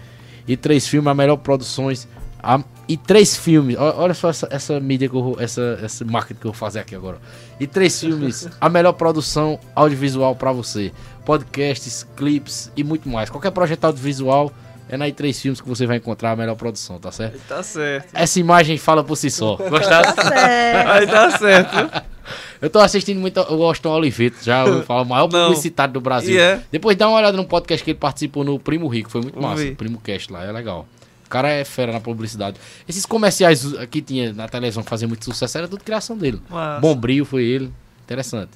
E 0.48 0.58
três 0.58 0.88
filmes, 0.88 1.10
a 1.10 1.14
melhor 1.14 1.38
produções. 1.38 2.08
A, 2.42 2.62
e 2.88 2.98
três 2.98 3.36
filmes. 3.36 3.78
Olha 3.78 4.14
só 4.14 4.30
essa, 4.30 4.48
essa 4.50 4.80
mídia 4.80 5.08
que 5.08 5.16
eu 5.16 5.38
essa, 5.40 5.80
esse 5.84 6.04
marketing 6.04 6.40
que 6.40 6.48
eu 6.48 6.52
vou 6.52 6.58
fazer 6.58 6.80
aqui 6.80 6.96
agora. 6.96 7.18
E 7.60 7.68
três 7.68 8.00
filmes, 8.00 8.48
a 8.60 8.70
melhor 8.70 8.94
produção 8.94 9.60
audiovisual 9.76 10.36
para 10.36 10.52
você. 10.52 10.92
Podcasts, 11.26 12.08
clips 12.16 12.72
e 12.76 12.84
muito 12.84 13.08
mais. 13.08 13.30
Qualquer 13.30 13.52
projeto 13.52 13.86
audiovisual 13.86 14.52
é 14.90 14.98
na 14.98 15.10
três 15.12 15.40
filmes 15.40 15.62
que 15.62 15.68
você 15.70 15.86
vai 15.86 15.98
encontrar 15.98 16.32
a 16.32 16.36
melhor 16.36 16.56
produção, 16.56 17.00
tá 17.00 17.12
certo? 17.12 17.40
Tá 17.48 17.62
certo. 17.62 18.10
Essa 18.14 18.40
imagem 18.40 18.78
fala 18.78 19.04
por 19.04 19.16
si 19.16 19.30
só. 19.30 19.56
Gostaram? 19.56 20.14
Tá 20.14 20.24
certo. 20.26 20.90
Aí 20.90 21.08
tá 21.08 21.38
certo. 21.38 22.10
Eu 22.62 22.70
tô 22.70 22.80
assistindo 22.80 23.20
muito 23.20 23.40
o 23.40 23.64
Austin 23.64 23.88
Oliveto, 23.88 24.38
já 24.44 24.66
eu 24.66 24.84
falo, 24.84 25.04
o 25.04 25.06
maior 25.06 25.32
Não. 25.32 25.46
publicitário 25.48 25.94
do 25.94 26.02
Brasil. 26.02 26.36
Yeah. 26.36 26.62
Depois 26.72 26.98
dá 26.98 27.08
uma 27.08 27.18
olhada 27.18 27.38
no 27.38 27.46
podcast 27.46 27.84
que 27.84 27.92
ele 27.92 27.98
participou 27.98 28.44
no 28.44 28.60
Primo 28.60 28.88
Rico, 28.88 29.10
foi 29.10 29.22
muito 29.22 29.40
massa. 29.42 29.64
ver. 29.64 29.72
O 29.72 29.76
Primo 29.76 30.00
Cast 30.00 30.32
lá, 30.32 30.44
é 30.44 30.52
legal. 30.52 30.86
O 31.26 31.30
cara 31.30 31.50
é 31.50 31.64
fera 31.64 31.92
na 31.92 32.00
publicidade. 32.00 32.58
Esses 32.88 33.06
comerciais 33.06 33.64
que 33.90 34.02
tinha 34.02 34.34
na 34.34 34.48
televisão 34.50 34.84
que 34.84 34.90
faziam 34.90 35.08
muito 35.08 35.24
sucesso 35.24 35.58
era 35.58 35.68
tudo 35.68 35.84
criação 35.84 36.18
dele. 36.18 36.42
Massa. 36.50 36.82
Bombril 36.82 37.24
foi 37.24 37.44
ele. 37.46 37.72
Interessante. 38.04 38.52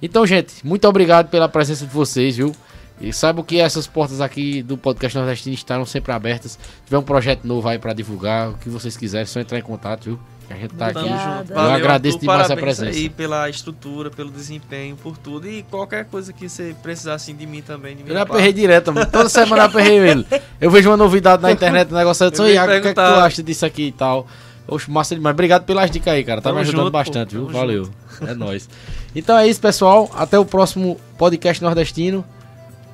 Então, 0.00 0.26
gente, 0.26 0.54
muito 0.66 0.88
obrigado 0.88 1.28
pela 1.28 1.48
presença 1.48 1.86
de 1.86 1.92
vocês, 1.92 2.36
viu? 2.36 2.54
E 3.00 3.12
saibam 3.12 3.44
que 3.44 3.60
essas 3.60 3.86
portas 3.86 4.20
aqui 4.20 4.62
do 4.62 4.76
podcast 4.76 5.16
nordestino 5.16 5.54
estarão 5.54 5.86
sempre 5.86 6.12
abertas. 6.12 6.52
Se 6.52 6.58
tiver 6.86 6.98
um 6.98 7.02
projeto 7.02 7.44
novo 7.44 7.68
aí 7.68 7.78
pra 7.78 7.92
divulgar, 7.92 8.50
o 8.50 8.54
que 8.54 8.68
vocês 8.68 8.96
quiserem, 8.96 9.22
é 9.22 9.26
só 9.26 9.38
entrar 9.40 9.58
em 9.58 9.62
contato, 9.62 10.04
viu? 10.04 10.18
Que 10.48 10.54
a 10.54 10.56
gente 10.56 10.74
tá 10.74 10.86
aqui. 10.86 10.94
Tamo 10.94 11.06
junto. 11.08 11.50
Eu 11.52 11.54
Valeu, 11.56 11.70
agradeço 11.72 12.16
Arthur, 12.16 12.20
demais 12.20 12.50
a 12.50 12.56
presença. 12.56 12.98
aí 12.98 13.08
pela 13.10 13.48
estrutura, 13.50 14.10
pelo 14.10 14.30
desempenho, 14.30 14.96
por 14.96 15.16
tudo. 15.18 15.46
E 15.48 15.62
qualquer 15.64 16.06
coisa 16.06 16.32
que 16.32 16.48
você 16.48 16.74
precisar 16.82 17.14
assim 17.14 17.36
de 17.36 17.46
mim 17.46 17.60
também. 17.60 17.94
De 17.96 18.10
Eu 18.10 18.18
aperrei 18.18 18.52
direto, 18.52 18.92
mano. 18.92 19.06
Toda 19.10 19.28
semana 19.28 19.62
eu 19.62 19.66
aperrei 19.66 19.98
ele. 19.98 20.26
Eu 20.60 20.70
vejo 20.70 20.88
uma 20.90 20.96
novidade 20.96 21.42
na 21.42 21.52
internet, 21.52 21.92
um 21.92 21.96
negócio 21.96 22.24
aí, 22.24 22.28
eu 22.28 22.30
disse, 22.30 22.42
Eu 22.42 22.46
"Ô, 22.46 22.48
ia 22.48 22.54
Iago, 22.54 22.72
o 22.72 22.80
que, 22.80 22.88
é 22.88 22.90
que 22.90 22.94
tu 22.94 23.00
acha 23.00 23.42
disso 23.42 23.66
aqui 23.66 23.82
e 23.88 23.92
tal? 23.92 24.26
Oxe, 24.66 24.90
massa 24.90 25.14
demais. 25.14 25.34
Obrigado 25.34 25.64
pelas 25.64 25.90
dicas 25.90 26.12
aí, 26.12 26.24
cara. 26.24 26.40
Tá 26.40 26.48
Tamo 26.48 26.56
me 26.56 26.62
ajudando 26.62 26.80
junto, 26.86 26.92
pô. 26.92 26.98
bastante, 26.98 27.30
viu? 27.34 27.46
Tamo 27.46 27.58
Valeu. 27.58 27.90
É 28.26 28.34
nóis. 28.34 28.68
Então 29.14 29.36
é 29.38 29.46
isso, 29.46 29.60
pessoal. 29.60 30.10
Até 30.14 30.38
o 30.38 30.44
próximo 30.44 30.98
podcast 31.16 31.62
nordestino. 31.62 32.24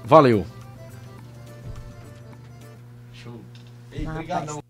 Valeu. 0.05 0.45
Show. 3.15 3.41
Ei. 3.93 4.64